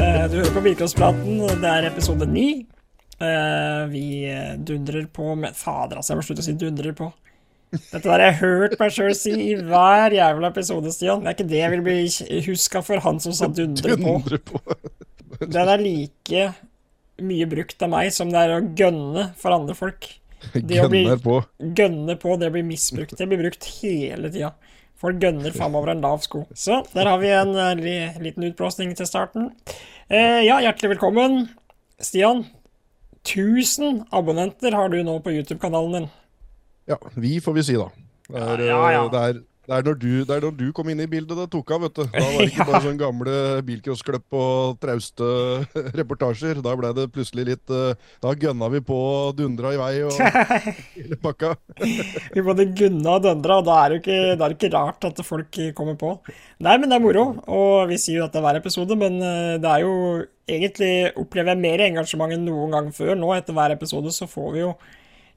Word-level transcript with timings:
Eh, 0.00 0.26
Du 0.30 0.36
hører 0.38 0.54
på 0.54 0.62
Bilkåspraten, 0.64 1.40
det 1.60 1.70
er 1.70 1.86
episode 1.90 2.26
ni. 2.28 2.66
Eh, 3.20 3.82
Vi 3.92 4.04
dundrer 4.64 5.06
på 5.12 5.34
med 5.36 5.56
Fader, 5.56 5.96
altså, 6.00 6.14
jeg 6.14 6.20
må 6.20 6.26
slutte 6.26 6.44
å 6.44 6.46
si 6.48 6.54
dundrer 6.60 6.94
på. 6.96 7.10
Dette 7.70 8.02
der 8.02 8.10
har 8.18 8.24
jeg 8.32 8.38
hørt 8.40 8.78
meg 8.80 8.90
sjøl 8.94 9.12
si 9.14 9.30
i 9.52 9.54
hver 9.54 10.10
jævla 10.16 10.48
episode, 10.50 10.90
Stian. 10.94 11.20
Det 11.22 11.30
er 11.30 11.36
ikke 11.36 11.50
det 11.52 11.60
jeg 11.60 11.70
vil 11.76 11.84
bli 11.86 12.40
huska 12.48 12.82
for, 12.82 13.02
han 13.04 13.20
som 13.22 13.32
sa 13.36 13.46
dundre 13.46 13.94
på. 14.00 14.16
Den 15.40 15.68
er 15.70 15.78
like 15.84 16.48
mye 17.20 17.46
brukt 17.46 17.82
av 17.84 17.92
meg 17.92 18.10
som 18.16 18.30
det 18.32 18.40
er 18.40 18.56
å 18.56 18.64
gønne 18.76 19.28
for 19.38 19.54
andre 19.54 19.76
folk. 19.78 20.08
Det 20.56 20.80
å 20.80 20.88
bli 20.90 21.04
gønne 21.76 22.16
på, 22.18 22.34
det 22.40 22.48
blir 22.54 22.64
misbrukt. 22.66 23.14
Det 23.18 23.28
blir 23.28 23.42
brukt 23.44 23.68
hele 23.82 24.30
tida. 24.32 24.54
Folk 25.00 25.16
gønner 25.22 25.54
faen 25.56 25.74
over 25.78 25.94
en 25.94 26.02
lav 26.04 26.20
sko. 26.24 26.42
Så 26.52 26.82
der 26.92 27.08
har 27.08 27.18
vi 27.22 27.30
en 27.32 27.54
eh, 27.56 28.18
liten 28.20 28.44
utblåsning 28.50 28.92
til 28.98 29.08
starten. 29.08 29.50
Eh, 30.10 30.42
ja, 30.44 30.58
hjertelig 30.60 30.90
velkommen. 30.96 31.46
Stian, 32.00 32.42
1000 33.24 34.02
abonnenter 34.16 34.76
har 34.76 34.88
du 34.92 34.98
nå 35.04 35.18
på 35.24 35.32
YouTube-kanalen 35.32 35.92
din. 35.98 36.08
Ja, 36.90 36.96
vi 37.16 37.38
får 37.40 37.56
vi 37.56 37.64
si, 37.70 37.76
da. 37.80 37.88
Det 38.30 38.42
er, 38.44 38.64
Ja, 38.68 38.76
ja, 38.76 38.90
ja. 38.92 39.04
eh, 39.04 39.10
Det 39.10 39.22
er, 39.30 39.40
det 39.70 39.76
er, 39.76 39.84
når, 39.86 39.98
du, 40.02 40.06
det 40.26 40.34
er 40.34 40.42
når 40.42 40.54
du 40.58 40.64
kom 40.74 40.88
inn 40.90 40.98
i 40.98 41.06
bildet 41.06 41.38
det 41.38 41.44
tok 41.52 41.68
av, 41.76 41.84
vet 41.84 41.98
du. 42.00 42.02
Da 42.10 42.22
var 42.24 42.40
det 42.40 42.46
ikke 42.50 42.64
bare 42.72 42.80
sånn 42.82 42.96
gamle 42.98 43.34
bilcrossklipp 43.68 44.34
og 44.34 44.80
trauste 44.82 45.28
reportasjer. 46.00 46.58
Da 46.64 46.72
ble 46.74 46.90
det 46.96 47.04
plutselig 47.14 47.44
litt 47.52 47.74
eh, 47.76 48.08
Da 48.18 48.34
gønna 48.34 48.66
vi 48.74 48.82
på 48.82 48.98
og 48.98 49.38
dundra 49.38 49.70
i 49.76 49.78
vei 49.78 49.92
og 50.08 50.18
hele 50.96 51.20
pakka. 51.22 51.52
Vi 51.78 52.42
både 52.42 52.66
gunna 52.74 53.14
og 53.14 53.28
dundra, 53.28 53.60
og 53.62 53.70
da 53.70 53.78
er 53.84 53.94
det 53.94 54.02
ikke, 54.02 54.18
da 54.34 54.48
er 54.48 54.50
det 54.50 54.58
ikke 54.58 54.74
rart 54.74 55.06
at 55.12 55.24
folk 55.30 55.62
kommer 55.78 56.02
på. 56.02 56.12
Nei, 56.66 56.74
men 56.74 56.90
det 56.90 56.98
er 56.98 57.06
moro, 57.06 57.26
og 57.46 57.94
vi 57.94 58.02
sier 58.02 58.18
jo 58.18 58.26
dette 58.26 58.42
hver 58.42 58.58
episode, 58.58 58.98
men 58.98 59.22
eh, 59.22 59.56
det 59.62 59.70
er 59.70 59.86
jo 59.86 59.96
egentlig 60.50 60.94
opplever 61.14 61.54
jeg 61.54 61.62
mer 61.62 61.86
engasjement 61.86 62.34
enn 62.34 62.48
noen 62.50 62.74
gang 62.74 62.94
før. 62.96 63.14
Nå 63.14 63.36
etter 63.38 63.54
hver 63.54 63.78
episode 63.78 64.10
så 64.18 64.26
får 64.26 64.56
vi 64.56 64.66
jo 64.66 64.74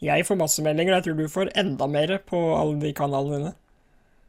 Jeg 0.03 0.25
får 0.25 0.41
masse 0.41 0.63
meldinger, 0.65 0.95
og 0.95 0.97
jeg 0.97 1.05
tror 1.05 1.21
du 1.21 1.35
får 1.37 1.53
enda 1.61 1.85
mer 1.87 2.17
på 2.25 2.47
alle 2.57 2.81
de 2.81 2.97
kanalene 2.97 3.37
dine. 3.37 3.59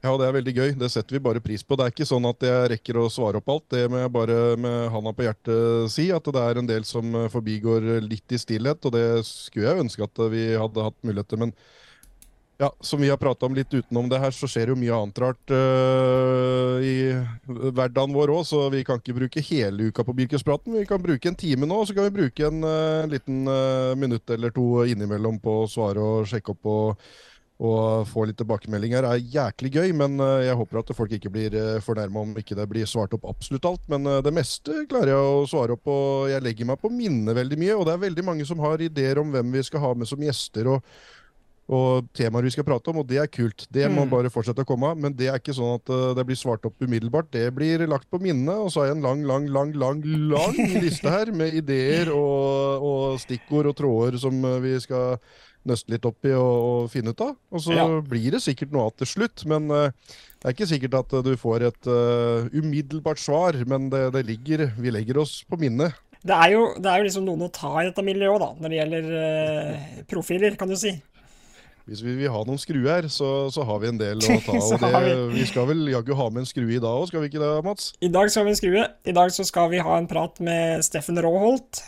Ja, 0.04 0.10
det 0.20 0.26
er 0.26 0.34
veldig 0.36 0.52
gøy. 0.52 0.72
Det 0.76 0.90
setter 0.92 1.16
vi 1.16 1.22
bare 1.24 1.40
pris 1.40 1.62
på. 1.64 1.78
Det 1.80 1.86
er 1.86 1.92
ikke 1.94 2.04
sånn 2.04 2.26
at 2.28 2.44
jeg 2.44 2.72
rekker 2.74 2.98
å 3.00 3.06
svare 3.08 3.40
opp 3.40 3.46
alt. 3.48 3.64
Det 3.72 3.86
må 3.88 4.02
jeg 4.02 4.12
bare 4.12 4.36
med 4.60 4.90
handa 4.92 5.14
på 5.16 5.24
hjertet 5.24 5.94
si. 5.94 6.10
At 6.12 6.28
det 6.28 6.42
er 6.42 6.60
en 6.60 6.68
del 6.68 6.84
som 6.84 7.08
eh, 7.16 7.30
forbigår 7.32 7.86
litt 8.04 8.34
i 8.36 8.40
stillhet, 8.42 8.84
og 8.84 8.92
det 8.92 9.06
skulle 9.24 9.70
jeg 9.70 9.86
ønske 9.86 10.04
at 10.04 10.22
vi 10.34 10.44
hadde 10.60 10.84
hatt 10.90 11.00
mulighet 11.08 11.32
til. 11.32 11.40
Men 11.46 11.56
ja, 12.60 12.68
som 12.84 13.00
vi 13.00 13.08
har 13.08 13.16
prata 13.16 13.48
om 13.48 13.56
litt 13.56 13.72
utenom 13.72 14.12
det 14.12 14.20
her, 14.20 14.36
så 14.36 14.46
skjer 14.50 14.74
jo 14.74 14.78
mye 14.78 14.94
annet 14.94 15.24
rart 15.24 15.56
uh, 15.56 16.78
i 16.84 17.16
hverdagen 17.48 18.14
vår 18.14 18.30
òg, 18.36 18.44
så 18.46 18.60
vi 18.70 18.84
kan 18.86 19.00
ikke 19.00 19.16
bruke 19.16 19.42
hele 19.48 19.88
uka 19.88 20.04
på 20.06 20.14
Birkespraten. 20.20 20.76
Vi 20.76 20.86
kan 20.86 21.02
bruke 21.02 21.32
en 21.32 21.40
time 21.40 21.66
nå, 21.66 21.80
og 21.80 21.88
så 21.88 21.96
kan 21.96 22.06
vi 22.06 22.18
bruke 22.20 22.46
en 22.46 22.60
uh, 22.62 23.08
liten 23.10 23.48
uh, 23.48 23.96
minutt 23.98 24.30
eller 24.36 24.54
to 24.54 24.84
innimellom 24.84 25.40
på 25.42 25.62
å 25.64 25.70
svare 25.70 26.04
og 26.04 26.28
sjekke 26.30 26.54
opp 26.54 26.70
og 26.70 27.08
og 27.62 28.08
få 28.10 28.24
litt 28.26 28.36
tilbakemeldinger 28.40 29.06
er 29.06 29.20
jæklig 29.30 29.70
gøy, 29.76 29.92
men 29.94 30.18
eh, 30.18 30.48
jeg 30.48 30.58
håper 30.58 30.80
at 30.80 30.90
folk 30.98 31.12
ikke 31.14 31.30
blir 31.30 31.54
uh, 31.54 31.78
fornærma 31.86 32.24
om 32.24 32.32
ikke 32.40 32.56
det 32.58 32.66
blir 32.68 32.88
svart 32.90 33.14
opp 33.14 33.28
absolutt 33.30 33.68
alt. 33.70 33.84
Men 33.92 34.06
eh, 34.10 34.22
det 34.26 34.34
meste 34.34 34.82
klarer 34.90 35.12
jeg 35.14 35.28
å 35.36 35.44
svare 35.46 35.76
opp, 35.78 35.86
og 35.86 36.32
jeg 36.32 36.42
legger 36.42 36.66
meg 36.72 36.80
på 36.82 36.90
minne 36.90 37.36
veldig 37.36 37.60
mye. 37.60 37.76
Og 37.78 37.86
det 37.86 37.94
er 37.94 38.06
veldig 38.08 38.24
mange 38.26 38.48
som 38.48 38.58
har 38.64 38.82
ideer 38.82 39.22
om 39.22 39.30
hvem 39.30 39.54
vi 39.54 39.62
skal 39.62 39.84
ha 39.86 39.92
med 39.94 40.10
som 40.10 40.18
gjester. 40.26 40.74
og 40.74 40.82
og 41.64 42.10
temaer 42.12 42.44
vi 42.44 42.50
skal 42.52 42.66
prate 42.68 42.90
om, 42.92 42.98
og 43.00 43.06
det 43.08 43.16
er 43.22 43.30
kult. 43.32 43.62
Det 43.72 43.86
må 43.88 44.02
Mm. 44.04 44.10
bare 44.10 44.28
fortsette 44.28 44.60
å 44.60 44.68
komme. 44.68 44.90
Men 45.00 45.14
det 45.16 45.28
er 45.30 45.38
ikke 45.38 45.54
sånn 45.56 45.78
at 45.78 45.88
eh, 45.88 46.14
det 46.18 46.26
blir 46.26 46.36
svart 46.36 46.66
opp 46.68 46.76
umiddelbart. 46.78 47.30
Det 47.32 47.46
blir 47.56 47.86
lagt 47.88 48.10
på 48.10 48.20
minnet, 48.20 48.52
og 48.52 48.68
så 48.68 48.82
har 48.82 48.90
jeg 48.90 48.96
en 48.98 49.06
lang, 49.06 49.22
lang, 49.24 49.46
lang, 49.48 49.72
lang 49.72 50.02
lang 50.04 50.52
liste 50.84 51.08
her 51.08 51.32
med 51.32 51.54
ideer 51.54 52.12
og, 52.12 52.84
og 52.84 53.20
stikkord 53.22 53.70
og 53.72 53.76
tråder 53.80 54.18
som 54.20 54.44
eh, 54.44 54.60
vi 54.60 54.74
skal 54.84 55.16
nøste 55.68 55.92
litt 55.94 56.04
opp 56.08 56.26
i 56.28 56.32
og, 56.36 56.54
og 56.68 56.90
finne 56.92 57.14
ut 57.14 57.22
av. 57.24 57.34
Og 57.54 57.62
så 57.64 57.74
Ja. 57.76 57.86
blir 58.04 58.34
det 58.36 58.42
sikkert 58.44 58.72
noe 58.74 58.88
av 58.90 58.96
til 59.00 59.10
slutt, 59.10 59.44
men 59.50 59.70
uh, 59.72 59.88
det 60.42 60.50
er 60.50 60.56
ikke 60.56 60.68
sikkert 60.74 60.98
at 60.98 61.14
eh, 61.16 61.22
du 61.24 61.32
får 61.40 61.64
et 61.70 61.88
uh, 61.88 62.50
umiddelbart 62.52 63.18
svar. 63.22 63.56
Men 63.66 63.88
det, 63.92 64.06
det 64.12 64.26
ligger, 64.28 64.66
vi 64.76 64.92
legger 64.92 65.22
oss 65.24 65.38
på 65.48 65.56
minnet. 65.60 65.96
Det 66.24 66.36
er 66.36 66.54
jo, 66.54 66.66
det 66.80 66.88
er 66.88 67.00
jo 67.00 67.08
liksom 67.08 67.24
noen 67.26 67.46
å 67.46 67.50
ta 67.52 67.72
i 67.82 67.88
dette 67.88 68.04
miljøet 68.04 68.40
da, 68.40 68.52
når 68.60 68.72
det 68.72 68.78
gjelder 68.82 69.10
uh, 69.16 69.98
profiler, 70.08 70.56
kan 70.60 70.68
du 70.72 70.76
si. 70.80 70.94
Hvis 71.84 72.00
vi 72.00 72.14
vil 72.16 72.30
ha 72.32 72.38
noen 72.48 72.56
skruer, 72.56 73.10
så, 73.12 73.30
så 73.52 73.64
har 73.68 73.80
vi 73.82 73.90
en 73.90 73.98
del 74.00 74.22
å 74.24 74.36
ta. 74.46 74.54
Og 74.56 74.80
det, 74.80 74.92
vi. 75.04 75.16
vi 75.42 75.48
skal 75.50 75.66
vel 75.68 75.82
jaggu 75.92 76.14
ha 76.16 76.30
med 76.32 76.44
en 76.44 76.48
skrue 76.48 76.78
i 76.78 76.80
dag 76.80 76.96
òg, 77.02 77.10
skal 77.10 77.20
vi 77.24 77.28
ikke 77.28 77.42
det, 77.42 77.50
Mats? 77.66 77.90
I 78.00 78.08
dag 78.12 78.32
skal 78.32 78.48
vi 78.48 78.54
skrue. 78.56 78.86
I 79.04 79.16
dag 79.16 79.34
så 79.36 79.44
skal 79.44 79.68
vi 79.74 79.82
ha 79.84 79.98
en 80.00 80.08
prat 80.08 80.40
med 80.44 80.80
Steffen 80.86 81.20
Råholt. 81.20 81.82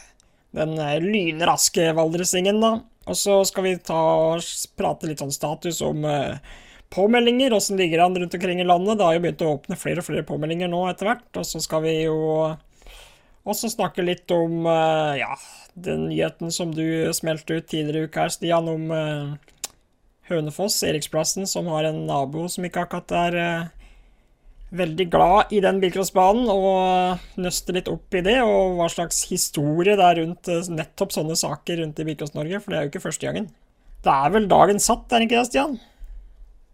Den 0.54 0.78
eh, 0.78 1.00
lynraske 1.02 1.90
valdresingen, 1.96 2.60
da. 2.62 2.78
Og 3.06 3.18
så 3.18 3.38
skal 3.46 3.66
vi 3.66 3.74
ta 3.78 3.98
og 4.34 4.46
prate 4.78 5.08
litt 5.08 5.22
sånn 5.22 5.34
status 5.34 5.80
om 5.86 6.04
eh, 6.10 6.38
påmeldinger. 6.94 7.54
Åssen 7.54 7.78
ligger 7.80 8.00
det 8.00 8.06
an 8.06 8.18
rundt 8.18 8.36
omkring 8.38 8.62
i 8.62 8.66
landet? 8.66 8.98
Det 8.98 9.06
har 9.06 9.16
jo 9.16 9.24
begynt 9.24 9.44
å 9.46 9.52
åpne 9.56 9.78
flere 9.78 10.02
og 10.02 10.08
flere 10.08 10.26
påmeldinger 10.26 10.70
nå 10.72 10.82
etter 10.90 11.12
hvert. 11.12 11.28
Og 11.38 11.46
så 11.46 11.62
skal 11.62 11.84
vi 11.86 11.96
jo 12.04 12.16
også 13.46 13.70
snakke 13.70 14.06
litt 14.06 14.30
om 14.34 14.66
eh, 14.70 15.20
ja, 15.22 15.36
den 15.74 16.08
nyheten 16.10 16.54
som 16.54 16.74
du 16.74 17.12
smelte 17.14 17.60
ut 17.60 17.68
tidligere 17.70 18.06
i 18.06 18.10
uka 18.10 18.26
her, 18.26 18.34
Stian, 18.34 18.70
om 18.72 18.90
Hønefoss, 20.26 20.80
Eriksplassen, 20.82 21.46
som 21.46 21.68
har 21.70 21.86
en 21.86 22.06
nabo 22.08 22.48
som 22.50 22.64
ikke 22.66 22.86
akkurat 22.86 23.12
er 23.14 23.36
veldig 24.74 25.06
glad 25.10 25.52
i 25.54 25.60
den 25.62 25.78
bilcrossbanen, 25.82 26.48
og 26.50 27.42
nøste 27.42 27.74
litt 27.76 27.90
opp 27.90 28.14
i 28.18 28.22
det, 28.26 28.38
og 28.42 28.78
hva 28.80 28.88
slags 28.90 29.22
historie 29.30 29.96
det 29.98 30.06
er 30.06 30.22
rundt 30.22 30.50
eh, 30.50 30.70
nettopp 30.74 31.14
sånne 31.14 31.36
saker 31.38 31.82
rundt 31.82 32.00
i 32.02 32.08
Bilcross-Norge, 32.08 32.62
for 32.62 32.72
det 32.72 32.78
er 32.78 32.86
jo 32.86 32.94
ikke 32.94 33.04
første 33.06 33.28
gangen. 33.28 33.50
Det 34.06 34.14
er 34.14 34.34
vel 34.34 34.48
dagen 34.50 34.82
satt, 34.82 35.06
er 35.10 35.22
det 35.22 35.28
ikke 35.28 35.38
det, 35.38 35.46
Stian? 35.50 35.78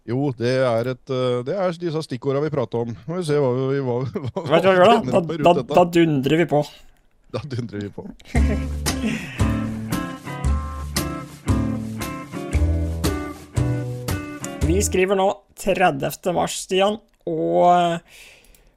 Jo, 0.08 0.32
det 0.34 0.56
er, 0.66 0.88
et, 0.96 1.12
eh, 1.14 1.42
det 1.46 1.54
er 1.54 1.76
disse 1.78 2.02
stikkorda 2.08 2.42
vi 2.42 2.52
prater 2.54 2.88
om. 2.88 2.96
Må 3.06 3.20
vi 3.20 3.28
se 3.28 3.38
hva 3.38 3.52
vi 3.70 3.84
hva, 3.84 4.00
hva, 4.08 4.42
hva 4.48 4.62
da? 4.64 4.98
Da, 5.12 5.22
da, 5.52 5.54
da 5.62 5.86
dundrer 6.00 6.42
vi 6.42 6.48
på. 6.50 6.64
Da 7.32 7.44
dundrer 7.48 7.86
vi 7.86 7.92
på. 7.92 8.08
Vi 14.62 14.76
skriver 14.80 15.18
nå 15.18 15.24
30. 15.58 16.30
mars, 16.32 16.54
Stian, 16.62 16.94
og 17.28 18.02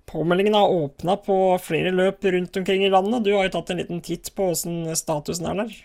påmeldingen 0.09 0.56
har 0.57 0.72
åpna 0.72 1.17
på 1.25 1.39
flere 1.63 1.91
løp 1.95 2.23
rundt 2.35 2.61
omkring 2.61 2.85
i 2.85 2.94
landet. 2.94 3.25
Du 3.25 3.33
har 3.35 3.47
jo 3.47 3.56
tatt 3.57 3.73
en 3.73 3.81
liten 3.81 4.01
titt 4.06 4.31
på 4.35 4.51
åssen 4.53 4.85
statusen 4.97 5.50
er 5.51 5.61
der. 5.63 5.75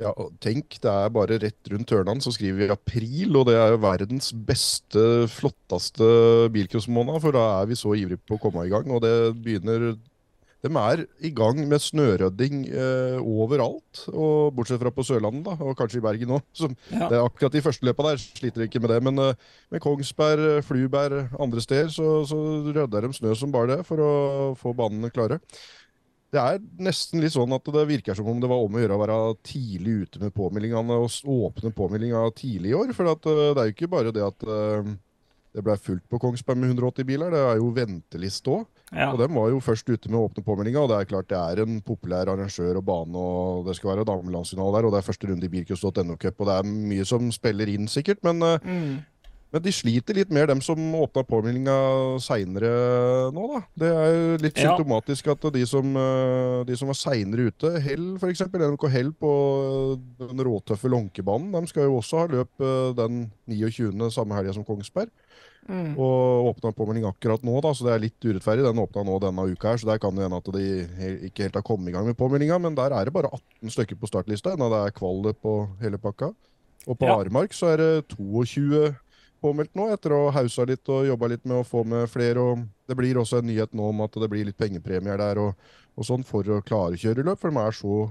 Ja, 0.00 0.14
og 0.16 0.32
tenk, 0.40 0.78
det 0.80 0.88
er 0.88 1.10
bare 1.12 1.36
rett 1.42 1.68
rundt 1.68 1.90
hørnene, 1.92 2.24
så 2.24 2.32
skriver 2.32 2.62
vi 2.62 2.68
april, 2.72 3.34
og 3.36 3.50
det 3.50 3.58
er 3.60 3.74
jo 3.74 3.82
verdens 3.82 4.30
beste, 4.32 5.02
flotteste 5.28 6.06
bilcrossmåned, 6.54 7.18
for 7.20 7.36
da 7.36 7.42
er 7.58 7.68
vi 7.68 7.76
så 7.76 7.92
ivrige 7.98 8.22
på 8.24 8.38
å 8.38 8.40
komme 8.40 8.64
i 8.64 8.72
gang, 8.72 8.88
og 8.88 9.02
det 9.04 9.12
begynner 9.44 9.90
De 10.60 10.70
er 10.76 11.02
i 11.24 11.30
gang 11.32 11.56
med 11.68 11.80
snørydding 11.80 12.66
eh, 12.68 13.16
overalt, 13.20 14.02
og 14.12 14.52
bortsett 14.56 14.82
fra 14.82 14.92
på 14.92 15.04
Sørlandet, 15.08 15.46
da, 15.46 15.56
og 15.64 15.76
kanskje 15.78 16.02
i 16.02 16.04
Bergen 16.04 16.36
òg. 16.36 16.44
Ja. 16.60 17.08
Det 17.08 17.16
er 17.16 17.24
akkurat 17.24 17.56
de 17.56 17.64
første 17.64 17.88
løpa 17.88 18.10
der 18.10 18.20
sliter 18.20 18.60
de 18.60 18.68
ikke 18.68 18.82
med 18.84 18.92
det, 18.92 19.00
men 19.08 19.24
eh, 19.24 19.50
med 19.72 19.84
Kongsberg, 19.84 20.46
eh, 20.58 20.62
Fluberg, 20.66 21.32
andre 21.40 21.64
steder, 21.64 21.88
så, 21.94 22.20
så 22.28 22.40
rydder 22.68 23.08
de 23.08 23.12
snø 23.16 23.34
som 23.38 23.54
bare 23.54 23.78
det 23.78 23.86
for 23.88 24.04
å 24.04 24.12
få 24.60 24.76
banene 24.76 25.12
klare. 25.14 25.40
Det 26.30 26.38
er 26.38 26.60
nesten 26.78 27.22
litt 27.24 27.34
sånn 27.34 27.50
at 27.56 27.66
det 27.74 27.88
virker 27.88 28.14
som 28.14 28.28
om 28.30 28.38
det 28.42 28.48
var 28.50 28.62
om 28.62 28.76
å 28.76 28.82
gjøre 28.82 28.94
å 28.94 29.00
være 29.00 29.18
tidlig 29.46 29.94
ute 30.04 30.20
med 30.22 30.34
påmeldingene 30.36 30.98
og 31.02 31.10
åpne 31.26 31.72
påmeldinga 31.74 32.22
tidlig 32.38 32.70
i 32.70 32.76
år. 32.78 32.92
For 32.94 33.10
at, 33.10 33.26
eh, 33.26 33.48
det 33.56 33.62
er 33.62 33.70
jo 33.70 33.74
ikke 33.74 33.94
bare 33.96 34.12
det 34.14 34.22
at 34.28 34.46
eh, 34.46 34.92
det 35.54 35.64
ble 35.66 35.74
fullt 35.82 36.04
på 36.08 36.20
Kongsberg 36.22 36.60
med 36.62 36.70
180 36.76 37.06
biler, 37.08 37.32
det 37.34 37.40
er 37.42 37.56
jo 37.58 37.72
venteliste 37.74 38.52
òg. 38.54 38.66
Ja. 38.94 39.08
Og 39.12 39.18
dem 39.18 39.34
var 39.34 39.50
jo 39.50 39.58
først 39.62 39.88
ute 39.90 40.10
med 40.10 40.18
å 40.20 40.24
åpne 40.28 40.44
påmeldinga, 40.46 40.82
og 40.84 40.90
det 40.92 40.98
er 41.00 41.10
klart 41.10 41.28
det 41.30 41.38
er 41.40 41.64
en 41.64 41.80
populær 41.82 42.30
arrangør 42.32 42.78
og 42.78 42.84
bane, 42.86 43.18
og 43.18 43.66
det 43.66 43.74
skal 43.78 43.96
være 43.96 44.06
damelandsfinale 44.08 44.76
der, 44.78 44.86
og 44.86 44.94
det 44.94 45.02
er 45.02 45.08
første 45.10 45.30
runde 45.30 45.46
i 45.46 45.54
bilcross.no 45.56 46.16
Cup, 46.22 46.38
og 46.42 46.50
det 46.50 46.58
er 46.60 46.68
mye 46.90 47.06
som 47.06 47.30
spiller 47.34 47.70
inn 47.74 47.90
sikkert, 47.90 48.22
men 48.26 48.42
eh, 48.46 48.58
Mm. 48.70 49.00
men 49.50 49.62
de 49.64 49.72
sliter 49.74 50.14
litt 50.14 50.30
mer, 50.30 50.46
dem 50.46 50.60
som 50.62 50.78
åpna 50.94 51.24
påmeldinga 51.26 51.74
seinere 52.22 52.70
nå, 53.34 53.46
da. 53.50 53.60
Det 53.82 53.88
er 53.90 54.10
jo 54.14 54.36
litt 54.44 54.60
symptomatisk 54.62 55.30
at 55.32 55.46
de 55.56 55.64
som, 55.66 55.96
eh, 55.98 56.60
de 56.68 56.76
som 56.78 56.86
var 56.92 56.98
seinere 56.98 57.48
ute, 57.50 57.72
Hell 57.82 58.12
f.eks., 58.20 58.44
NMK 58.46 58.86
Hell 58.94 59.10
på 59.18 59.32
den 60.20 60.44
råtøffe 60.46 60.90
Lånkebanen, 60.92 61.50
de 61.50 61.66
skal 61.72 61.88
jo 61.88 61.98
også 61.98 62.22
ha 62.22 62.30
løp 62.30 62.62
eh, 62.62 62.92
den 63.00 63.24
29. 63.50 64.10
samme 64.14 64.38
helga 64.38 64.54
som 64.54 64.64
Kongsberg. 64.66 65.10
Mm. 65.68 65.92
Og 66.00 66.48
åpna 66.50 66.72
påmelding 66.74 67.04
akkurat 67.06 67.42
nå, 67.46 67.52
da, 67.62 67.70
så 67.76 67.84
det 67.86 67.92
er 67.94 68.02
litt 68.02 68.24
urettferdig. 68.26 68.64
Den 68.64 68.80
åpna 68.82 69.04
nå 69.06 69.18
denne 69.22 69.44
uka 69.52 69.74
her, 69.74 69.82
så 69.82 69.90
der 69.90 70.00
kan 70.02 70.16
det 70.16 70.24
hende 70.24 70.40
at 70.40 70.48
de 70.56 70.64
ikke 71.28 71.46
helt 71.46 71.58
har 71.60 71.66
kommet 71.66 71.92
i 71.92 71.94
gang 71.94 72.08
med 72.08 72.18
påmeldinga. 72.18 72.58
Men 72.62 72.78
der 72.78 72.94
er 72.96 73.06
det 73.06 73.14
bare 73.14 73.30
18 73.30 73.74
stykker 73.76 74.00
på 74.00 74.10
startlista, 74.10 74.54
enda 74.56 74.70
det 74.72 74.80
er 74.86 74.96
kvalik 74.96 75.38
på 75.44 75.54
hele 75.82 76.00
pakka. 76.00 76.32
Og 76.88 76.96
på 76.98 77.06
Ja. 77.06 77.18
Aremark 77.20 77.52
så 77.54 77.74
er 77.74 77.76
det 77.76 78.16
22 78.16 78.94
påmeldt 79.40 79.76
nå, 79.76 79.86
etter 79.92 80.12
å 80.16 80.24
ha 80.28 80.40
hausa 80.40 80.64
litt 80.68 80.88
og 80.92 81.06
jobba 81.08 81.28
litt 81.32 81.44
med 81.48 81.60
å 81.60 81.66
få 81.66 81.84
med 81.86 82.08
flere. 82.12 82.40
og 82.40 82.64
Det 82.88 82.96
blir 82.96 83.20
også 83.20 83.38
en 83.38 83.46
nyhet 83.48 83.72
nå 83.76 83.88
om 83.92 84.00
at 84.04 84.12
det 84.12 84.28
blir 84.32 84.44
litt 84.48 84.58
pengepremier 84.58 85.20
der 85.20 85.38
og, 85.38 85.54
og 85.96 86.04
sånn 86.08 86.24
for 86.24 86.42
å 86.44 86.60
klare 86.64 86.96
å 86.96 87.00
kjøre 87.00 87.24
løp, 87.24 87.38
for 87.40 87.50
de 87.52 87.62
er 87.62 87.76
så 87.76 88.10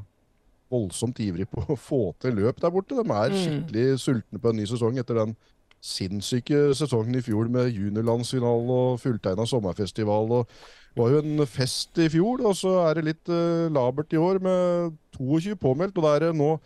voldsomt 0.69 1.19
ivrig 1.19 1.47
på 1.49 1.65
å 1.65 1.75
få 1.77 2.01
til 2.21 2.37
løp 2.37 2.61
der 2.61 2.73
borte. 2.73 2.97
De 2.97 3.05
er 3.09 3.33
skikkelig 3.33 3.99
sultne 4.01 4.41
på 4.41 4.51
en 4.51 4.59
ny 4.61 4.65
sesong 4.69 4.99
etter 5.01 5.17
den 5.17 5.35
sinnssyke 5.81 6.69
sesongen 6.75 7.15
i 7.15 7.23
fjor 7.23 7.47
med 7.51 7.71
juniorlandsfinale 7.71 8.75
og 8.75 8.99
fulltegna 8.99 9.45
sommerfestival. 9.47 10.31
og 10.41 10.49
Det 10.95 11.03
var 11.03 11.13
jo 11.13 11.21
en 11.23 11.45
fest 11.47 11.97
i 11.97 12.09
fjor, 12.11 12.43
og 12.45 12.55
så 12.55 12.75
er 12.89 12.99
det 12.99 13.07
litt 13.07 13.31
uh, 13.31 13.71
labert 13.71 14.13
i 14.13 14.19
år 14.19 14.41
med 14.43 14.97
22 15.17 15.55
påmeldt. 15.55 15.97
og 15.97 16.03
det 16.03 16.29
er 16.29 16.33
nå 16.35 16.57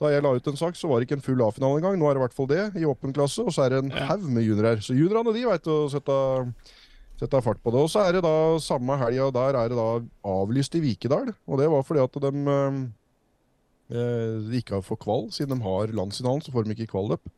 da 0.00 0.08
jeg 0.14 0.24
la 0.24 0.32
ut 0.32 0.46
en 0.48 0.56
sak, 0.56 0.76
så 0.76 0.88
var 0.88 1.00
det 1.00 1.08
ikke 1.08 1.18
en 1.18 1.24
full 1.24 1.42
A-finale 1.44 1.76
engang. 1.76 1.98
Nå 2.00 2.06
er 2.08 2.16
det 2.16 2.20
i 2.22 2.24
hvert 2.24 2.36
fall 2.36 2.48
det, 2.48 2.62
i 2.80 2.86
åpen 2.88 3.12
klasse. 3.12 3.44
Og 3.44 3.52
så 3.52 3.66
er 3.66 3.74
det 3.74 3.80
en 3.82 3.90
haug 4.08 4.22
med 4.32 4.46
juniorer. 4.46 4.80
Så 4.80 4.96
juniorene 4.96 5.34
de 5.36 5.42
veit 5.44 5.68
å 5.68 5.76
sette, 5.92 6.16
sette, 7.20 7.42
fart 7.44 7.60
på 7.60 7.74
det. 7.74 7.82
Og 7.84 7.90
så 7.92 8.06
er 8.06 8.16
det 8.16 8.22
da 8.24 8.56
samme 8.64 8.96
helga 9.02 9.28
der 9.36 9.58
er 9.60 9.68
det 9.68 9.76
da 9.76 9.90
avlyst 10.32 10.78
i 10.78 10.80
Vikedal. 10.86 11.34
Og 11.44 11.60
det 11.60 11.68
var 11.68 11.84
fordi 11.84 12.00
at 12.06 12.16
de 12.24 12.32
eh, 13.92 14.56
ikke 14.62 14.78
har 14.78 14.88
fått 14.88 15.04
kval. 15.04 15.28
Siden 15.36 15.52
de 15.58 15.68
har 15.68 15.92
landsfinalen, 16.00 16.40
så 16.46 16.56
får 16.56 16.64
de 16.64 16.78
ikke 16.78 16.94
kvalløp. 16.94 17.28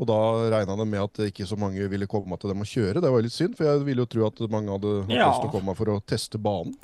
Og 0.00 0.08
da 0.08 0.18
regna 0.54 0.76
de 0.78 0.86
med 0.88 1.02
at 1.02 1.20
ikke 1.28 1.46
så 1.48 1.58
mange 1.60 1.84
ville 1.92 2.08
komme 2.10 2.38
til 2.40 2.52
dem 2.52 2.64
å 2.64 2.68
kjøre. 2.68 3.02
Det 3.04 3.10
var 3.12 3.24
litt 3.24 3.34
synd, 3.34 3.56
for 3.58 3.68
jeg 3.68 3.82
ville 3.86 4.04
jo 4.04 4.10
tro 4.14 4.24
at 4.28 4.40
mange 4.52 4.72
hadde 4.72 4.92
hatt 5.02 5.12
ja. 5.12 5.26
lyst 5.28 5.44
til 5.44 5.50
å 5.50 5.56
komme 5.56 5.74
for 5.78 5.92
å 5.92 5.98
teste 6.08 6.40
banen. 6.42 6.76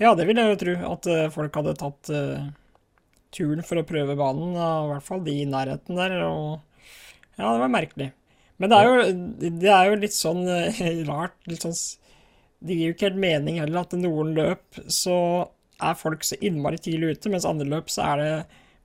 Ja, 0.00 0.14
det 0.18 0.26
ville 0.28 0.42
jeg 0.42 0.54
jo 0.54 0.60
tro. 0.62 0.74
At 0.94 1.08
uh, 1.10 1.24
folk 1.34 1.58
hadde 1.58 1.74
tatt 1.80 2.12
uh, 2.14 2.46
turen 3.34 3.64
for 3.66 3.80
å 3.80 3.86
prøve 3.86 4.16
banen. 4.18 4.54
I 4.54 4.92
hvert 4.92 5.06
fall 5.06 5.24
de 5.26 5.34
i 5.42 5.48
nærheten 5.50 5.98
der. 5.98 6.16
Og 6.28 6.62
ja, 7.34 7.48
det 7.48 7.58
var 7.64 7.74
merkelig. 7.74 8.12
Men 8.62 8.70
det 8.70 8.78
er 8.78 8.86
jo, 8.86 9.04
det 9.64 9.74
er 9.74 9.90
jo 9.90 10.00
litt 10.06 10.16
sånn 10.16 10.46
uh, 10.46 10.82
rart. 11.10 11.36
Litt 11.50 11.66
sånn 11.66 11.74
Det 12.64 12.78
gir 12.78 12.92
jo 12.92 12.96
ikke 12.96 13.10
helt 13.10 13.22
mening 13.26 13.60
heller 13.60 13.82
at 13.82 13.98
noen 13.98 14.30
løp 14.38 14.82
så 14.86 15.16
er 15.82 15.98
folk 15.98 16.22
så 16.24 16.38
innmari 16.38 16.78
tidlig 16.78 17.16
ute, 17.16 17.32
mens 17.32 17.44
andre 17.48 17.66
løp 17.66 17.90
så 17.90 18.06
er 18.12 18.20
det 18.22 18.34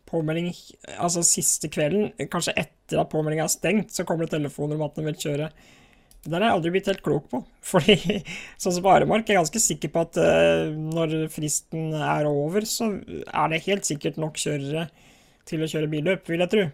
påmelding 0.09 0.49
altså 0.97 1.21
siste 1.23 1.69
kvelden, 1.71 2.09
kanskje 2.33 2.55
etter 2.89 3.03
at 3.03 3.11
påmeldinga 3.11 3.45
er 3.45 3.53
stengt, 3.53 3.93
så 3.93 4.05
kommer 4.07 4.25
det 4.25 4.33
telefoner 4.33 4.79
om 4.79 4.87
at 4.87 4.97
den 4.97 5.05
vil 5.11 5.19
kjøre. 5.21 5.51
Det 6.19 6.33
der 6.33 6.41
har 6.41 6.49
jeg 6.49 6.57
aldri 6.57 6.71
blitt 6.73 6.89
helt 6.91 7.05
klok 7.05 7.29
på. 7.31 7.43
Fordi 7.71 7.95
sånn 8.59 8.75
som 8.75 8.83
på 8.83 8.91
Aremark 8.91 9.29
er 9.29 9.37
jeg 9.37 9.43
ganske 9.43 9.63
sikker 9.63 9.93
på 9.93 10.03
at 10.07 10.19
uh, 10.19 10.67
når 10.73 11.29
fristen 11.33 11.93
er 11.95 12.27
over, 12.29 12.67
så 12.67 12.91
er 12.97 13.53
det 13.53 13.63
helt 13.69 13.87
sikkert 13.87 14.19
nok 14.21 14.39
kjørere 14.41 14.89
til 15.49 15.63
å 15.63 15.69
kjøre 15.69 15.89
billøp, 15.91 16.27
vil 16.29 16.43
jeg 16.43 16.53
tro. 16.55 16.69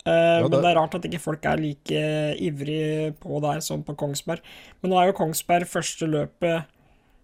Uh, 0.00 0.10
ja, 0.10 0.42
det... 0.44 0.50
Men 0.52 0.58
det 0.60 0.68
er 0.70 0.78
rart 0.78 0.96
at 0.96 1.08
ikke 1.08 1.22
folk 1.22 1.48
er 1.48 1.60
like 1.60 2.04
ivrig 2.40 3.16
på 3.20 3.40
der 3.44 3.64
som 3.64 3.82
på 3.84 3.96
Kongsberg. 3.98 4.44
Men 4.80 4.94
nå 4.94 5.00
er 5.00 5.10
jo 5.10 5.18
Kongsberg 5.18 5.68
første 5.68 6.08
løpet 6.08 6.76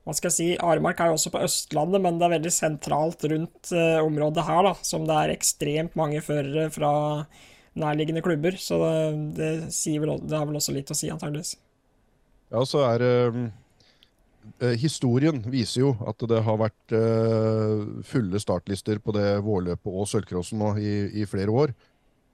hva 0.06 0.14
skal 0.14 0.30
jeg 0.30 0.36
si, 0.36 0.44
Aremark 0.62 1.00
er 1.02 1.08
jo 1.10 1.16
også 1.16 1.32
på 1.34 1.40
Østlandet, 1.42 1.98
men 1.98 2.20
det 2.20 2.28
er 2.28 2.36
veldig 2.36 2.50
sentralt 2.54 3.24
rundt 3.26 3.72
uh, 3.74 3.98
området 4.04 4.44
her, 4.46 4.60
da, 4.62 4.70
som 4.86 5.02
det 5.08 5.16
er 5.18 5.32
ekstremt 5.32 5.96
mange 5.98 6.20
førere 6.22 6.68
fra 6.70 6.92
nærliggende 7.78 8.24
klubber. 8.24 8.58
Så 8.60 8.80
det, 9.36 9.52
det, 9.68 10.00
vel, 10.02 10.16
det 10.22 10.36
har 10.36 10.48
vel 10.48 10.58
også 10.60 10.74
litt 10.76 10.90
å 10.92 10.98
si, 10.98 11.10
antageligvis. 11.12 11.56
Ja, 12.52 12.62
så 12.68 12.84
er 12.86 13.04
eh, 13.06 14.76
Historien 14.80 15.42
viser 15.50 15.82
jo 15.82 15.96
at 16.06 16.22
det 16.30 16.44
har 16.46 16.60
vært 16.60 16.94
eh, 16.94 17.84
fulle 18.06 18.40
startlister 18.42 19.02
på 19.02 19.14
det 19.16 19.28
vårløpet 19.46 19.92
og 19.92 20.08
sølvcrossen 20.10 20.62
nå 20.62 20.76
i, 20.78 20.96
i 21.22 21.28
flere 21.28 21.54
år. 21.64 21.76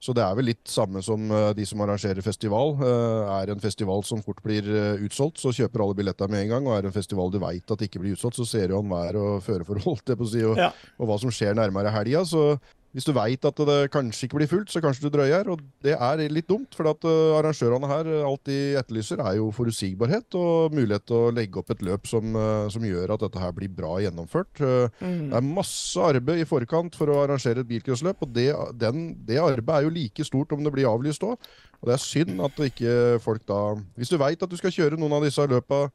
Så 0.02 0.10
det 0.18 0.22
er 0.24 0.34
vel 0.34 0.48
litt 0.50 0.66
samme 0.66 0.98
som 1.04 1.30
eh, 1.30 1.52
de 1.54 1.64
som 1.68 1.82
arrangerer 1.84 2.24
festival. 2.26 2.74
Eh, 2.82 3.32
er 3.36 3.52
en 3.52 3.62
festival 3.62 4.02
som 4.06 4.22
fort 4.24 4.40
blir 4.42 4.66
eh, 4.66 5.04
utsolgt, 5.06 5.38
så 5.38 5.52
kjøper 5.54 5.84
alle 5.84 5.98
billetter 6.00 6.30
med 6.32 6.42
en 6.42 6.54
gang. 6.56 6.66
Og 6.66 6.74
er 6.74 6.88
en 6.88 6.94
festival 6.94 7.30
du 7.30 7.38
veit 7.42 7.70
at 7.70 7.84
ikke 7.86 8.02
blir 8.02 8.16
utsolgt, 8.16 8.40
så 8.40 8.46
ser 8.48 8.72
du 8.72 8.78
an 8.80 8.90
vær 8.90 9.18
og 9.20 9.44
føreforhold 9.46 10.02
og, 10.16 10.58
ja. 10.58 10.72
og 10.98 11.06
hva 11.06 11.20
som 11.22 11.30
skjer 11.30 11.54
nærmere 11.54 11.94
helga. 11.94 12.24
Så 12.26 12.48
hvis 12.92 13.06
du 13.08 13.12
veit 13.16 13.46
at 13.48 13.60
det 13.68 13.76
kanskje 13.92 14.26
ikke 14.26 14.36
blir 14.36 14.50
fullt, 14.50 14.68
så 14.72 14.82
kanskje 14.84 15.06
du 15.06 15.14
drøyer. 15.14 15.48
Og 15.48 15.62
det 15.84 15.94
er 15.96 16.22
litt 16.28 16.48
dumt, 16.50 16.76
for 16.76 16.90
at 16.90 17.06
uh, 17.08 17.38
arrangørene 17.38 17.88
her 17.88 18.10
alt 18.28 18.44
de 18.48 18.58
etterlyser, 18.76 19.22
er 19.24 19.38
jo 19.38 19.48
forutsigbarhet 19.56 20.36
og 20.36 20.76
mulighet 20.76 21.06
til 21.08 21.16
å 21.16 21.32
legge 21.32 21.62
opp 21.62 21.72
et 21.72 21.84
løp 21.88 22.10
som, 22.10 22.36
uh, 22.36 22.68
som 22.72 22.84
gjør 22.84 23.14
at 23.16 23.24
dette 23.24 23.40
her 23.40 23.56
blir 23.56 23.72
bra 23.72 23.94
gjennomført. 24.04 24.60
Mm. 25.00 25.32
Det 25.32 25.40
er 25.40 25.48
masse 25.48 26.08
arbeid 26.12 26.44
i 26.44 26.48
forkant 26.48 26.98
for 26.98 27.08
å 27.08 27.22
arrangere 27.24 27.64
et 27.64 27.70
bilcrossløp, 27.70 28.26
og 28.26 28.36
det, 28.36 28.50
den, 28.76 29.12
det, 29.24 29.40
arbeidet 29.40 29.78
er 29.80 29.88
jo 29.88 29.96
like 29.96 30.28
stort 30.28 30.52
om 30.52 30.64
det 30.64 30.74
blir 30.76 30.90
avlyst 30.90 31.24
òg. 31.24 31.40
Og 31.80 31.88
det 31.88 31.96
er 31.96 32.04
synd 32.04 32.44
at 32.44 32.60
ikke 32.62 32.96
folk 33.24 33.42
da 33.48 33.72
Hvis 33.98 34.12
du 34.12 34.14
veit 34.20 34.42
at 34.44 34.50
du 34.50 34.54
skal 34.60 34.70
kjøre 34.70 35.00
noen 35.00 35.16
av 35.16 35.24
disse 35.24 35.42
løpa 35.50 35.88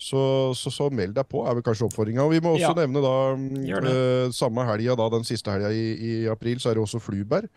så, 0.00 0.20
så, 0.56 0.70
så, 0.72 0.88
meld 0.92 1.12
deg 1.16 1.28
på, 1.28 1.42
er 1.44 1.58
vel 1.58 1.64
kanskje 1.64 1.84
oppfordringa. 1.90 2.24
Vi 2.32 2.40
må 2.40 2.54
også 2.56 2.70
ja. 2.70 2.76
nevne 2.78 3.02
da 3.04 3.16
eh, 3.90 4.30
samme 4.32 4.64
helga, 4.64 4.96
da, 4.96 5.10
den 5.12 5.26
siste 5.28 5.52
helga 5.52 5.72
i, 5.76 5.90
i, 5.92 6.12
april, 6.32 6.60
så 6.60 6.70
er 6.70 6.78
det 6.78 6.86
også 6.86 7.02
Fluberg. 7.04 7.50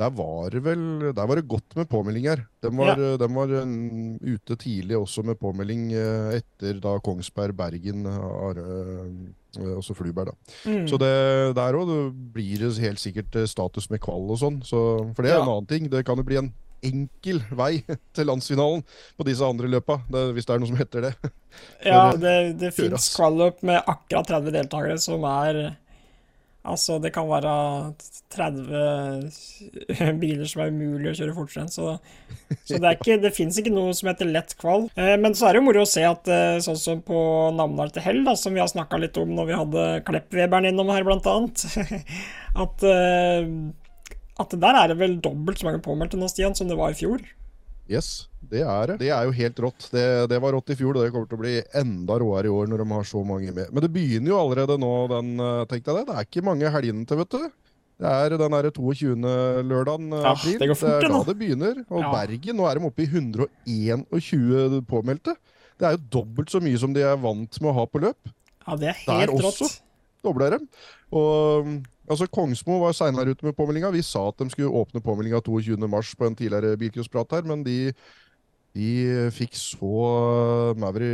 Der 0.00 0.08
var 0.16 0.48
det 0.48 0.62
vel 0.64 1.10
der 1.12 1.26
var 1.28 1.36
det 1.36 1.44
godt 1.50 1.76
med 1.76 1.90
påmeldinger. 1.90 2.40
De 2.64 2.70
var, 2.72 2.94
ja. 2.96 3.18
de 3.20 3.26
var 3.36 3.52
um, 3.60 4.14
ute 4.24 4.56
tidlig 4.56 4.96
også 4.96 5.26
med 5.28 5.36
påmelding 5.36 5.90
uh, 5.92 6.30
etter 6.38 6.80
da 6.80 6.94
Kongsberg, 7.04 7.52
Bergen, 7.58 8.08
Are, 8.08 8.64
uh, 9.60 9.76
også 9.76 9.92
Fluberg. 9.98 10.32
da. 10.32 10.56
Mm. 10.64 10.88
Så 10.88 10.96
det, 11.04 11.12
der 11.60 11.76
òg 11.76 11.92
blir 12.32 12.64
det 12.64 12.72
helt 12.80 13.02
sikkert 13.02 13.36
status 13.50 13.90
med 13.92 14.00
kvall 14.00 14.24
og 14.32 14.40
sånn. 14.40 14.62
Så, 14.64 14.80
for 15.12 15.20
det 15.20 15.34
er 15.34 15.36
ja. 15.36 15.44
en 15.44 15.52
annen 15.52 15.68
ting. 15.68 15.92
Det 15.92 16.00
kan 16.08 16.16
jo 16.16 16.24
bli 16.24 16.40
en 16.40 16.52
enkel 16.86 17.42
vei 17.56 17.72
til 18.16 18.30
landsfinalen 18.30 18.84
på 19.16 19.28
disse 19.28 19.46
andre 19.46 19.70
løpa, 19.70 20.00
det, 20.10 20.24
hvis 20.36 20.48
det 20.48 20.56
er 20.56 20.62
noe 20.62 20.72
som 20.72 20.80
heter 20.80 21.06
det. 21.08 21.14
ja, 21.90 22.02
det, 22.16 22.34
det 22.62 22.74
fins 22.76 23.12
qualup 23.16 23.62
med 23.66 23.80
akkurat 23.80 24.34
30 24.36 24.58
deltakere 24.58 24.98
som 25.02 25.26
er 25.28 25.64
Altså, 26.60 26.98
det 27.00 27.08
kan 27.14 27.24
være 27.24 27.52
30 28.34 30.18
biler 30.20 30.48
som 30.48 30.60
er 30.60 30.72
umulig 30.74 31.08
å 31.08 31.14
kjøre 31.16 31.36
fortere 31.38 31.62
enn, 31.64 31.72
så, 31.72 31.94
så, 32.68 32.76
det, 32.76 32.90
er 33.08 33.22
det 33.22 33.32
fins 33.32 33.56
ikke 33.58 33.72
noe 33.72 33.94
som 33.96 34.10
heter 34.10 34.28
lett 34.28 34.52
kval. 34.60 34.84
Eh, 34.92 35.14
men 35.20 35.32
så 35.36 35.48
er 35.48 35.56
det 35.56 35.62
jo 35.62 35.66
moro 35.70 35.86
å 35.86 35.88
se 35.88 36.04
at 36.04 36.28
eh, 36.28 36.58
sånn 36.60 36.76
som 36.76 37.00
på 37.06 37.20
Namdal 37.56 37.94
til 37.94 38.04
hell, 38.04 38.20
da, 38.28 38.36
som 38.36 38.52
vi 38.52 38.60
har 38.60 38.68
snakka 38.68 39.00
litt 39.00 39.16
om 39.20 39.32
når 39.38 39.48
vi 39.48 39.60
hadde 39.62 39.86
Kleppweberen 40.10 40.68
innom 40.68 40.92
her, 40.92 41.06
blant 41.08 41.30
annet, 41.32 41.64
at 42.66 42.84
eh, 42.92 43.48
at 44.40 44.56
der 44.62 44.78
er 44.78 44.92
det 44.92 44.98
vel 45.00 45.18
dobbelt 45.22 45.60
så 45.60 45.68
mange 45.68 45.82
påmeldte 45.84 46.18
nå, 46.20 46.28
Stian, 46.30 46.56
som 46.56 46.70
det 46.70 46.78
var 46.78 46.94
i 46.94 46.98
fjor? 46.98 47.22
Yes, 47.90 48.28
det 48.50 48.62
er 48.62 48.92
det. 48.92 48.96
Det 49.00 49.08
er 49.10 49.26
jo 49.26 49.32
helt 49.34 49.60
rått. 49.64 49.88
Det, 49.90 50.04
det, 50.30 50.38
var 50.42 50.54
rått 50.54 50.70
i 50.70 50.76
fjor, 50.78 50.94
og 50.94 51.02
det 51.02 51.10
kommer 51.14 51.30
til 51.30 51.40
å 51.40 51.42
bli 51.42 51.56
enda 51.80 52.18
råere 52.22 52.46
i 52.46 52.52
år 52.54 52.70
når 52.70 52.84
de 52.84 52.86
har 52.92 53.08
så 53.08 53.22
mange 53.26 53.50
med. 53.56 53.72
Men 53.74 53.82
det 53.82 53.90
begynner 53.94 54.30
jo 54.30 54.38
allerede 54.38 54.76
nå, 54.78 54.92
den, 55.10 55.32
eh, 55.42 55.64
tenkte 55.70 55.90
jeg 55.90 55.98
det. 55.98 56.06
Det 56.06 56.16
er 56.16 56.28
ikke 56.28 56.46
mange 56.46 56.70
helgene 56.76 57.02
til, 57.08 57.20
vet 57.24 57.34
du. 57.34 57.48
Det 58.00 58.12
er 58.16 58.36
den 58.40 58.54
der 58.56 58.70
22. 58.72 59.10
lørdagen 59.66 60.14
eh, 60.14 60.22
ja, 60.24 60.34
april. 60.36 60.58
Det, 60.62 60.68
fort, 60.76 60.94
det 61.02 61.08
er 61.10 61.14
da 61.16 61.22
det 61.26 61.36
begynner. 61.42 61.82
Og 61.90 62.04
ja. 62.04 62.12
Bergen, 62.14 62.60
nå 62.60 62.68
er 62.70 62.78
de 62.78 62.88
oppe 62.88 63.04
i 63.04 63.10
121 63.10 64.80
påmeldte. 64.88 65.36
Det 65.80 65.88
er 65.88 65.96
jo 65.96 66.04
dobbelt 66.20 66.52
så 66.52 66.62
mye 66.62 66.78
som 66.80 66.94
de 66.94 67.04
er 67.04 67.18
vant 67.20 67.60
med 67.60 67.72
å 67.72 67.76
ha 67.80 67.86
på 67.90 68.04
løp. 68.06 68.34
Ja, 68.66 68.78
det 68.78 68.92
er 68.92 68.98
helt 69.02 69.10
Der 69.10 69.34
også 69.34 69.66
rått. 69.66 69.80
dobler 70.24 70.56
dem. 70.56 70.70
Og 71.16 71.74
Altså, 72.10 72.26
Kongsmo 72.26 72.80
var 72.82 72.96
seinere 72.96 73.36
ute 73.36 73.46
med 73.46 73.54
påmeldinga. 73.54 73.92
Vi 73.94 74.02
sa 74.02 74.24
at 74.28 74.42
de 74.42 74.50
skulle 74.50 74.72
åpne 74.80 75.02
påmeldinga 75.04 75.38
22.3 75.46 76.16
på 76.18 76.26
en 76.26 76.36
tidligere 76.36 76.78
bilcrossprat 76.80 77.36
her, 77.36 77.46
men 77.46 77.62
de, 77.62 77.92
de 78.74 78.90
fikk 79.34 79.54
så 79.54 79.92
maur 80.80 80.98
i 81.06 81.12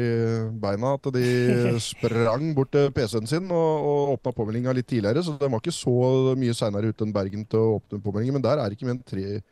beina 0.63 0.95
at 0.97 1.11
de 1.13 1.27
sprang 1.91 2.49
bort 2.57 2.73
til 2.73 2.89
PC-en 2.97 3.29
sin 3.29 3.53
og, 3.53 3.89
og 3.91 4.15
åpna 4.17 4.33
påmeldinga 4.41 4.73
litt 4.79 4.89
tidligere. 4.89 5.25
Så 5.27 5.37
de 5.37 5.53
var 5.53 5.61
ikke 5.61 5.77
så 5.77 6.33
mye 6.41 6.57
seinere 6.57 6.95
ute 6.95 7.05
enn 7.05 7.15
Bergen 7.17 7.45
til 7.45 7.61
å 7.61 7.77
åpne 7.77 8.01
påmeldinga. 8.01 8.39
Men 8.39 8.49
der 8.49 8.63
er 8.63 8.65
det 8.71 8.81
ikke 8.81 8.89
mer 8.89 8.97
enn 8.97 9.45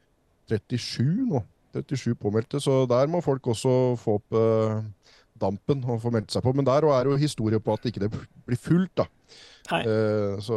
37 0.49 1.29
nå. 1.29 1.45
37 1.75 2.15
påmeldte, 2.23 2.61
så 2.63 2.85
der 2.87 3.09
må 3.11 3.19
folk 3.25 3.49
også 3.51 3.71
få 3.99 4.21
opp 4.21 4.37
uh, 4.39 4.85
dampen 5.41 5.81
og 5.91 5.99
få 6.05 6.13
meldt 6.15 6.33
seg 6.33 6.45
på. 6.45 6.53
Men 6.55 6.67
der 6.69 6.87
er 6.87 7.11
jo 7.11 7.19
historie 7.19 7.61
på 7.61 7.75
at 7.75 7.83
det 7.83 7.93
ikke 7.93 8.13
blir 8.15 8.61
fullt, 8.61 9.03
da. 9.03 9.09
Uh, 9.65 10.37
så 10.45 10.57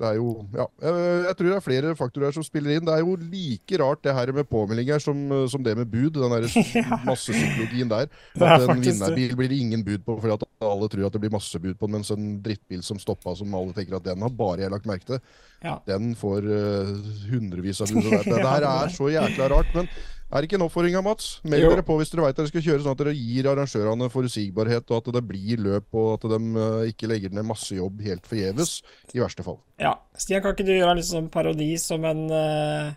det 0.00 0.06
er 0.08 0.16
jo 0.18 0.32
Ja, 0.50 0.64
jeg, 0.82 0.94
jeg, 1.28 1.34
tror 1.38 1.46
det 1.46 1.54
er 1.54 1.62
flere 1.62 1.92
faktorer 1.98 2.34
som 2.34 2.42
spiller 2.42 2.74
inn. 2.74 2.86
Det 2.88 2.94
er 2.94 3.04
jo 3.04 3.14
like 3.20 3.78
rart 3.78 4.02
det 4.02 4.14
her 4.16 4.32
med 4.34 4.48
påmeldinger 4.50 4.98
som, 5.02 5.20
som 5.50 5.62
det 5.62 5.76
med 5.78 5.86
bud. 5.92 6.18
Den 6.18 6.34
der 6.34 6.48
ja. 6.80 6.98
massepsykologien 7.06 7.90
der. 7.92 8.10
At 8.34 8.66
en 8.66 8.82
vinnerbil 8.82 9.36
blir 9.38 9.52
det 9.52 9.60
ingen 9.62 9.84
bud 9.86 10.02
på 10.06 10.18
fordi 10.18 10.34
at 10.34 10.46
alle 10.66 10.90
tror 10.90 11.06
at 11.06 11.14
det 11.14 11.22
blir 11.22 11.34
masse 11.34 11.62
bud 11.62 11.76
på 11.78 11.86
den, 11.86 11.98
mens 11.98 12.10
en 12.14 12.38
drittbil 12.42 12.82
som 12.82 12.98
stoppa, 12.98 13.36
som 13.38 13.54
alle 13.54 13.76
tenker 13.76 13.98
at 13.98 14.06
den 14.06 14.26
har 14.26 14.34
bare 14.34 14.64
jeg 14.64 14.74
lagt 14.74 14.88
merke 14.90 15.06
til, 15.06 15.20
ja. 15.62 15.78
den 15.86 16.14
får 16.18 16.46
uh, 16.50 16.94
hundrevis 17.30 17.82
av 17.84 17.94
bud. 17.94 18.10
Det, 18.10 18.24
det 18.26 18.42
her 18.42 18.66
er 18.66 18.94
så 18.94 19.10
jækla 19.12 19.50
rart. 19.54 19.74
men 19.76 19.90
er 20.28 20.42
det 20.42 20.48
ikke 20.48 20.58
en 20.58 20.64
oppfordring 20.66 20.96
av 20.98 21.04
Mats? 21.06 21.26
Meld 21.48 21.64
dere 21.64 21.84
på 21.86 21.94
hvis 21.96 22.10
dere 22.12 22.26
vet 22.26 22.36
dere 22.36 22.50
skal 22.50 22.64
kjøre, 22.66 22.82
sånn 22.84 22.92
at 22.92 23.00
dere 23.00 23.14
gir 23.16 23.48
arrangørene 23.48 24.10
forutsigbarhet, 24.12 24.90
og 24.92 24.96
at 25.00 25.10
det 25.16 25.22
blir 25.24 25.62
løp, 25.64 25.86
og 25.96 26.08
at 26.18 26.26
de 26.34 26.38
uh, 26.58 26.82
ikke 26.90 27.08
legger 27.08 27.32
ned 27.32 27.46
masse 27.48 27.72
jobb 27.72 28.02
helt 28.04 28.28
forgjeves, 28.28 28.78
i 29.16 29.22
verste 29.22 29.46
fall. 29.46 29.56
Ja. 29.80 29.94
Stian, 30.20 30.42
kan 30.44 30.52
ikke 30.52 30.66
du 30.68 30.74
gjøre 30.74 30.92
en 30.92 31.00
liksom 31.00 31.30
parodi 31.32 31.70
som 31.80 32.04
en 32.08 32.26
uh, 32.28 32.90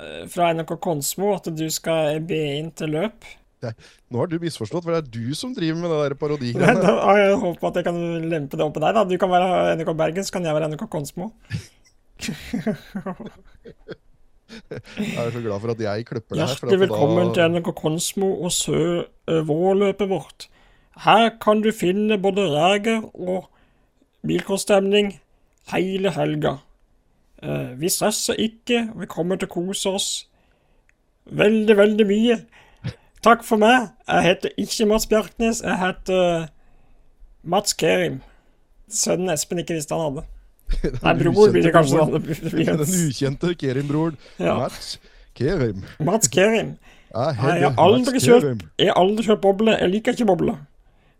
eh, 0.00 0.22
fra 0.32 0.54
NRK 0.56 0.72
Konsmo 0.80 1.34
at 1.36 1.50
du 1.52 1.66
skal 1.72 2.22
be 2.24 2.40
inn 2.56 2.72
til 2.76 2.96
løp. 2.96 3.28
Nå 3.66 4.20
har 4.20 4.28
du 4.30 4.38
misforstått, 4.40 4.84
for 4.84 4.94
det 4.94 5.02
er 5.02 5.12
du 5.12 5.36
som 5.36 5.52
driver 5.56 5.80
med 5.82 5.92
det 5.92 6.00
der 6.06 6.16
parodigreiene. 6.22 6.96
jeg 7.20 7.36
håper 7.44 7.68
at 7.68 7.82
jeg 7.82 7.88
kan 7.90 8.00
lempe 8.32 8.56
det 8.56 8.64
opp 8.64 8.74
på 8.78 8.84
deg. 8.84 8.96
da. 8.96 9.04
Du 9.04 9.16
kan 9.20 9.32
være 9.32 9.76
NRK 9.76 9.92
Bergen, 9.98 10.24
så 10.24 10.38
kan 10.38 10.48
jeg 10.48 10.56
være 10.56 10.72
NRK 10.72 10.88
Konsmo. 10.88 11.32
Jeg 14.70 15.16
er 15.26 15.30
så 15.34 15.40
glad 15.42 15.60
for 15.60 15.70
at 15.74 15.80
jeg 15.80 16.06
klipper 16.06 16.36
det 16.36 16.42
her. 16.44 16.52
Hjertelig 16.54 16.78
velkommen 16.88 17.26
da- 17.28 17.34
til 17.34 17.50
NRK 17.50 17.72
Konsmo 17.80 18.28
og 18.44 18.52
Sø 18.52 19.02
vårløpet 19.48 20.08
vårt. 20.08 20.46
Her 21.04 21.30
kan 21.42 21.60
du 21.62 21.72
finne 21.72 22.18
både 22.22 22.44
reger 22.54 23.02
og 23.14 23.48
bilkårstemning 24.26 25.20
hele 25.72 26.10
helga. 26.14 26.54
Eh, 27.42 27.74
vi 27.76 27.88
stresser 27.92 28.34
ikke, 28.40 28.92
vi 28.96 29.06
kommer 29.06 29.36
til 29.36 29.48
å 29.48 29.52
kose 29.52 29.90
oss 29.92 30.08
veldig, 31.26 31.76
veldig 31.76 32.06
mye. 32.06 32.38
Takk 33.22 33.42
for 33.44 33.56
meg. 33.58 33.90
Jeg 34.08 34.22
heter 34.28 34.50
ikke 34.62 34.86
Mats 34.86 35.06
Bjerknes, 35.10 35.60
jeg 35.62 35.78
heter 35.80 36.48
Mats 37.44 37.72
Kerim. 37.74 38.20
Sønnen 38.88 39.30
Espen 39.34 39.58
ikke 39.58 39.74
visste 39.74 39.94
han 39.98 40.14
hadde. 40.14 40.26
Nei, 41.02 41.14
bror 41.20 41.50
blir 41.54 41.62
det 41.66 41.72
kanskje. 41.74 42.04
Den 42.66 42.82
ukjente 42.86 43.52
Kerim-broren. 43.58 44.16
Ja. 44.42 44.56
Mats 44.62 44.96
Kerim. 45.36 45.84
Mats 46.02 46.28
Kerim. 46.32 46.74
Jeg 47.16 47.36
Nei, 47.38 47.52
jeg 47.60 47.70
har 47.70 47.78
aldri 47.80 48.20
kjørt, 48.20 48.64
jeg 48.82 48.90
har 48.90 48.98
aldri 49.00 49.24
kjørt 49.24 49.40
boble. 49.44 49.76
Jeg 49.80 49.92
liker 49.92 50.16
ikke 50.16 50.26
boble. 50.28 50.56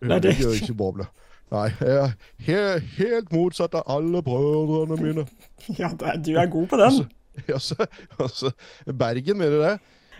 Nei, 0.05 0.19
det- 0.21 0.35
gjør 0.41 0.57
ikke 0.59 0.77
boble. 0.77 1.07
Nei, 1.55 1.69
jeg 1.79 1.97
er 2.03 2.15
he 2.43 2.57
helt 2.99 3.29
motsatt 3.33 3.75
av 3.79 3.85
alle 3.97 4.23
brødrene 4.27 4.99
mine. 5.03 5.27
Ja, 5.81 5.89
du 5.95 6.33
er 6.37 6.47
god 6.51 6.67
på 6.69 6.77
den. 6.81 7.05
Altså, 7.53 7.87
altså, 8.23 8.51
Bergen, 8.87 9.39
mener 9.39 9.55
du 9.57 9.63
det? 9.63 9.77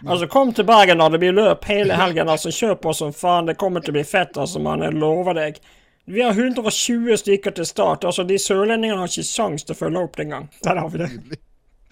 Altså, 0.07 0.27
kom 0.31 0.53
til 0.55 0.65
Bergen 0.69 0.99
når 1.01 1.15
det 1.15 1.21
blir 1.23 1.35
løp 1.37 1.65
hele 1.71 1.97
helgen. 1.99 2.29
altså 2.29 2.51
Kjør 2.55 2.75
på 2.81 2.95
som 2.95 3.13
faen. 3.17 3.47
Det 3.51 3.57
kommer 3.61 3.81
til 3.85 3.93
å 3.95 3.99
bli 3.99 4.05
fett, 4.07 4.37
altså, 4.39 4.61
mann. 4.63 4.85
Jeg 4.87 4.97
lover 4.97 5.37
deg. 5.39 5.61
Vi 6.07 6.23
har 6.23 6.31
120 6.39 7.17
stykker 7.19 7.55
til 7.57 7.67
start. 7.67 8.05
altså 8.07 8.23
De 8.27 8.37
sørlendingene 8.39 9.01
har 9.03 9.11
ikke 9.11 9.27
sjans 9.27 9.65
til 9.67 9.75
å 9.75 9.79
følge 9.79 10.03
opp 10.07 10.17
den 10.21 10.31
gang. 10.31 10.49
Der 10.63 10.79
har 10.79 10.89
vi 10.93 10.99
det. 11.03 11.39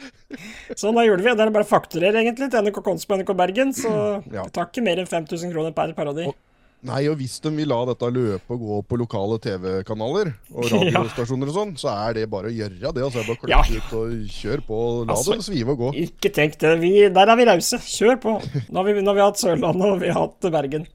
Sånn, 0.78 0.94
da 0.96 1.02
gjorde 1.06 1.22
vi 1.24 1.30
det. 1.30 1.36
Det 1.38 1.44
er 1.46 1.52
bare 1.54 1.66
å 1.66 1.70
fakturere, 1.70 2.20
egentlig, 2.22 2.50
til 2.52 2.62
NRK 2.66 2.80
Konsmo 2.86 3.14
og 3.16 3.20
NRK 3.22 3.34
Bergen. 3.38 3.72
Så 3.74 3.90
Ja. 4.32 4.42
det 4.44 4.52
tar 4.54 4.66
ikke 4.70 4.82
mer 4.86 4.98
enn 5.02 5.06
5000 5.10 5.52
kroner 5.54 5.72
per 5.74 5.92
parodi. 5.98 6.26
Og- 6.30 6.40
Nei, 6.84 7.06
og 7.08 7.16
hvis 7.16 7.38
de 7.40 7.48
vil 7.48 7.66
la 7.68 7.78
dette 7.88 8.04
løpe 8.12 8.50
og 8.52 8.60
gå 8.60 8.78
på 8.90 8.98
lokale 9.00 9.38
TV-kanaler 9.40 10.34
og 10.52 10.64
radiostasjoner 10.74 11.48
og 11.48 11.54
sånn, 11.56 11.72
så 11.80 11.88
er 12.10 12.12
det 12.18 12.26
bare 12.30 12.50
å 12.50 12.54
gjøre 12.54 12.92
det. 12.92 13.02
altså 13.06 13.24
Bare 13.24 13.48
Ja. 13.48 13.62
ut 13.64 13.92
og 13.96 14.10
kjør 14.28 14.60
på. 14.66 14.80
og 15.00 15.06
La 15.08 15.14
Altså, 15.14 15.32
det 15.38 15.46
svive 15.46 15.70
og 15.72 15.78
gå. 15.78 15.92
Ikke 15.96 16.30
tenk 16.30 16.58
det. 16.60 16.74
Vi, 16.82 17.08
der 17.08 17.26
er 17.32 17.36
vi 17.40 17.46
rause. 17.48 17.78
Kjør 17.80 18.20
på. 18.20 18.36
Nå 18.68 18.76
har 18.76 18.84
vi, 18.84 19.00
nå 19.00 19.06
har 19.10 19.14
vi 19.14 19.24
hatt 19.24 19.40
Sørlandet, 19.40 19.92
og 19.94 20.00
vi 20.04 20.08
har 20.12 20.20
hatt 20.26 20.40
Bergen. 20.52 20.86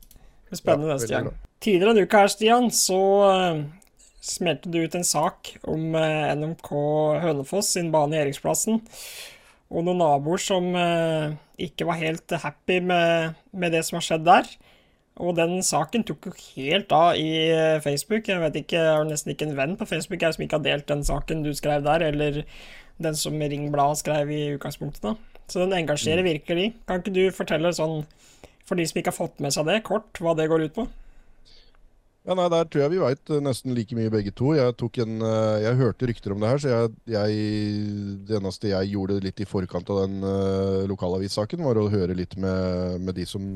Spennende 0.54 0.94
Ja, 0.94 0.96
neste 1.00 1.10
gang. 1.10 1.34
Tidligere 1.60 1.92
denne 1.92 2.08
uka 2.08 2.24
her, 2.24 2.32
Stian, 2.32 2.70
så 2.72 3.00
uh, 3.28 3.63
smelte 4.24 4.72
du 4.72 4.80
ut 4.84 4.96
en 4.96 5.08
sak 5.08 5.54
om 5.68 5.96
eh, 5.98 6.32
NMK 6.36 6.70
Hønefoss 7.24 7.74
sin 7.75 7.92
bane 7.94 8.18
i 8.18 8.22
Eriksplassen. 8.22 8.82
Og 9.70 9.86
noen 9.86 10.01
naboer 10.01 10.42
som 10.42 10.72
eh, 10.75 11.36
ikke 11.62 11.88
var 11.89 12.00
helt 12.01 12.36
happy 12.44 12.80
med, 12.84 13.38
med 13.51 13.75
det 13.75 13.84
som 13.88 14.00
har 14.00 14.06
skjedd 14.06 14.25
der. 14.28 14.50
Og 15.20 15.36
den 15.36 15.58
saken 15.66 16.06
tok 16.08 16.30
jo 16.30 16.34
helt 16.56 16.94
av 16.96 17.20
i 17.20 17.30
eh, 17.51 17.82
Facebook. 17.84 18.28
Jeg 18.32 18.44
vet 18.44 18.62
ikke, 18.62 18.80
jeg 18.80 19.00
har 19.00 19.08
nesten 19.08 19.34
ikke 19.34 19.50
en 19.50 19.58
venn 19.58 19.75
på 19.80 19.88
Facebook 19.89 20.24
jeg 20.24 20.36
som 20.36 20.46
ikke 20.46 20.60
har 20.60 20.68
delt 20.68 20.88
den 20.92 21.04
saken 21.08 21.44
du 21.46 21.51
skrev 21.58 21.84
der, 21.86 22.08
eller 22.12 22.44
den 23.04 23.20
som 23.20 23.36
Ring 23.39 23.68
Blad 23.74 24.00
skrev 24.00 24.32
i 24.32 24.46
utgangspunktet. 24.56 25.04
da. 25.04 25.44
Så 25.50 25.63
den 25.63 25.75
engasjerer 25.75 26.24
virkelig. 26.25 26.74
Kan 26.88 27.04
ikke 27.04 27.16
du 27.16 27.24
fortelle 27.36 27.72
sånn, 27.75 28.04
for 28.68 28.80
de 28.80 28.86
som 28.88 29.00
ikke 29.01 29.13
har 29.13 29.22
fått 29.22 29.44
med 29.44 29.56
seg 29.56 29.70
det, 29.70 29.82
kort, 29.88 30.12
hva 30.22 30.36
det 30.38 30.50
går 30.51 30.68
ut 30.68 30.75
på? 30.75 30.89
Ja, 32.30 32.36
nei, 32.38 32.46
Der 32.54 32.68
tror 32.70 32.84
jeg 32.84 32.92
vi 32.94 33.00
veit 33.02 33.30
nesten 33.42 33.74
like 33.74 33.96
mye 33.98 34.12
begge 34.14 34.30
to. 34.38 34.52
Jeg, 34.54 34.76
tok 34.78 35.00
en, 35.02 35.16
eh, 35.26 35.64
jeg 35.64 35.78
hørte 35.80 36.06
rykter 36.06 36.36
om 36.36 36.44
det 36.44 36.50
her, 36.52 36.60
så 36.62 36.70
jeg, 36.70 36.90
jeg, 37.10 37.38
det 38.30 38.36
eneste 38.38 38.70
jeg 38.70 38.92
gjorde 38.92 39.16
litt 39.24 39.40
i 39.42 39.48
forkant 39.50 39.88
av 39.90 40.04
den 40.04 40.20
uh, 40.22 40.86
lokalavissaken, 40.92 41.64
var 41.66 41.80
å 41.82 41.88
høre 41.90 42.14
litt 42.14 42.36
med, 42.38 43.00
med 43.02 43.18
de 43.18 43.26
som 43.26 43.48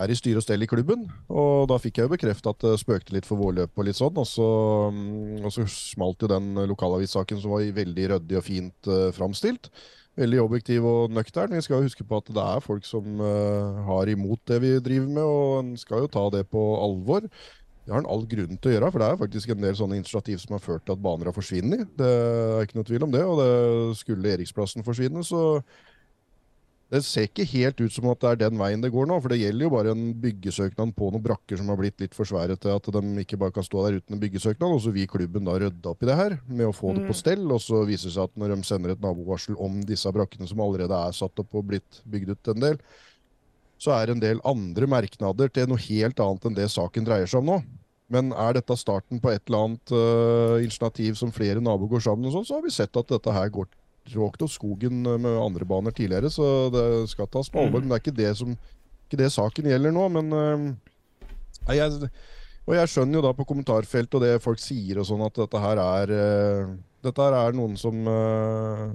er 0.00 0.08
i 0.08 0.16
styre 0.16 0.40
og 0.40 0.46
stell 0.46 0.64
i 0.64 0.68
klubben. 0.70 1.02
Og 1.28 1.66
da 1.68 1.76
fikk 1.76 2.00
jeg 2.00 2.08
jo 2.08 2.14
bekrefta 2.14 2.54
at 2.54 2.64
det 2.64 2.78
spøkte 2.80 3.12
litt 3.18 3.28
for 3.28 3.36
vårløpet 3.42 3.76
og 3.76 3.86
litt 3.90 3.98
sånn. 3.98 4.16
Og 4.16 4.26
så, 4.30 4.46
mm, 4.88 5.44
og 5.44 5.52
så 5.52 5.66
smalt 5.68 6.24
jo 6.24 6.30
den 6.32 6.54
lokalavissaken 6.70 7.42
som 7.42 7.52
var 7.52 7.66
veldig 7.82 8.06
ryddig 8.14 8.38
og 8.40 8.46
fint 8.46 8.88
uh, 8.88 9.10
framstilt. 9.12 9.68
Veldig 10.16 10.40
objektiv 10.40 10.88
og 10.88 11.12
nøktern. 11.12 11.52
Vi 11.52 11.60
skal 11.66 11.82
jo 11.82 11.90
huske 11.90 12.08
på 12.08 12.22
at 12.22 12.32
det 12.32 12.48
er 12.48 12.64
folk 12.64 12.88
som 12.88 13.20
uh, 13.20 13.84
har 13.90 14.08
imot 14.08 14.40
det 14.48 14.62
vi 14.64 14.72
driver 14.80 15.12
med, 15.18 15.28
og 15.36 15.52
en 15.58 15.76
skal 15.76 16.06
jo 16.06 16.10
ta 16.16 16.24
det 16.32 16.46
på 16.48 16.64
alvor. 16.80 17.28
Det 17.84 17.92
har 17.92 18.00
en 18.00 18.08
all 18.08 18.22
grunn 18.28 18.56
til 18.56 18.70
å 18.70 18.74
gjøre, 18.74 18.90
for 18.92 19.02
det 19.02 19.08
er 19.10 19.18
faktisk 19.20 19.50
en 19.52 19.64
del 19.64 19.74
sånne 19.76 19.98
initiativ 20.00 20.38
som 20.40 20.54
har 20.56 20.62
ført 20.64 20.86
til 20.86 20.96
at 20.96 21.02
baner 21.04 21.28
har 21.28 21.36
forsvunnet. 21.36 21.90
Det 21.98 22.12
er 22.12 22.64
ikke 22.64 22.78
noe 22.78 22.88
tvil 22.88 23.04
om 23.04 23.12
det, 23.12 23.24
og 23.28 23.42
det 23.42 23.98
skulle 24.00 24.30
Eriksplassen 24.32 24.86
forsvinne, 24.86 25.24
så 25.26 25.42
det 26.94 27.00
ser 27.02 27.26
ikke 27.26 27.46
helt 27.48 27.80
ut 27.80 27.92
som 27.92 28.06
at 28.12 28.20
det 28.22 28.28
er 28.30 28.40
den 28.44 28.58
veien 28.60 28.82
det 28.84 28.90
går 28.92 29.08
nå, 29.08 29.16
for 29.20 29.32
det 29.32 29.40
gjelder 29.40 29.66
jo 29.66 29.72
bare 29.72 29.92
en 29.96 30.02
byggesøknad 30.22 30.92
på 30.96 31.08
noen 31.10 31.24
brakker 31.24 31.58
som 31.58 31.70
har 31.72 31.78
blitt 31.80 32.00
litt 32.00 32.16
for 32.16 32.28
svære 32.28 32.56
til 32.60 32.70
at 32.70 32.90
de 32.96 33.02
ikke 33.24 33.38
bare 33.40 33.54
kan 33.56 33.66
stå 33.66 33.86
der 33.86 33.98
uten 33.98 34.16
en 34.16 34.20
byggesøknad, 34.22 34.76
og 34.76 34.82
så 34.84 34.92
vil 34.94 35.08
klubben 35.10 35.48
da 35.48 35.56
rydde 35.60 35.90
opp 35.90 36.04
i 36.04 36.08
det 36.08 36.18
her 36.20 36.36
med 36.46 36.68
å 36.68 36.76
få 36.76 36.92
det 36.96 37.06
på 37.08 37.16
stell, 37.16 37.44
og 37.50 37.60
så 37.64 37.82
viser 37.88 38.08
det 38.08 38.16
seg 38.18 38.28
at 38.28 38.38
når 38.40 38.54
de 38.54 38.68
sender 38.68 38.94
et 38.94 39.02
nabovarsel 39.02 39.58
om 39.60 39.80
disse 39.88 40.12
brakkene 40.14 40.48
som 40.48 40.62
allerede 40.64 41.00
er 41.08 41.16
satt 41.16 41.42
opp 41.42 41.58
og 41.58 41.66
blitt 41.72 42.00
bygd 42.08 42.36
ut 42.36 42.52
en 42.54 42.64
del, 42.68 42.78
så 43.84 43.92
er 43.92 44.08
det 44.08 44.16
en 44.16 44.22
del 44.22 44.42
andre 44.48 44.88
merknader 44.88 45.50
til 45.52 45.68
noe 45.68 45.82
helt 45.90 46.20
annet 46.24 46.48
enn 46.48 46.56
det 46.56 46.70
saken 46.72 47.04
dreier 47.06 47.28
seg 47.28 47.42
om 47.42 47.50
nå. 47.52 47.58
Men 48.12 48.34
er 48.36 48.56
dette 48.56 48.76
starten 48.78 49.20
på 49.22 49.32
et 49.32 49.42
eller 49.48 49.66
annet 49.66 49.94
uh, 49.94 50.56
initiativ 50.62 51.16
som 51.18 51.32
flere 51.34 51.62
naboer 51.64 51.94
går 51.96 52.04
sammen, 52.04 52.32
sånn, 52.32 52.46
så 52.46 52.58
har 52.58 52.64
vi 52.64 52.72
sett 52.74 52.96
at 53.00 53.10
dette 53.10 53.32
her 53.32 53.50
går 53.52 53.68
råkt 54.12 54.42
opp 54.44 54.52
skogen 54.52 55.06
øh, 55.08 55.16
med 55.16 55.38
andre 55.40 55.64
baner 55.64 55.94
tidligere, 55.96 56.28
så 56.28 56.68
det 56.68 56.84
skal 57.08 57.28
tas 57.32 57.48
på 57.48 57.62
alvor. 57.62 57.80
Men 57.80 57.88
det 57.88 57.96
er 57.96 58.02
ikke 58.02 58.18
det, 58.18 58.32
som, 58.36 58.50
ikke 59.06 59.20
det 59.22 59.30
saken 59.32 59.70
gjelder 59.70 59.94
nå. 59.96 60.08
Men 60.12 60.34
uh, 60.36 61.70
jeg, 61.72 62.10
og 62.66 62.74
jeg 62.76 62.90
skjønner 62.92 63.18
jo 63.18 63.22
da 63.24 63.32
på 63.36 63.46
kommentarfeltet 63.48 64.18
og 64.18 64.26
det 64.26 64.34
folk 64.44 64.60
sier 64.60 65.00
og 65.00 65.08
sånn, 65.08 65.24
at 65.24 65.40
dette 65.40 65.62
her 65.64 65.80
er 65.80 66.12
uh, 66.12 66.74
dette 67.04 67.20
her 67.20 67.34
er 67.36 67.56
noen 67.56 67.74
som 67.76 67.98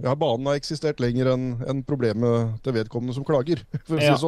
Ja, 0.02 0.16
banen 0.18 0.48
har 0.50 0.58
eksistert 0.58 1.02
lenger 1.02 1.28
enn 1.36 1.44
en 1.70 1.84
problemet 1.86 2.56
til 2.66 2.74
vedkommende 2.78 3.14
som 3.14 3.26
klager, 3.26 3.62
for 3.86 3.98
å 3.98 4.02
si 4.02 4.08
Ja. 4.08 4.16
det 4.18 4.22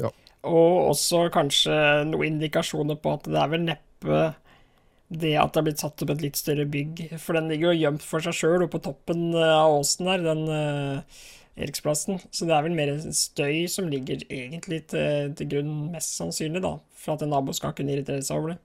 sånn. 0.00 0.22
Og 0.46 0.90
også 0.92 1.26
kanskje 1.34 1.76
noen 2.06 2.36
indikasjoner 2.36 2.98
på 3.02 3.16
at 3.16 3.24
det 3.26 3.40
er 3.40 3.48
vel 3.50 3.64
neppe 3.66 4.18
det 5.08 5.36
at 5.38 5.54
det 5.54 5.60
er 5.60 5.66
blitt 5.68 5.82
satt 5.82 6.02
opp 6.02 6.12
et 6.16 6.22
litt 6.24 6.38
større 6.38 6.66
bygg. 6.70 7.04
For 7.22 7.38
den 7.38 7.50
ligger 7.50 7.72
jo 7.72 7.80
gjemt 7.84 8.04
for 8.06 8.24
seg 8.24 8.34
sjøl 8.34 8.64
oppe 8.66 8.76
på 8.76 8.84
toppen 8.88 9.28
eh, 9.34 9.54
av 9.54 9.78
åsen 9.78 10.08
der, 10.10 10.24
den 10.24 10.42
uh, 10.50 11.22
Eriksplassen. 11.56 12.18
Så 12.34 12.48
det 12.48 12.56
er 12.56 12.66
vel 12.66 12.74
mer 12.76 12.92
støy 13.14 13.66
som 13.70 13.90
ligger 13.90 14.24
egentlig 14.26 14.82
til, 14.90 15.30
til 15.38 15.50
grunn, 15.54 15.76
mest 15.94 16.18
sannsynlig, 16.18 16.62
da. 16.64 16.74
For 16.98 17.14
at 17.14 17.22
en 17.22 17.32
nabo 17.34 17.54
skal 17.56 17.74
kunne 17.76 17.94
irritere 17.94 18.24
seg 18.26 18.40
over 18.40 18.54
det. 18.54 18.58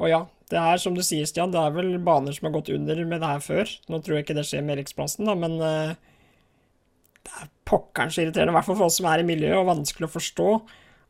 Og 0.00 0.10
ja, 0.10 0.20
det 0.50 0.58
er 0.58 0.82
som 0.82 0.96
du 0.96 1.02
sier, 1.06 1.28
Stian, 1.28 1.52
det 1.54 1.60
er 1.62 1.74
vel 1.74 1.94
baner 2.02 2.34
som 2.34 2.48
har 2.48 2.56
gått 2.58 2.72
under 2.74 3.04
med 3.04 3.22
det 3.22 3.30
her 3.30 3.42
før. 3.44 3.74
Nå 3.90 4.02
tror 4.02 4.18
jeg 4.18 4.26
ikke 4.26 4.38
det 4.40 4.46
skjer 4.48 4.66
med 4.66 4.78
Eriksplassen, 4.78 5.30
da, 5.30 5.36
men 5.38 5.58
eh, 5.62 5.94
det 7.30 7.44
er 7.44 7.50
pokkerens 7.68 8.18
irriterende, 8.18 8.52
i 8.54 8.58
hvert 8.58 8.66
fall 8.66 8.78
for 8.78 8.90
oss 8.90 8.98
som 9.00 9.08
er 9.10 9.22
i 9.22 9.26
miljøet, 9.26 9.58
og 9.60 9.68
vanskelig 9.70 10.08
å 10.08 10.14
forstå. 10.16 10.48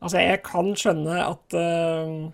Altså, 0.01 0.21
jeg 0.21 0.41
kan 0.45 0.71
skjønne 0.77 1.17
at 1.23 1.55
uh, 1.57 2.29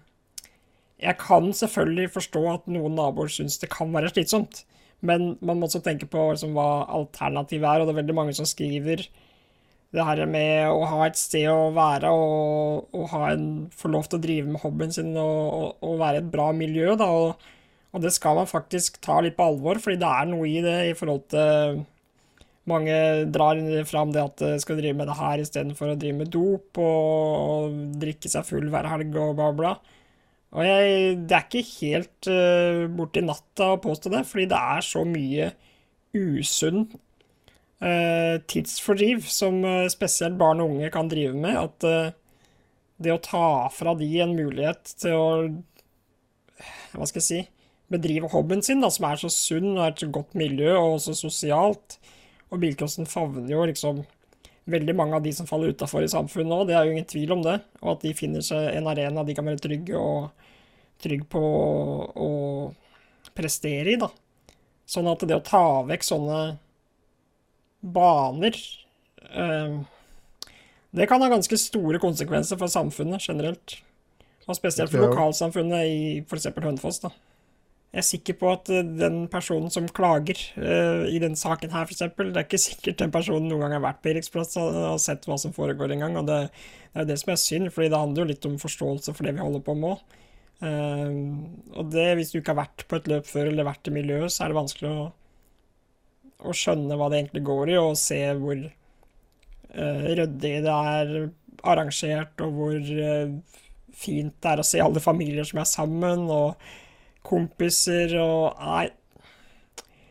Jeg 0.97 1.19
kan 1.21 1.51
selvfølgelig 1.53 2.09
forstå 2.15 2.41
at 2.49 2.69
noen 2.71 2.95
naboer 2.97 3.29
syns 3.29 3.59
det 3.61 3.69
kan 3.69 3.91
være 3.93 4.09
slitsomt, 4.09 4.63
men 5.05 5.35
man 5.45 5.59
må 5.59 5.67
også 5.67 5.83
tenke 5.85 6.07
på 6.09 6.23
liksom, 6.31 6.55
hva 6.57 6.87
alternativet 6.89 7.67
er, 7.69 7.81
og 7.81 7.87
det 7.89 7.93
er 7.93 7.99
veldig 8.01 8.15
mange 8.17 8.33
som 8.33 8.47
skriver 8.49 9.05
det 9.95 10.03
her 10.03 10.23
med 10.27 10.67
å 10.67 10.81
ha 10.89 11.05
et 11.05 11.19
sted 11.19 11.45
å 11.47 11.69
være 11.75 12.09
og, 12.11 12.87
og 12.97 13.05
ha 13.13 13.27
en, 13.31 13.45
få 13.71 13.91
lov 13.93 14.09
til 14.09 14.17
å 14.17 14.23
drive 14.25 14.49
med 14.49 14.61
hobbyen 14.63 14.91
sin 14.91 15.13
og, 15.13 15.37
og, 15.45 15.69
og 15.85 16.01
være 16.01 16.23
et 16.23 16.31
bra 16.33 16.49
miljø, 16.55 16.95
da, 16.99 17.07
og, 17.07 17.45
og 17.93 18.03
det 18.03 18.11
skal 18.15 18.41
man 18.41 18.49
faktisk 18.49 18.99
ta 19.05 19.21
litt 19.23 19.37
på 19.37 19.47
alvor, 19.47 19.79
fordi 19.83 20.01
det 20.01 20.09
er 20.09 20.27
noe 20.33 20.49
i 20.49 20.57
det 20.65 20.79
i 20.89 20.97
forhold 20.97 21.29
til 21.31 21.85
mange 22.67 22.95
drar 23.33 23.59
fram 23.87 24.11
det 24.15 24.23
at 24.23 24.41
de 24.43 24.57
skal 24.61 24.79
drive 24.79 24.97
med 24.99 25.07
det 25.09 25.17
her 25.19 25.43
istedenfor 25.43 25.93
å 25.93 25.99
drive 25.99 26.19
med 26.21 26.31
dop 26.33 26.79
og, 26.83 27.05
og 27.43 27.77
drikke 28.01 28.31
seg 28.31 28.47
full 28.47 28.67
hver 28.73 28.89
helg 28.91 29.15
og 29.15 29.37
bla, 29.39 29.51
bla. 29.55 29.73
Og 30.55 30.63
jeg, 30.63 31.15
det 31.27 31.35
er 31.35 31.47
ikke 31.47 31.63
helt 31.81 32.29
uh, 32.31 32.85
borti 32.97 33.23
natta 33.25 33.73
å 33.73 33.81
påstå 33.83 34.13
det, 34.13 34.23
fordi 34.29 34.47
det 34.51 34.61
er 34.75 34.85
så 34.85 35.03
mye 35.07 35.49
usunn 36.15 36.85
uh, 37.83 38.37
tidsfordriv 38.47 39.27
som 39.31 39.59
uh, 39.67 39.89
spesielt 39.91 40.39
barn 40.39 40.63
og 40.63 40.77
unge 40.77 40.91
kan 40.93 41.11
drive 41.11 41.35
med, 41.35 41.59
at 41.59 41.87
uh, 41.87 42.15
det 43.03 43.13
å 43.13 43.21
ta 43.21 43.47
fra 43.75 43.93
de 43.99 44.07
en 44.23 44.33
mulighet 44.37 44.95
til 44.97 45.17
å 45.19 45.27
hva 46.97 47.05
skal 47.05 47.21
jeg 47.21 47.27
si 47.27 47.41
bedrive 47.91 48.29
hobbyen 48.31 48.63
sin, 48.65 48.81
da, 48.83 48.89
som 48.91 49.05
er 49.07 49.19
så 49.21 49.29
sunn 49.31 49.75
og 49.75 49.83
er 49.83 49.93
et 49.93 50.01
så 50.03 50.09
godt 50.11 50.33
miljø 50.37 50.73
og 50.75 50.97
også 50.97 51.15
sosialt. 51.15 51.99
Og 52.51 52.61
bilcrossen 52.61 53.09
favner 53.09 53.51
jo 53.51 53.65
liksom 53.67 54.03
veldig 54.67 54.95
mange 54.95 55.15
av 55.15 55.23
de 55.23 55.31
som 55.35 55.47
faller 55.47 55.71
utafor 55.71 56.03
i 56.03 56.11
samfunnet 56.11 56.51
nå, 56.51 56.59
det 56.67 56.75
er 56.75 56.87
jo 56.87 56.95
ingen 56.95 57.07
tvil 57.07 57.33
om 57.37 57.43
det. 57.43 57.57
Og 57.81 57.95
at 57.95 58.03
de 58.03 58.13
finner 58.17 58.43
seg 58.43 58.71
en 58.75 58.89
arena 58.91 59.23
de 59.27 59.35
kan 59.35 59.47
være 59.47 59.63
trygge, 59.63 59.99
og, 59.99 60.47
trygge 61.03 61.27
på 61.31 61.43
å 62.11 62.31
prestere 63.37 63.93
i, 63.93 63.99
da. 64.01 64.09
Sånn 64.87 65.07
at 65.11 65.23
det 65.27 65.35
å 65.35 65.43
ta 65.43 65.83
vekk 65.87 66.05
sånne 66.07 66.39
baner 67.83 68.55
eh, 68.55 69.75
Det 70.95 71.07
kan 71.11 71.21
ha 71.21 71.27
ganske 71.29 71.59
store 71.59 71.99
konsekvenser 72.01 72.59
for 72.59 72.71
samfunnet 72.71 73.27
generelt. 73.27 73.77
Og 74.47 74.55
spesielt 74.55 74.91
for 74.93 75.03
lokalsamfunnet 75.03 75.91
i 75.91 75.97
f.eks. 76.23 76.47
Hønefoss. 76.55 77.01
da. 77.03 77.11
Jeg 77.97 78.03
er 78.03 78.11
sikker 78.11 78.35
på 78.37 78.49
at 78.53 78.69
eh, 78.69 78.83
den 78.85 79.23
personen 79.25 79.71
som 79.73 79.87
klager 79.89 80.37
uh, 80.61 81.07
i 81.09 81.17
denne 81.17 81.39
saken 81.39 81.71
her, 81.73 81.87
f.eks., 81.89 82.03
det 82.13 82.27
er 82.29 82.43
ikke 82.43 82.59
sikkert 82.61 82.99
den 83.01 83.13
personen 83.15 83.49
noen 83.49 83.63
gang 83.65 83.73
har 83.73 83.81
vært 83.87 84.03
på 84.03 84.11
Eriksplass 84.11 84.53
og, 84.61 84.77
sett 85.01 85.25
hva 85.25 85.33
som 85.41 85.55
foregår 85.55 85.95
engang. 85.95 86.19
Og 86.21 86.27
det, 86.29 86.37
det 86.91 87.01
er 87.01 87.07
jo 87.07 87.09
det 87.09 87.17
som 87.23 87.33
er 87.33 87.41
synd, 87.41 87.71
fordi 87.73 87.89
det 87.89 88.03
handler 88.03 88.21
jo 88.21 88.27
litt 88.35 88.47
om 88.51 88.61
forståelse 88.61 89.17
for 89.17 89.25
det 89.25 89.33
vi 89.33 89.41
holder 89.41 89.65
på 89.65 89.77
med 89.81 89.95
òg. 89.95 90.21
Uh, 90.61 91.17
og 91.73 91.89
det, 91.97 92.07
hvis 92.21 92.35
du 92.35 92.37
ikke 92.37 92.53
har 92.53 92.61
vært 92.67 92.85
på 92.85 93.01
et 93.01 93.11
løp 93.15 93.33
før 93.33 93.49
eller 93.49 93.71
vært 93.71 93.89
i 93.89 93.97
miljøet, 93.97 94.29
så 94.29 94.45
er 94.45 94.53
det 94.53 94.61
vanskelig 94.61 94.93
å, 94.93 95.11
å 96.37 96.57
skjønne 96.61 97.01
hva 97.01 97.09
det 97.09 97.23
egentlig 97.23 97.45
går 97.49 97.73
i, 97.73 97.81
og 97.81 97.97
se 97.97 98.23
hvor 98.37 98.57
uh, 98.61 100.09
ryddig 100.21 100.57
det 100.69 100.81
er 100.95 101.15
arrangert, 101.65 102.45
og 102.45 102.61
hvor 102.61 102.97
fint 103.97 104.35
det 104.37 104.51
er 104.51 104.61
å 104.61 104.73
se 104.75 104.85
alle 104.85 105.01
familier 105.01 105.49
som 105.49 105.65
er 105.65 105.73
sammen, 105.79 106.29
og 106.29 106.61
kompiser 107.27 108.15
og 108.21 108.55
Nei. 108.61 108.87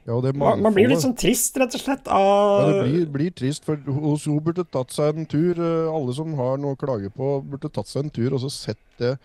Ja, 0.06 0.20
man, 0.38 0.60
man, 0.62 0.74
blir 0.74 0.86
litt 0.86 1.02
sånn 1.02 1.16
trist, 1.18 1.56
rett 1.58 1.74
og 1.74 1.82
slett. 1.82 2.06
Av... 2.06 2.60
Ja, 2.62 2.66
det 2.70 2.82
blir, 2.86 3.06
blir, 3.10 3.32
trist, 3.34 3.64
for 3.66 3.80
hos 3.90 4.28
hun 4.30 4.38
burde 4.44 4.62
tatt 4.70 4.94
seg 4.94 5.18
en 5.18 5.26
tur. 5.26 5.58
Eh, 5.58 5.90
alle 5.90 6.14
som 6.14 6.30
har 6.38 6.60
noe 6.62 6.76
å 6.76 6.78
klage 6.78 7.10
på, 7.10 7.40
burde 7.42 7.72
tatt 7.74 7.90
seg 7.90 8.04
en 8.04 8.14
tur 8.14 8.36
og 8.36 8.44
så 8.44 8.52
sett 8.54 8.82
det 9.02 9.16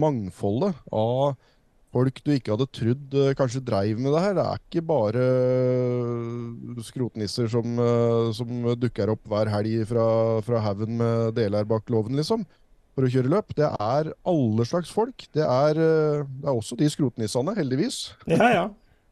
mangfoldet 0.00 0.78
av 0.96 1.34
folk 1.90 2.20
du 2.24 2.30
ikke 2.32 2.54
hadde 2.54 2.68
trodd 2.72 3.16
eh, 3.18 3.34
kanskje 3.36 3.60
dreiv 3.66 4.00
med 4.00 4.14
det 4.16 4.24
her. 4.24 4.38
Det 4.38 4.46
er 4.46 4.62
ikke 4.64 4.84
bare 4.88 5.26
eh, 5.28 6.80
skrotnisser 6.88 7.50
som, 7.52 7.84
som 8.32 8.72
dukker 8.80 9.12
opp 9.12 9.28
hver 9.28 9.52
helg 9.52 9.84
fra, 9.92 10.06
fra 10.46 10.64
haugen 10.70 10.96
med 11.02 11.36
deler 11.36 11.68
bak 11.68 11.92
låven, 11.92 12.16
liksom 12.16 12.48
for 12.94 13.06
å 13.06 13.12
kjøre 13.12 13.32
løp. 13.32 13.54
Det 13.58 13.68
er 13.68 14.10
alle 14.32 14.66
slags 14.68 14.90
folk. 14.92 15.26
Det 15.34 15.44
er, 15.44 15.78
eh, 15.78 16.26
det 16.26 16.48
er 16.48 16.56
også 16.56 16.78
de 16.78 16.90
skrotnissene, 16.90 17.54
heldigvis. 17.58 18.02
Ja, 18.30 18.50
ja. 18.54 18.66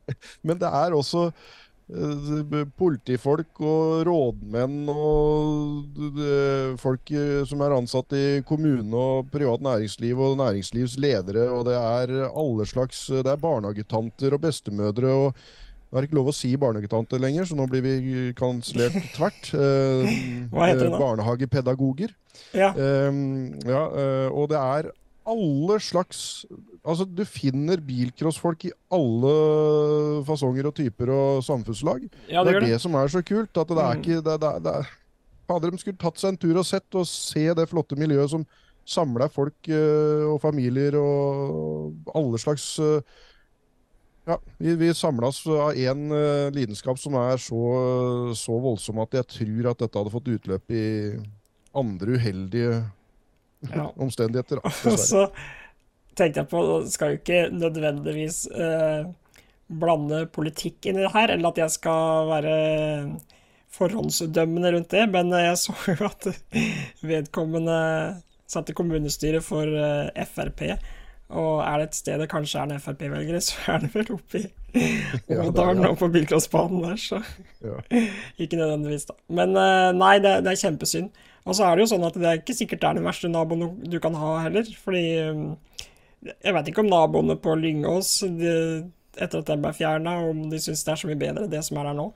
Men 0.47 0.61
det 0.61 0.69
er 0.73 0.95
også 0.97 1.27
uh, 1.29 2.61
politifolk 2.81 3.61
og 3.61 4.07
rådmenn 4.09 4.89
og 4.89 6.01
uh, 6.01 6.77
folk 6.81 7.13
som 7.51 7.65
er 7.65 7.77
ansatt 7.77 8.17
i 8.17 8.27
kommune 8.49 8.89
og 8.97 9.29
privat 9.35 9.65
næringsliv 9.65 10.25
og 10.31 10.39
næringslivsledere. 10.41 11.49
Og 11.53 11.67
det 11.69 11.77
er 11.77 12.15
alle 12.31 12.69
slags 12.69 13.07
Det 13.13 13.29
er 13.29 13.43
barnehagetanter 13.43 14.37
og 14.37 14.47
bestemødre. 14.49 15.17
og 15.29 15.43
det 15.89 15.99
er 16.03 16.07
ikke 16.09 16.19
lov 16.19 16.29
å 16.31 16.37
si 16.37 16.51
barnehagetante 16.61 17.17
lenger, 17.21 17.47
så 17.49 17.57
nå 17.57 17.65
blir 17.71 17.81
vi 17.85 17.95
kansellert 18.37 18.97
tvert. 19.17 19.51
Eh, 19.57 20.15
Hva 20.53 20.67
heter 20.69 20.85
det 20.87 20.93
nå? 20.93 20.99
Barnehagepedagoger. 21.01 22.13
Ja. 22.53 22.71
Eh, 22.77 23.21
ja 23.69 23.83
og 24.29 24.49
det 24.53 24.59
er 24.61 24.91
alle 25.29 25.77
slags 25.85 26.47
Altså, 26.89 27.05
du 27.05 27.21
finner 27.29 27.81
bilcrossfolk 27.85 28.63
i 28.65 28.71
alle 28.97 29.33
fasonger 30.25 30.71
og 30.71 30.77
typer 30.79 31.11
og 31.13 31.43
samfunnslag. 31.45 32.07
Ja, 32.31 32.41
det, 32.47 32.55
det 32.55 32.57
er 32.57 32.65
det. 32.65 32.71
det 32.73 32.79
som 32.81 32.95
er 32.97 33.11
så 33.13 33.21
kult. 33.27 33.51
At 33.61 33.69
det 33.69 33.77
er 33.83 33.99
Mm. 33.99 34.01
ikke 34.01 34.23
det, 34.25 34.37
det, 34.65 34.77
Fader, 35.49 35.71
de 35.75 35.81
skulle 35.83 36.01
tatt 36.01 36.17
seg 36.21 36.33
en 36.33 36.39
tur 36.41 36.57
og 36.61 36.65
sett 36.65 36.97
og 36.97 37.05
se 37.09 37.45
det 37.57 37.67
flotte 37.69 37.97
miljøet 37.99 38.31
som 38.33 38.47
samler 38.89 39.29
folk 39.29 39.69
eh, 39.69 40.25
og 40.31 40.39
familier 40.41 40.97
og 40.97 41.93
alle 42.17 42.41
slags 42.41 42.79
eh, 42.81 43.03
ja, 44.29 44.37
vi, 44.61 44.75
vi 44.79 44.91
samles 44.95 45.41
av 45.49 45.77
én 45.79 46.09
uh, 46.13 46.49
lidenskap 46.55 47.01
som 47.01 47.17
er 47.21 47.41
så, 47.43 47.63
så, 48.37 48.59
voldsom 48.63 49.01
at 49.05 49.17
jeg 49.19 49.29
tror 49.35 49.71
at 49.73 49.85
dette 49.85 50.01
hadde 50.01 50.13
fått 50.15 50.33
utløp 50.37 50.75
i 50.75 50.87
andre 51.77 52.19
uheldige 52.19 52.79
Ja. 53.73 53.89
omstendigheter. 54.05 54.61
Og 54.63 55.01
så 55.03 55.25
tenkte 56.15 56.45
jeg 56.45 56.47
på 56.47 56.61
Skal 56.87 57.11
jo 57.11 57.19
ikke 57.19 57.41
nødvendigvis 57.51 58.45
uh, 58.55 59.09
blande 59.67 60.23
politikk 60.31 60.87
inn 60.87 61.01
i 61.01 61.03
det 61.03 61.11
her, 61.13 61.33
eller 61.35 61.51
at 61.51 61.59
jeg 61.65 61.75
skal 61.75 62.31
være 62.31 62.55
forhåndsdømmende 63.75 64.73
rundt 64.77 64.95
det, 64.95 65.05
men 65.13 65.35
jeg 65.35 65.59
så 65.65 65.75
jo 65.91 66.09
at 66.09 66.31
vedkommende 67.05 67.79
satt 68.49 68.71
i 68.73 68.77
kommunestyret 68.77 69.45
for 69.45 69.69
eh, 69.69 70.25
Frp. 70.25 70.65
Og 71.29 71.59
er 71.61 71.77
det 71.83 71.87
et 71.91 71.97
sted 71.99 72.21
det 72.23 72.29
kanskje 72.33 72.61
er 72.63 72.71
en 72.73 72.81
Frp-velgere, 72.81 73.41
så 73.45 73.75
er 73.75 73.83
det 73.85 73.91
vel 73.93 74.13
oppi 74.15 74.41
Odalen 75.29 75.83
ja, 75.85 75.91
og 75.91 75.99
på 76.01 76.09
bilcrossbanen 76.13 76.85
der, 76.87 76.97
så 77.01 77.19
Ja. 77.65 77.81
ikke 78.43 78.57
nødvendigvis, 78.57 79.05
da. 79.11 79.17
Men 79.29 79.57
eh, 79.57 79.89
nei, 79.97 80.15
det, 80.25 80.39
det 80.47 80.53
er 80.55 80.61
kjempesynd. 80.63 81.11
Og 81.49 81.57
så 81.57 81.65
er 81.67 81.77
det 81.77 81.85
jo 81.85 81.91
sånn 81.93 82.07
at 82.09 82.17
det 82.21 82.29
er 82.31 82.41
ikke 82.41 82.57
sikkert 82.57 82.81
det 82.83 82.89
er 82.91 82.99
den 83.01 83.09
verste 83.09 83.29
naboen 83.33 83.67
du- 83.89 83.99
kan 84.05 84.17
ha 84.17 84.31
heller, 84.47 84.69
fordi 84.85 85.03
eh, 85.21 85.43
jeg 86.45 86.55
vet 86.57 86.71
ikke 86.73 86.85
om 86.85 86.91
naboene 86.93 87.37
på 87.41 87.55
Lyngås, 87.61 88.15
de, 88.41 88.55
etter 89.19 89.43
at 89.43 89.51
den 89.53 89.63
ble 89.65 89.73
fjerna, 89.77 90.17
om 90.31 90.47
de 90.53 90.61
syns 90.63 90.85
det 90.87 90.95
er 90.95 91.03
så 91.03 91.11
mye 91.11 91.21
bedre, 91.21 91.49
det 91.51 91.61
som 91.67 91.81
er 91.81 91.91
der 91.91 91.99
nå. 92.01 92.09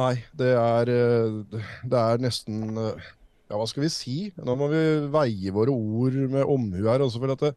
Nei, 0.00 0.12
det 0.38 0.52
er, 0.54 0.92
eh, 0.94 1.64
det 1.90 1.98
er 2.04 2.20
nesten 2.22 2.76
Ja, 2.76 3.56
hva 3.58 3.64
skal 3.66 3.82
vi 3.82 3.90
si? 3.90 4.18
Nå 4.38 4.54
må 4.54 4.68
vi 4.70 4.84
veie 5.10 5.50
våre 5.56 5.72
ord 5.74 6.14
med 6.30 6.44
omhu 6.46 6.84
her. 6.86 7.02
Også 7.02 7.18
for 7.18 7.32
at 7.34 7.40
det, 7.42 7.48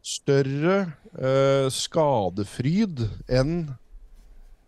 større 0.00 0.76
uh, 1.18 1.68
skadefryd 1.72 3.04
enn 3.28 3.70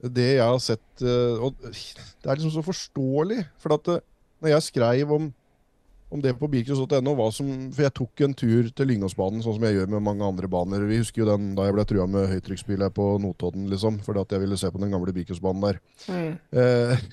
det 0.02 0.32
jeg 0.34 0.42
har 0.42 0.58
sett 0.58 1.04
uh, 1.04 1.46
Og 1.46 1.54
det 1.62 2.26
er 2.26 2.34
liksom 2.34 2.54
så 2.56 2.64
forståelig. 2.66 3.44
For 3.62 3.76
at 3.76 3.88
eh, 3.92 4.02
når 4.42 4.54
jeg 4.56 4.66
skrev 4.66 5.12
om, 5.14 5.28
om 6.10 6.22
det 6.22 6.34
på 6.38 6.48
bilcross.no, 6.50 7.14
For 7.14 7.82
jeg 7.84 7.94
tok 7.94 8.24
en 8.26 8.34
tur 8.34 8.70
til 8.74 8.90
Lyngåsbanen, 8.90 9.44
sånn 9.44 9.56
som 9.56 9.66
jeg 9.68 9.78
gjør 9.78 9.92
med 9.94 10.04
mange 10.06 10.26
andre 10.26 10.50
baner. 10.50 10.86
Vi 10.90 10.98
husker 10.98 11.22
jo 11.22 11.30
den 11.30 11.52
da 11.58 11.68
jeg 11.68 11.76
ble 11.78 11.86
trua 11.86 12.06
med 12.10 12.30
høytrykksbil 12.32 12.82
her 12.82 12.94
på 12.94 13.12
Notodden, 13.22 13.68
liksom. 13.70 14.00
Fordi 14.02 14.24
at 14.24 14.34
jeg 14.34 14.42
ville 14.42 14.58
se 14.58 14.70
på 14.74 14.82
den 14.82 14.94
gamle 14.94 15.14
bilcrossbanen 15.14 15.68
der. 15.68 15.78
Eh, 16.10 17.06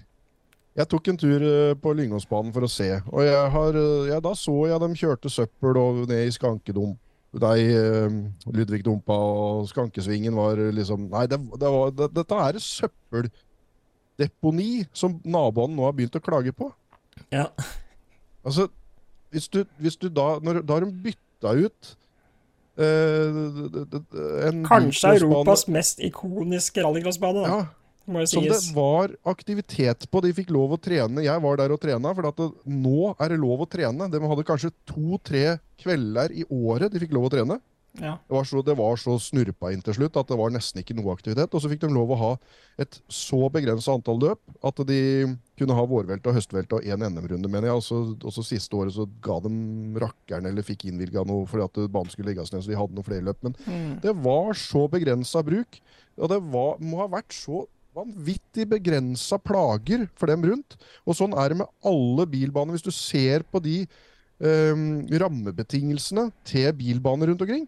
jeg 0.79 0.89
tok 0.89 1.11
en 1.11 1.21
tur 1.21 1.45
på 1.81 1.93
Lyngåsbanen 1.97 2.53
for 2.55 2.65
å 2.65 2.71
se, 2.71 2.87
og 3.09 3.23
jeg 3.25 3.47
har, 3.51 3.77
ja, 4.07 4.19
da 4.23 4.31
så 4.37 4.53
jeg 4.69 4.79
dem 4.79 4.93
kjørte 4.95 5.31
søppel 5.33 5.77
og 5.81 6.05
ned 6.07 6.29
i 6.29 6.31
skankedump. 6.31 7.01
Nei, 7.37 7.61
eh, 7.69 8.09
Ludvig 8.49 8.81
dumpa, 8.85 9.13
og 9.13 9.67
skankesvingen 9.69 10.33
var 10.33 10.57
liksom 10.73 11.05
Nei, 11.11 11.27
det, 11.29 11.37
det 11.61 11.69
var, 11.75 11.91
det, 11.93 12.07
dette 12.15 12.35
er 12.41 12.53
et 12.57 12.65
søppeldeponi 12.65 14.87
som 14.97 15.19
naboene 15.21 15.77
nå 15.77 15.85
har 15.85 15.93
begynt 15.97 16.17
å 16.17 16.25
klage 16.25 16.53
på. 16.57 16.71
Ja. 17.29 17.45
Altså, 18.41 18.65
hvis 19.29 19.45
du, 19.53 19.61
hvis 19.77 19.93
du 19.99 20.07
da 20.09 20.39
når, 20.41 20.63
Da 20.65 20.73
har 20.77 20.83
de 20.85 20.91
bytta 21.03 21.49
ut 21.53 21.97
eh, 22.79 23.27
en 24.47 24.63
Kanskje 24.65 25.09
Europas 25.19 25.67
mest 25.69 25.99
ikoniske 26.01 26.81
rallycrossbane, 26.81 27.41
ja, 27.45 27.65
må 28.09 28.23
jo 28.25 28.29
som 28.33 28.43
det 28.45 28.59
var 28.75 29.13
aktivitet 29.29 30.05
på. 30.11 30.21
De 30.25 30.33
fikk 30.35 30.51
lov 30.55 30.75
å 30.75 30.81
trene. 30.81 31.23
Jeg 31.25 31.41
var 31.45 31.57
der 31.61 31.73
og 31.75 31.81
trena, 31.83 32.13
for 32.17 32.29
at 32.29 32.37
det, 32.41 32.49
nå 32.69 33.13
er 33.15 33.33
det 33.35 33.39
lov 33.41 33.63
å 33.65 33.69
trene. 33.69 34.09
De 34.11 34.21
hadde 34.33 34.47
kanskje 34.47 34.73
to-tre 34.89 35.57
kvelder 35.79 36.33
i 36.35 36.45
året 36.49 36.91
de 36.93 37.01
fikk 37.05 37.13
lov 37.15 37.29
å 37.29 37.33
trene. 37.37 37.59
Ja. 37.99 38.11
Det 38.29 38.35
var, 38.35 38.43
så, 38.45 38.61
det 38.63 38.75
var 38.77 38.99
så 39.01 39.15
snurpa 39.19 39.71
inn 39.73 39.81
til 39.83 39.95
slutt 39.97 40.15
at 40.21 40.29
det 40.29 40.35
var 40.37 40.51
nesten 40.53 40.77
ikke 40.83 40.93
noe 40.95 41.09
aktivitet. 41.15 41.49
Og 41.57 41.63
så 41.63 41.71
fikk 41.71 41.81
de 41.81 41.89
lov 41.91 42.11
å 42.13 42.17
ha 42.19 42.29
et 42.79 42.99
så 43.11 43.39
begrensa 43.51 43.95
antall 43.97 44.19
løp 44.21 44.39
at 44.63 44.77
de 44.87 44.99
kunne 45.59 45.75
ha 45.75 45.85
vårvelte 45.89 46.29
og 46.29 46.37
høstvelte 46.37 46.77
og 46.77 46.85
én 46.85 47.01
NM-runde, 47.01 47.49
mener 47.49 47.71
jeg. 47.71 47.79
Og 47.81 47.83
så, 47.83 47.97
og 48.13 48.35
så 48.35 48.45
siste 48.45 48.77
året 48.77 48.93
så 48.95 49.07
ga 49.25 49.39
de 49.43 49.51
rakkeren 50.05 50.47
eller 50.51 50.63
fikk 50.67 50.85
innvilga 50.91 51.25
noe 51.27 51.49
fordi 51.49 51.65
at 51.65 51.81
banen 51.91 52.13
skulle 52.13 52.29
legges 52.29 52.53
ned, 52.53 52.61
så 52.63 52.71
de 52.71 52.77
hadde 52.79 52.95
noen 52.99 53.09
flere 53.09 53.25
løp. 53.31 53.41
Men 53.43 53.57
Mm. 53.65 53.99
det 54.05 54.13
var 54.23 54.53
så 54.55 54.85
begrensa 54.87 55.41
bruk, 55.43 55.81
og 56.19 56.29
det 56.31 56.39
var, 56.53 56.77
må 56.79 57.01
ha 57.01 57.09
vært 57.17 57.33
så 57.35 57.65
vanvittig 57.99 58.67
begrensa 58.71 59.39
plager 59.41 60.07
for 60.19 60.31
dem 60.31 60.45
rundt. 60.49 60.77
Og 61.05 61.17
sånn 61.19 61.35
er 61.37 61.51
det 61.51 61.61
med 61.61 61.73
alle 61.85 62.27
bilbaner. 62.29 62.77
Hvis 62.77 62.87
du 62.87 62.93
ser 62.95 63.45
på 63.47 63.61
de 63.63 63.81
um, 64.39 65.03
rammebetingelsene 65.23 66.29
til 66.47 66.71
bilbaner 66.79 67.31
rundt 67.31 67.45
omkring, 67.45 67.67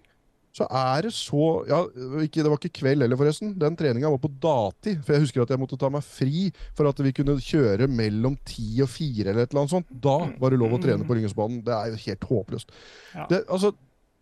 så 0.52 0.66
er 0.68 1.06
det 1.06 1.14
så 1.16 1.46
ja, 1.70 1.78
ikke, 2.26 2.44
Det 2.44 2.50
var 2.52 2.58
ikke 2.60 2.80
kveld 2.82 3.06
heller, 3.06 3.20
forresten. 3.20 3.54
Den 3.60 3.78
treninga 3.80 4.10
var 4.12 4.20
på 4.20 4.32
datid. 4.44 5.00
For 5.06 5.16
jeg 5.16 5.26
husker 5.26 5.46
at 5.46 5.54
jeg 5.54 5.62
måtte 5.62 5.80
ta 5.80 5.88
meg 5.94 6.04
fri 6.04 6.50
for 6.76 6.90
at 6.90 7.00
vi 7.00 7.14
kunne 7.16 7.38
kjøre 7.40 7.88
mellom 7.88 8.36
ti 8.48 8.82
og 8.84 8.92
fire 8.92 9.32
eller 9.32 9.46
et 9.46 9.54
eller 9.54 9.64
annet 9.64 9.76
sånt. 9.78 9.94
Da 10.04 10.18
var 10.42 10.52
det 10.52 10.60
lov 10.60 10.76
å 10.76 10.82
trene 10.84 11.08
på 11.08 11.16
Lyngensbanen. 11.16 11.64
Det 11.68 11.78
er 11.78 11.94
jo 11.94 12.02
helt 12.04 12.28
håpløst. 12.34 12.76
Ja. 13.16 13.30
Det, 13.32 13.42
altså, 13.48 13.72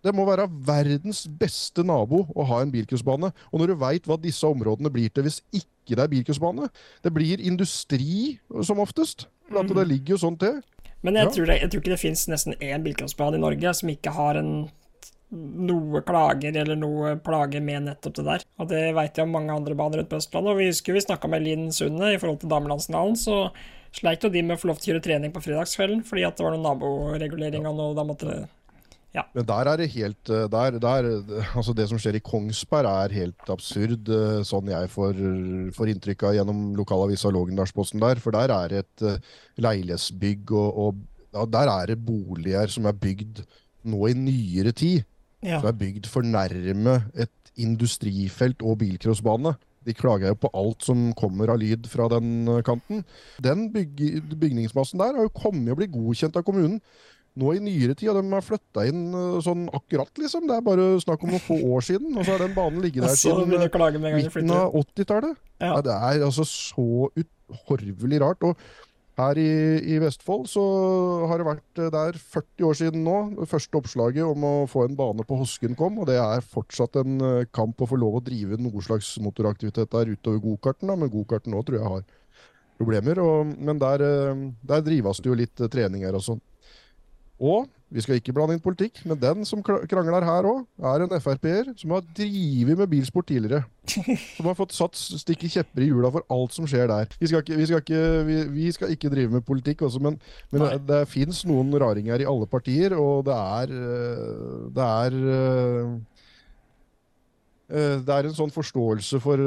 Det 0.04 0.14
må 0.16 0.24
være 0.30 0.46
verdens 0.48 1.26
beste 1.28 1.84
nabo 1.84 2.22
å 2.32 2.46
ha 2.48 2.62
en 2.64 2.72
bilcrossbane. 2.72 3.34
Og 3.52 3.60
når 3.60 3.74
du 3.74 3.76
veit 3.82 4.06
hva 4.08 4.16
disse 4.22 4.48
områdene 4.48 4.92
blir 4.94 5.12
til 5.12 5.26
hvis 5.28 5.42
ikke 5.52 5.98
det 5.98 6.04
er 6.06 6.12
bilcrossbane 6.12 6.70
Det 7.04 7.12
blir 7.12 7.42
industri 7.42 8.38
som 8.64 8.80
oftest. 8.80 9.28
For 9.50 9.60
at 9.64 9.74
det 9.76 9.88
ligger 9.90 10.16
jo 10.16 10.22
sånn 10.24 10.38
til. 10.40 10.62
Men 11.02 11.16
jeg, 11.16 11.26
Ja. 11.26 11.32
tror, 11.32 11.46
det, 11.48 11.62
jeg 11.62 11.70
tror 11.72 11.82
ikke 11.82 11.96
det 11.96 12.00
finnes 12.04 12.28
nesten 12.28 12.56
én 12.60 12.84
bilcrossbane 12.84 13.36
i 13.40 13.44
Norge 13.44 13.74
som 13.76 13.90
ikke 13.90 14.12
har 14.16 14.36
en 14.40 14.70
noe 15.32 16.02
klager 16.02 16.56
eller 16.58 16.76
noe 16.80 17.16
plager 17.22 17.62
med 17.62 17.86
nettopp 17.86 18.16
det 18.18 18.26
der. 18.26 18.46
Og 18.60 18.70
det 18.72 18.96
veit 18.98 19.16
jeg 19.16 19.28
om 19.28 19.32
mange 19.36 19.54
andre 19.54 19.76
baner 19.78 20.02
rundt 20.02 20.10
på 20.10 20.18
Østlandet. 20.18 20.52
Og 20.56 20.58
vi 20.58 20.70
husker 20.72 20.96
vi 20.96 21.04
snakka 21.06 21.30
med 21.30 21.44
Linn 21.46 21.68
Sunde 21.76 22.14
i 22.16 22.18
forhold 22.18 22.40
til 22.42 22.50
damelandsfinalen, 22.50 23.16
så 23.20 23.52
sleit 23.96 24.24
jo 24.26 24.30
de 24.34 24.42
med 24.42 24.58
å 24.58 24.62
få 24.62 24.72
lov 24.72 24.80
til 24.82 24.92
å 24.92 24.96
gjøre 24.96 25.06
trening 25.06 25.32
på 25.34 25.42
fredagskvelden 25.42 26.04
fordi 26.06 26.26
at 26.28 26.38
det 26.38 26.46
var 26.46 26.54
noen 26.56 26.66
naboregulering 26.68 27.66
og 27.70 27.78
noe 27.78 27.96
da 27.98 28.04
måtte 28.06 28.40
det 29.13 29.24
Men 29.34 29.45
der 29.45 29.69
er 29.72 29.78
det 29.82 29.89
helt 29.89 30.30
eh, 30.30 30.48
der, 30.52 30.78
der, 30.80 31.08
altså 31.58 31.74
Det 31.74 31.88
som 31.89 32.00
skjer 32.02 32.19
i 32.19 32.24
Kongsberg, 32.24 32.86
er 32.86 33.15
helt 33.17 33.50
absurd, 33.50 34.10
eh, 34.10 34.41
sånn 34.45 34.69
jeg 34.69 34.89
får, 34.93 35.22
får 35.76 35.93
inntrykk 35.93 36.28
av 36.30 36.36
gjennom 36.38 36.60
lokalavisa 36.78 37.32
Lågendalsposten 37.34 38.02
der. 38.04 38.22
For 38.22 38.36
der 38.36 38.54
er 38.54 38.69
det 38.69 38.84
et 38.84 39.06
eh, 39.10 39.32
leilighetsbygg, 39.65 40.52
og, 40.52 40.84
og 40.84 41.02
ja, 41.34 41.48
der 41.58 41.74
er 41.74 41.93
det 41.93 42.04
boliger 42.06 42.69
som 42.69 42.86
er 42.89 42.98
bygd 42.98 43.43
nå 43.89 44.12
i 44.12 44.13
nyere 44.17 44.76
tid. 44.78 45.08
Ja. 45.41 45.58
Som 45.58 45.72
er 45.72 45.80
bygd 45.80 46.10
for 46.12 46.26
nærme 46.26 47.00
et 47.17 47.34
industrifelt 47.60 48.62
og 48.62 48.82
bilcrossbane. 48.84 49.56
De 49.88 49.95
klager 49.95 50.34
jo 50.34 50.38
på 50.43 50.52
alt 50.60 50.84
som 50.86 51.10
kommer 51.17 51.50
av 51.50 51.62
lyd 51.62 51.88
fra 51.89 52.10
den 52.12 52.45
kanten. 52.67 53.06
Den 53.41 53.69
byg 53.74 54.19
bygningsmassen 54.36 55.00
der 55.02 55.15
har 55.15 55.26
jo 55.26 55.34
kommet 55.34 55.72
å 55.74 55.80
bli 55.80 55.88
godkjent 55.89 56.36
av 56.38 56.45
kommunen 56.45 56.82
nå 57.39 57.54
i 57.56 57.62
nyere 57.63 57.96
tid, 57.96 58.10
og 58.12 58.20
de 58.20 58.34
har 58.34 58.46
flytta 58.46 58.86
inn 58.89 59.06
eh, 59.13 59.39
sånn 59.46 59.68
akkurat, 59.76 60.12
liksom. 60.18 60.48
Det 60.50 60.58
er 60.58 60.65
bare 60.65 60.89
snakk 61.04 61.24
om 61.24 61.34
noen 61.36 61.46
få 61.46 61.60
år 61.76 61.86
siden, 61.86 62.12
og 62.15 62.26
så 62.26 62.36
har 62.36 62.46
den 62.46 62.58
banen 62.58 62.82
ligget 62.84 63.06
der 63.06 63.15
siden 63.20 63.56
eh, 63.56 64.18
midten 64.18 64.54
av 64.56 64.78
80-tallet. 64.82 65.42
Ja. 65.60 65.74
Ja, 65.76 65.82
det 65.86 65.96
er 65.96 66.28
altså 66.30 66.46
så 66.48 67.10
uhorvelig 67.13 68.22
rart. 68.24 68.46
Og 68.48 68.56
her 69.20 69.39
i, 69.42 69.50
i 69.96 69.98
Vestfold 70.00 70.46
så 70.48 70.62
har 71.28 71.42
det 71.42 71.48
vært 71.50 71.80
der 71.80 72.13
er 72.13 72.20
40 72.20 72.68
år 72.70 72.78
siden 72.80 73.04
nå, 73.04 73.18
det 73.42 73.50
første 73.52 73.80
oppslaget 73.82 74.24
om 74.24 74.46
å 74.48 74.54
få 74.72 74.86
en 74.88 74.96
bane 75.00 75.26
på 75.28 75.39
Hosken 75.42 75.76
kom, 75.80 76.00
og 76.00 76.08
det 76.08 76.15
er 76.22 76.46
fortsatt 76.46 77.02
en 77.02 77.20
eh, 77.20 77.50
kamp 77.56 77.82
å 77.84 77.89
få 77.89 78.00
lov 78.00 78.20
å 78.20 78.24
drive 78.24 78.60
noe 78.62 78.84
slags 78.86 79.12
motoraktivitet 79.24 79.92
der 79.92 80.13
utover 80.15 80.39
gokarten, 80.44 80.94
men 80.96 81.12
gokarten 81.12 81.56
nå 81.56 81.63
tror 81.68 81.80
jeg 81.82 81.94
har 81.96 82.08
problemer. 82.80 83.20
Og, 83.24 83.52
men 83.60 83.82
der, 83.82 84.06
eh, 84.06 84.46
der 84.72 84.86
drives 84.86 85.20
det 85.20 85.32
jo 85.32 85.38
litt 85.38 85.60
eh, 85.65 85.72
treninger 85.72 86.15
og 86.15 86.26
sånn. 86.26 86.42
Og 87.39 87.67
vi 87.89 88.04
skal 88.06 88.19
ikke 88.19 88.34
blande 88.38 88.54
inn 88.54 88.62
politikk, 88.62 88.99
men 89.10 89.17
den 89.17 89.47
som 89.49 89.63
krangler 89.63 90.25
her 90.28 90.45
òg, 90.45 90.60
er 90.91 91.04
en 91.06 91.13
Frp-er 91.23 91.71
som 91.80 91.95
har 91.95 92.04
drevet 92.17 92.78
med 92.78 92.89
bilsport 92.91 93.25
tidligere. 93.32 93.63
Som 94.36 94.45
har 94.45 94.58
fått 94.60 94.75
satt 94.78 94.99
stikke 94.99 95.49
kjepper 95.49 95.82
i 95.82 95.88
hjula 95.89 96.12
for 96.13 96.28
alt 96.36 96.54
som 96.54 96.67
skjer 96.69 96.91
der. 96.91 97.10
Vi 97.17 97.32
skal 97.32 97.41
ikke, 97.41 97.58
vi 97.58 97.65
skal 97.65 97.82
ikke, 97.82 98.04
vi, 98.28 98.38
vi 98.60 98.67
skal 98.75 98.93
ikke 98.93 99.10
drive 99.10 99.34
med 99.34 99.47
politikk 99.47 99.82
også, 99.88 100.04
men, 100.06 100.19
men 100.54 100.67
det, 100.67 100.84
det 100.91 101.02
fins 101.10 101.41
noen 101.49 101.73
raringer 101.82 102.21
i 102.21 102.30
alle 102.30 102.45
partier, 102.52 102.93
og 102.93 103.25
det 103.25 103.39
er 103.39 103.73
øh, 103.80 104.69
Det 104.75 104.86
er 104.86 105.19
øh, 105.34 105.97
det 107.70 108.10
er 108.10 108.26
en 108.26 108.34
sånn 108.34 108.50
forståelse 108.50 109.20
for 109.22 109.38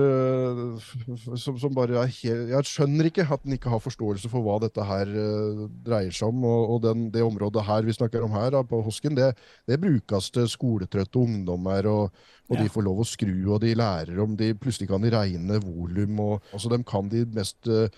f- 0.78 1.26
som, 1.42 1.56
som 1.58 1.72
bare 1.74 1.96
er 2.04 2.10
helt 2.20 2.52
Jeg 2.52 2.68
skjønner 2.70 3.08
ikke 3.08 3.24
at 3.26 3.42
en 3.48 3.56
ikke 3.56 3.72
har 3.72 3.82
forståelse 3.82 4.30
for 4.30 4.44
hva 4.46 4.60
dette 4.62 4.84
her 4.86 5.10
øh, 5.10 5.64
dreier 5.82 6.14
seg 6.14 6.28
om. 6.30 6.44
Og, 6.46 6.74
og 6.76 6.82
den, 6.84 7.08
det 7.14 7.24
området 7.26 7.64
her 7.66 7.82
vi 7.88 7.96
snakker 7.96 8.22
om 8.22 8.30
her, 8.36 8.52
da, 8.54 8.62
på 8.62 8.78
Hosken, 8.86 9.16
det, 9.18 9.32
det 9.66 9.80
brukes 9.82 10.30
til 10.34 10.46
skoletrøtte 10.50 11.18
ungdommer. 11.22 11.86
og 11.90 12.10
og 12.50 12.56
Ja. 12.58 12.64
de 12.64 12.72
får 12.74 12.82
lov 12.84 12.98
å 13.00 13.04
skru, 13.06 13.30
og 13.54 13.60
de 13.62 13.70
lærer 13.78 14.18
om 14.20 14.34
de 14.36 14.50
Plutselig 14.58 14.88
kan 14.90 15.00
de 15.00 15.10
regne 15.14 15.60
volum. 15.62 16.18
og 16.20 16.42
altså 16.52 16.68
De 16.68 16.82
kan 16.84 17.08
de 17.08 17.22
mest 17.32 17.66
eh, 17.70 17.88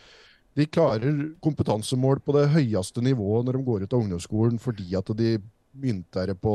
De 0.55 0.67
klarer 0.71 1.33
kompetansemål 1.43 2.21
på 2.23 2.33
det 2.37 2.49
høyeste 2.53 3.03
nivået 3.03 3.45
når 3.49 3.57
de 3.59 3.65
går 3.67 3.83
ut 3.83 3.93
av 3.97 4.05
ungdomsskolen, 4.05 4.61
fordi 4.63 4.95
at 4.95 5.11
de 5.19 5.39
mynter 5.75 6.35
på 6.39 6.55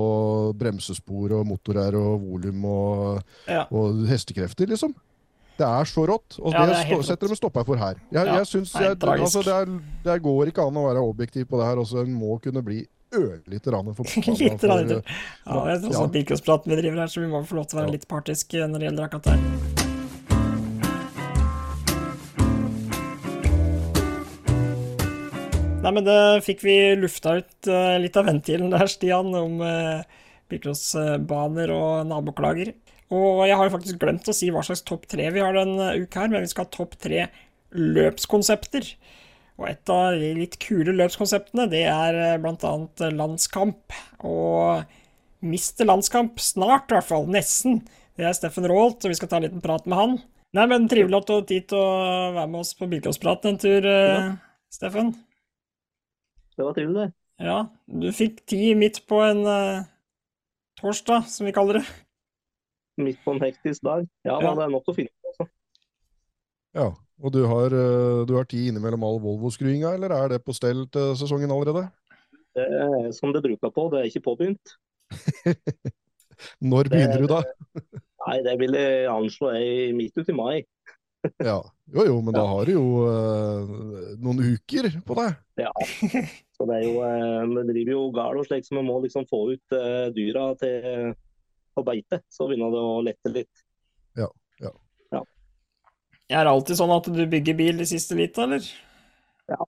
bremsespor 0.57 1.33
og 1.39 1.45
motorer 1.49 1.95
og 1.99 2.21
volum 2.23 2.65
og, 2.65 3.23
Ja. 3.47 3.65
og 3.71 4.05
hestekrefter, 4.07 4.67
liksom. 4.67 4.93
Det 5.59 5.67
er 5.67 5.83
så 5.83 6.05
rått. 6.07 6.37
Og 6.39 6.53
Ja, 6.53 6.65
det, 6.65 6.75
det 6.87 6.97
er 6.97 7.01
setter 7.03 7.27
de 7.27 7.35
stopper 7.35 7.65
for 7.67 7.75
her. 7.75 7.95
Jeg, 8.11 8.25
Ja, 8.25 8.35
jeg 8.37 8.47
synes 8.47 8.71
jeg, 8.73 8.95
altså, 8.95 9.41
det, 9.43 9.53
er, 9.53 9.65
det 10.05 10.21
går 10.23 10.47
ikke 10.53 10.63
an 10.63 10.77
å 10.79 10.85
være 10.87 11.03
objektiv 11.03 11.45
på 11.49 11.59
det 11.59 11.65
her. 11.67 11.75
Også. 11.83 11.99
en 12.05 12.13
må 12.15 12.39
kunne 12.41 12.63
bli 12.63 12.85
ørlite 13.11 13.67
grann 13.71 13.91
forbanna 13.97 14.37
Litt 14.39 14.61
for- 14.61 14.69
rann. 14.69 14.89
Ja, 14.89 15.65
det 15.65 15.73
er 15.75 15.83
tross 15.83 15.99
alt 15.99 16.13
bilcrosspraten 16.15 16.71
vi 16.71 16.79
driver 16.81 17.03
her, 17.03 17.07
så 17.11 17.19
vi 17.19 17.27
må 17.27 17.43
få 17.43 17.55
lov 17.59 17.67
til 17.67 17.79
å 17.79 17.81
være 17.83 17.91
litt 17.97 18.07
partiske 18.07 18.67
når 18.69 18.79
det 18.79 18.89
gjelder 18.91 19.09
akkurat 19.09 19.23
det. 19.33 19.78
Nei, 25.79 25.93
men 25.95 26.03
det 26.03 26.43
fikk 26.43 26.59
vi 26.65 26.73
lufta 26.99 27.37
ut 27.39 27.67
eh, 27.71 27.95
litt 28.03 28.17
av 28.19 28.25
ventilen 28.27 28.73
der, 28.73 28.83
Stian, 28.91 29.29
om 29.37 29.61
uh, 29.63 30.01
bilcrossbaner 30.51 31.71
og 31.71 32.09
naboklager. 32.09 32.73
Og 33.15 33.45
jeg 33.47 33.55
har 33.55 33.69
jo 33.69 33.73
faktisk 33.77 34.01
glemt 34.01 34.27
å 34.27 34.35
si 34.35 34.49
hva 34.51 34.63
slags 34.65 34.83
topp 34.85 35.07
tre 35.09 35.29
vi 35.31 35.39
har 35.39 35.55
denne 35.55 35.93
uka 36.01 36.25
her, 36.25 36.33
men 36.33 36.43
vi 36.43 36.49
skal 36.51 36.67
ha 36.67 36.73
topp 36.73 36.97
tre 36.99 37.29
løpskonsepter. 37.71 38.89
Og 39.59 39.69
et 39.69 39.93
av 39.95 40.19
de 40.19 40.33
litt 40.41 40.57
kule 40.59 40.97
løpskonseptene, 40.97 41.69
det 41.71 41.85
er 41.87 42.19
bl.a. 42.43 42.73
eh, 42.75 43.15
landskamp. 43.15 43.95
Og 44.27 44.83
mister 45.47 45.87
landskamp, 45.87 46.43
snart 46.43 46.91
i 46.91 46.97
hvert 46.97 47.07
fall, 47.07 47.29
nesten. 47.31 47.79
Det 48.19 48.27
er 48.27 48.35
Steffen 48.35 48.67
Raalt, 48.67 48.99
og 48.99 49.15
vi 49.15 49.21
skal 49.21 49.31
ta 49.31 49.39
en 49.39 49.47
liten 49.47 49.63
prat 49.63 49.87
med 49.87 50.01
han. 50.01 50.19
Nei, 50.59 50.67
men 50.67 50.91
trivelig 50.91 51.21
at 51.21 51.31
du 51.31 51.33
har 51.37 51.47
tid 51.47 51.71
til 51.71 51.79
å 51.79 51.89
være 52.35 52.47
med 52.51 52.65
oss 52.65 52.75
på 52.75 52.91
Bilcrossprat 52.91 53.47
en 53.47 53.63
tur, 53.63 53.87
ja. 53.87 54.21
Steffen. 54.75 55.15
Det 56.59 56.65
var 56.67 56.75
trivelig, 56.75 57.05
det. 57.05 57.11
Ja, 57.47 57.57
du 57.87 58.09
fikk 58.11 58.41
tid 58.51 58.75
midt 58.75 58.97
på 59.07 59.21
en 59.23 59.45
uh, 59.47 59.85
torsdag, 60.81 61.23
som 61.31 61.47
vi 61.47 61.53
kaller 61.55 61.79
det. 61.79 61.85
Midt 62.99 63.21
på 63.23 63.31
en 63.31 63.39
hektisk 63.45 63.85
dag. 63.87 64.03
Ja, 64.27 64.35
Ja. 64.41 64.49
men 64.49 64.57
det 64.59 64.65
er 64.65 64.73
nok 64.73 64.89
å 64.91 64.95
finne 64.97 65.13
på. 65.15 65.29
Altså. 65.31 65.47
Ja, 66.75 66.87
og 67.23 67.31
du 67.33 67.39
har, 67.47 67.71
eh, 67.71 68.25
du 68.27 68.33
har 68.35 68.43
tid 68.51 68.67
innimellom 68.73 69.03
all 69.07 69.21
Volvo-skruinga, 69.23 69.93
eller 69.95 70.11
er 70.17 70.27
det 70.35 70.41
på 70.45 70.53
stell 70.55 70.83
til 70.91 71.15
sesongen 71.19 71.49
allerede? 71.55 71.85
Det 72.55 72.65
er 72.67 73.07
som 73.15 73.31
det 73.31 73.41
bruker 73.45 73.71
på, 73.71 73.87
det 73.93 74.01
er 74.01 74.09
ikke 74.11 74.25
påbegynt. 74.27 74.75
Når 76.61 76.83
Det- 76.83 76.91
begynner 76.91 77.23
du 77.23 77.27
da? 77.31 77.39
Nei, 78.27 78.37
det 78.43 78.57
vil 78.59 78.75
jeg 78.75 79.07
anslå 79.11 79.53
er 79.55 79.95
midt 79.95 80.17
ut 80.19 80.29
i 80.29 80.35
mai. 80.35 80.59
Ja, 81.43 81.61
jo 81.95 82.03
jo, 82.05 82.19
men 82.21 82.33
da 82.35 82.45
har 82.47 82.65
du 82.67 82.71
jo 82.75 82.83
uh, 83.07 84.13
noen 84.19 84.43
uker 84.53 84.91
på 85.07 85.15
deg. 85.19 85.39
Så 86.59 86.65
det 86.67 86.75
er 86.75 86.85
jo, 86.89 86.95
eh, 87.07 87.45
vi 87.55 87.63
driver 87.71 87.91
jo 87.93 88.01
gal 88.11 88.37
og 88.41 88.45
slik, 88.49 88.65
så 88.67 88.75
vi 88.75 88.81
må 88.83 88.97
liksom 88.99 89.23
få 89.29 89.37
ut 89.53 89.75
eh, 89.77 90.09
dyra 90.11 90.49
til, 90.59 91.13
på 91.77 91.83
beite. 91.87 92.19
Så 92.27 92.49
begynner 92.49 92.73
det 92.75 92.81
å 92.83 92.97
lette 93.05 93.31
litt. 93.31 93.63
Ja, 94.19 94.27
Er 96.29 96.43
det 96.45 96.51
alltid 96.51 96.77
sånn 96.77 96.91
at 96.93 97.07
du 97.09 97.23
bygger 97.25 97.55
bil 97.57 97.79
de 97.79 97.85
siste 97.89 98.13
lite, 98.13 98.43
eller? 98.43 98.65
Ja, 99.49 99.63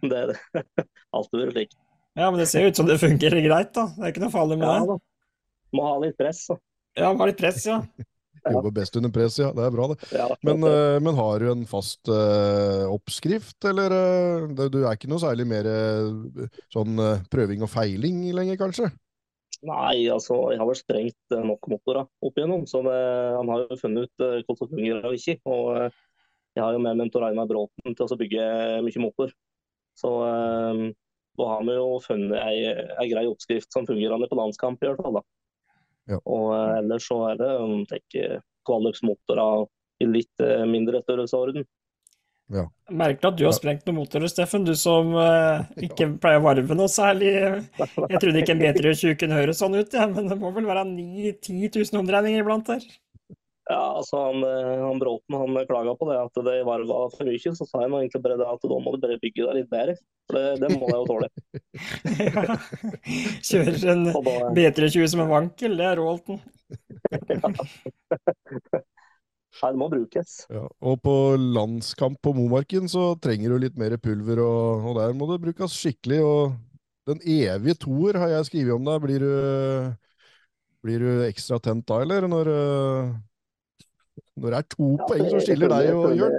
Det 0.00 0.16
er 0.22 0.30
det. 0.30 0.38
alltid 1.18 1.42
vært 1.42 1.56
slik. 1.58 1.74
Ja, 2.16 2.30
men 2.30 2.38
det 2.40 2.46
ser 2.48 2.64
jo 2.64 2.70
ut 2.72 2.78
som 2.78 2.86
det 2.88 2.96
fungerer 3.02 3.42
greit, 3.44 3.74
da. 3.76 3.88
Det 3.92 4.06
er 4.06 4.14
ikke 4.14 4.22
noe 4.22 4.32
farlig 4.32 4.56
med 4.62 4.64
Ja 4.70 4.78
det. 4.80 4.94
da. 4.94 4.96
Må 5.76 5.84
ha 5.90 5.98
litt 6.00 6.16
press. 6.16 6.46
Så. 6.46 6.56
Ja, 6.96 7.10
må 7.12 7.20
ha 7.20 7.28
litt 7.28 7.42
press, 7.42 7.66
ja. 7.68 7.82
Jobber 8.52 8.74
best 8.74 8.96
under 8.98 9.12
press, 9.12 9.38
ja. 9.40 9.48
Det 9.54 9.64
er 9.64 9.72
bra, 9.74 9.88
det. 9.92 9.96
Ja, 10.14 10.28
Men, 10.46 10.62
eh, 10.66 10.98
men 11.02 11.18
har 11.18 11.42
du 11.42 11.48
en 11.50 11.64
fast 11.68 12.10
eh, 12.12 12.84
oppskrift, 12.90 13.58
eller 13.66 13.94
eh, 13.96 14.68
Du 14.70 14.82
er 14.84 14.92
ikke 14.94 15.10
noe 15.10 15.22
særlig 15.22 15.46
mer 15.50 15.68
sånn 16.72 17.00
prøving 17.32 17.64
og 17.66 17.72
feiling 17.72 18.24
lenger, 18.36 18.58
kanskje? 18.60 18.90
Nei, 19.66 20.06
altså, 20.12 20.36
jeg 20.52 20.60
har 20.60 20.68
vel 20.68 20.78
sprengt 20.78 21.36
nok 21.48 21.70
motorer 21.72 22.04
opp 22.04 22.36
igjennom, 22.36 22.66
så 22.68 22.82
det, 22.84 22.98
han 23.38 23.48
har 23.50 23.64
jo 23.64 23.78
funnet 23.80 24.06
ut 24.06 24.26
hvordan 24.44 24.60
det 24.60 24.74
fungerer 24.74 25.08
og 25.08 25.16
ikke. 25.16 25.38
Og 25.48 25.70
jeg 26.56 26.62
har 26.62 26.76
jo 26.76 26.82
med 26.84 27.00
mentor 27.00 27.26
Einar 27.26 27.48
Bråten 27.48 27.96
til 27.96 28.04
å 28.04 28.20
bygge 28.20 28.44
mye 28.84 29.02
motor. 29.02 29.32
Så 29.96 30.12
da 31.36 31.48
har 31.48 31.64
vi 31.64 31.78
jo 31.78 31.88
funnet 32.04 32.36
ei, 32.42 32.68
ei 33.00 33.08
grei 33.10 33.24
oppskrift 33.30 33.72
som 33.72 33.88
fungerer 33.88 34.28
på 34.28 34.38
landskamp, 34.38 34.84
i 34.84 34.90
hvert 34.90 35.00
fall. 35.02 35.18
da. 35.18 35.24
Ja. 36.10 36.20
Og 36.22 36.52
eh, 36.54 36.74
ellers 36.80 37.08
så 37.08 37.22
er 37.30 37.40
det 37.40 37.54
tenker, 37.90 38.36
kvaliksmotorer 38.66 39.66
i 40.02 40.10
litt 40.10 40.44
eh, 40.44 40.62
mindre 40.68 41.02
størrelsesorden. 41.04 41.66
Merkelig 42.46 43.26
at 43.26 43.38
du 43.40 43.42
har 43.42 43.54
sprengt 43.56 43.88
noen 43.88 43.98
motorer, 43.98 44.30
Steffen. 44.30 44.66
Du 44.66 44.74
som 44.78 45.10
eh, 45.18 45.64
ikke 45.88 46.12
pleier 46.22 46.38
å 46.38 46.44
varme 46.44 46.78
noe 46.78 46.90
særlig. 46.92 47.32
Jeg 48.12 48.20
trodde 48.22 48.42
ikke 48.42 48.54
en 48.54 48.62
B23 48.62 49.16
kunne 49.18 49.40
høres 49.40 49.62
sånn 49.62 49.74
ut, 49.74 49.96
ja, 49.96 50.06
men 50.10 50.30
det 50.30 50.38
må 50.38 50.52
vel 50.54 50.68
være 50.68 50.86
9 50.92 51.34
10 51.40 51.74
000 51.74 52.02
omdreininger 52.04 52.44
iblant 52.44 52.70
her? 52.70 52.86
Ja, 53.66 53.96
altså 53.98 54.20
han, 54.28 54.44
eh, 54.46 54.78
han 54.78 54.98
Bråten 55.02 55.34
han 55.34 55.56
klaga 55.66 55.96
på 55.98 56.06
det 56.06 56.16
at 56.22 56.38
det 56.46 56.60
var, 56.66 56.84
var 56.86 57.08
for 57.10 57.26
mye. 57.26 57.54
Så 57.58 57.66
sa 57.66 57.82
jeg 57.82 57.90
nå 57.90 57.98
egentlig 57.98 58.22
bare 58.22 58.38
det 58.38 58.46
at 58.46 58.62
da 58.62 58.78
må 58.82 58.92
du 58.94 59.00
bare 59.02 59.18
bygge 59.22 59.42
deg 59.42 59.58
litt 59.58 59.72
bedre. 59.72 59.96
For 60.30 60.38
det, 60.38 60.60
det 60.62 60.70
må 60.76 60.86
jeg 60.86 61.00
jo 61.00 61.06
tåle. 61.10 61.28
Ja. 62.22 62.58
Kjører 63.48 63.88
en 63.90 64.06
B320 64.54 65.10
som 65.10 65.24
en 65.26 65.32
vankel, 65.32 65.74
det 65.80 65.90
er 65.90 65.98
Roalten. 65.98 66.38
nei, 69.58 69.66
det 69.66 69.82
må 69.82 69.90
brukes. 69.90 70.38
Ja, 70.52 70.64
og 70.86 71.02
på 71.02 71.18
landskamp 71.58 72.22
på 72.22 72.36
Momarken 72.38 72.86
så 72.90 73.12
trenger 73.22 73.54
du 73.54 73.66
litt 73.66 73.78
mer 73.78 73.98
pulver, 73.98 74.46
og, 74.46 74.90
og 74.92 74.98
der 75.02 75.14
må 75.18 75.30
det 75.32 75.42
brukes 75.42 75.74
skikkelig. 75.74 76.22
og 76.22 76.54
Den 77.10 77.18
evige 77.22 77.82
toer 77.82 78.22
har 78.22 78.38
jeg 78.38 78.52
skrevet 78.52 78.78
om 78.78 78.86
deg. 78.86 79.02
Blir 79.10 79.26
du, 79.26 79.32
blir 80.86 81.02
du 81.02 81.24
ekstra 81.26 81.58
tent 81.62 81.86
da, 81.90 82.04
eller? 82.06 82.30
Når, 82.30 82.46
øh, 82.54 83.16
når 84.36 84.54
det 84.54 84.58
er 84.58 84.68
to 84.74 84.86
Ja, 84.92 85.08
poeng 85.08 85.26
som 85.32 85.42
skiller 85.44 85.72
deg 85.72 85.90
og 85.94 86.14
Jørn? 86.16 86.36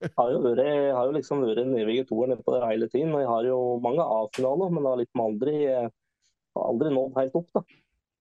Jeg 0.00 0.12
har 0.16 0.30
jo, 0.32 0.38
vært, 0.40 0.60
jeg 0.64 0.92
har 0.96 1.08
jo 1.10 1.12
liksom 1.12 1.42
vært 1.44 1.58
den 1.60 1.74
evige 1.76 2.06
toeren 2.08 2.32
nedpå 2.32 2.54
der 2.54 2.62
hele 2.70 2.86
tiden. 2.88 3.10
og 3.12 3.20
Jeg 3.20 3.28
har 3.28 3.48
jo 3.50 3.56
mange 3.84 4.00
A-finaler, 4.00 4.70
men 4.72 4.86
har 4.88 4.96
liksom 4.96 5.20
aldri, 5.26 5.56
aldri 6.56 6.92
nådd 6.94 7.18
helt 7.20 7.36
opp. 7.36 7.50
da. 7.58 7.62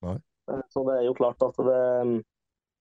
Nei. 0.07 0.17
Eh, 0.51 0.63
Så 0.73 0.83
det 0.89 0.97
er 0.97 1.05
jo 1.07 1.15
klart 1.15 1.45
at 1.45 1.55
det, 1.69 1.79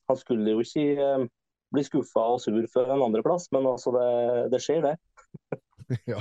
han 0.09 0.19
skulle 0.19 0.51
jo 0.57 0.65
ikke 0.65 0.87
eh, 1.05 1.27
bli 1.75 1.85
skuffa 1.87 2.25
og 2.35 2.43
sur 2.43 2.59
for 2.73 2.91
en 2.91 3.05
andreplass, 3.07 3.47
men 3.55 3.69
altså 3.71 3.93
det, 3.95 4.09
det 4.57 4.63
skjer, 4.65 4.91
det. 4.91 4.97
Ja. 6.11 6.21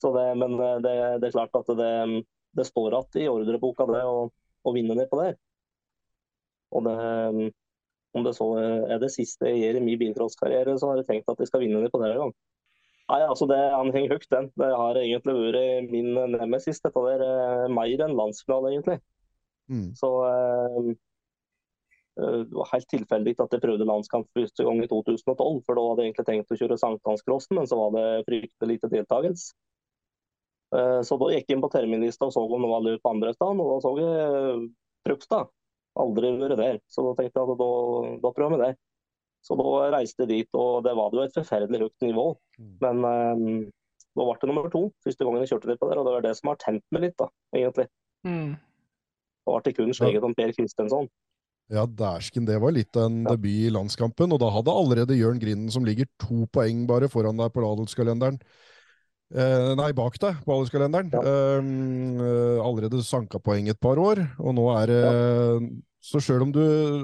Så 0.00 0.10
det 0.16 0.26
men 0.40 0.58
eh, 0.58 0.76
det, 0.82 0.96
det 1.22 1.30
er 1.30 1.36
klart 1.36 1.54
at 1.56 1.70
det, 1.78 1.92
det 2.56 2.66
står 2.68 2.96
igjen 2.96 3.22
i 3.22 3.30
ordreboka 3.30 3.86
det 3.88 4.02
å, 4.08 4.26
å 4.66 4.74
vinne 4.74 4.96
nedpå 4.98 5.20
der. 5.20 5.38
Og 6.74 6.86
det, 6.86 7.52
om 8.16 8.24
det 8.26 8.32
så 8.36 8.46
er 8.60 8.98
det 9.02 9.12
siste 9.14 9.50
jeg 9.50 9.60
gjør 9.62 9.78
i 9.78 9.84
min 9.84 10.00
bilcrosskarriere, 10.00 10.76
så 10.78 10.90
har 10.90 11.00
jeg 11.00 11.08
tenkt 11.10 11.30
at 11.30 11.42
jeg 11.42 11.50
skal 11.50 11.62
vinne 11.62 11.82
det 11.84 11.92
på 11.92 12.00
denne 12.02 12.18
gang. 12.18 12.32
Nei, 13.10 13.20
altså 13.26 13.46
det, 13.50 13.58
Han 13.74 13.90
henger 13.94 14.14
høyt, 14.14 14.26
den. 14.30 14.50
Det 14.58 14.70
har 14.70 14.98
egentlig 14.98 15.34
vært 15.34 15.90
min 15.90 16.10
nemesis. 16.36 16.82
Dette 16.84 17.02
der 17.06 17.24
er 17.26 17.72
mer 17.74 18.04
enn 18.06 18.18
landsfinale, 18.18 18.70
egentlig. 18.70 19.00
Mm. 19.70 19.88
Så 19.98 20.10
eh, 20.26 20.92
eh, 22.20 22.36
det 22.46 22.54
var 22.54 22.70
helt 22.74 22.90
tilfeldig 22.90 23.34
at 23.42 23.56
jeg 23.56 23.64
prøvde 23.64 23.88
landskamp 23.88 24.30
første 24.36 24.66
gang 24.66 24.82
i 24.84 24.90
2012. 24.90 25.58
For 25.66 25.78
da 25.78 25.88
hadde 25.88 26.04
jeg 26.04 26.12
egentlig 26.12 26.28
tenkt 26.30 26.54
å 26.54 26.60
kjøre 26.60 26.78
sankthanscrossen, 26.84 27.58
men 27.58 27.70
så 27.70 27.80
var 27.80 27.96
det 27.98 28.06
fryktelig 28.30 28.76
lite 28.76 28.92
deltakelse. 28.94 29.54
Eh, 30.76 31.00
Så 31.06 31.18
da 31.18 31.32
gikk 31.34 31.48
jeg 31.50 31.58
inn 31.58 31.64
på 31.64 31.72
terminlista 31.72 32.28
og 32.28 32.34
så 32.36 32.46
om 32.46 32.62
det 32.62 32.70
var 32.70 32.86
løp 32.86 33.10
andre 33.10 33.34
steder, 33.34 33.58
og 33.58 33.72
da 33.74 33.80
så 33.86 33.96
jeg 33.98 34.20
eh, 34.26 34.68
Trøgstad. 35.08 35.50
Aldri 35.98 36.30
vært 36.38 36.60
der. 36.60 36.78
Så 36.86 37.02
da 37.02 37.16
tenkte 37.18 37.40
jeg 37.40 37.50
at 37.50 37.60
da, 37.60 37.70
da 38.22 38.32
prøver 38.36 38.56
vi 38.56 38.62
det. 38.62 38.72
Så 39.42 39.56
da 39.56 39.68
reiste 39.96 40.24
jeg 40.26 40.30
dit, 40.30 40.48
og 40.54 40.84
det 40.84 40.92
var 40.96 41.14
jo 41.16 41.24
et 41.24 41.36
forferdelig 41.36 41.80
høyt 41.80 42.04
nivå. 42.04 42.26
Mm. 42.60 42.72
Men 42.84 43.04
um, 43.04 43.70
da 44.16 44.26
ble 44.26 44.36
det 44.42 44.50
nummer 44.50 44.68
to 44.72 44.82
første 45.04 45.24
gangen 45.26 45.44
jeg 45.44 45.54
kjørte 45.54 45.70
litt 45.70 45.80
på 45.80 45.88
der, 45.90 46.00
og 46.00 46.06
det 46.06 46.14
var 46.16 46.26
det 46.26 46.34
som 46.38 46.52
har 46.52 46.60
tent 46.60 46.84
meg 46.92 47.06
litt, 47.06 47.16
da, 47.20 47.30
egentlig. 47.56 47.88
Mm. 48.26 48.52
Da 49.46 49.54
ble 49.54 49.62
det 49.66 49.76
kun 49.78 49.96
sleget 49.96 50.26
om 50.26 50.36
Per 50.36 50.52
Kristensson. 50.56 51.08
Ja, 51.70 51.84
dæsken, 51.86 52.48
det 52.48 52.58
var 52.60 52.74
litt 52.74 52.96
av 52.98 53.06
en 53.06 53.22
Ja. 53.22 53.36
debut 53.36 53.68
i 53.68 53.70
landskampen, 53.70 54.32
og 54.34 54.40
da 54.42 54.50
hadde 54.50 54.74
allerede 54.74 55.18
Jørn 55.18 55.38
Grinden, 55.38 55.70
som 55.70 55.84
ligger 55.86 56.08
to 56.18 56.44
poeng 56.50 56.86
bare 56.86 57.08
foran 57.08 57.38
deg 57.38 57.52
på 57.54 57.62
adelskalenderen, 57.62 58.40
eh, 59.34 59.68
nei, 59.78 59.90
bak 59.96 60.16
deg 60.22 60.40
på 60.46 60.56
adelskalenderen, 60.56 61.12
eh, 61.20 62.58
allerede 62.64 63.02
sanka 63.06 63.40
poeng 63.42 63.70
et 63.70 63.80
par 63.80 64.00
år, 64.00 64.22
og 64.38 64.56
nå 64.58 64.66
er 64.78 64.92
det 64.94 65.04
Så 66.00 66.16
sjøl 66.16 66.46
om 66.46 66.52
du 66.54 66.62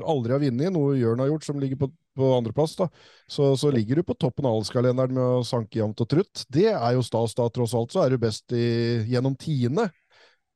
aldri 0.09 0.33
har 0.33 0.41
vunnet, 0.41 0.73
noe 0.73 0.95
Jørn 0.97 1.21
har 1.21 1.29
gjort, 1.29 1.45
som 1.45 1.59
ligger 1.61 1.77
på, 1.83 1.91
på 2.17 2.31
andreplass, 2.33 2.79
da, 2.79 2.87
så, 3.29 3.51
så 3.61 3.69
ligger 3.69 4.01
du 4.01 4.07
på 4.09 4.17
toppen 4.17 4.49
av 4.49 4.57
adelskalenderen 4.57 5.13
med 5.13 5.35
å 5.35 5.43
sanke 5.45 5.83
jevnt 5.83 6.01
og 6.01 6.09
trutt. 6.09 6.47
Det 6.49 6.71
er 6.71 6.95
jo 6.97 7.05
stas, 7.05 7.37
da. 7.37 7.45
Tross 7.53 7.75
alt 7.77 7.93
så 7.93 8.07
er 8.07 8.15
du 8.15 8.23
best 8.23 8.57
i, 8.57 8.65
gjennom 9.05 9.37
tiende. 9.37 9.91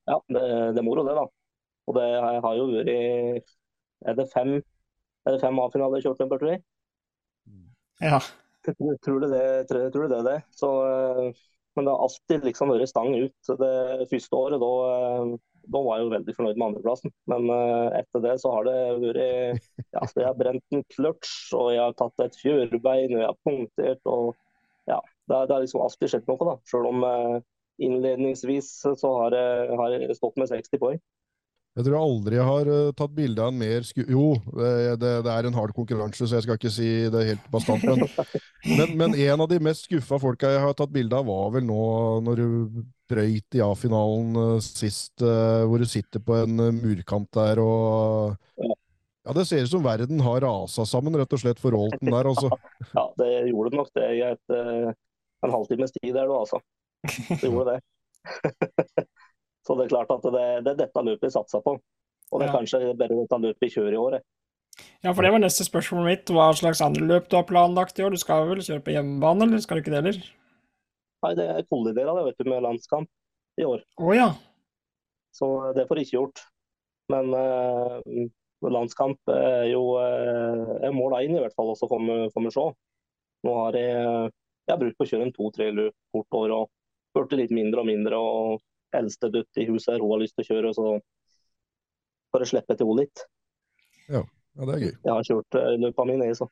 Ja, 0.09 0.17
det, 0.33 0.41
det 0.73 0.81
er 0.81 0.89
moro 0.89 1.05
det, 1.05 1.19
da. 1.21 1.27
Og 1.85 1.99
det 2.01 2.09
har 2.47 2.57
jo 2.57 2.71
vært 2.73 3.53
Er 4.09 4.17
det 4.17 4.31
fem 4.33 4.57
er 5.27 5.37
det 5.37 5.41
fem 5.43 5.59
A-finaler 5.61 6.03
kjørt 6.03 6.23
med, 6.23 6.33
tror 6.33 6.53
jeg? 6.55 6.63
Ja. 8.01 8.21
Tror, 9.05 9.23
du 9.23 9.27
det 9.33 9.45
tror, 9.71 9.87
tror 9.89 10.03
du 10.05 10.13
det, 10.13 10.21
det? 10.27 10.39
Så, 10.53 10.69
eh, 10.85 11.39
men 11.77 11.87
det 11.87 11.93
har 11.95 12.03
alltid 12.07 12.45
liksom 12.49 12.73
vært 12.73 12.91
stang 12.91 13.15
ut. 13.15 13.51
Det 13.61 14.09
første 14.11 14.37
året, 14.37 14.63
da, 14.63 14.71
eh, 14.95 15.35
da 15.71 15.83
var 15.85 15.99
jeg 15.99 16.07
jo 16.07 16.13
veldig 16.15 16.35
fornøyd 16.37 16.59
med 16.59 16.67
andreplassen. 16.67 17.15
Men 17.31 17.47
eh, 17.55 18.01
etter 18.01 18.25
det 18.25 18.35
så 18.43 18.53
har 18.57 18.67
det 18.69 18.79
vært 19.05 19.21
Ja, 19.95 20.03
jeg 20.05 20.27
har 20.27 20.37
brent 20.39 20.77
en 20.77 20.85
clutch, 20.95 21.33
og 21.57 21.71
jeg 21.75 21.83
har 21.85 21.97
tatt 21.99 22.27
et 22.27 22.39
fjørbein, 22.41 23.15
og 23.15 23.23
jeg 23.23 23.29
har 23.29 23.41
punktert, 23.47 24.03
og 24.11 24.35
ja. 24.91 25.01
Det, 25.31 25.47
det 25.47 25.55
har 25.55 25.63
liksom 25.63 25.85
alltid 25.85 26.11
skjedd 26.11 26.31
noe, 26.31 26.49
da. 26.49 26.57
Selv 26.67 26.91
om 26.91 27.07
eh, 27.07 27.39
innledningsvis 27.87 28.73
så 29.01 29.15
har 29.23 29.37
jeg, 29.39 29.81
har 29.81 29.97
jeg 29.97 30.19
stått 30.19 30.41
med 30.41 30.51
60 30.51 30.83
poeng. 30.83 31.01
Jeg 31.79 31.87
tror 31.87 31.95
jeg 31.95 32.03
aldri 32.03 32.39
har 32.43 32.69
uh, 32.69 32.93
tatt 32.99 33.13
bilde 33.15 33.43
av 33.43 33.53
en 33.53 33.59
mer 33.61 33.85
sku... 33.87 34.01
Jo, 34.03 34.33
det, 34.59 34.71
det, 35.01 35.11
det 35.23 35.35
er 35.35 35.47
en 35.47 35.55
hard 35.55 35.71
konkurranse, 35.77 36.27
så 36.27 36.37
jeg 36.37 36.45
skal 36.45 36.59
ikke 36.59 36.73
si 36.75 36.89
det 37.15 37.27
helt 37.29 37.45
bastant. 37.53 37.85
Men, 37.87 38.03
men, 38.81 38.97
men 38.99 39.15
en 39.15 39.45
av 39.45 39.49
de 39.53 39.61
mest 39.63 39.87
skuffa 39.87 40.19
folka 40.21 40.51
jeg 40.51 40.65
har 40.65 40.75
tatt 40.77 40.91
bilde 40.93 41.15
av, 41.15 41.29
var 41.31 41.53
vel 41.55 41.69
nå 41.69 41.85
når 42.27 42.43
du 42.43 42.83
brøyt 43.11 43.59
i 43.59 43.63
A-finalen 43.63 44.35
uh, 44.39 44.57
sist, 44.65 45.15
uh, 45.23 45.63
hvor 45.71 45.83
du 45.83 45.87
sitter 45.91 46.23
på 46.23 46.41
en 46.43 46.67
eh, 46.67 46.75
murkant 46.75 47.31
der 47.39 47.63
og 47.63 48.37
Ja. 48.61 48.75
Det 49.37 49.45
ser 49.47 49.63
ut 49.63 49.71
som 49.71 49.85
verden 49.85 50.23
har 50.25 50.41
rasa 50.43 50.83
sammen, 50.89 51.15
rett 51.21 51.35
og 51.37 51.43
slett, 51.43 51.61
for 51.63 51.77
Rolten 51.77 52.09
der, 52.09 52.27
altså. 52.27 52.51
Ja, 52.97 53.05
det 53.21 53.29
gjorde 53.53 53.71
det 53.71 53.79
nok 53.79 53.91
det 53.95 54.09
i 54.17 54.23
et, 54.27 54.55
eh, 54.57 54.91
en 55.47 55.55
halvtimes 55.55 55.95
tid 56.01 56.17
der, 56.17 56.27
du, 56.27 56.35
altså. 56.35 56.59
Det 57.29 57.45
gjorde 57.47 57.77
det. 57.77 59.07
Så 59.67 59.77
det 59.77 59.87
er 59.87 59.93
klart 59.95 60.11
at 60.15 60.23
det, 60.33 60.45
det 60.65 60.73
er 60.75 60.79
dette 60.87 61.03
løpet 61.05 61.27
vi 61.29 61.33
satser 61.35 61.61
på. 61.65 61.77
Og 62.31 62.41
det 62.41 62.47
er 62.49 62.53
Ja. 62.53 62.59
kanskje 62.59 62.81
bare 62.97 63.09
dette 63.19 63.41
løpet 63.43 63.61
vi 63.67 63.69
kjører 63.75 63.93
i 63.93 64.01
år. 64.01 64.13
jeg. 64.19 64.23
ja, 65.05 65.13
for 65.13 65.23
det 65.23 65.33
var 65.33 65.41
neste 65.43 65.65
spørsmål 65.67 66.05
mitt. 66.07 66.27
Hva 66.31 66.51
slags 66.57 66.81
andre 66.81 67.03
løp 67.07 67.29
du 67.29 67.37
har 67.37 67.45
planlagt 67.45 67.99
i 67.99 68.03
år? 68.07 68.11
Du 68.15 68.17
skal 68.23 68.47
vel 68.49 68.63
kjøre 68.65 68.85
på 68.85 68.95
hjemmebane, 68.95 69.43
eller 69.49 69.59
skal 69.61 69.77
du 69.77 69.83
ikke 69.83 69.93
det 69.97 70.03
heller? 70.05 70.23
Nei, 71.23 71.35
det 71.37 71.49
er 71.53 71.67
kolliderer 71.69 72.17
det, 72.17 72.25
vet 72.31 72.39
du, 72.39 72.49
med 72.49 72.63
landskamp 72.65 73.09
i 73.61 73.65
år. 73.69 73.83
Oh, 73.99 74.15
ja. 74.17 74.31
Så 75.37 75.75
det 75.77 75.87
får 75.89 76.01
ikke 76.01 76.17
gjort. 76.17 76.41
Men 77.11 77.35
eh, 77.35 78.29
landskamp 78.63 79.19
er 79.35 79.67
jo 79.73 79.83
eh, 80.01 80.89
mål 80.95 81.19
én, 81.21 81.37
i 81.37 81.43
hvert 81.43 81.55
fall. 81.59 81.69
Og 81.75 81.77
så 81.77 81.89
får 81.91 82.01
vi, 82.07 82.17
får 82.33 82.47
vi 82.47 82.55
se. 82.55 82.65
Nå 83.45 83.55
har 83.65 83.77
jeg, 83.77 84.33
jeg 84.69 84.73
har 84.75 84.81
brukt 84.81 84.97
på 84.97 85.05
å 85.05 85.11
kjøre 85.11 85.27
en 85.29 85.33
to-tre 85.37 85.71
løp 85.77 85.95
hvert 86.15 86.39
år 86.41 86.55
og 86.57 86.71
blitt 87.17 87.37
litt 87.41 87.51
mindre 87.57 87.81
og 87.83 87.87
mindre. 87.91 88.17
og 88.17 88.61
Eldste 88.97 89.31
dødt 89.33 89.61
i 89.61 89.67
huset 89.69 89.95
her, 89.95 90.03
hun 90.03 90.15
har 90.15 90.23
lyst 90.23 90.37
til 90.39 90.45
å 90.45 90.49
kjøre, 90.51 90.73
så 90.77 90.87
får 92.31 92.45
jeg 92.45 92.51
slippe 92.53 92.77
til 92.77 92.89
henne 92.89 93.05
litt. 93.05 93.23
Ja, 94.11 94.23
det 94.65 94.75
er 94.75 94.83
gøy. 94.85 94.95
Jeg 94.95 95.13
har 95.13 95.29
kjørt 95.29 95.59
uh, 95.59 95.69
løpa 95.83 96.07
mine, 96.09 96.31
jeg, 96.31 96.39
så. 96.41 96.49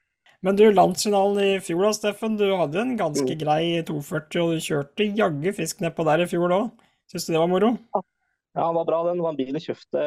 Men 0.47 0.59
du, 0.59 0.63
landsfinalen 0.71 1.41
i 1.43 1.55
fjor 1.67 1.83
da, 1.89 1.95
Steffen. 1.97 2.37
Du 2.39 2.47
hadde 2.55 2.79
en 2.79 2.93
ganske 2.99 3.27
Mm. 3.35 3.41
grei 3.41 3.63
240, 3.83 4.43
og 4.45 4.53
du 4.55 4.63
kjørte 4.63 5.09
jaggu 5.19 5.51
fisk 5.57 5.83
nedpå 5.83 6.07
der 6.07 6.23
i 6.23 6.29
fjor 6.31 6.55
òg. 6.55 6.69
Syns 7.11 7.27
du 7.27 7.33
det 7.35 7.41
var 7.43 7.51
moro? 7.51 7.73
Ja, 7.97 8.03
den 8.69 8.79
var 8.79 8.87
bra, 8.87 9.03
den. 9.09 9.19
Det 9.19 9.27
var 9.27 9.35
en 9.35 9.41
bil 9.41 9.59
jeg 9.59 9.67
kjøpte. 9.67 10.05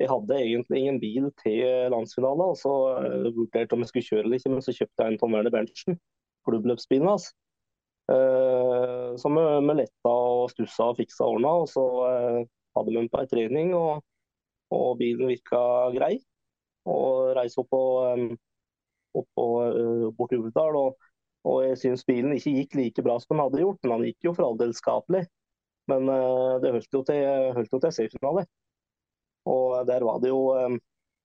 Jeg 0.00 0.08
hadde 0.08 0.36
egentlig 0.38 0.78
ingen 0.80 1.00
bil 1.02 1.26
til 1.42 1.90
landsfinalen, 1.92 2.46
og 2.54 2.56
så 2.56 2.72
uh, 3.02 3.26
vurderte 3.34 3.74
om 3.74 3.82
jeg 3.82 3.90
skulle 3.90 4.06
kjøre 4.06 4.24
eller 4.24 4.38
ikke, 4.38 4.54
men 4.54 4.62
så 4.64 4.76
kjøpte 4.76 5.02
jeg 5.02 5.12
en 5.12 5.18
Tom 5.20 5.34
Werner 5.34 5.52
Berntsen, 5.52 5.98
klubbløpsbilen 6.46 7.10
hans. 7.10 7.32
Uh, 8.10 9.16
som 9.22 9.36
vi, 9.38 9.42
vi 9.68 9.76
letta 9.78 10.10
og 10.10 10.50
stussa 10.50 10.90
og 10.90 10.98
fiksa 10.98 11.26
og 11.26 11.36
ordna, 11.36 11.52
og 11.62 11.68
så 11.70 11.84
uh, 12.02 12.40
hadde 12.76 12.90
vi 12.90 12.98
den 12.98 13.10
på 13.12 13.20
ei 13.22 13.30
trening, 13.30 13.74
og, 13.78 14.02
og 14.74 14.96
bilen 14.98 15.30
virka 15.30 15.62
grei. 15.94 16.16
Og 16.90 17.34
reiste 17.36 17.62
opp 17.62 17.70
på, 17.70 17.82
um, 18.10 18.30
opp 19.20 19.28
på 19.36 19.46
bort 20.16 20.32
til 20.32 20.46
Uvdal, 20.46 20.78
og, 20.80 21.10
og 21.46 21.60
jeg 21.64 21.78
syns 21.82 22.06
bilen 22.08 22.34
ikke 22.36 22.54
gikk 22.56 22.78
like 22.78 23.04
bra 23.04 23.18
som 23.20 23.36
den 23.36 23.44
hadde 23.44 23.62
gjort, 23.62 23.82
men 23.84 23.94
han 23.96 24.08
gikk 24.08 24.28
jo 24.28 24.34
for 24.36 24.48
all 24.48 24.58
del 24.60 24.74
skapelig. 24.76 25.26
Men 25.90 26.08
eh, 26.08 26.54
det 26.62 26.72
holdt 26.76 26.96
jo 26.96 27.02
til, 27.06 27.26
holdt 27.56 27.74
jo 27.74 27.80
til. 27.82 28.40
Og 29.50 29.86
der 29.88 30.06
var 30.06 30.20
det 30.22 30.30
jo 30.30 30.42
eh, 30.56 30.78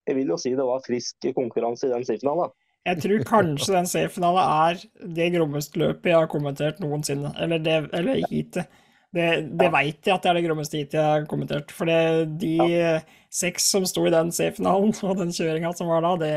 Jeg 0.08 0.16
vil 0.20 0.32
jo 0.34 0.38
si 0.38 0.54
det 0.54 0.66
var 0.66 0.84
frisk 0.86 1.28
konkurranse 1.34 1.88
i 1.88 1.94
den 1.94 2.06
C-finalen. 2.06 2.54
Jeg 2.86 3.02
tror 3.02 3.24
kanskje 3.26 3.74
den 3.74 3.88
C-finalen 3.90 4.42
er 4.46 4.82
det 5.18 5.32
grommeste 5.34 5.80
løpet 5.82 6.12
jeg 6.12 6.20
har 6.20 6.30
kommentert 6.30 6.82
noensinne. 6.84 7.32
Eller, 7.42 7.62
det, 7.66 7.78
eller 7.98 8.22
heatet. 8.28 8.82
Det, 9.16 9.30
det 9.58 9.70
veit 9.72 10.06
jeg 10.06 10.14
at 10.14 10.26
det 10.26 10.30
er 10.30 10.38
det 10.38 10.44
grommeste 10.46 10.78
heatet 10.78 11.00
jeg 11.00 11.08
har 11.08 11.26
kommentert. 11.30 11.74
For 11.74 11.90
det, 11.90 12.36
de 12.44 12.60
seks 13.34 13.72
som 13.74 13.88
sto 13.90 14.06
i 14.06 14.14
den 14.14 14.30
C-finalen, 14.36 14.94
og 15.08 15.18
den 15.22 15.34
kjøringa 15.34 15.74
som 15.78 15.90
var 15.90 16.06
da, 16.06 16.14
det 16.22 16.36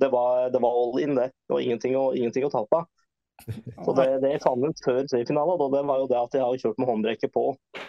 Det 0.00 0.08
var, 0.12 0.46
det 0.54 0.60
var 0.62 0.78
all 0.78 1.02
in, 1.02 1.18
det. 1.18 1.30
Det 1.44 1.56
var 1.56 1.64
ingenting 1.66 1.96
å, 1.98 2.10
ingenting 2.16 2.46
å 2.46 2.52
tape. 2.54 2.84
Så 3.84 3.92
det, 3.96 4.06
det 4.22 4.30
jeg 4.36 4.44
fant 4.44 4.62
ut 4.62 4.84
før 4.84 5.02
C-finalen, 5.10 5.66
det 5.74 5.82
var 5.90 6.04
jo 6.04 6.08
det 6.12 6.20
at 6.20 6.38
jeg 6.38 6.46
har 6.46 6.62
kjørt 6.62 6.78
med 6.78 6.88
håndbrekket 6.92 7.34
på 7.34 7.44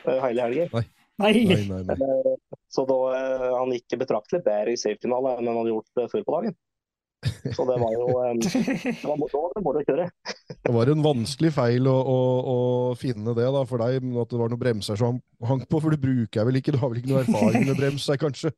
eh, 0.07 0.17
hele 0.25 0.47
helga. 0.47 0.67
Nei. 0.73 0.87
Nei, 1.21 1.45
nei, 1.45 1.81
nei. 1.85 2.35
Så 2.71 2.85
da, 2.89 2.97
eh, 3.13 3.47
han 3.53 3.73
gikk 3.75 3.99
betraktelig 4.01 4.41
bedre 4.45 4.73
i 4.73 4.79
safefinale 4.79 5.35
enn 5.37 5.49
han 5.49 5.59
hadde 5.59 5.73
gjort 5.73 6.01
eh, 6.01 6.09
før 6.11 6.23
på 6.25 6.37
dagen. 6.37 6.55
Så 7.21 7.65
det 7.69 7.77
var 7.77 7.91
jo 7.93 8.05
eh, 8.23 8.33
det 8.41 9.05
var, 9.05 9.17
Da 9.21 9.41
var 9.41 9.53
det 9.53 9.63
moro 9.65 9.81
å 9.81 9.85
kjøre. 9.85 10.07
Det 10.61 10.73
var 10.75 10.89
en 10.91 11.01
vanskelig 11.01 11.49
feil 11.55 11.87
å, 11.89 11.93
å, 11.93 12.17
å 12.51 12.57
finne 12.97 13.33
det 13.37 13.47
da, 13.53 13.61
for 13.65 13.81
deg, 13.81 14.03
at 14.21 14.29
det 14.29 14.37
var 14.37 14.51
noen 14.51 14.61
bremser 14.61 14.99
som 14.99 15.17
hang 15.49 15.63
på, 15.65 15.79
for 15.81 15.93
du 15.93 15.97
bruker 16.01 16.45
vel 16.45 16.59
ikke, 16.59 16.75
du 16.75 16.77
har 16.81 16.91
vel 16.91 16.99
ikke 17.01 17.09
noe 17.09 17.23
erfaring 17.23 17.65
med 17.65 17.79
bremser, 17.79 18.19
kanskje? 18.21 18.51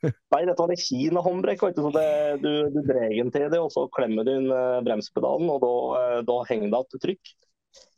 Nei, 0.32 0.40
dette 0.48 0.56
var 0.56 0.72
en 0.72 0.80
Kina-håndbrekk. 0.80 1.66
Du 1.76 1.82
så 1.84 1.92
det, 1.92 2.06
du, 2.40 2.50
du 2.72 2.80
drar 2.88 3.12
den 3.12 3.32
til 3.34 3.46
det, 3.52 3.60
og 3.60 3.68
så 3.74 3.84
klemmer 3.92 4.24
du 4.24 4.32
inn 4.32 4.48
bremspedalen, 4.48 4.86
bremsepedalen, 4.88 5.52
og 5.52 5.60
da, 5.64 5.74
eh, 6.00 6.18
da 6.30 6.38
henger 6.48 6.72
det 6.72 6.80
igjen 6.80 7.04
trykk. 7.04 7.34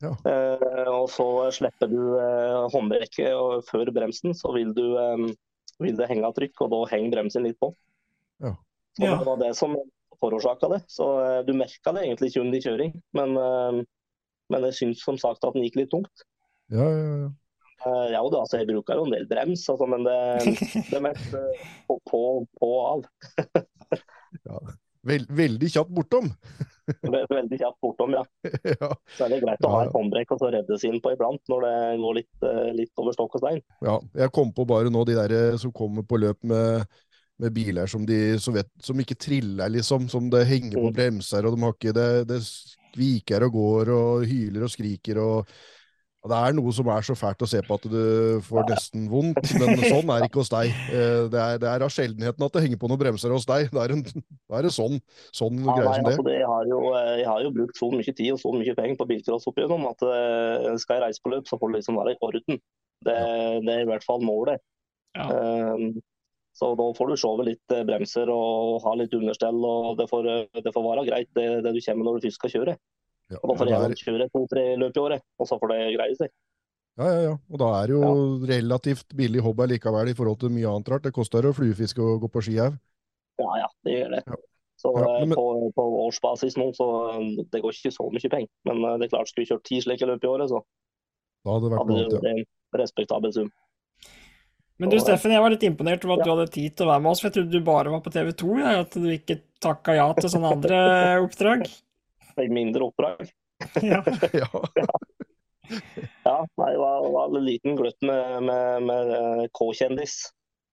Ja. 0.02 0.12
Eh, 0.28 0.90
og 0.90 1.06
så 1.14 1.26
slipper 1.54 1.90
du 1.90 2.00
eh, 2.18 2.58
håndbrekket 2.74 3.68
før 3.70 3.90
bremsen, 3.94 4.34
så 4.36 4.52
vil, 4.56 4.74
du, 4.76 4.84
eh, 5.00 5.26
vil 5.82 5.98
det 5.98 6.10
henge 6.10 6.26
av 6.28 6.34
trykk, 6.36 6.66
og 6.66 6.74
da 6.74 6.82
henger 6.92 7.14
bremsen 7.14 7.46
litt 7.46 7.60
på. 7.62 7.72
Ja. 8.42 8.56
Så 8.96 9.06
Ja. 9.06 9.16
Det 9.20 9.28
var 9.30 9.38
det 9.40 9.54
som 9.56 9.78
forårsaka 10.22 10.70
det. 10.72 10.80
Så 10.92 11.08
eh, 11.20 11.40
du 11.46 11.52
merka 11.58 11.94
det 11.94 12.06
egentlig 12.06 12.32
ikke 12.32 12.44
under 12.44 12.66
kjøring, 12.66 12.96
men, 13.18 13.36
eh, 13.38 13.82
men 14.52 14.66
jeg 14.68 14.78
syns 14.78 15.04
som 15.06 15.18
sagt 15.20 15.44
at 15.44 15.56
den 15.56 15.66
gikk 15.66 15.80
litt 15.82 15.92
tungt. 15.94 16.26
Ja, 16.72 16.86
ja, 16.86 17.14
ja. 17.24 17.30
Eh, 17.82 18.08
ja, 18.14 18.20
da, 18.22 18.44
altså, 18.44 18.60
jeg 18.60 18.70
bruker 18.70 19.00
jo 19.00 19.08
en 19.08 19.16
del 19.16 19.26
brems, 19.30 19.64
altså, 19.72 19.88
men 19.90 20.06
det, 20.06 20.18
det 20.92 21.02
mest 21.02 21.34
på, 21.88 21.98
på, 22.08 22.22
på 22.60 22.70
av. 22.86 23.06
Vel, 25.02 25.24
veldig 25.34 25.66
kjapt 25.66 25.90
bortom. 25.90 26.28
Veldig 27.02 27.56
kjapt 27.58 27.78
bortom, 27.82 28.14
ja. 28.14 28.22
ja. 28.70 28.88
Så 29.16 29.24
er 29.26 29.32
det 29.32 29.40
greit 29.42 29.64
å 29.66 29.70
ha 29.72 29.80
Ja, 29.80 29.86
ja. 29.86 29.88
et 29.88 29.96
håndbrekk 29.96 30.34
og 30.34 30.42
så 30.42 30.50
reddes 30.54 30.84
inn 30.86 31.00
på 31.02 31.12
iblant 31.14 31.50
når 31.50 31.64
det 31.66 31.74
går 32.04 32.16
litt, 32.20 32.46
litt 32.78 33.02
over 33.02 33.16
stokk 33.16 33.34
og 33.38 33.42
stein. 33.42 33.62
ja. 33.86 33.96
Jeg 34.18 34.30
kom 34.34 34.52
på 34.54 34.66
bare 34.70 34.92
nå 34.94 35.02
de 35.08 35.16
der 35.18 35.58
som 35.58 35.74
kommer 35.74 36.06
på 36.06 36.20
løp 36.22 36.38
med, 36.46 36.86
med 37.42 37.54
biler 37.56 37.90
som, 37.90 38.06
de, 38.06 38.20
som, 38.42 38.54
vet, 38.56 38.70
som 38.82 38.98
ikke 39.02 39.18
triller, 39.18 39.68
liksom. 39.74 40.08
Som 40.12 40.30
det 40.32 40.46
henger 40.50 40.78
på 40.78 40.94
bremser, 40.94 41.44
og 41.48 41.56
de 41.56 41.64
har 41.66 41.76
ikke 41.76 41.94
det, 41.98 42.08
det 42.30 42.40
skviker 42.46 43.48
og 43.48 43.54
går 43.58 43.92
og 43.98 44.26
hyler 44.30 44.66
og 44.68 44.72
skriker 44.74 45.22
og 45.22 45.54
og 46.22 46.30
Det 46.30 46.36
er 46.38 46.52
noe 46.54 46.70
som 46.70 46.86
er 46.94 47.02
så 47.02 47.16
fælt 47.18 47.40
å 47.42 47.46
se 47.50 47.58
på 47.66 47.74
at 47.74 47.86
du 47.90 48.02
får 48.46 48.68
nesten 48.68 49.08
vondt, 49.10 49.40
men 49.58 49.72
sånn 49.90 50.06
er 50.14 50.20
det 50.22 50.28
ikke 50.28 50.38
hos 50.38 50.52
deg. 50.52 50.68
Eh, 50.94 51.24
Det 51.32 51.40
er, 51.42 51.56
det 51.58 51.66
er 51.66 51.82
av 51.82 51.90
sjeldenheten 51.90 52.44
at 52.46 52.54
det 52.54 52.62
henger 52.62 52.78
på 52.78 52.90
noen 52.92 53.00
bremser 53.00 53.34
hos 53.34 53.42
deg. 53.48 53.72
Da 53.74 53.88
er, 53.88 53.96
er 54.54 54.68
det 54.68 54.70
sånn, 54.70 55.00
sånn 55.34 55.58
Ja, 55.64 55.74
greier 55.80 55.88
nei, 55.88 55.96
som 55.96 56.06
det. 56.06 56.12
altså, 56.12 56.26
det 56.28 56.36
jeg, 56.36 56.46
har 56.52 56.70
jo, 56.70 56.78
eh, 56.94 57.10
jeg 57.24 57.26
har 57.26 57.42
jo 57.42 57.50
brukt 57.56 57.80
så 57.80 57.88
mye 57.90 58.14
tid 58.14 58.30
og 58.36 58.38
så 58.38 58.54
mye 58.54 58.76
penger 58.78 59.00
på 59.02 59.08
bilcross 59.10 59.48
opp 59.50 59.58
igjennom 59.58 59.88
at 59.90 60.06
eh, 60.12 60.68
skal 60.84 61.00
jeg 61.00 61.04
reise 61.08 61.24
på 61.26 61.34
løp, 61.34 61.50
så 61.50 61.58
får 61.58 61.72
det 61.74 61.80
liksom 61.80 61.98
være 61.98 62.14
i 62.14 62.20
orden. 62.28 62.62
Det, 63.02 63.18
det 63.66 63.74
er 63.74 63.82
i 63.82 63.90
hvert 63.90 64.06
fall 64.06 64.22
målet. 64.22 64.62
Ja. 65.18 65.26
Eh, 65.26 65.88
Så 66.52 66.68
da 66.76 66.86
får 66.92 67.08
du 67.08 67.16
se 67.16 67.30
litt 67.48 67.72
eh, 67.72 67.84
bremser 67.88 68.28
og 68.28 68.82
ha 68.84 68.92
litt 69.00 69.14
understell, 69.16 69.56
og 69.64 69.96
det 69.96 70.06
får, 70.10 70.28
eh, 70.28 70.60
det 70.60 70.72
får 70.74 70.84
være 70.84 71.06
greit 71.08 71.30
det, 71.38 71.46
det 71.64 71.72
du 71.72 71.80
kommer 71.80 72.04
når 72.08 72.18
du 72.18 72.26
først 72.26 72.40
skal 72.40 72.52
kjøre. 72.56 72.74
Ja, 73.32 73.38
Og 73.40 73.48
da 73.48 73.56
får 73.56 73.68
du 73.68 73.72
jeg 73.72 74.00
kjøre 74.02 74.28
to-tre 74.34 74.64
løp 74.76 74.98
i 74.98 75.00
året, 75.00 75.24
og 75.40 75.48
så 75.48 75.56
får 75.60 75.72
det 75.72 75.78
greie 75.96 76.16
seg. 76.18 76.32
Ja, 77.00 77.06
ja, 77.08 77.20
ja. 77.24 77.34
Og 77.48 77.56
da 77.62 77.70
er 77.78 77.88
det 77.88 77.96
jo 77.96 78.08
relativt 78.44 79.14
billig 79.16 79.40
hobby 79.40 79.70
likevel 79.70 80.10
i 80.12 80.16
forhold 80.18 80.42
til 80.42 80.52
mye 80.52 80.68
annet 80.68 80.90
rart. 80.92 81.06
Det 81.06 81.14
koster 81.16 81.48
å 81.48 81.54
fluefiske 81.56 82.04
og 82.04 82.26
gå 82.26 82.28
på 82.34 82.42
ski 82.44 82.58
òg. 82.60 82.76
Ja, 83.40 83.48
ja, 83.62 83.68
det 83.88 83.94
gjør 83.96 84.10
det. 84.18 84.22
Ja. 84.28 84.40
Så 84.82 84.92
Ja, 84.98 85.08
eh, 85.08 85.24
men- 85.24 85.38
på, 85.38 85.72
på 85.72 85.82
årsbasis 86.04 86.58
nå, 86.60 86.68
så 86.76 86.86
det 87.48 87.62
går 87.64 87.72
ikke 87.72 87.94
så 87.96 88.10
mye 88.12 88.28
penger. 88.28 88.52
Men 88.68 88.84
det 89.00 89.08
er 89.08 89.14
klart, 89.16 89.32
skulle 89.32 89.46
vi 89.46 89.54
kjørt 89.54 89.64
ti 89.64 89.80
slike 89.80 90.04
løp 90.10 90.24
i 90.26 90.28
året, 90.28 90.52
så 90.52 90.60
Da 91.46 91.56
hadde 91.56 91.64
det 91.64 91.72
vært 91.72 91.80
hadde 91.80 91.96
det 91.96 92.04
ja. 92.04 92.18
vært 92.18 92.28
en 92.36 92.80
respektabel 92.82 93.32
sum. 93.32 93.52
Men 94.80 94.90
du 94.90 94.96
Steffen, 94.98 95.34
jeg 95.34 95.42
var 95.44 95.52
litt 95.52 95.64
imponert 95.66 96.04
over 96.06 96.18
at 96.20 96.26
du 96.26 96.32
hadde 96.32 96.52
tid 96.54 96.74
til 96.76 96.86
å 96.86 96.92
være 96.92 97.04
med 97.04 97.12
oss, 97.12 97.20
for 97.22 97.28
jeg 97.28 97.36
trodde 97.36 97.54
du 97.60 97.66
bare 97.66 97.92
var 97.92 98.02
på 98.04 98.12
TV 98.14 98.32
2, 98.40 98.52
ja, 98.58 98.72
at 98.82 98.96
du 98.98 99.08
ikke 99.12 99.38
takka 99.62 99.96
ja 99.98 100.06
til 100.18 100.32
sånne 100.32 100.54
andre 100.56 100.78
oppdrag. 101.26 101.66
Mindre 102.48 102.88
oppdrag. 102.90 103.30
Ja. 103.92 104.02
Ja. 104.42 104.48
Ja, 106.26 106.34
nei, 106.58 106.70
det 106.74 106.80
var, 106.82 107.04
var 107.14 107.30
en 107.30 107.44
liten 107.46 107.76
gløtt 107.78 108.02
med, 108.04 108.42
med, 108.44 108.82
med 108.88 109.12
eh, 109.16 109.44
K-kjendis 109.56 110.16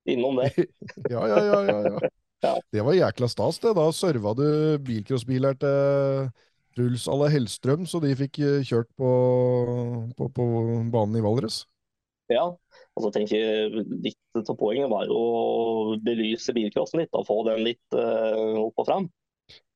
innom 0.09 0.41
det. 0.41 0.49
Ja, 1.07 1.21
ja, 1.29 1.37
ja, 1.45 1.59
ja, 1.69 1.77
ja. 1.85 2.09
Ja. 2.43 2.53
Det 2.71 2.83
var 2.83 2.95
jækla 2.97 3.27
stas, 3.31 3.59
det. 3.63 3.75
Da 3.77 3.85
serva 3.95 4.33
du 4.35 4.45
bilcrossbiler 4.83 5.55
til 5.59 6.29
Truls 6.75 7.07
à 7.11 7.15
la 7.19 7.29
Hellstrøm, 7.31 7.85
så 7.89 8.01
de 8.03 8.13
fikk 8.15 8.39
eh, 8.43 8.61
kjørt 8.67 8.89
på, 8.99 9.09
på, 10.17 10.29
på 10.35 10.47
banen 10.93 11.19
i 11.19 11.23
Valdres. 11.23 11.63
Ja, 12.31 12.45
og 12.99 13.05
så 13.05 13.13
tenker 13.15 13.77
litt 14.03 14.39
av 14.43 14.57
poenget 14.59 14.91
var 14.91 15.07
å 15.07 15.95
belyse 16.03 16.51
bilcrossen 16.55 16.99
litt 16.99 17.15
og 17.15 17.27
få 17.29 17.37
den 17.47 17.63
litt 17.63 17.95
uh, 17.95 18.59
opp 18.59 18.83
og 18.83 18.89
fram. 18.89 19.07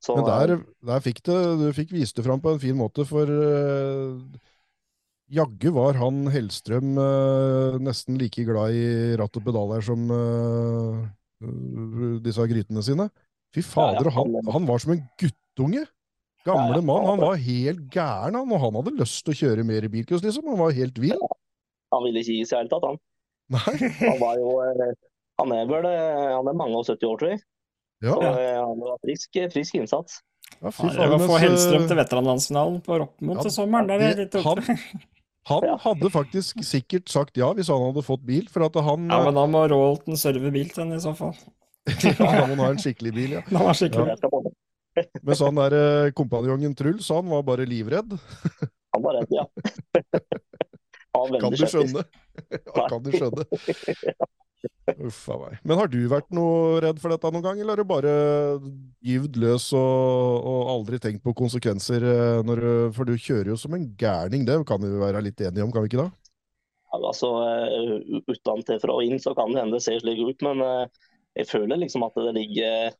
Så, 0.03 0.17
Men 0.19 0.27
der, 0.27 0.57
der 0.85 1.03
fikk 1.05 1.23
det, 1.25 1.37
du 1.61 1.69
fikk 1.73 1.93
vist 1.95 2.17
det 2.19 2.25
fram 2.25 2.41
på 2.43 2.51
en 2.51 2.59
fin 2.61 2.75
måte, 2.77 3.05
for 3.07 3.31
uh, 3.31 4.19
jaggu 5.33 5.71
var 5.73 5.97
han 6.01 6.27
Hellstrøm 6.33 6.97
uh, 6.99 7.79
nesten 7.81 8.19
like 8.19 8.43
glad 8.45 8.75
i 8.75 9.15
ratt 9.19 9.39
og 9.39 9.47
pedaler 9.47 9.87
som 9.87 10.03
uh, 10.11 10.99
disse 12.27 12.51
grytene 12.51 12.83
sine. 12.85 13.07
Fy 13.55 13.63
fader, 13.63 14.11
og 14.11 14.17
han, 14.19 14.37
han 14.51 14.67
var 14.67 14.83
som 14.83 14.97
en 14.97 15.05
guttunge! 15.21 15.87
Gamle 16.43 16.75
Ja, 16.75 16.81
ja. 16.81 16.83
mann, 16.83 17.05
han 17.07 17.21
var 17.21 17.37
helt 17.39 17.83
gæren, 17.87 18.35
han, 18.35 18.51
og 18.51 18.59
han 18.59 18.75
hadde 18.75 18.97
lyst 18.99 19.21
til 19.23 19.31
å 19.31 19.39
kjøre 19.39 19.63
mer 19.63 19.85
bilcross, 19.87 20.25
liksom. 20.25 20.49
Han 20.51 20.59
var 20.59 20.75
helt 20.75 20.97
vill. 20.99 21.21
han 21.93 22.03
ville 22.03 22.19
ikke 22.19 22.35
gi 22.35 22.43
seg 22.43 22.57
i 22.57 22.57
det 22.57 22.59
hele 22.65 22.71
tatt, 22.73 22.87
han. 22.89 22.99
Nei, 23.51 23.73
Han 24.09 24.19
var 24.21 24.37
jo 24.39 24.53
eh, 24.63 24.93
Han 25.41 25.51
er 25.51 25.65
vel 25.67 25.85
eh, 25.89 26.29
han 26.37 26.47
er 26.47 26.55
mange 26.55 26.77
og 26.79 26.85
70 26.87 27.09
år, 27.09 27.17
tror 27.19 27.31
jeg. 27.33 27.41
ja, 28.05 28.13
Så 28.13 28.29
eh, 28.29 28.59
han 28.61 28.79
var 28.85 28.99
frisk, 29.03 29.39
frisk 29.53 29.75
innsats. 29.81 30.21
ja 30.61 30.71
fy 30.71 30.87
Ja, 30.87 30.93
det 30.93 31.09
var 31.09 31.17
å 31.17 31.25
få 31.25 31.33
mens, 31.33 31.43
Hellstrøm 31.43 31.87
til 31.89 31.99
veteranlandsfinalen 31.99 32.77
på 32.85 32.99
Roppemot 33.01 33.39
Ja, 33.41 33.43
til 33.47 33.55
sommeren. 33.57 33.87
Der 33.91 33.99
er 33.99 34.15
det- 34.15 34.29
litt 34.33 34.43
han- 34.43 34.79
Han 35.51 35.65
hadde 35.83 36.09
faktisk 36.13 36.61
sikkert 36.63 37.09
sagt 37.11 37.35
ja 37.35 37.49
hvis 37.53 37.67
han 37.67 37.81
hadde 37.83 38.03
fått 38.05 38.21
bil, 38.25 38.45
for 38.47 38.63
at 38.63 38.75
han 38.79 39.09
Ja, 39.11 39.23
men 39.25 39.35
da 39.35 39.43
må 39.45 39.65
Roalton 39.69 40.15
serve 40.15 40.51
bil 40.55 40.69
til 40.71 40.85
henne 40.85 40.95
i 40.95 41.03
så 41.03 41.11
fall. 41.17 41.33
ja, 41.89 42.13
da 42.15 42.45
må 42.47 42.53
han 42.55 42.61
ha 42.63 42.69
en 42.71 42.79
skikkelig 42.79 43.11
bil, 43.13 43.31
ja. 43.35 43.41
Da 43.49 43.59
var 43.59 43.73
skikkelig 43.75 44.15
det. 44.21 44.53
Mens 45.25 45.39
han 45.43 45.55
der 45.57 46.11
kompanjongen 46.15 46.75
Truls, 46.77 47.09
han 47.11 47.27
var 47.27 47.41
bare 47.43 47.65
livredd. 47.67 48.13
Han 48.93 49.01
var 49.03 49.17
redd, 49.19 49.31
ja. 49.35 49.43
Kan 51.41 51.55
du 51.55 51.65
skjønne? 51.67 52.03
Ja, 52.73 52.87
kan 52.89 53.03
du 53.05 53.11
skjønne. 53.13 53.43
Uff 55.05 55.19
a 55.31 55.35
meg. 55.37 55.57
Men 55.67 55.77
har 55.79 55.89
du 55.91 55.99
vært 56.11 56.29
noe 56.35 56.79
redd 56.83 56.99
for 57.01 57.13
dette 57.13 57.29
noen 57.33 57.43
gang, 57.45 57.59
eller 57.61 57.75
har 57.77 57.83
du 57.83 57.89
bare 57.89 58.13
gyvd 59.05 59.37
løs 59.43 59.67
og, 59.77 60.47
og 60.49 60.71
aldri 60.73 60.99
tenkt 61.03 61.23
på 61.25 61.33
konsekvenser? 61.37 62.03
eh, 62.07 62.39
Når, 62.47 62.61
du- 62.63 62.91
for 62.97 63.07
du 63.09 63.13
kjører 63.15 63.51
jo 63.53 63.57
som 63.59 63.75
en 63.77 63.85
gærning, 63.99 64.45
det 64.47 64.57
kan 64.69 64.81
vi 64.83 64.91
være 65.01 65.21
litt 65.27 65.39
enige 65.45 65.65
om, 65.65 65.71
kan 65.75 65.85
vi 65.85 65.91
ikke 65.91 66.03
da? 66.03 66.09
Ja, 66.93 66.99
altså, 67.09 67.29
uh, 67.41 68.19
Utenfra 68.29 68.93
og 68.97 69.05
inn 69.05 69.21
så 69.21 69.33
kan 69.37 69.53
det 69.53 69.63
hende 69.63 69.79
det 69.79 69.85
ser 69.85 70.01
slik 70.03 70.19
ut, 70.25 70.43
men 70.45 70.61
eh, 70.65 71.05
jeg 71.41 71.49
føler 71.49 71.79
liksom 71.81 72.05
at 72.05 72.17
det 72.19 72.35
ligger 72.37 72.93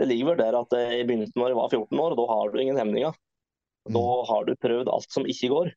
Det 0.00 0.06
ligger 0.08 0.36
der 0.38 0.56
at 0.56 0.72
i 0.76 0.82
jeg 0.98 1.06
begynte 1.08 1.36
når 1.36 1.52
jeg 1.52 1.58
var 1.58 1.72
14 1.72 1.98
år, 2.00 2.14
og 2.14 2.20
da 2.20 2.26
har 2.32 2.50
du 2.52 2.60
ingen 2.62 2.78
hemninger. 2.80 3.16
Da 3.90 4.04
har 4.30 4.44
du 4.48 4.54
prøvd 4.60 4.88
alt 4.92 5.12
som 5.12 5.26
ikke 5.28 5.50
går. 5.52 5.72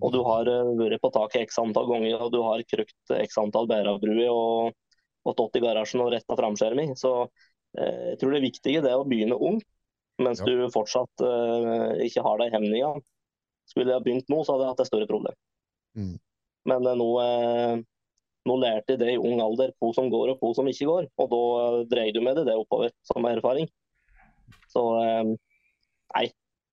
Og 0.00 0.12
du 0.14 0.20
har 0.24 0.48
eh, 0.48 0.72
vært 0.78 1.02
på 1.02 1.10
taket 1.12 1.44
x 1.48 1.58
antall 1.60 1.88
ganger, 1.90 2.16
og 2.24 2.32
du 2.32 2.40
har 2.44 2.62
krøkt 2.70 3.14
x 3.20 3.38
antall 3.40 3.68
bærebruer 3.68 4.30
og, 4.32 4.76
og 5.24 5.34
stått 5.36 5.58
i 5.60 5.64
garasjen 5.64 6.00
og 6.04 6.12
retta 6.14 6.36
framskjerming. 6.40 6.94
Så 6.96 7.10
eh, 7.76 8.14
jeg 8.14 8.20
tror 8.22 8.36
det 8.36 8.44
viktige 8.46 8.84
det 8.84 8.92
er 8.92 9.00
å 9.02 9.08
begynne 9.08 9.36
ung, 9.36 9.58
mens 10.22 10.40
Ja. 10.40 10.46
du 10.48 10.70
fortsatt 10.72 11.24
eh, 11.26 12.04
ikke 12.06 12.24
har 12.24 12.40
de 12.40 12.50
hemningene. 12.54 13.04
Skulle 13.68 13.92
jeg 13.92 14.00
ha 14.00 14.04
begynt 14.04 14.28
nå, 14.32 14.42
så 14.44 14.54
hadde 14.54 14.66
jeg 14.66 14.72
hatt 14.74 14.84
et 14.84 14.90
større 14.92 15.10
problem. 15.10 15.36
Mm. 15.96 16.14
Men 16.72 16.88
eh, 16.88 16.96
nå, 17.00 17.08
eh, 17.20 17.76
nå 18.48 18.56
lærte 18.60 18.96
jeg 18.96 19.02
det 19.04 19.12
i 19.14 19.20
ung 19.20 19.40
alder, 19.44 19.72
hva 19.80 19.92
som 19.96 20.08
går 20.12 20.32
og 20.32 20.40
hva 20.40 20.54
som 20.56 20.68
ikke 20.70 20.88
går. 20.88 21.10
Og 21.20 21.30
da 21.32 21.44
dreier 21.92 22.16
du 22.16 22.22
med 22.24 22.40
det, 22.40 22.46
det 22.48 22.56
oppover, 22.60 22.92
som 23.04 23.28
erfaring. 23.28 23.68
Så 24.72 24.82
eh, 25.02 25.34
nei, 26.16 26.26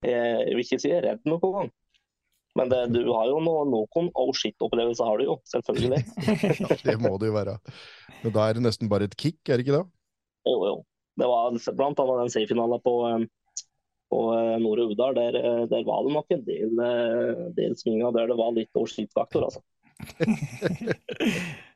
jeg 0.08 0.56
vil 0.56 0.64
ikke 0.64 0.80
si 0.82 0.92
jeg 0.92 1.00
er 1.02 1.08
redd 1.12 1.28
noen 1.28 1.60
gang. 1.60 1.72
Men 2.60 2.72
det, 2.72 2.82
du 2.92 3.06
har 3.14 3.30
jo 3.30 3.40
noe, 3.44 3.64
noen 3.70 4.10
oh 4.20 4.32
shit-opplevelser, 4.36 5.08
har 5.08 5.22
du 5.22 5.30
jo, 5.30 5.36
selvfølgelig. 5.48 6.02
Ja, 6.62 6.78
det 6.84 6.98
må 7.00 7.14
det 7.22 7.30
jo 7.30 7.36
være. 7.38 7.58
Men 8.22 8.34
da 8.36 8.48
er 8.48 8.58
det 8.58 8.66
nesten 8.66 8.92
bare 8.92 9.08
et 9.08 9.16
kick, 9.16 9.40
er 9.48 9.56
det 9.56 9.66
ikke 9.66 9.78
det? 9.78 9.86
Jo, 10.50 10.58
jo. 10.68 10.76
Det 11.20 11.28
var 11.30 11.56
blant 11.78 12.02
annet 12.02 12.20
den 12.24 12.34
C-finalen 12.34 12.84
på, 12.84 12.96
eh, 13.08 13.24
på 14.12 14.20
eh, 14.36 14.58
Nore 14.64 14.90
Udal. 14.92 15.16
Der, 15.16 15.38
eh, 15.40 15.64
der 15.72 15.88
var 15.88 16.04
det 16.06 16.16
nok 16.16 16.36
en 16.36 16.44
del, 16.48 16.84
del 17.58 17.78
svinger 17.80 18.14
der 18.16 18.32
det 18.32 18.38
var 18.40 18.54
litt 18.56 18.80
oh 18.80 18.88
shit-faktor, 18.90 19.48
altså. 19.48 19.64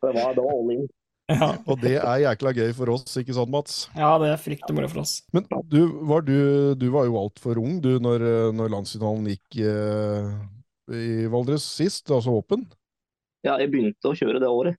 Det 0.06 0.12
var, 0.14 0.36
det 0.38 0.44
var 0.44 0.52
all 0.54 0.72
in. 0.74 0.84
Ja. 1.26 1.48
Og 1.66 1.80
det 1.82 1.96
er 1.98 2.20
jækla 2.22 2.52
gøy 2.54 2.74
for 2.78 2.92
oss, 2.94 3.16
ikke 3.18 3.34
sant, 3.34 3.50
Mats? 3.50 3.78
ja, 3.98 4.12
det 4.22 4.28
er 4.30 4.42
fryktelig 4.42 4.76
moro 4.78 4.90
for 4.92 5.02
oss. 5.02 5.14
Men 5.34 5.48
du 5.72 5.80
var, 6.06 6.22
du, 6.26 6.76
du 6.78 6.86
var 6.94 7.08
jo 7.08 7.18
altfor 7.18 7.58
ung 7.62 7.80
du 7.82 7.96
når, 8.02 8.26
når 8.54 8.70
landsfinalen 8.76 9.32
gikk 9.32 9.58
eh, 9.66 10.30
i 10.94 11.26
Valdres 11.32 11.64
sist, 11.66 12.10
altså 12.12 12.32
åpen. 12.38 12.66
Ja, 13.46 13.58
jeg 13.62 13.72
begynte 13.74 14.10
å 14.12 14.16
kjøre 14.18 14.40
det 14.42 14.50
året, 14.50 14.78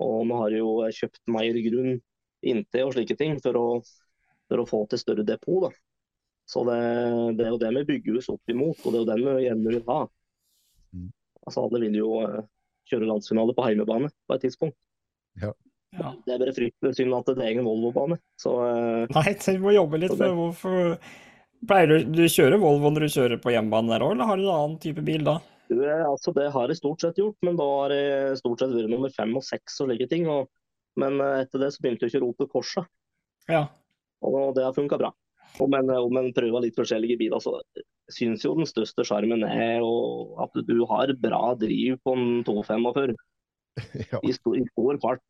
og 0.00 0.22
vi 0.26 0.38
har 0.40 0.56
jo 0.56 0.68
kjøpt 0.98 1.20
mer 1.32 1.58
grunn 1.66 1.96
inntil 2.42 2.88
og 2.88 2.94
slike 2.96 3.16
ting 3.18 3.36
for 3.42 3.58
å, 3.58 3.66
for 4.50 4.62
å 4.62 4.68
få 4.68 4.84
til 4.90 5.02
større 5.02 5.26
depot. 5.26 5.68
da. 5.68 5.72
Så 6.48 6.64
det, 6.66 6.78
det 7.38 7.46
er 7.46 7.52
jo 7.54 7.60
det 7.60 7.72
vi 7.78 7.84
bygger 7.92 8.18
oss 8.20 8.30
opp 8.32 8.50
imot, 8.50 8.80
og 8.82 8.94
det 8.94 8.98
er 8.98 9.02
jo 9.02 9.10
den 9.12 9.26
vi 9.28 9.46
gjerne 9.46 9.74
vil 9.76 9.84
ha. 9.88 9.98
Mm. 10.92 11.10
Altså 11.46 11.66
Alle 11.66 11.82
vil 11.84 11.98
jo 12.00 12.14
eh, 12.26 12.40
kjøre 12.90 13.08
landsfinale 13.08 13.54
på 13.56 13.66
heimebane 13.66 14.10
på 14.10 14.36
et 14.36 14.44
tidspunkt. 14.46 14.78
Ja. 15.40 15.52
Det 15.92 16.32
er 16.32 16.40
bare 16.40 16.54
fryktelig 16.56 16.96
synd 16.96 17.14
at 17.16 17.28
det 17.28 17.36
er 17.36 17.50
egen 17.52 17.68
Volvo-bane. 17.68 18.18
Så 18.40 18.56
eh, 18.64 19.12
Nei, 19.12 19.34
du 19.36 19.62
må 19.62 19.76
jobbe 19.76 20.00
litt 20.00 20.16
for 20.16 20.38
hvorfor 20.38 20.96
Pleier 21.62 21.92
du, 21.92 22.08
du 22.10 22.24
kjører 22.26 22.58
Volvo 22.58 22.90
når 22.90 23.04
du 23.06 23.12
kjører 23.14 23.38
på 23.38 23.52
hjemmebane 23.54 23.92
der 23.92 24.02
òg, 24.02 24.16
eller 24.16 24.26
har 24.26 24.40
du 24.40 24.46
en 24.48 24.54
annen 24.56 24.78
type 24.82 25.04
bil 25.06 25.22
da? 25.28 25.36
Altså, 25.80 26.32
det 26.34 26.50
har 26.52 26.68
jeg 26.68 26.76
stort 26.78 27.00
sett 27.00 27.16
gjort, 27.16 27.36
men 27.42 27.56
da 27.56 27.64
har 27.64 27.90
jeg 27.96 28.38
stort 28.38 28.58
sett 28.62 28.74
vært 28.74 28.90
nummer 28.90 29.10
fem 29.14 29.34
og 29.36 29.42
seks 29.46 29.80
og 29.80 29.88
slike 29.90 30.08
ting. 30.10 30.26
Og, 30.28 30.48
men 30.96 31.20
eh, 31.20 31.42
etter 31.44 31.58
det 31.62 31.72
så 31.74 31.82
begynte 31.82 32.06
jeg 32.06 32.12
ikke 32.12 32.22
å 32.22 32.26
rope 32.28 32.48
korset. 32.52 32.86
Ja. 33.50 33.66
og 34.22 34.54
det 34.54 34.62
har 34.64 34.72
funka 34.76 34.98
bra. 35.00 35.10
Om 35.60 35.70
men, 35.70 35.90
eh, 35.90 35.98
om 35.98 36.16
en 36.16 36.32
prøver 36.32 36.62
litt 36.62 36.76
forskjellige 36.78 37.18
biler, 37.18 37.40
så 37.42 37.58
syns 38.12 38.44
jo 38.44 38.54
den 38.54 38.66
største 38.68 39.04
sjarmen 39.04 39.42
er 39.44 39.80
og, 39.82 40.36
at 40.44 40.62
du 40.66 40.84
har 40.86 41.12
bra 41.18 41.54
driv 41.58 41.98
på 42.04 42.14
en 42.16 42.44
245 42.44 43.16
Ja. 44.12 44.20
i 44.22 44.32
stor, 44.36 44.56
i 44.58 44.64
stor 44.68 44.98
fart. 45.00 45.20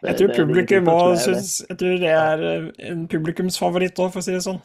Det- 0.00 0.08
Jeg 0.12 0.16
tror 0.18 0.28
det- 0.28 0.36
det- 0.36 0.46
publikum 0.46 0.84
det- 0.84 0.94
det- 0.94 1.22
syns 1.24 1.66
Jeg 1.68 1.76
tror 1.78 1.98
det 1.98 2.12
er 2.14 2.42
eh, 2.42 2.90
en 2.90 3.08
publikumsfavoritt 3.08 3.98
òg, 3.98 4.12
for 4.12 4.20
å 4.20 4.22
si 4.22 4.32
det 4.32 4.42
sånn. 4.46 4.60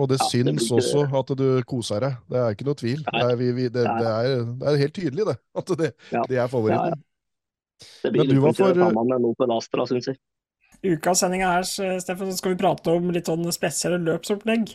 Og 0.00 0.08
det 0.08 0.16
Ja, 0.20 0.24
det 0.24 0.30
syns 0.32 0.68
blir 0.70 0.78
også 0.78 1.00
at 1.20 1.32
du 1.36 1.62
koser 1.68 2.00
deg. 2.00 2.14
Det 2.32 2.38
er 2.40 2.54
ikke 2.54 2.64
noe 2.64 2.74
tvil. 2.80 3.02
Det 3.04 3.22
er, 3.22 3.34
vi, 3.36 3.48
vi, 3.52 3.62
det, 3.68 3.82
det 3.84 4.06
er, 4.08 4.44
det 4.60 4.68
er 4.70 4.76
helt 4.80 4.94
tydelig, 4.96 5.26
det. 5.28 5.36
At 5.54 5.72
det, 5.78 5.90
Ja. 6.12 6.22
det 6.28 6.38
er 6.38 6.46
favoritten. 6.48 7.02
Det 8.02 8.12
Men 8.12 8.26
blir 8.26 8.34
du 8.34 8.40
var 8.40 8.48
ikke 8.54 8.64
for- 8.64 8.72
det 8.74 8.86
samme 8.88 9.04
med 9.18 9.26
Opel 9.28 9.52
Astra, 9.56 9.84
syns 9.86 10.06
jeg. 10.08 10.16
I 10.82 10.94
ukas 10.96 11.18
sending 11.20 11.42
her 11.44 11.62
Steffen, 11.62 12.30
så 12.32 12.36
skal 12.38 12.54
vi 12.54 12.62
prate 12.62 12.88
om 12.90 13.10
litt 13.14 13.26
sånn 13.28 13.44
spesielle 13.52 13.98
løpsopplegg. 14.02 14.72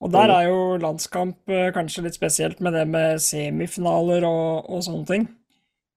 Og 0.00 0.10
der 0.12 0.28
er 0.32 0.48
jo 0.48 0.76
landskamp 0.80 1.36
eh, 1.48 1.70
kanskje 1.72 2.02
litt 2.04 2.14
spesielt 2.16 2.58
med 2.60 2.72
det 2.72 2.86
med 2.88 3.20
semifinaler 3.20 4.24
og, 4.28 4.66
og 4.70 4.82
sånne 4.82 5.06
ting. 5.06 5.28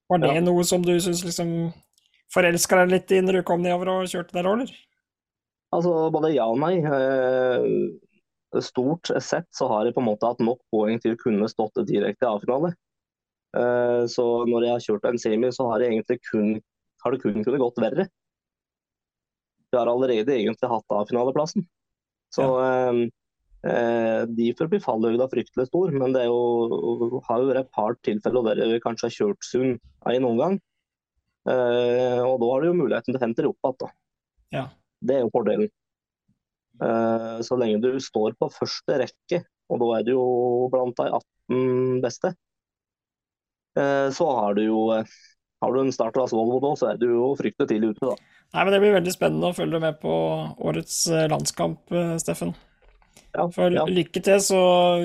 Var 0.09 0.19
det 0.19 0.35
Ja. 0.35 0.41
noe 0.41 0.63
som 0.63 0.81
du 0.81 0.93
syns 0.99 1.23
liksom 1.25 1.71
forelska 2.33 2.75
deg 2.83 2.91
litt 2.91 3.11
i 3.11 3.21
når 3.21 3.39
du 3.39 3.43
kom 3.43 3.61
nedover 3.61 3.89
og 3.89 4.07
kjørte 4.07 4.33
der 4.35 4.45
eller? 4.51 4.69
Altså, 5.71 6.09
både 6.11 6.33
ja 6.33 6.45
og 6.49 6.57
nei. 6.59 6.79
Eh, 8.55 8.61
Stort 8.65 9.11
sett 9.21 9.47
så 9.55 9.67
har 9.71 9.85
jeg 9.85 9.95
på 9.95 10.03
en 10.03 10.09
måte 10.09 10.29
hatt 10.29 10.41
nok 10.43 10.61
poeng 10.73 10.99
til 11.01 11.15
å 11.15 11.21
kunne 11.21 11.49
stått 11.51 11.81
direkte 11.89 12.25
i 12.25 12.29
A-finale. 12.29 12.73
Eh, 13.57 14.05
Så 14.07 14.25
når 14.49 14.65
jeg 14.65 14.75
har 14.75 14.85
kjørt 14.87 15.09
en 15.09 15.21
semi, 15.21 15.51
så 15.53 15.69
har, 15.71 15.85
kun, 16.31 16.59
har 17.03 17.11
det 17.11 17.21
kun 17.21 17.43
kunnet 17.43 17.61
gått 17.61 17.81
verre. 17.81 18.09
Jeg 19.69 19.77
har 19.77 19.89
allerede 19.89 20.33
egentlig 20.33 20.69
hatt 20.69 20.97
A-finaleplassen. 20.97 21.67
Så 22.33 22.45
ja. 22.45 22.91
eh, 23.65 24.25
derfor 24.29 24.69
blir 24.69 24.81
fallhøyda 24.81 25.29
fryktelig 25.29 25.67
stor. 25.69 25.93
Men 25.93 26.13
det 26.13 26.25
jo, 26.25 27.21
har 27.27 27.41
jo 27.41 27.51
vært 27.51 27.65
et 27.65 27.75
par 27.75 27.97
tilfeller 28.05 28.49
der 28.49 28.73
vi 28.73 28.81
kanskje 28.81 29.09
har 29.09 29.17
kjørt 29.17 29.45
sunn 29.45 29.77
en 30.09 30.29
omgang. 30.29 30.59
Eh, 31.49 32.21
og 32.21 32.37
da 32.41 32.49
har 32.51 32.61
du 32.61 32.69
jo 32.69 32.77
muligheten 32.77 33.13
til 33.13 33.19
å 33.19 33.23
hente 33.23 33.45
det 33.45 33.49
opp 33.49 33.69
igjen. 33.69 33.93
Ja. 34.53 34.65
Det 35.05 35.15
er 35.15 35.23
jo 35.23 35.33
fordelen. 35.33 35.69
Eh, 36.81 37.39
Så 37.45 37.57
lenge 37.59 37.81
du 37.83 37.99
står 37.99 38.35
på 38.39 38.49
første 38.53 38.99
rekke, 39.03 39.43
og 39.69 39.81
da 39.81 39.89
er 39.99 40.05
du 40.07 40.13
jo 40.15 40.69
blant 40.71 40.95
de 40.97 41.09
18 41.11 42.01
beste, 42.03 42.33
eh, 43.77 44.07
så 44.15 44.29
har 44.39 44.55
du 44.55 44.63
jo 44.63 44.85
eh, 44.95 45.03
har 45.61 45.73
du 45.75 45.81
en 45.81 45.91
startklasse 45.91 46.37
Volvo 46.37 46.61
da, 46.63 46.71
så 46.79 46.91
er 46.93 46.97
du 47.01 47.09
jo 47.11 47.33
fryktelig 47.35 47.67
tidlig 47.67 47.89
ute. 47.95 48.13
da. 48.13 48.15
Nei, 48.55 48.63
men 48.63 48.73
Det 48.73 48.79
blir 48.81 48.95
veldig 48.95 49.13
spennende 49.13 49.51
å 49.51 49.55
følge 49.57 49.81
med 49.83 49.99
på 49.99 50.13
årets 50.71 51.03
landskamp, 51.29 51.91
Steffen. 52.23 52.55
Ja, 53.35 53.43
For 53.53 53.69
ja. 53.69 53.83
lykke 53.85 54.23
til, 54.23 54.39
så 54.41 54.59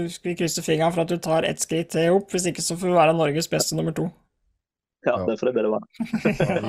skal 0.09 0.31
vi 0.31 0.37
krysse 0.39 0.63
fingeren 0.65 0.95
for 0.95 1.03
at 1.03 1.11
du 1.11 1.19
tar 1.19 1.45
ett 1.45 1.61
skritt 1.61 1.91
til 1.93 2.15
opp. 2.15 2.31
Hvis 2.33 2.47
ikke 2.49 2.63
så 2.65 2.79
får 2.79 2.89
du 2.89 2.95
være 2.97 3.17
Norges 3.19 3.51
beste 3.51 3.77
nummer 3.77 3.93
to. 3.93 4.07
Ja, 5.05 5.15
Ja. 5.19 5.27
det 5.29 5.37
får 5.41 5.51
det 5.51 5.55
bedre 5.57 5.71
være. 5.75 5.87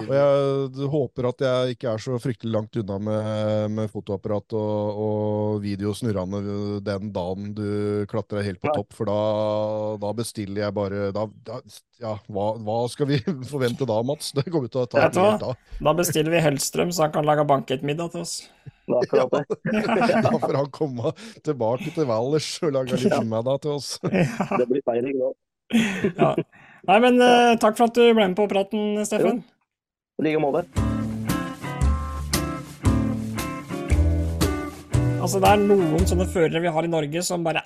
Og 0.06 0.14
jeg 0.16 0.90
håper 0.92 1.28
at 1.30 1.44
jeg 1.46 1.76
ikke 1.76 1.90
er 1.94 2.04
så 2.04 2.20
fryktelig 2.22 2.52
langt 2.54 2.80
unna 2.82 2.98
med, 3.00 3.72
med 3.78 3.92
fotoapparat 3.94 4.56
og, 4.60 5.00
og 5.06 5.62
video 5.64 5.94
snurrende 5.96 6.42
den 6.86 7.12
dagen 7.16 7.54
du 7.58 7.68
klatrer 8.12 8.44
helt 8.46 8.62
på 8.64 8.74
topp, 8.76 8.94
for 8.98 9.10
da, 9.10 9.20
da 10.04 10.14
bestiller 10.18 10.66
jeg 10.68 10.76
bare 10.76 11.10
da, 11.16 11.28
da, 11.48 11.62
Ja, 12.02 12.18
hva, 12.28 12.50
hva 12.60 12.82
skal 12.92 13.08
vi 13.08 13.22
forvente 13.54 13.88
da, 13.88 14.02
Mats? 14.04 14.34
Det 14.36 14.44
kommer 14.52 14.68
til 14.72 14.84
å 14.84 14.90
ta 14.92 15.06
helt 15.08 15.46
av. 15.48 15.56
Da 15.80 15.94
bestiller 15.96 16.34
vi 16.36 16.44
Hellstrøm, 16.44 16.92
så 16.92 17.08
han 17.08 17.16
kan 17.16 17.28
lage 17.28 17.48
bankettmiddag 17.48 18.12
til 18.16 18.26
oss. 18.26 18.36
Det 18.86 19.08
ja. 19.18 19.26
Da 19.32 20.32
får 20.38 20.58
han 20.60 20.68
komme 20.76 21.14
tilbake 21.46 21.90
til 21.96 22.06
Valdres 22.10 22.50
og 22.62 22.76
lage 22.76 23.00
litt 23.00 23.16
middag 23.26 23.64
til 23.64 23.78
oss. 23.80 23.96
Ja. 24.12 24.60
Det 24.60 24.68
blir 24.70 24.84
feiring 24.86 25.18
nå. 25.22 25.32
Ja. 26.20 26.36
Nei, 26.86 26.98
men 27.02 27.18
uh, 27.18 27.56
takk 27.58 27.78
for 27.80 27.88
at 27.88 27.96
du 27.98 28.04
ble 28.14 28.28
med 28.28 28.36
på 28.38 28.46
praten, 28.50 29.00
Steffen. 29.08 29.42
I 30.22 30.26
like 30.28 30.42
måte. 30.42 30.66
Altså, 35.26 35.40
det 35.42 35.50
er 35.50 35.64
noen 35.64 36.06
sånne 36.06 36.28
førere 36.30 36.62
vi 36.62 36.70
har 36.76 36.86
i 36.86 36.92
Norge 36.92 37.24
som 37.26 37.46
bare 37.46 37.64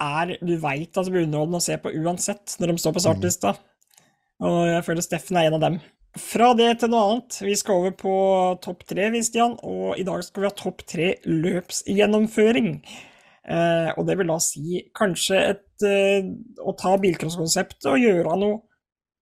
er 0.00 0.36
Du 0.40 0.54
veit 0.62 0.94
at 0.94 1.04
det 1.04 1.12
blir 1.12 1.26
underholdende 1.26 1.58
å 1.58 1.64
se 1.64 1.74
på 1.82 1.90
uansett 1.90 2.54
når 2.60 2.70
de 2.70 2.76
står 2.80 2.94
på 2.94 3.02
startlista. 3.02 3.54
Og 4.46 4.60
jeg 4.70 4.84
føler 4.86 5.04
Steffen 5.04 5.40
er 5.40 5.48
en 5.48 5.58
av 5.58 5.64
dem. 5.66 5.80
Fra 6.16 6.52
det 6.58 6.70
til 6.80 6.90
noe 6.90 7.02
annet. 7.08 7.40
Vi 7.42 7.56
skal 7.58 7.82
over 7.82 7.92
på 7.98 8.14
topp 8.64 8.86
tre, 8.88 9.10
Stian. 9.26 9.58
Og 9.66 9.98
i 9.98 10.06
dag 10.06 10.22
skal 10.24 10.44
vi 10.44 10.48
ha 10.48 10.54
topp 10.56 10.86
tre 10.88 11.12
løpsgjennomføring. 11.26 12.72
Eh, 13.48 13.90
og 13.96 14.04
det 14.08 14.18
vil 14.20 14.28
da 14.28 14.36
si 14.42 14.82
kanskje 14.96 15.38
et 15.54 15.84
eh, 15.88 16.26
Å 16.60 16.74
ta 16.76 16.92
bilcrosskonseptet 17.00 17.88
og 17.88 18.02
gjøre 18.02 18.34
noe 18.36 18.58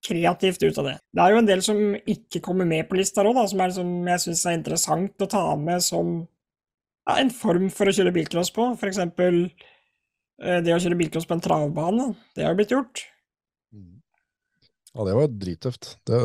kreativt 0.05 0.63
ut 0.63 0.79
av 0.79 0.89
det. 0.89 0.97
Det 1.15 1.23
er 1.23 1.33
jo 1.35 1.41
en 1.41 1.49
del 1.49 1.63
som 1.65 1.79
ikke 1.99 2.43
kommer 2.43 2.67
med 2.69 2.87
på 2.89 2.99
lista 2.99 3.25
òg, 3.27 3.39
som, 3.51 3.63
som 3.75 3.93
jeg 4.13 4.25
syns 4.25 4.45
er 4.47 4.59
interessant 4.59 5.25
å 5.25 5.31
ta 5.31 5.43
med 5.59 5.83
som 5.83 6.13
ja, 6.23 7.17
en 7.17 7.33
form 7.35 7.67
for 7.75 7.91
å 7.91 7.95
kjøre 7.95 8.15
bilcross 8.15 8.53
på. 8.55 8.71
Eksempel 8.91 9.45
eh, 9.47 10.61
det 10.63 10.75
å 10.75 10.81
kjøre 10.83 10.99
bilcross 10.99 11.27
på 11.27 11.39
en 11.39 11.45
travbane. 11.45 12.11
Det 12.35 12.47
har 12.47 12.55
jo 12.55 12.61
blitt 12.61 12.75
gjort. 12.75 13.05
Ja, 14.95 15.05
det 15.07 15.15
var 15.15 15.31
drittøft. 15.31 15.93
Det, 16.09 16.19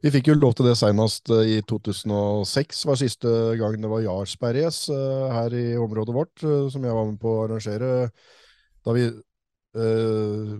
vi 0.00 0.12
fikk 0.14 0.30
jo 0.30 0.36
lov 0.38 0.54
til 0.56 0.70
det 0.70 0.76
senest 0.80 1.30
eh, 1.34 1.56
i 1.56 1.62
2006, 1.68 2.84
var 2.88 3.00
siste 3.00 3.32
gang 3.60 3.76
det 3.80 3.90
var 3.90 4.04
Jarlsberg-race 4.04 4.94
eh, 4.94 5.32
her 5.36 5.56
i 5.56 5.64
området 5.80 6.16
vårt, 6.16 6.44
eh, 6.44 6.68
som 6.72 6.84
jeg 6.86 6.96
var 6.96 7.08
med 7.10 7.18
på 7.20 7.32
å 7.34 7.42
arrangere. 7.44 7.90
Da 8.86 8.94
vi 8.96 9.08
øh, 9.10 10.54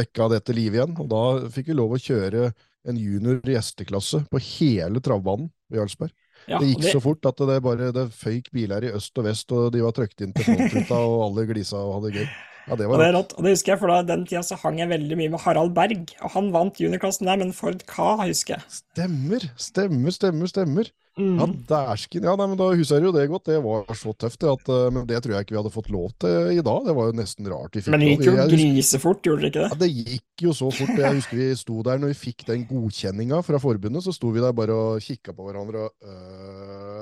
vekka 0.00 0.28
det 0.34 0.42
til 0.46 0.60
live 0.60 0.80
igjen, 0.80 0.98
og 1.00 1.08
da 1.12 1.22
fikk 1.52 1.72
vi 1.72 1.78
lov 1.78 1.96
å 1.96 2.02
kjøre 2.02 2.50
en 2.88 3.00
junior 3.00 3.40
gjesteklasse 3.44 4.24
på 4.28 4.42
hele 4.56 5.00
travbanen 5.04 5.48
ved 5.70 5.80
Jarlsberg. 5.80 6.12
Ja, 6.48 6.60
det 6.60 6.70
gikk 6.70 6.86
gikk 6.86 6.94
så 6.96 7.02
fort 7.04 7.26
at 7.28 7.40
det 7.48 7.58
bare 7.64 7.90
det 7.92 8.06
føyk 8.16 8.48
biler 8.56 8.84
i 8.88 8.92
øst 8.96 9.16
og 9.20 9.26
vest, 9.28 9.52
og 9.52 9.72
de 9.74 9.82
var 9.84 9.96
trøkt 9.96 10.24
inn 10.24 10.32
til 10.36 10.48
frontruta, 10.48 11.00
og 11.00 11.26
alle 11.26 11.48
glisa 11.48 11.80
og 11.80 11.98
hadde 11.98 12.12
det 12.12 12.22
gøy. 12.22 12.30
Ja, 12.68 12.76
det 12.76 12.86
Og 12.86 12.92
var 12.92 12.98
det 12.98 13.06
er 13.08 13.12
rått. 13.16 13.32
rått. 13.32 13.38
Og 13.38 13.44
det 13.44 13.52
husker 13.56 13.72
jeg, 13.72 13.78
for 13.80 13.88
da 13.88 14.02
den 14.02 14.24
tida 14.26 14.42
så 14.46 14.56
hang 14.60 14.78
jeg 14.78 14.88
veldig 14.88 15.16
mye 15.16 15.30
med 15.30 15.40
Harald 15.40 15.74
Berg. 15.74 16.14
Og 16.22 16.30
han 16.36 16.50
vant 16.52 16.74
juniorklassen 16.80 17.26
der 17.26 17.36
men 17.40 17.48
en 17.48 17.52
Ford 17.56 17.84
Ka, 17.86 18.16
husker 18.24 18.56
jeg. 18.58 18.62
Stemmer, 18.80 19.50
stemmer, 19.56 20.10
stemmer, 20.10 20.46
stemmer. 20.48 20.90
Ja, 21.18 21.44
Mm. 21.44 21.66
dæsken. 21.68 22.22
Ja, 22.24 22.32
nei, 22.38 22.46
men 22.46 22.56
da 22.56 22.70
husker 22.72 22.96
jeg 22.96 23.04
jo 23.04 23.12
det 23.12 23.28
godt. 23.28 23.44
Det 23.44 23.56
var 23.62 23.84
så 23.98 24.12
tøft, 24.16 24.38
det. 24.40 24.48
At, 24.48 24.68
eh, 24.70 24.90
men 24.94 25.04
det 25.06 25.18
tror 25.20 25.34
jeg 25.34 25.44
ikke 25.44 25.52
vi 25.52 25.58
hadde 25.60 25.72
fått 25.74 25.90
lov 25.90 26.12
til 26.22 26.30
i 26.56 26.62
dag. 26.64 26.84
Det 26.86 26.94
var 26.96 27.10
jo 27.10 27.16
nesten 27.18 27.48
rart 27.50 27.74
vi 27.74 27.80
fikk 27.82 27.90
Men 27.92 28.00
det 28.00 28.08
gikk 28.14 28.24
jo. 28.24 28.36
Jeg 28.38 28.48
grisefort, 28.54 29.20
gjorde 29.26 29.40
det 29.42 29.50
ikke 29.52 29.64
Ja, 29.66 29.68
det? 29.74 29.78
det 29.80 29.90
gikk 30.06 30.44
jo 30.46 30.50
så 30.56 30.70
fort. 30.72 30.94
Jeg 30.96 31.12
husker 31.18 31.36
vi 31.36 31.48
sto 31.60 31.82
der 31.82 31.98
når 31.98 32.14
vi 32.14 32.18
fikk 32.32 32.46
den 32.46 32.64
godkjenninga 32.70 33.42
fra 33.44 33.58
forbundet, 33.58 34.02
så 34.06 34.14
sto 34.14 34.30
vi 34.32 34.40
der 34.40 34.52
bare 34.56 34.70
og 34.72 35.00
kikka 35.02 35.34
på 35.36 35.44
hverandre 35.50 35.82
og 35.90 35.92
øh, 36.00 36.59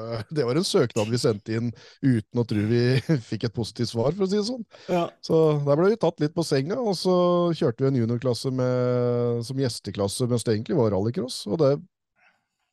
Det 0.37 0.47
var 0.47 0.59
en 0.59 0.67
søknad 0.67 1.11
vi 1.13 1.21
sendte 1.21 1.59
inn 1.59 1.73
uten 2.05 2.41
å 2.41 2.47
tro 2.49 2.65
vi 2.71 2.83
fikk 3.31 3.49
et 3.49 3.57
positivt 3.57 3.93
svar, 3.93 4.15
for 4.15 4.27
å 4.27 4.31
si 4.31 4.39
det 4.39 4.47
sånn. 4.49 4.65
Ja. 4.89 5.07
Så 5.25 5.43
der 5.67 5.81
ble 5.81 5.93
vi 5.93 6.01
tatt 6.01 6.23
litt 6.23 6.37
på 6.37 6.47
senga, 6.47 6.79
og 6.81 6.97
så 6.99 7.17
kjørte 7.59 7.85
vi 7.85 7.93
en 7.93 8.01
juniorklasse 8.03 8.53
med, 8.55 9.45
som 9.49 9.61
gjesteklasse 9.63 10.29
mens 10.31 10.47
det 10.47 10.57
egentlig 10.57 10.79
var 10.79 10.93
rallycross. 10.95 11.43
Og 11.51 11.61
det, 11.63 11.75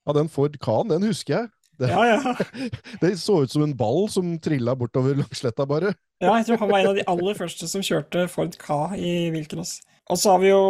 ja, 0.05 0.17
den 0.17 0.31
Ford 0.31 0.57
Khan, 0.63 0.91
den 0.93 1.07
husker 1.09 1.39
jeg. 1.39 1.51
Det, 1.75 1.89
Ja, 1.91 2.05
ja. 2.07 2.35
det 3.01 3.17
så 3.19 3.41
ut 3.43 3.51
som 3.51 3.65
en 3.65 3.75
ball 3.75 4.05
som 4.11 4.37
trilla 4.39 4.77
bortover 4.79 5.17
langsletta, 5.19 5.67
bare. 5.67 5.91
Ja, 6.23 6.37
jeg 6.37 6.47
tror 6.47 6.61
han 6.63 6.71
var 6.71 6.79
en 6.79 6.93
av 6.93 7.01
de 7.01 7.03
aller 7.11 7.35
første 7.35 7.67
som 7.67 7.83
kjørte 7.83 8.29
Ford 8.31 8.55
K 8.61 8.95
i 8.95 9.13
Vilkenås. 9.35 9.81
Og 10.13 10.21
så 10.21 10.35
har 10.35 10.41
vi 10.43 10.53
jo 10.53 10.63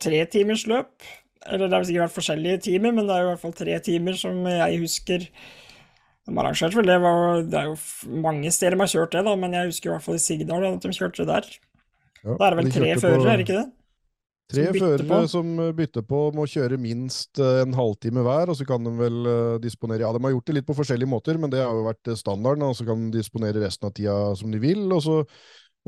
tre 0.00 0.24
timers 0.32 0.64
løp. 0.66 1.06
Eller 1.48 1.68
det 1.68 1.76
har 1.76 1.86
sikkert 1.86 2.08
vært 2.08 2.16
forskjellige 2.16 2.60
timer, 2.66 2.94
men 2.96 3.08
det 3.08 3.14
er 3.14 3.22
jo 3.22 3.28
i 3.28 3.30
hvert 3.32 3.42
fall 3.44 3.56
tre 3.56 3.78
timer 3.84 4.18
som 4.18 4.40
jeg 4.50 4.80
husker 4.82 5.26
de 6.28 6.36
arrangerte 6.36 6.76
vel 6.76 6.90
det. 6.90 6.98
Var, 7.00 7.42
det 7.48 7.58
er 7.58 7.70
jo 7.70 8.20
mange 8.24 8.52
steder 8.52 8.76
de 8.76 8.84
har 8.84 8.92
kjørt 8.92 9.16
det, 9.16 9.24
da, 9.24 9.34
men 9.40 9.56
jeg 9.56 9.72
husker 9.72 9.90
i 9.90 9.94
hvert 9.94 10.04
fall 10.04 10.18
i 10.18 10.22
Sigdal 10.22 10.68
at 10.68 10.84
de 10.84 10.94
kjørte 10.94 11.24
det 11.24 11.28
der. 11.32 11.50
Ja, 12.22 12.34
Da 12.34 12.38
er 12.44 12.54
det 12.54 12.58
vel 12.60 12.68
de 12.68 12.74
tre 12.76 12.94
førere, 13.00 13.26
er 13.32 13.40
det 13.40 13.46
ikke 13.46 13.60
det? 13.62 13.68
Tre 14.48 14.64
som 14.64 14.78
førere 14.80 15.04
på. 15.04 15.16
som 15.28 15.48
eh, 15.60 15.74
bytter 15.76 16.04
på, 16.08 16.20
må 16.32 16.46
kjøre 16.48 16.78
minst 16.80 17.40
eh, 17.42 17.62
en 17.66 17.76
halvtime 17.76 18.24
hver, 18.24 18.48
og 18.48 18.56
så 18.56 18.64
kan 18.68 18.84
de 18.84 18.94
vel 18.96 19.28
eh, 19.28 19.56
disponere 19.60 20.06
Ja, 20.06 20.12
de 20.14 20.22
har 20.24 20.32
gjort 20.32 20.48
det 20.48 20.56
litt 20.56 20.68
på 20.68 20.76
forskjellige 20.78 21.10
måter, 21.10 21.40
men 21.40 21.52
det 21.52 21.60
har 21.60 21.76
jo 21.76 21.84
vært 21.84 22.12
standarden, 22.16 22.64
og 22.64 22.76
så 22.78 22.86
kan 22.88 23.08
de 23.08 23.20
disponere 23.20 23.60
resten 23.60 23.90
av 23.90 23.92
tida 23.96 24.16
som 24.40 24.52
de 24.52 24.60
vil, 24.62 24.86
og 24.88 25.04
så 25.04 25.18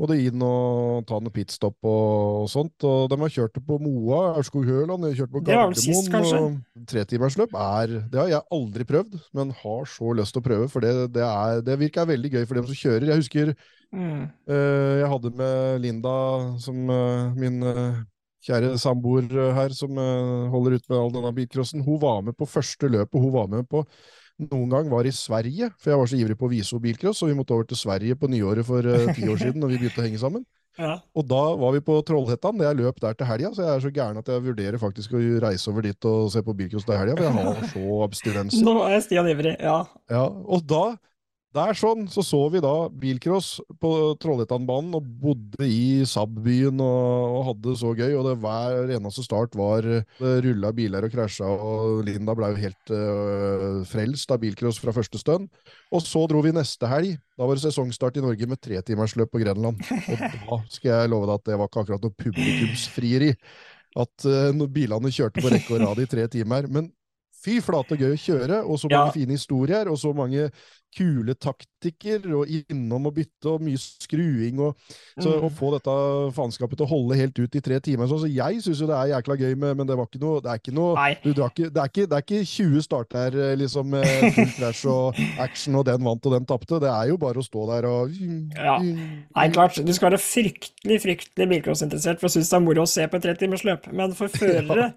må 0.01 0.07
de 0.09 0.17
inn 0.25 0.43
og 0.45 1.03
ta 1.05 1.19
noen 1.21 1.33
pitstop 1.33 1.77
og, 1.85 2.41
og 2.41 2.47
sånt. 2.49 2.73
Og 2.87 3.09
de 3.11 3.17
har 3.21 3.33
kjørt 3.35 3.57
det 3.57 3.61
på 3.67 3.77
Moa, 3.83 4.21
Aurskog-Høland, 4.39 5.03
de 5.03 5.11
har 5.11 5.19
kjørt 5.19 5.33
på 5.35 5.43
Gardermoen. 5.45 6.39
og 6.39 6.87
Tretimersløp 6.89 7.53
er 7.53 7.93
Det 8.09 8.21
har 8.21 8.31
jeg 8.31 8.47
aldri 8.57 8.87
prøvd, 8.89 9.19
men 9.37 9.53
har 9.61 9.85
så 9.91 10.15
lyst 10.17 10.33
til 10.33 10.41
å 10.41 10.47
prøve, 10.47 10.71
for 10.73 10.85
det, 10.85 10.95
det, 11.13 11.27
er, 11.27 11.61
det 11.67 11.77
virker 11.83 12.09
veldig 12.09 12.33
gøy 12.33 12.47
for 12.47 12.57
dem 12.57 12.71
som 12.71 12.81
kjører. 12.81 13.11
Jeg 13.11 13.23
husker 13.23 13.53
Mm. 13.91 14.29
uh, 14.47 14.99
jeg 15.01 15.07
hadde 15.11 15.29
med 15.35 15.81
Linda, 15.83 16.11
som 16.63 16.77
uh, 16.87 17.33
min 17.35 17.57
uh, 17.59 17.97
kjære 18.39 18.77
samboer 18.79 19.27
her, 19.51 19.73
som 19.75 19.99
holder 20.53 20.77
ut 20.79 20.87
med 20.87 20.97
all 20.97 21.11
denne 21.11 21.33
bilcrossen. 21.35 21.83
Hun 21.83 21.99
var 22.01 22.21
med 22.23 22.37
på 22.39 22.47
første 22.47 22.87
løpet 22.87 23.19
hun 23.21 23.33
var 23.35 23.51
med 23.51 23.67
på 23.69 23.83
noen 24.49 24.71
gang 24.71 24.89
var 24.91 25.07
i 25.07 25.13
Sverige, 25.15 25.69
for 25.77 25.93
jeg 25.93 26.01
var 26.01 26.09
så 26.09 26.17
ivrig 26.19 26.37
på 26.39 26.47
å 26.47 26.51
vise 26.51 26.73
henne 26.73 26.85
bilcross, 26.87 27.21
og 27.21 27.31
vi 27.31 27.37
måtte 27.37 27.55
over 27.55 27.69
til 27.69 27.79
Sverige 27.79 28.17
på 28.19 28.29
nyåret 28.31 28.67
for 28.67 28.87
eh, 28.87 29.11
ti 29.15 29.27
år 29.29 29.39
siden, 29.41 29.61
når 29.61 29.73
vi 29.73 29.79
begynte 29.83 30.03
å 30.03 30.07
henge 30.07 30.23
sammen. 30.23 30.47
Ja. 30.79 30.93
Og 31.19 31.25
da 31.27 31.39
var 31.59 31.73
vi 31.75 31.81
på 31.83 31.97
Trollhettan. 32.07 32.61
Jeg 32.63 32.77
løp 32.79 33.01
der 33.03 33.15
til 33.19 33.27
helga, 33.27 33.49
så 33.51 33.65
jeg 33.65 33.71
er 33.73 33.81
så 33.83 33.89
gæren 33.91 34.19
at 34.21 34.29
jeg 34.31 34.43
vurderer 34.45 34.79
faktisk 34.79 35.11
å 35.17 35.19
reise 35.43 35.67
over 35.67 35.83
dit 35.83 36.07
og 36.07 36.29
se 36.31 36.39
på 36.47 36.55
bilcross 36.55 36.87
til 36.87 36.95
helga, 36.95 37.17
for 37.17 37.27
jeg 37.27 37.35
har 37.35 37.73
så 37.73 37.97
abstinenser. 38.05 38.63
Nå 38.63 38.77
er 38.87 39.03
Stian 39.03 39.27
ivrig, 39.27 39.57
ja. 39.59 39.81
Ja, 40.09 40.23
og 40.31 40.63
da, 40.71 40.85
der 41.55 41.75
sånn, 41.75 42.05
så 42.11 42.23
så 42.23 42.39
vi 42.53 42.61
da 42.63 42.73
bilcross 42.89 43.57
på 43.81 43.91
Trollhättanbanen 44.21 44.95
og 44.95 45.07
bodde 45.21 45.67
i 45.67 46.03
Saab-byen 46.07 46.79
og, 46.83 47.35
og 47.35 47.41
hadde 47.49 47.65
det 47.67 47.79
så 47.81 47.91
gøy, 47.97 48.13
og 48.15 48.27
det 48.29 48.35
hver 48.43 48.93
eneste 48.95 49.25
start 49.25 49.57
var 49.59 49.83
Det 49.83 50.31
rulla 50.45 50.71
biler 50.75 51.07
og 51.07 51.11
krasja, 51.11 51.49
og 51.49 52.05
Linda 52.07 52.35
ble 52.37 52.53
jo 52.53 52.61
helt 52.61 52.93
øh, 52.95 53.81
frelst 53.89 54.31
av 54.31 54.39
bilcross 54.43 54.79
fra 54.81 54.95
første 54.95 55.19
stund. 55.19 55.49
Og 55.91 56.05
så 56.05 56.23
dro 56.31 56.43
vi 56.45 56.55
neste 56.55 56.87
helg. 56.87 57.19
Da 57.35 57.49
var 57.49 57.59
det 57.59 57.65
sesongstart 57.65 58.21
i 58.21 58.23
Norge 58.23 58.47
med 58.47 58.61
tretimersløp 58.63 59.33
på 59.33 59.43
Grenland. 59.43 59.81
Og 59.81 60.25
da 60.47 60.61
skal 60.71 60.93
jeg 60.93 61.11
love 61.11 61.27
deg 61.27 61.35
at 61.39 61.51
det 61.51 61.59
var 61.59 61.71
ikke 61.71 61.85
akkurat 61.85 62.07
noe 62.07 62.19
publikumsfrieri. 62.23 63.33
At 63.99 64.27
øh, 64.29 64.65
bilene 64.71 65.11
kjørte 65.11 65.43
på 65.43 65.51
rekke 65.51 65.75
og 65.75 65.83
rad 65.83 66.03
i 66.03 66.09
tre 66.15 66.27
timer. 66.31 66.71
Men 66.71 66.93
fy 67.41 67.59
flate 67.63 67.97
gøy 67.97 68.13
å 68.13 68.21
kjøre, 68.21 68.61
og 68.69 68.77
så 68.79 68.89
mange 68.91 69.07
Ja. 69.07 69.11
fine 69.15 69.33
historier, 69.37 69.89
og 69.89 69.97
så 69.97 70.13
mange 70.15 70.51
kule 70.91 71.33
taktikker, 71.39 72.25
og 72.35 72.49
innom 72.51 73.05
og 73.07 73.13
bytte, 73.15 73.47
og 73.47 73.61
mye 73.63 73.79
skruing, 73.79 74.59
og 74.59 74.75
så 75.17 75.31
Mm. 75.39 75.45
å 75.47 75.49
få 75.49 75.69
dette 75.71 75.93
faenskapet 76.35 76.77
til 76.77 76.85
å 76.85 76.89
holde 76.89 77.15
helt 77.15 77.39
ut 77.39 77.55
i 77.55 77.61
tre 77.61 77.79
timer. 77.79 78.07
Så, 78.07 78.19
så 78.19 78.27
jeg 78.27 78.59
syns 78.61 78.81
jo 78.81 78.87
det 78.87 78.97
er 78.97 79.13
jækla 79.15 79.37
gøy, 79.39 79.55
med, 79.57 79.77
men 79.77 79.87
det 79.87 79.95
var 79.97 80.05
ikke 80.05 80.19
noe 80.19 80.41
Det 80.41 80.51
er 80.51 80.59
ikke 80.59 80.73
noe 80.75 81.15
du, 81.23 81.33
drar 81.33 81.49
ikke, 81.49 81.69
det, 81.71 81.77
er 81.81 81.87
ikke, 81.87 82.07
det 82.09 82.17
er 82.17 82.25
ikke 82.25 82.45
20 82.45 82.81
starter 82.83 83.31
her, 83.31 83.55
liksom, 83.55 83.95
full 84.35 84.51
crash 84.57 84.85
og 84.85 85.15
action, 85.39 85.75
og 85.79 85.85
den 85.85 86.03
vant 86.03 86.25
og 86.25 86.31
den 86.35 86.45
tapte. 86.45 86.79
Det 86.83 86.89
er 86.91 87.07
jo 87.07 87.17
bare 87.17 87.39
å 87.39 87.45
stå 87.47 87.67
der 87.71 87.87
og 87.87 88.11
Ja. 88.11 88.77
Nei, 88.81 89.49
klart, 89.49 89.79
du 89.85 89.93
skal 89.93 90.11
være 90.11 90.19
fryktelig, 90.19 90.99
fryktelig 91.01 91.47
bilcrossinteressert 91.55 92.19
for 92.19 92.27
å 92.27 92.35
synes 92.35 92.49
det 92.51 92.57
er 92.59 92.65
moro 92.67 92.83
å 92.83 92.87
se 92.87 93.07
på 93.07 93.15
et 93.15 93.23
tretimersløp, 93.23 93.87
men 93.93 94.11
for 94.13 94.27
førere 94.41 94.93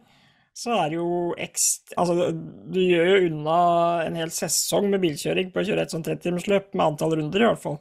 så 0.54 0.76
er 0.78 0.92
det 0.92 0.98
jo 1.00 1.34
ekst... 1.40 1.92
Altså, 1.98 2.30
du 2.70 2.78
gjør 2.78 3.08
jo 3.10 3.28
unna 3.28 3.58
en 4.04 4.18
hel 4.20 4.30
sesong 4.34 4.86
med 4.92 5.02
bilkjøring 5.02 5.50
på 5.50 5.60
å 5.60 5.66
kjøre 5.66 5.86
et 5.86 5.94
sånt 5.94 6.06
trettimersløp, 6.06 6.70
med 6.72 6.84
antall 6.86 7.16
runder 7.18 7.42
i 7.42 7.48
hvert 7.48 7.62
fall. 7.62 7.80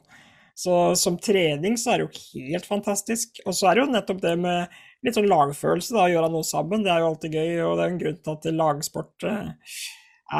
Så 0.58 0.74
som 0.98 1.18
trening 1.18 1.78
så 1.78 1.92
er 1.92 2.02
det 2.02 2.06
jo 2.08 2.48
helt 2.50 2.66
fantastisk. 2.66 3.38
Og 3.46 3.54
så 3.54 3.70
er 3.70 3.76
det 3.76 3.84
jo 3.84 3.92
nettopp 3.94 4.20
det 4.22 4.34
med 4.42 4.74
litt 5.06 5.18
sånn 5.18 5.30
lagfølelse, 5.30 5.94
da, 5.94 6.06
å 6.06 6.12
gjøre 6.12 6.32
noe 6.34 6.46
sammen. 6.46 6.82
Det 6.82 6.90
er 6.90 7.02
jo 7.02 7.10
alltid 7.12 7.38
gøy, 7.38 7.54
og 7.68 7.78
det 7.78 7.86
er 7.86 7.92
en 7.92 8.02
grunn 8.02 8.20
til 8.20 8.34
at 8.34 8.50
lagsport 8.58 9.26
eh, 9.30 9.80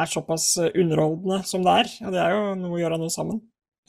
er 0.03 0.11
såpass 0.11 0.49
underholdende 0.67 1.43
som 1.47 1.67
det 1.67 1.79
er. 1.85 1.97
Og 2.03 2.15
det 2.17 2.23
er 2.25 2.35
jo 2.35 2.55
noe 2.65 2.79
å 2.79 2.83
gjøre 2.83 2.99
noe 3.03 3.15
sammen. 3.15 3.43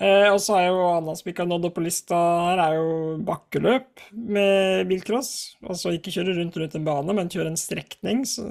Eh, 0.03 0.27
og 0.27 0.41
så 0.43 0.57
er 0.59 0.65
jo 0.73 0.81
annet 0.91 1.19
som 1.21 1.29
ikke 1.31 1.45
har 1.45 1.49
nådd 1.53 1.69
opp 1.69 1.77
på 1.77 1.83
lista 1.85 2.17
her, 2.49 2.59
er 2.65 2.73
jo 2.81 2.89
bakkeløp 3.29 4.03
med 4.35 4.89
bilcross. 4.91 5.31
Altså 5.63 5.93
ikke 5.95 6.11
kjøre 6.17 6.35
rundt 6.41 6.57
rundt 6.59 6.75
en 6.75 6.87
bane, 6.87 7.15
men 7.15 7.31
kjøre 7.31 7.53
en 7.53 7.59
strekning. 7.59 8.25
Så 8.27 8.43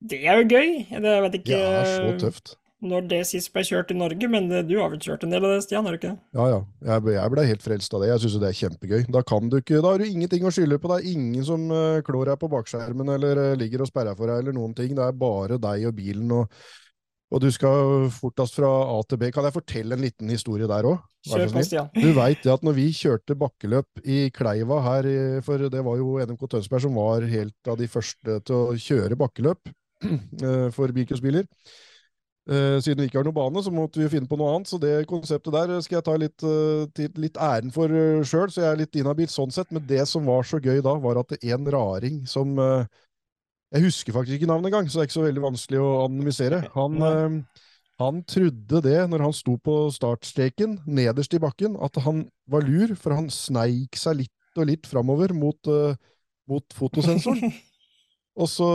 det 0.00 0.22
er 0.24 0.40
jo 0.40 0.48
gøy. 0.54 0.70
Det, 0.94 1.04
jeg 1.10 1.22
vet 1.26 1.34
Det 1.34 1.40
ikke 1.42 1.58
er 1.58 1.90
så 1.96 2.12
tøft. 2.22 2.54
når 2.80 3.08
det 3.10 3.18
sist 3.28 3.50
ble 3.52 3.60
kjørt 3.66 3.90
i 3.92 3.96
Norge, 3.98 4.28
men 4.32 4.46
det, 4.48 4.62
du 4.70 4.76
har 4.80 4.88
vel 4.94 5.02
kjørt 5.04 5.26
en 5.26 5.34
del 5.34 5.44
av 5.44 5.52
det, 5.56 5.64
Stian, 5.66 5.84
har 5.84 5.92
du 5.92 5.98
ikke? 6.00 6.14
det? 6.14 6.38
Ja, 6.38 6.46
ja. 6.54 6.60
Jeg, 6.92 7.02
ble- 7.04 7.16
jeg 7.18 7.32
ble 7.34 7.44
helt 7.50 7.66
frelst 7.66 7.92
av 7.98 8.00
det. 8.04 8.08
Jeg 8.14 8.22
syns 8.22 8.38
det 8.40 8.48
er 8.52 8.58
kjempegøy. 8.62 9.02
Da 9.12 9.20
kan 9.26 9.50
du 9.52 9.58
ikke, 9.58 9.82
da 9.84 9.90
har 9.92 10.00
du 10.00 10.06
ingenting 10.06 10.46
å 10.48 10.52
skylde 10.54 10.78
på. 10.80 10.88
Det 10.94 11.00
er 11.02 11.10
ingen 11.12 11.44
som 11.50 11.66
uh, 11.74 11.98
klår 12.06 12.30
deg 12.32 12.40
på 12.40 12.48
bakskjermen 12.54 13.10
eller 13.18 13.42
eh, 13.50 13.56
ligger 13.60 13.82
og 13.84 13.90
sperrer 13.90 14.16
for 14.16 14.30
deg 14.30 14.40
eller 14.44 14.56
noen 14.56 14.72
ting. 14.78 14.94
Det 14.96 15.04
er 15.10 15.18
bare 15.26 15.58
deg 15.60 15.90
og 15.90 15.98
bilen, 15.98 16.32
og, 16.38 16.62
og 17.30 17.42
du 17.42 17.46
skal 17.54 18.08
fortest 18.10 18.56
fra 18.58 18.68
A 18.90 18.96
til 19.06 19.20
B. 19.20 19.28
Kan 19.34 19.46
jeg 19.46 19.54
fortelle 19.54 19.94
en 19.94 20.02
liten 20.02 20.30
historie 20.32 20.66
der 20.70 20.88
òg? 20.90 20.98
Du 21.94 22.08
veit 22.16 22.46
at 22.50 22.64
når 22.66 22.74
vi 22.74 22.88
kjørte 22.96 23.36
bakkeløp 23.38 24.02
i 24.02 24.24
Kleiva 24.34 24.80
her, 24.82 25.06
for 25.46 25.68
det 25.70 25.84
var 25.86 26.00
jo 26.00 26.16
NMK 26.24 26.42
Tønsberg 26.56 26.82
som 26.86 26.96
var 26.98 27.26
helt 27.30 27.70
av 27.70 27.78
de 27.78 27.86
første 27.90 28.40
til 28.48 28.56
å 28.56 28.74
kjøre 28.74 29.18
bakkeløp 29.20 29.70
eh, 30.08 30.66
for 30.74 30.90
bilcrossbiler. 30.96 31.46
Eh, 32.50 32.78
Siden 32.82 33.04
vi 33.04 33.10
ikke 33.10 33.20
har 33.20 33.28
noen 33.28 33.36
bane, 33.36 33.62
så 33.62 33.70
måtte 33.74 34.00
vi 34.02 34.08
finne 34.10 34.26
på 34.26 34.38
noe 34.40 34.56
annet. 34.56 34.72
Så 34.72 34.80
det 34.82 34.96
konseptet 35.10 35.54
der 35.54 35.76
skal 35.84 36.00
jeg 36.00 36.06
ta 36.08 36.16
litt, 36.18 36.42
eh, 36.42 37.12
litt 37.20 37.38
æren 37.38 37.70
for 37.74 37.94
sjøl, 38.26 38.50
så 38.50 38.64
jeg 38.64 38.72
er 38.72 38.82
litt 38.82 38.98
inhabil 38.98 39.30
sånn 39.30 39.54
sett. 39.54 39.70
Men 39.70 39.86
det 39.86 40.02
som 40.10 40.26
var 40.26 40.42
så 40.48 40.58
gøy 40.58 40.82
da, 40.82 40.96
var 40.98 41.22
at 41.22 41.36
det 41.36 41.44
en 41.52 41.68
raring 41.76 42.24
som 42.26 42.58
Jeg 43.70 43.86
husker 43.86 44.14
faktisk 44.14 44.40
ikke 44.40 44.48
navnet 44.50 44.70
engang, 44.70 44.88
så 44.90 44.98
det 44.98 45.04
er 45.04 45.08
ikke 45.10 45.18
så 45.20 45.26
veldig 45.28 45.42
vanskelig 45.44 45.80
å 45.82 45.90
anonymisere. 46.04 46.60
Han, 46.74 46.96
eh, 47.06 47.66
han 48.02 48.22
trodde 48.26 48.80
det, 48.82 48.98
når 49.12 49.26
han 49.28 49.36
sto 49.36 49.54
på 49.62 49.76
startstreken, 49.94 50.80
nederst 50.90 51.36
i 51.36 51.42
bakken, 51.42 51.76
at 51.78 52.00
han 52.02 52.24
var 52.50 52.66
lur, 52.66 52.96
for 52.98 53.14
han 53.14 53.30
sneik 53.30 53.98
seg 54.00 54.24
litt 54.24 54.58
og 54.58 54.66
litt 54.66 54.88
framover 54.90 55.34
mot, 55.36 55.70
øh, 55.70 55.94
mot 56.50 56.74
fotosensoren. 56.74 57.54
Og 58.40 58.46
så 58.48 58.66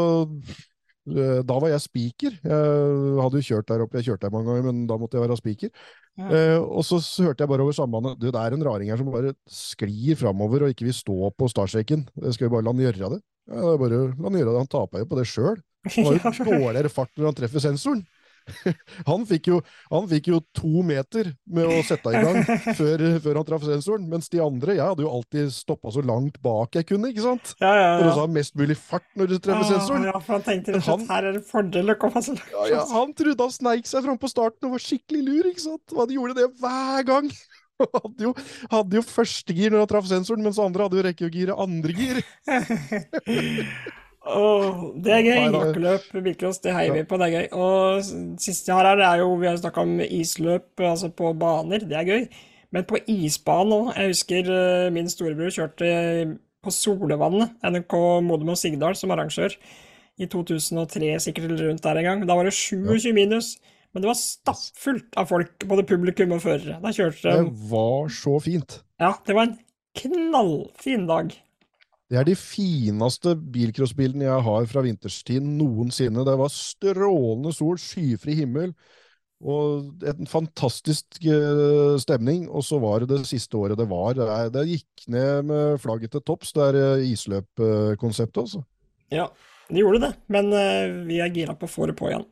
eh, 1.09 1.41
Da 1.47 1.57
var 1.59 1.71
jeg 1.71 1.83
spiker. 1.83 2.33
Jeg 2.43 3.19
hadde 3.19 3.39
jo 3.39 3.47
kjørt 3.49 3.69
der 3.71 3.83
oppe, 3.83 3.99
jeg 3.99 4.11
kjørte 4.11 4.27
der 4.27 4.33
mange 4.35 4.51
ganger, 4.51 4.65
men 4.67 4.83
da 4.87 4.97
måtte 4.99 5.17
jeg 5.17 5.25
være 5.25 5.39
spiker. 5.39 5.71
Ja. 6.15 6.27
Eh, 6.31 6.57
og 6.63 6.85
så 6.87 7.01
hørte 7.25 7.43
jeg 7.43 7.51
bare 7.51 7.63
over 7.65 7.75
sambandet 7.75 8.21
det 8.23 8.31
er 8.39 8.55
en 8.55 8.63
raring 8.63 8.91
her 8.91 8.99
som 9.01 9.09
bare 9.11 9.33
sklir 9.51 10.15
framover 10.19 10.63
og 10.63 10.71
ikke 10.71 10.87
vil 10.87 10.95
stå 10.95 11.31
på 11.35 11.49
startstreken. 11.51 12.05
Skal 12.29 12.47
vi 12.47 12.53
bare 12.53 12.63
la 12.63 12.71
han 12.71 12.83
gjøre 12.85 13.15
det? 13.17 13.23
Ja, 13.45 13.61
det 13.61 13.71
er 13.75 13.81
bare 13.81 14.01
la 14.01 14.27
han 14.27 14.37
gjøre 14.39 14.51
det. 14.51 14.61
Han 14.63 14.73
taper 14.75 15.03
jo 15.03 15.09
på 15.11 15.19
det 15.19 15.29
sjøl. 15.29 15.57
Han 15.85 16.05
har 16.09 16.19
jo 16.19 16.45
dårligere 16.49 16.93
fart 16.93 17.13
når 17.15 17.29
han 17.29 17.39
treffer 17.41 17.65
sensoren. 17.67 18.05
Han 19.09 19.23
fikk, 19.25 19.47
jo, 19.49 19.59
han 19.89 20.05
fikk 20.09 20.27
jo 20.29 20.39
to 20.53 20.83
meter 20.85 21.31
med 21.49 21.65
å 21.65 21.79
sette 21.85 22.11
i 22.13 22.21
gang 22.21 22.43
før, 22.79 23.03
før 23.23 23.39
han 23.39 23.47
traff 23.47 23.65
sensoren, 23.65 24.05
mens 24.11 24.29
de 24.29 24.41
andre 24.43 24.75
Jeg 24.77 24.83
hadde 24.83 25.05
jo 25.05 25.09
alltid 25.17 25.49
stoppa 25.53 25.93
så 25.95 26.03
langt 26.05 26.37
bak 26.45 26.77
jeg 26.77 26.85
kunne, 26.91 27.09
ikke 27.09 27.25
sant? 27.25 27.55
Ja, 27.57 27.73
ja, 27.73 27.89
For 28.03 28.11
å 28.11 28.15
ha 28.19 28.27
mest 28.35 28.53
mulig 28.59 28.77
fart 28.77 29.07
når 29.17 29.33
du 29.33 29.35
treffer 29.39 29.71
sensoren. 29.71 30.05
Ja, 30.11 30.15
for 30.19 30.37
han 30.37 30.45
tenkte 30.45 30.75
rett 30.75 30.85
og 30.85 31.01
slett 31.01 31.13
her 31.15 31.29
er 31.31 31.37
det 31.39 31.43
fordel 31.49 31.95
å 31.95 31.97
komme 32.01 32.21
så 32.21 32.35
langt. 32.37 32.53
Ja, 32.53 32.67
ja, 32.75 32.85
han 32.93 33.17
trodde 33.17 33.49
han 33.49 33.55
sneik 33.57 33.89
seg 33.89 34.05
fram 34.05 34.21
på 34.21 34.29
starten 34.31 34.69
og 34.69 34.77
var 34.77 34.85
skikkelig 34.85 35.25
lur, 35.25 35.51
ikke 35.51 35.65
sant? 35.65 35.85
Og 35.95 36.03
han 36.03 36.15
gjorde 36.19 36.37
det 36.37 36.49
hver 36.61 37.09
gang. 37.09 37.31
Hadde 37.84 38.23
jo, 38.23 38.32
hadde 38.71 38.99
jo 38.99 39.03
første 39.03 39.55
gir 39.55 39.73
når 39.73 39.84
han 39.84 39.91
traff 39.91 40.07
sensoren, 40.07 40.43
mens 40.45 40.59
andre 40.61 40.86
hadde 40.86 40.99
jo 40.99 41.05
rekkegiret 41.09 41.59
andre 41.65 41.95
gir. 41.97 42.21
oh, 44.39 44.95
det 45.03 45.15
er 45.17 45.26
gøy. 45.26 45.45
Bakkeløp, 45.55 46.09
bilcross, 46.15 46.61
det 46.63 46.76
heier 46.78 46.95
vi 46.95 47.03
på, 47.09 47.19
det 47.19 47.28
er 47.28 47.36
gøy. 47.36 47.47
Og 47.59 48.39
siste 48.41 48.71
jeg 48.71 48.80
har 48.80 48.91
her, 48.93 49.03
er 49.09 49.23
jo 49.26 49.34
Vi 49.41 49.49
har 49.49 49.59
snakka 49.59 49.84
om 49.84 49.99
isløp, 50.05 50.71
altså 50.80 51.11
på 51.11 51.34
baner, 51.39 51.84
det 51.84 51.99
er 51.99 52.11
gøy. 52.11 52.28
Men 52.76 52.88
på 52.88 52.99
isbanen 53.11 53.76
òg. 53.76 53.91
Jeg 53.95 54.11
husker 54.13 54.51
eh, 54.51 54.93
min 54.95 55.11
storebror 55.11 55.53
kjørte 55.53 55.91
på 56.65 56.73
Solevannet, 56.73 57.53
NRK 57.63 57.95
Modum 58.26 58.55
og 58.55 58.59
Sigdal 58.59 58.97
som 58.97 59.13
arrangør, 59.13 59.53
i 60.15 60.28
2003, 60.32 61.11
sikkert 61.28 61.49
eller 61.49 61.69
rundt 61.69 61.84
der 61.84 61.99
en 61.99 62.07
gang. 62.07 62.26
Da 62.28 62.38
var 62.38 62.47
det 62.47 62.55
27 62.55 63.11
minus, 63.15 63.57
men 63.95 64.03
det 64.03 64.09
var 64.09 64.17
stappfullt 64.19 65.15
av 65.15 65.29
folk, 65.29 65.63
både 65.71 65.85
publikum 65.87 66.33
og 66.35 66.41
førere. 66.43 66.81
Da 66.83 66.91
kjørte 66.91 67.31
Det 67.31 67.69
var 67.71 68.09
så 68.11 68.33
fint. 68.43 68.81
Ja, 68.99 69.13
det 69.23 69.37
var 69.37 69.47
en 69.47 69.55
knallfin 69.95 71.05
dag. 71.07 71.31
Det 72.11 72.19
er 72.19 72.27
de 72.27 72.35
fineste 72.37 73.33
bilcrossbilene 73.55 74.27
jeg 74.27 74.43
har 74.49 74.67
fra 74.69 74.83
vinterstid 74.83 75.47
noensinne. 75.47 76.27
Det 76.27 76.35
var 76.43 76.51
strålende 76.53 77.55
sol, 77.55 77.79
skyfri 77.81 78.35
himmel, 78.43 78.75
Og 79.45 80.03
en 80.07 80.27
fantastisk 80.27 81.17
eh, 81.23 81.95
stemning. 82.03 82.45
Og 82.49 82.67
så 82.67 82.79
var 82.83 82.99
det 82.99 83.09
det 83.15 83.31
siste 83.31 83.57
året 83.57 83.79
det 83.79 83.87
var. 83.89 84.19
Det, 84.51 84.67
gikk 84.69 85.07
ned 85.07 85.49
med 85.49 85.81
flagget 85.81 86.11
til 86.11 86.23
topps, 86.23 86.51
det 86.55 86.67
er 86.67 86.81
eh, 86.83 87.09
isløpkonseptet, 87.15 88.43
altså. 88.43 88.63
Ja, 89.13 89.27
det 89.71 89.83
gjorde 89.83 90.03
det, 90.03 90.13
men 90.27 90.51
eh, 90.53 91.03
vi 91.07 91.19
er 91.23 91.33
gira 91.33 91.55
på 91.55 91.67
å 91.67 91.71
få 91.71 91.87
det 91.87 91.97
på 91.99 92.11
igjen. 92.11 92.27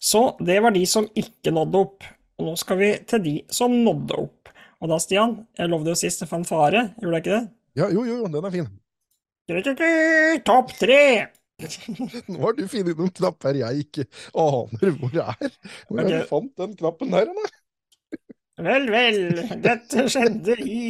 Så 0.00 0.22
det 0.40 0.56
var 0.64 0.72
de 0.74 0.82
som 0.88 1.08
ikke 1.14 1.52
nådde 1.52 1.80
opp. 1.84 2.06
Og 2.40 2.46
nå 2.48 2.54
skal 2.56 2.78
vi 2.80 2.90
til 3.08 3.24
de 3.24 3.34
som 3.52 3.74
nådde 3.84 4.16
opp. 4.16 4.52
Og 4.80 4.88
da, 4.88 4.96
Stian, 5.02 5.34
jeg 5.58 5.68
lovde 5.68 5.92
jo 5.92 5.98
sist 6.00 6.24
en 6.24 6.30
fanfare, 6.30 6.86
gjorde 7.02 7.18
jeg 7.18 7.24
ikke 7.26 7.34
det? 7.34 7.42
Ja, 7.76 7.90
jo, 7.92 8.04
jo, 8.08 8.22
den 8.32 8.48
er 8.48 8.54
fin. 8.54 8.70
Topp 10.46 10.72
tre! 10.78 11.02
Nå 12.30 12.38
har 12.40 12.54
du 12.56 12.62
funnet 12.70 12.96
noen 12.96 13.12
knapper 13.12 13.58
jeg 13.60 13.84
ikke 13.84 14.06
aner 14.32 14.94
hvor 14.96 15.10
det 15.12 15.24
er. 15.26 15.56
Hvor 15.90 16.00
er 16.00 16.14
jeg 16.14 16.28
fant 16.30 16.52
den 16.62 16.76
knappen 16.78 17.12
der, 17.12 17.28
da? 17.28 17.50
Vel, 18.64 18.88
vel, 18.92 19.20
dette 19.64 20.06
skjedde 20.12 20.56
i 20.64 20.82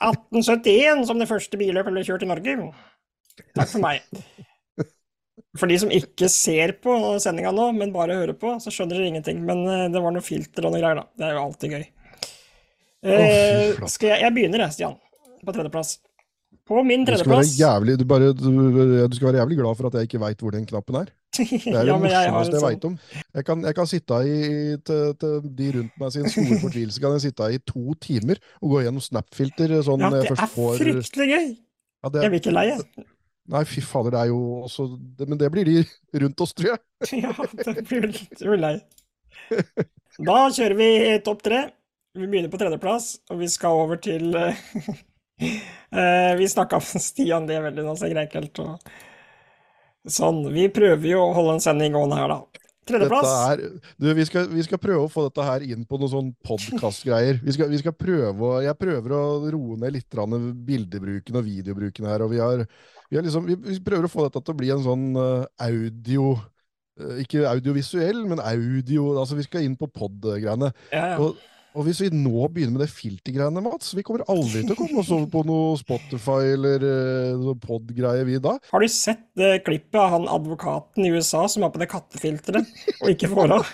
1871, 0.00 1.04
som 1.08 1.20
det 1.20 1.28
første 1.28 1.60
billøpet 1.60 1.92
ble 1.92 2.04
kjørt 2.06 2.24
i 2.24 2.30
Norge. 2.30 2.56
Takk 3.56 3.68
for 3.68 3.84
meg. 3.84 4.04
For 5.58 5.66
de 5.66 5.78
som 5.82 5.90
ikke 5.90 6.28
ser 6.30 6.76
på 6.78 6.92
sendinga 7.22 7.50
nå, 7.54 7.70
men 7.74 7.90
bare 7.94 8.14
hører 8.20 8.36
på, 8.38 8.52
så 8.62 8.70
skjønner 8.70 9.00
dere 9.00 9.08
ingenting. 9.10 9.40
Men 9.46 9.64
eh, 9.66 9.88
det 9.90 10.02
var 10.02 10.14
noe 10.14 10.22
filter 10.22 10.68
og 10.68 10.76
noe 10.76 10.82
greier, 10.82 11.00
da. 11.00 11.08
Det 11.18 11.26
er 11.26 11.34
jo 11.34 11.42
alltid 11.46 11.74
gøy. 11.74 11.88
Oh, 13.00 13.88
skal 13.88 14.12
jeg, 14.12 14.22
jeg 14.26 14.34
begynner, 14.36 14.66
jeg, 14.66 14.76
Stian. 14.76 14.96
På 15.40 15.54
tredjeplass. 15.56 15.94
På 16.68 16.82
min 16.86 17.02
Du 17.02 17.10
tredjeplass 17.10 17.54
jævlig, 17.58 17.96
du 17.98 18.04
bare, 18.06 18.28
du, 18.36 18.50
du 19.10 19.16
skal 19.16 19.30
være 19.30 19.40
jævlig 19.40 19.56
glad 19.58 19.78
for 19.78 19.88
at 19.88 19.96
jeg 19.98 20.06
ikke 20.06 20.20
veit 20.22 20.44
hvor 20.44 20.54
den 20.54 20.66
knappen 20.68 21.00
er. 21.00 21.08
Det 21.34 21.46
er 21.46 21.64
det 21.80 21.86
Ja, 21.88 21.96
morsomste 21.98 22.58
jeg 22.58 22.64
veit 22.66 22.84
om. 22.86 22.98
Jeg 23.34 23.46
kan, 23.48 23.64
jeg 23.66 23.76
kan 23.78 23.88
sitte 23.90 24.18
i, 24.26 24.36
til, 24.86 25.14
til 25.22 25.48
de 25.58 25.70
rundt 25.78 25.96
meg 26.02 26.12
sin 26.14 26.28
store 26.30 26.58
fortvilelse, 26.62 27.02
kan 27.02 27.16
jeg 27.16 27.24
sitte 27.26 27.48
i 27.56 27.58
to 27.72 27.96
timer 28.04 28.38
og 28.60 28.76
gå 28.76 28.84
gjennom 28.84 29.02
Snap-filter 29.02 29.74
sånn 29.86 30.04
Ja, 30.04 30.12
det 30.14 30.26
er 30.28 30.44
får 30.54 30.78
fryktelig 30.84 31.28
gøy. 31.32 31.48
ja, 32.04 32.12
det, 32.12 32.22
Jeg 32.26 32.34
blir 32.34 32.44
ikke 32.44 32.54
lei, 32.54 32.66
jeg. 32.74 33.08
Nei, 33.50 33.64
fy 33.66 33.82
fader, 33.82 34.14
det 34.14 34.20
er 34.20 34.30
jo 34.30 34.40
også 34.66 34.86
det, 35.18 35.26
Men 35.26 35.38
det 35.40 35.50
blir 35.50 35.66
de 35.66 35.82
rundt 36.22 36.40
oss, 36.44 36.54
tror 36.54 36.72
jeg. 36.72 36.82
Ja, 37.24 37.34
det 37.66 37.84
blir 37.88 38.06
litt 38.06 38.42
lei. 38.62 38.76
Da 40.20 40.38
kjører 40.54 40.76
vi 40.78 40.90
topp 41.26 41.42
tre. 41.46 41.64
Vi 42.14 42.26
begynner 42.26 42.50
på 42.50 42.58
tredjeplass, 42.60 43.12
og 43.30 43.38
vi 43.42 43.48
skal 43.50 43.84
over 43.84 43.98
til 44.02 44.34
eh, 44.38 46.32
Vi 46.38 46.48
snakka 46.50 46.80
med 46.82 47.02
Stian 47.02 47.46
det 47.46 47.60
veldig 47.62 47.86
nå, 47.86 47.94
så 47.98 48.10
greier 48.10 48.28
ikke 48.28 48.42
helt 48.42 48.90
Sånn. 50.10 50.42
Vi 50.54 50.70
prøver 50.72 51.06
jo 51.10 51.22
å 51.22 51.34
holde 51.36 51.58
en 51.58 51.62
sending 51.62 51.94
gående 51.94 52.18
her, 52.18 52.32
da. 52.32 52.59
Tredjeplass. 52.90 53.30
Dette 53.30 53.66
er, 53.66 53.90
du, 53.96 54.08
vi, 54.18 54.26
skal, 54.28 54.46
vi 54.52 54.64
skal 54.66 54.80
prøve 54.82 55.06
å 55.06 55.10
få 55.12 55.26
dette 55.28 55.46
her 55.46 55.64
inn 55.66 55.86
på 55.88 56.00
noen 56.00 56.12
sånn 56.12 56.30
podkastgreier. 56.46 57.40
Vi, 57.44 57.56
skal, 57.56 57.70
vi 57.72 57.80
skal 57.82 57.96
prøve 57.96 58.52
Jeg 58.66 58.78
prøver 58.80 59.16
å 59.16 59.24
roe 59.54 59.80
ned 59.80 59.96
litt 59.96 60.20
bildebruken 60.70 61.40
og 61.40 61.46
videobruken 61.46 62.08
her. 62.10 62.24
og 62.26 62.32
Vi, 62.34 62.40
har, 62.42 62.64
vi, 63.08 63.18
har 63.18 63.26
liksom, 63.26 63.48
vi, 63.50 63.78
prøver 63.84 64.08
å 64.08 64.12
få 64.12 64.26
dette 64.26 64.42
til 64.44 64.56
å 64.56 64.60
bli 64.62 64.72
en 64.74 64.86
sånn 64.86 65.06
eh, 65.20 65.46
audio 65.66 66.34
eh, 66.34 67.22
Ikke 67.24 67.46
audiovisuell, 67.50 68.24
men 68.30 68.42
audio. 68.42 69.14
altså 69.20 69.38
Vi 69.38 69.46
skal 69.48 69.66
inn 69.66 69.78
på 69.80 69.90
pod-greiene. 69.90 70.72
Ja, 70.92 71.06
ja. 71.14 71.22
Og, 71.22 71.38
og 71.74 71.86
hvis 71.86 72.00
vi 72.02 72.08
nå 72.14 72.48
begynner 72.50 72.74
med 72.74 72.82
det 72.84 72.90
filtergreiene, 72.92 73.62
Mats 73.62 73.92
Vi 73.94 74.04
kommer 74.06 74.24
aldri 74.32 74.64
til 74.64 74.74
å 74.74 74.78
komme 74.78 75.02
oss 75.02 75.12
over 75.14 75.28
på 75.30 75.44
noe 75.46 75.76
Spotify 75.78 76.54
eller 76.56 76.86
uh, 76.86 77.52
pod-greie, 77.62 78.24
vi 78.26 78.40
da. 78.42 78.56
Har 78.72 78.82
du 78.82 78.90
sett 78.90 79.28
det 79.38 79.60
klippet 79.66 80.00
av 80.00 80.16
han 80.16 80.26
advokaten 80.30 81.06
i 81.06 81.12
USA 81.14 81.44
som 81.50 81.66
har 81.66 81.72
på 81.74 81.82
det 81.82 81.90
kattefilteret, 81.92 82.74
og 82.98 83.14
ikke 83.14 83.30
får 83.30 83.56
av? 83.60 83.70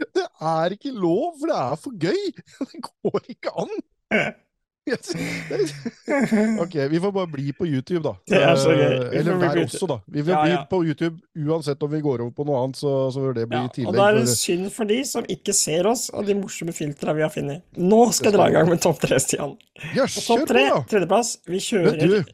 Det 0.00 0.26
er 0.50 0.76
ikke 0.76 0.94
lov, 0.96 1.34
for 1.40 1.50
det 1.50 1.58
er 1.60 1.80
for 1.80 2.06
gøy! 2.08 2.22
Det 2.70 2.84
går 2.86 3.34
ikke 3.36 3.56
an! 3.64 3.74
Yes. 4.88 5.10
Ok, 6.60 6.74
vi 6.90 6.98
får 7.00 7.12
bare 7.12 7.26
bli 7.30 7.52
på 7.52 7.66
YouTube, 7.68 8.00
da. 8.02 8.12
Det 8.26 8.38
er 8.42 8.56
så 8.58 8.72
gøy. 8.72 8.80
Eh, 8.86 9.10
Vi 9.12 9.18
Eller 9.20 9.36
der 9.42 9.58
også, 9.64 9.86
da. 9.86 9.96
Vi 10.08 10.22
vil 10.24 10.32
Ja, 10.34 10.40
bli 10.42 10.50
ja. 10.54 10.62
på 10.70 10.80
YouTube 10.86 11.20
uansett 11.36 11.82
om 11.86 11.90
vi 11.92 12.00
går 12.02 12.22
over 12.24 12.32
på 12.34 12.46
noe 12.48 12.62
annet, 12.64 12.76
så, 12.80 12.92
så 13.14 13.20
vil 13.26 13.34
det 13.36 13.44
bli 13.50 13.60
Ja, 13.60 13.68
tillegg. 13.74 13.88
og 13.92 13.98
da 14.00 14.08
er 14.08 14.14
det 14.18 14.24
for- 14.26 14.40
synd 14.40 14.70
for 14.72 14.84
de 14.90 14.98
som 15.04 15.24
ikke 15.36 15.54
ser 15.54 15.86
oss, 15.86 16.08
og 16.10 16.26
de 16.26 16.34
morsomme 16.40 16.72
filtrene 16.74 17.14
vi 17.20 17.22
har 17.22 17.30
funnet. 17.34 17.62
Nå 17.76 18.00
skal 18.16 18.32
jeg 18.32 18.38
dra 18.40 18.48
i 18.48 18.56
gang 18.56 18.68
med 18.72 18.80
topp 18.82 18.98
tre, 19.04 19.20
Stian. 19.20 19.52
Yes, 19.94 20.16
Og 20.16 20.26
topp 20.32 20.48
tre, 20.48 20.64
tredjeplass, 20.90 21.36
vi 21.46 21.58
kjører 21.58 22.24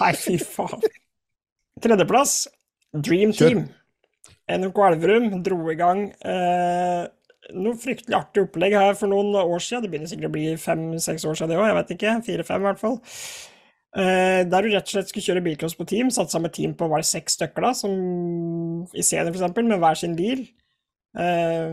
Nei, 0.00 0.12
fy 0.16 0.38
faen. 0.42 0.82
Tredjeplass, 1.80 2.48
Dream 2.96 3.30
Kjør. 3.32 3.48
Team. 3.48 3.68
NRK 4.50 4.78
Elverum 4.88 5.42
dro 5.46 5.60
i 5.70 5.76
gang 5.78 6.08
eh, 6.26 7.04
noe 7.56 7.78
fryktelig 7.80 8.16
artig 8.18 8.44
opplegg 8.46 8.74
her 8.78 8.94
for 8.98 9.10
noen 9.12 9.34
år 9.40 9.62
siden. 9.64 9.84
Det 9.84 9.90
begynner 9.92 10.10
sikkert 10.10 10.30
å 10.30 10.34
bli 10.34 10.46
fem-seks 10.60 11.24
år 11.28 11.38
siden 11.38 11.52
det 11.54 11.58
òg, 11.60 11.66
jeg 11.70 11.78
vet 11.80 11.94
ikke. 11.96 12.14
Fire-fem 12.28 12.62
i 12.64 12.68
hvert 12.68 12.82
fall. 12.82 12.98
Eh, 13.98 14.40
der 14.46 14.62
du 14.62 14.68
rett 14.70 14.86
og 14.86 14.92
slett 14.94 15.10
skulle 15.10 15.26
kjøre 15.26 15.42
bilcross 15.48 15.74
på 15.78 15.86
team. 15.90 16.10
Satt 16.14 16.30
sammen 16.30 16.48
med 16.48 16.54
team 16.56 16.74
på 16.78 16.88
var 16.90 17.02
det 17.02 17.08
seks 17.10 17.38
stykker, 17.38 17.66
da, 17.66 17.72
som 17.74 17.94
i 18.94 19.02
senior 19.06 19.34
f.eks., 19.34 19.62
med 19.66 19.80
hver 19.82 19.98
sin 19.98 20.14
bil. 20.18 20.44
Eh, 21.18 21.72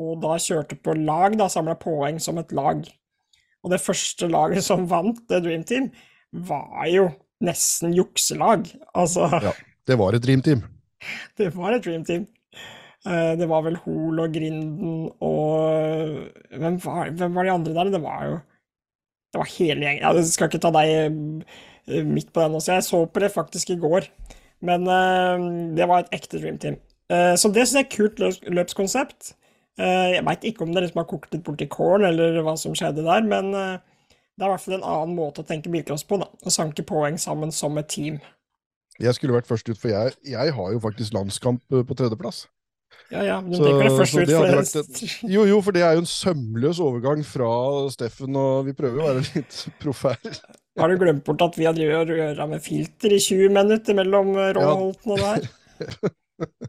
og 0.00 0.14
da 0.24 0.38
kjørte 0.40 0.78
på 0.80 0.94
lag, 0.96 1.36
da 1.36 1.50
samla 1.52 1.76
poeng 1.80 2.20
som 2.24 2.40
et 2.40 2.54
lag. 2.56 2.86
Og 3.64 3.72
det 3.74 3.82
første 3.84 4.28
laget 4.30 4.64
som 4.64 4.86
vant, 4.88 5.20
det 5.28 5.42
Dream 5.44 5.64
Team, 5.68 5.90
var 6.48 6.86
jo 6.88 7.08
nesten 7.44 7.92
jukselag. 7.94 8.66
Altså, 8.96 9.28
Ja. 9.42 9.52
det 9.86 9.98
var 9.98 10.14
et 10.16 10.22
Dream 10.24 10.42
Team. 10.42 10.62
det 11.38 11.52
var 11.54 11.76
et 11.76 11.84
Dream 11.84 12.04
Team. 12.04 12.26
Eh, 13.08 13.34
Det 13.40 13.48
var 13.48 13.62
vel 13.64 13.78
Hol 13.84 14.20
og 14.20 14.32
Grinden 14.34 15.10
og 15.24 16.28
hvem 16.52 16.78
var, 16.84 17.10
hvem 17.16 17.34
var 17.38 17.44
de 17.48 17.52
andre 17.54 17.74
der? 17.78 17.90
Det 17.94 18.02
var 18.04 18.24
jo 18.28 18.34
Det 19.32 19.40
var 19.42 19.50
hele 19.58 19.84
gjengen. 19.86 20.02
Ja, 20.04 20.12
Jeg 20.16 20.24
skal 20.32 20.48
ikke 20.48 20.60
ta 20.64 20.70
deg 20.72 20.92
eh, 21.88 22.04
midt 22.04 22.32
på 22.32 22.40
den 22.44 22.54
også. 22.58 22.72
Jeg 22.78 22.84
så 22.86 23.02
på 23.08 23.20
det 23.20 23.32
faktisk 23.34 23.70
i 23.74 23.76
går. 23.80 24.06
Men 24.60 24.86
eh, 24.88 25.74
det 25.76 25.88
var 25.88 26.04
et 26.04 26.14
ekte 26.16 26.40
Dream 26.40 26.58
Team. 26.58 26.76
Eh, 27.10 27.34
Så 27.36 27.50
det 27.52 27.66
syns 27.68 27.74
jeg 27.76 27.84
er 27.84 27.88
et 27.88 27.96
kult 27.96 28.18
løps- 28.24 28.48
løpskonsept. 28.48 29.34
Eh, 29.78 30.16
Jeg 30.16 30.24
veit 30.26 30.44
ikke 30.48 30.62
om 30.64 30.72
det 30.74 30.82
liksom 30.86 31.02
har 31.04 31.08
kokt 31.12 31.32
litt 31.32 31.44
bort 31.44 31.60
i 31.62 31.66
kålen, 31.68 32.08
eller 32.08 32.40
hva 32.42 32.56
som 32.58 32.72
skjedde 32.74 33.04
der, 33.04 33.22
men 33.22 33.52
eh, 33.54 33.78
det 34.38 34.44
er 34.44 34.48
i 34.48 34.52
hvert 34.54 34.60
fall 34.64 34.74
en 34.78 34.86
annen 34.86 35.16
måte 35.16 35.42
å 35.42 35.46
tenke 35.46 35.70
bilcross 35.70 36.04
på, 36.08 36.18
da. 36.18 36.26
Å 36.46 36.50
sanke 36.50 36.82
poeng 36.86 37.16
sammen 37.18 37.52
som 37.52 37.76
et 37.78 37.88
team. 37.88 38.18
Jeg 38.98 39.14
skulle 39.14 39.34
vært 39.36 39.46
først 39.46 39.68
ut, 39.70 39.78
for 39.78 39.88
jeg, 39.92 40.12
jeg 40.26 40.52
har 40.56 40.72
jo 40.72 40.80
faktisk 40.82 41.12
landskamp 41.14 41.62
eh, 41.72 41.84
på 41.86 41.94
tredjeplass. 41.98 42.46
Ja 43.10 43.22
ja, 43.24 43.40
men 43.40 43.54
Så- 43.56 43.64
det 43.64 43.72
først 43.96 44.18
ut 44.18 44.28
for 44.28 44.44
et- 44.60 45.30
Jo, 45.32 45.44
jo, 45.48 45.60
for 45.64 45.72
det 45.72 45.82
er 45.82 45.92
jo 45.96 46.02
en 46.04 46.06
sømløs 46.06 46.80
overgang 46.80 47.24
fra 47.24 47.48
Steffen, 47.90 48.36
og 48.36 48.66
vi 48.66 48.72
prøver 48.76 49.00
å 49.00 49.08
være 49.14 49.24
litt 49.34 49.68
proffe 49.80 50.12
her. 50.12 50.40
Har 50.78 50.88
du 50.88 50.98
glemt 50.98 51.24
bort 51.24 51.42
at 51.42 51.56
vi 51.56 51.64
hadde 51.64 51.78
å 51.88 52.04
røra 52.06 52.46
med 52.48 52.62
filter 52.62 53.10
i 53.12 53.18
20 53.18 53.48
minutter 53.48 53.94
mellom 53.94 54.34
eh, 54.36 54.52
Råholten 54.54 55.12
og 55.12 55.18
der? 55.18 55.48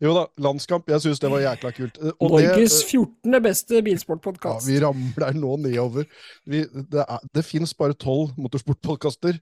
Jo 0.00 0.14
da, 0.16 0.22
landskamp. 0.40 0.86
Jeg 0.88 1.02
syns 1.04 1.20
det 1.20 1.28
var 1.32 1.42
jækla 1.42 1.72
kult. 1.76 1.98
Eh, 2.00 2.12
Og 2.22 2.30
Norges 2.38 2.76
eh, 2.84 2.86
14. 2.88 3.42
beste 3.44 3.74
ja, 3.76 4.54
vi 4.64 4.78
ramler 4.80 5.34
nå 5.36 5.56
nedover. 5.60 6.06
Vi, 6.46 6.62
det 6.64 7.02
er, 7.04 7.18
det 7.34 7.44
fins 7.44 7.74
bare 7.76 7.96
tolv 7.98 8.32
motorsportpodkaster 8.40 9.36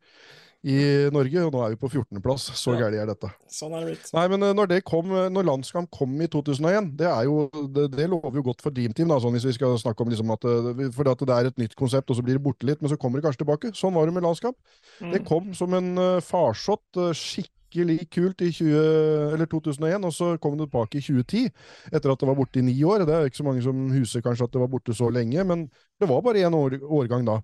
i 0.65 1.09
Norge, 1.15 1.39
og 1.47 1.53
nå 1.55 1.61
er 1.65 1.71
vi 1.71 1.77
på 1.79 1.89
14.-plass. 1.89 2.49
Så 2.59 2.73
Ja. 2.75 2.81
gærent 2.89 2.99
er 3.03 3.07
dette. 3.07 3.31
Sånn 3.49 3.73
er 3.77 3.85
det 3.85 3.93
blitt. 3.95 4.13
Nei, 4.13 4.27
men 4.29 4.43
eh, 4.43 4.53
når 4.53 4.67
det 4.69 4.85
kom, 4.85 5.07
eh, 5.13 5.29
når 5.31 5.45
landskamp 5.47 5.91
kom 5.91 6.21
i 6.21 6.27
2001, 6.27 6.97
det 6.99 7.07
er 7.07 7.25
jo, 7.25 7.49
det, 7.73 7.91
det 7.95 8.09
lover 8.11 8.35
jo 8.41 8.43
godt 8.43 8.61
for 8.63 8.71
Dream 8.75 8.93
Team, 8.93 9.09
da, 9.09 9.21
sånn 9.23 9.33
hvis 9.39 9.47
vi 9.47 9.53
skal 9.55 9.79
snakke 9.79 10.03
om 10.03 10.09
liksom 10.11 10.31
at, 10.35 10.45
eh, 10.45 10.91
for 10.91 11.09
at 11.09 11.19
det 11.19 11.31
er 11.37 11.47
et 11.47 11.59
nytt 11.63 11.77
konsept, 11.79 12.11
og 12.11 12.17
så 12.19 12.23
blir 12.27 12.35
det 12.35 12.43
borte 12.43 12.67
litt, 12.67 12.83
men 12.83 12.91
så 12.91 12.99
kommer 12.99 13.21
det 13.21 13.29
kanskje 13.29 13.45
tilbake. 13.45 13.71
Sånn 13.79 13.95
var 13.95 14.07
det 14.07 14.15
med 14.15 14.23
landskamp. 14.27 14.57
Det 14.99 15.23
Mm. 15.23 15.27
kom 15.27 15.55
som 15.55 15.73
en 15.75 15.97
uh, 15.97 16.21
farsott, 16.21 16.83
uh, 16.97 17.13
skikkelig 17.15 18.09
kult 18.11 18.41
i 18.43 18.51
20, 18.51 19.35
eller 19.35 19.47
2001, 19.47 20.05
og 20.05 20.13
så 20.13 20.39
kom 20.41 20.57
det 20.59 20.67
tilbake 20.71 20.97
i 20.99 21.01
2010, 21.05 21.53
etter 21.93 22.11
at 22.11 22.19
det 22.19 22.27
var 22.27 22.35
borte 22.35 22.59
i 22.59 22.63
ni 22.63 22.75
år. 22.83 23.07
Det 23.07 23.15
er 23.15 23.29
ikke 23.31 23.43
så 23.45 23.45
mange 23.47 23.63
som 23.63 23.91
huser 23.93 24.21
kanskje 24.23 24.45
at 24.45 24.53
det 24.53 24.61
var 24.61 24.69
borte 24.73 24.91
så 24.97 25.07
lenge, 25.13 25.45
men 25.47 25.69
det 26.01 26.09
var 26.09 26.21
bare 26.23 26.43
én 26.43 26.55
år, 26.57 26.81
årgang 26.83 27.25
da. 27.25 27.41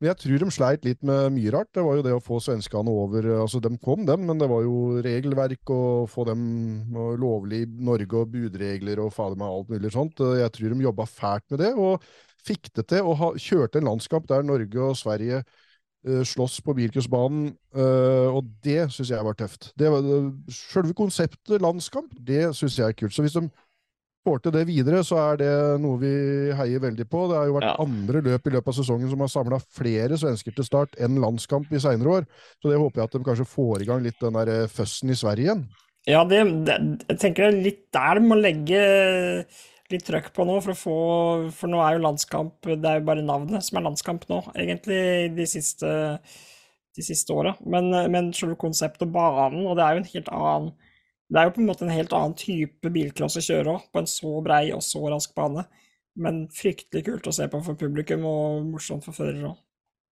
Men 0.00 0.08
jeg 0.14 0.18
tror 0.22 0.40
de 0.40 0.46
sleit 0.54 0.86
litt 0.88 1.02
med 1.04 1.34
mye 1.34 1.50
rart. 1.52 1.68
Det 1.76 1.82
var 1.84 1.98
jo 1.98 2.04
det 2.06 2.14
å 2.16 2.22
få 2.24 2.38
svenskene 2.40 2.88
over 2.88 3.26
uh, 3.28 3.42
Altså, 3.42 3.60
de 3.60 3.74
kom, 3.84 4.06
dem, 4.08 4.24
men 4.30 4.40
det 4.40 4.48
var 4.48 4.64
jo 4.64 5.00
regelverk 5.04 5.72
å 5.74 5.80
få 6.08 6.24
dem 6.30 6.42
lovlig 7.20 7.66
Norge 7.68 8.22
og 8.22 8.32
budregler 8.32 9.02
og 9.04 9.12
fader 9.12 9.36
meg 9.36 9.52
alt 9.52 9.72
mulig 9.74 9.92
sånt. 9.92 10.22
Uh, 10.24 10.38
Jeg 10.40 10.54
tror 10.56 10.72
de 10.72 10.86
jobba 10.88 11.04
fælt 11.10 11.44
med 11.52 11.60
det, 11.66 11.74
og 11.76 12.06
fikk 12.46 12.70
det 12.78 12.86
til, 12.88 13.04
og 13.04 13.18
ha, 13.20 13.34
kjørte 13.36 13.82
en 13.82 13.90
landskamp 13.90 14.24
der 14.30 14.46
Norge 14.48 14.80
og 14.80 14.96
Sverige 14.96 15.42
eh, 15.42 16.22
slåss 16.24 16.62
på 16.64 16.72
Birkusbanen, 16.78 17.50
eh, 17.76 18.28
og 18.32 18.48
det 18.64 18.86
syns 18.94 19.10
jeg 19.12 19.26
var 19.26 19.36
tøft. 19.36 19.74
Det- 19.76 19.90
Selve 20.48 20.96
konseptet 20.96 21.60
landskamp, 21.60 22.14
det 22.16 22.46
syns 22.56 22.78
jeg 22.80 22.88
er 22.88 22.96
kult. 22.96 23.12
Så 23.12 23.26
hvis 23.26 23.36
de 23.36 23.44
får 24.26 24.42
til 24.44 24.52
det 24.54 24.64
videre, 24.68 25.02
så 25.06 25.18
er 25.22 25.38
det 25.40 25.52
noe 25.80 25.98
vi 26.00 26.12
heier 26.56 26.82
veldig 26.82 27.06
på. 27.08 27.26
Det 27.30 27.38
har 27.38 27.46
jo 27.48 27.56
vært 27.56 27.68
Ja. 27.70 27.76
andre 27.80 28.20
løp 28.26 28.46
i 28.46 28.54
løpet 28.54 28.68
av 28.68 28.76
sesongen 28.76 29.10
som 29.10 29.20
har 29.24 29.28
samla 29.32 29.60
flere 29.60 30.18
svensker 30.20 30.54
til 30.54 30.64
start 30.66 30.96
enn 31.00 31.20
landskamp 31.22 31.72
i 31.72 31.80
seinere 31.80 32.20
år. 32.20 32.26
Så 32.60 32.70
det 32.70 32.78
håper 32.78 33.00
jeg 33.00 33.04
at 33.08 33.12
de 33.16 33.24
kanskje 33.24 33.48
får 33.48 33.82
i 33.82 33.88
gang 33.88 34.02
litt 34.04 34.18
den 34.20 34.36
der 34.36 34.48
eh, 34.48 34.66
føssen 34.68 35.10
i 35.10 35.18
Sverige 35.18 35.48
igjen. 35.48 35.64
Ja, 36.08 36.24
det, 36.24 36.44
det, 36.64 36.76
jeg 37.08 37.18
tenker 37.20 37.48
det 37.48 37.54
er 37.54 37.64
litt 37.64 37.82
der 37.92 38.14
de 38.16 38.20
må 38.24 38.36
legge, 38.40 38.84
litt 39.90 40.04
trøkk 40.06 40.30
på 40.32 40.46
nå 40.48 40.60
for 40.64 40.78
få 40.78 40.98
For 41.52 41.68
nå 41.68 41.80
er 41.84 41.96
jo 41.96 42.04
landskamp 42.04 42.62
Det 42.62 42.86
er 42.88 43.00
jo 43.00 43.04
bare 43.08 43.24
navnet 43.26 43.64
som 43.66 43.76
er 43.80 43.84
landskamp 43.88 44.24
nå, 44.30 44.38
egentlig, 44.54 45.34
de 45.36 45.46
siste, 45.50 45.90
de 46.96 47.02
siste 47.04 47.32
åra. 47.34 47.56
Men, 47.66 47.90
men 48.12 48.32
selve 48.36 48.56
konseptet 48.56 49.08
og 49.08 49.12
banen, 49.16 49.66
og 49.66 49.76
det 49.76 49.84
er 49.84 49.96
jo 49.96 50.04
en 50.04 50.12
helt 50.14 50.32
annen 50.36 50.72
Det 51.30 51.38
er 51.38 51.46
jo 51.46 51.54
på 51.54 51.62
en 51.62 51.68
måte 51.70 51.86
en 51.86 51.94
helt 51.94 52.12
annen 52.16 52.34
type 52.38 52.90
bilcross 52.90 53.38
å 53.38 53.44
kjøre 53.44 53.76
òg, 53.76 53.88
på 53.94 54.02
en 54.02 54.10
så 54.10 54.36
brei 54.42 54.64
og 54.74 54.82
så 54.82 55.04
rask 55.12 55.34
bane. 55.36 55.62
Men 56.18 56.46
fryktelig 56.52 57.04
kult 57.06 57.28
å 57.30 57.34
se 57.34 57.46
på 57.50 57.60
for 57.62 57.78
publikum, 57.78 58.24
og 58.26 58.64
morsomt 58.72 59.06
for 59.06 59.14
førere 59.14 59.52
òg. 59.52 59.60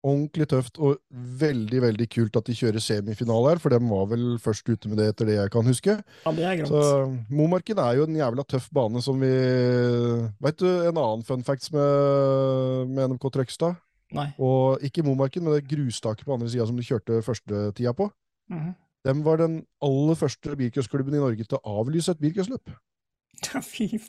Ordentlig 0.06 0.46
tøft, 0.46 0.78
og 0.78 1.00
veldig 1.40 1.80
veldig 1.82 2.06
kult 2.14 2.38
at 2.38 2.46
de 2.46 2.54
kjører 2.54 2.82
semifinale 2.82 3.50
her, 3.50 3.58
for 3.58 3.74
de 3.74 3.80
var 3.82 4.06
vel 4.12 4.28
først 4.38 4.70
ute 4.70 4.90
med 4.90 5.00
det, 5.02 5.08
etter 5.10 5.26
det 5.26 5.40
jeg 5.40 5.50
kan 5.56 5.66
huske. 5.66 5.96
Ja, 6.22 6.34
det 6.36 6.46
er 6.46 6.62
Så. 6.70 6.82
Momarken 7.34 7.82
er 7.82 7.98
jo 7.98 8.06
en 8.06 8.20
jævla 8.20 8.46
tøff 8.46 8.70
bane 8.70 9.02
som 9.02 9.18
vi 9.18 9.34
Veit 10.38 10.62
du 10.62 10.68
en 10.70 10.94
annen 10.94 11.26
fun 11.26 11.42
facts 11.42 11.72
med, 11.74 12.94
med 12.94 13.10
NMK 13.10 13.26
Trøgstad? 13.34 13.74
Nei. 14.14 14.30
Og 14.38 14.78
ikke 14.86 15.02
Momarken, 15.02 15.42
men 15.42 15.58
det 15.58 15.66
grustaket 15.66 16.24
på 16.24 16.38
andre 16.38 16.48
sida 16.48 16.68
som 16.70 16.78
de 16.78 16.86
kjørte 16.86 17.18
første 17.26 17.72
tida 17.74 17.92
på. 17.92 18.06
Mhm. 18.54 18.76
De 19.06 19.14
var 19.24 19.40
den 19.40 19.60
aller 19.84 20.18
første 20.18 20.54
bilcrossklubben 20.58 21.16
i 21.16 21.22
Norge 21.22 21.46
til 21.46 21.58
å 21.58 21.78
avlyse 21.80 22.14
et 22.14 22.22
bilcrossløp. 22.22 22.70
Ja, 23.38 23.60
fy 23.62 24.00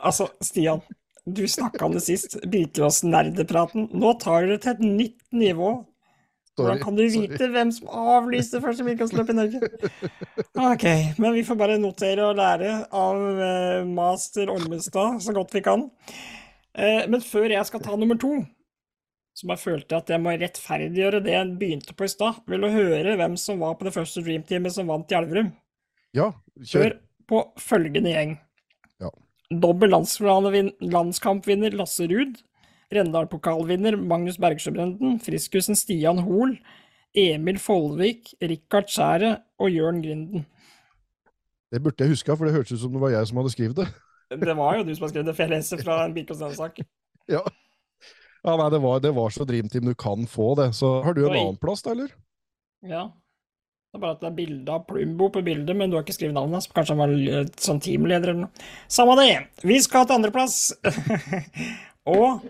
Altså, 0.00 0.30
Stian, 0.40 0.80
du 1.28 1.42
snakka 1.48 1.84
om 1.84 1.92
det 1.92 2.00
sist, 2.06 2.38
bilcross-nerdepraten. 2.50 3.90
Nå 3.92 4.14
tar 4.22 4.48
det 4.48 4.62
til 4.64 4.72
et 4.72 4.80
nytt 4.84 5.36
nivå. 5.36 5.74
Hvordan 6.54 6.80
kan 6.82 6.94
du 6.94 7.02
sorry. 7.02 7.26
vite 7.26 7.48
hvem 7.50 7.70
som 7.74 7.88
avlyste 7.90 8.60
første 8.62 8.84
bilcrossløp 8.86 9.30
i 9.32 9.36
Norge? 9.36 9.70
Ok, 10.54 10.84
men 11.18 11.34
vi 11.34 11.42
får 11.46 11.58
bare 11.58 11.78
notere 11.82 12.28
og 12.28 12.38
lære 12.38 12.76
av 12.94 13.22
eh, 13.42 13.86
master 13.88 14.52
Olmestad 14.52 15.18
så 15.24 15.34
godt 15.34 15.54
vi 15.56 15.64
kan. 15.66 15.88
Eh, 16.78 17.08
men 17.10 17.24
før 17.24 17.50
jeg 17.56 17.66
skal 17.66 17.82
ta 17.82 17.96
nummer 17.98 18.20
to, 18.20 18.36
som 19.34 19.50
jeg 19.50 19.62
følte 19.64 19.98
at 19.98 20.10
jeg 20.12 20.22
må 20.22 20.32
rettferdiggjøre 20.38 21.20
det 21.24 21.34
jeg 21.34 21.54
begynte 21.58 21.96
på 21.96 22.06
i 22.06 22.12
stad, 22.12 22.38
vil 22.50 22.62
du 22.62 22.70
høre 22.70 23.16
hvem 23.18 23.34
som 23.40 23.62
var 23.64 23.74
på 23.78 23.88
det 23.88 23.94
første 23.96 24.22
Dream 24.22 24.44
Teamet 24.46 24.76
som 24.76 24.90
vant 24.90 25.10
i 25.10 25.18
Elverum? 25.18 25.50
Ja, 26.14 26.30
kjør. 26.62 26.84
Hør 26.84 26.96
på 27.30 27.40
følgende 27.58 28.14
gjeng. 28.14 28.36
Ja. 29.02 29.10
Dobbel 29.50 29.90
landskampvinner 29.94 31.74
Lasse 31.74 32.06
Ruud. 32.10 32.38
Rendal-pokalvinner 32.94 33.96
Magnus 33.98 34.38
Bergsjøbrenden. 34.38 35.18
Friskusen 35.24 35.78
Stian 35.78 36.22
Hoel. 36.22 36.54
Emil 37.16 37.58
Follvik. 37.58 38.34
Rikard 38.42 38.92
Skjæret 38.92 39.42
og 39.58 39.72
Jørn 39.72 40.02
Grinden. 40.04 40.46
Det 41.74 41.80
burde 41.82 42.04
jeg 42.04 42.14
huska, 42.14 42.36
for 42.36 42.46
det 42.46 42.54
hørtes 42.54 42.76
ut 42.76 42.84
som 42.84 42.94
det 42.94 43.02
var 43.02 43.16
jeg 43.16 43.26
som 43.26 43.40
hadde 43.40 43.50
skrevet 43.56 43.80
det. 43.80 43.88
Det 44.30 44.56
var 44.56 44.76
jo 44.78 44.84
du 44.86 44.94
som 44.94 45.08
har 45.08 45.10
skrevet 45.10 45.26
det, 45.26 45.34
for 45.34 45.42
jeg 45.42 45.52
leser 45.56 45.80
fra 45.82 46.04
en 46.04 46.14
Bilkonsensus-sak. 46.14 46.84
Ja. 47.24 47.40
Ja, 48.44 48.54
nei, 48.60 48.70
det 48.70 48.80
var, 48.84 49.00
det 49.00 49.12
var 49.16 49.32
så 49.32 49.46
Dreamteam 49.48 49.88
du 49.88 49.94
kan 49.98 50.26
få, 50.28 50.54
det. 50.60 50.70
Så 50.76 50.98
har 51.02 51.16
du 51.16 51.24
en 51.24 51.32
Oi. 51.32 51.38
annen 51.40 51.60
plass, 51.60 51.82
da, 51.84 51.94
eller? 51.96 52.10
Ja. 52.84 53.06
Det 53.94 53.98
er 54.00 54.02
bare 54.02 54.16
at 54.16 54.24
det 54.24 54.28
er 54.28 54.36
bilde 54.36 54.74
av 54.74 54.84
Plumbo 54.88 55.28
på 55.30 55.40
bildet, 55.46 55.76
men 55.78 55.90
du 55.90 55.96
har 55.96 56.04
ikke 56.04 56.16
skrevet 56.16 56.34
navnet 56.34 56.58
hans. 56.58 56.68
Kanskje 56.74 56.96
han 56.96 57.02
var 57.04 57.50
sånn 57.62 57.80
teamleder 57.80 58.32
eller 58.32 58.48
noe. 58.48 58.64
Samme 58.90 59.14
det. 59.20 59.30
Vi 59.62 59.78
skal 59.84 60.08
til 60.08 60.18
andreplass. 60.18 60.56
og 62.16 62.42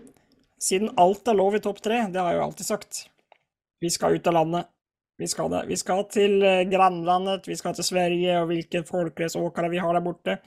siden 0.64 0.94
alt 0.98 1.28
er 1.28 1.36
lov 1.36 1.58
i 1.58 1.60
topp 1.62 1.82
tre, 1.84 2.06
det 2.10 2.20
har 2.20 2.32
jeg 2.32 2.40
jo 2.40 2.46
alltid 2.46 2.68
sagt, 2.70 3.02
vi 3.84 3.90
skal 3.92 4.16
ut 4.16 4.30
av 4.30 4.38
landet. 4.38 4.70
Vi 5.20 5.28
skal 5.30 5.50
det. 5.52 5.60
Vi 5.68 5.76
skal 5.78 6.02
til 6.10 6.40
eh, 6.42 6.64
grannlandet, 6.66 7.44
vi 7.46 7.54
skal 7.54 7.76
til 7.76 7.86
Sverige, 7.86 8.38
og 8.40 8.48
hvilke 8.50 8.82
folkeraceåkere 8.88 9.70
vi 9.70 9.82
har 9.84 9.94
der 9.94 10.02
borte. 10.02 10.38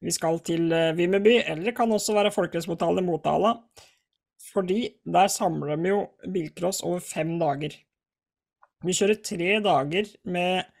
Vi 0.00 0.14
skal 0.14 0.40
til 0.46 0.70
eh, 0.72 0.94
Vimmerby, 0.96 1.40
eller 1.42 1.66
det 1.68 1.74
kan 1.76 1.92
også 1.92 2.14
være 2.16 2.32
folkeraceportalen 2.32 3.02
i 3.02 3.06
Motala. 3.10 3.52
Fordi 4.56 4.80
der 5.04 5.28
samler 5.28 5.76
de 5.76 5.92
jo 5.92 6.00
bilcross 6.32 6.80
over 6.86 7.02
fem 7.04 7.34
dager. 7.40 7.74
Vi 8.84 8.94
kjører 8.96 9.20
tre 9.24 9.58
dager 9.64 10.08
med 10.24 10.72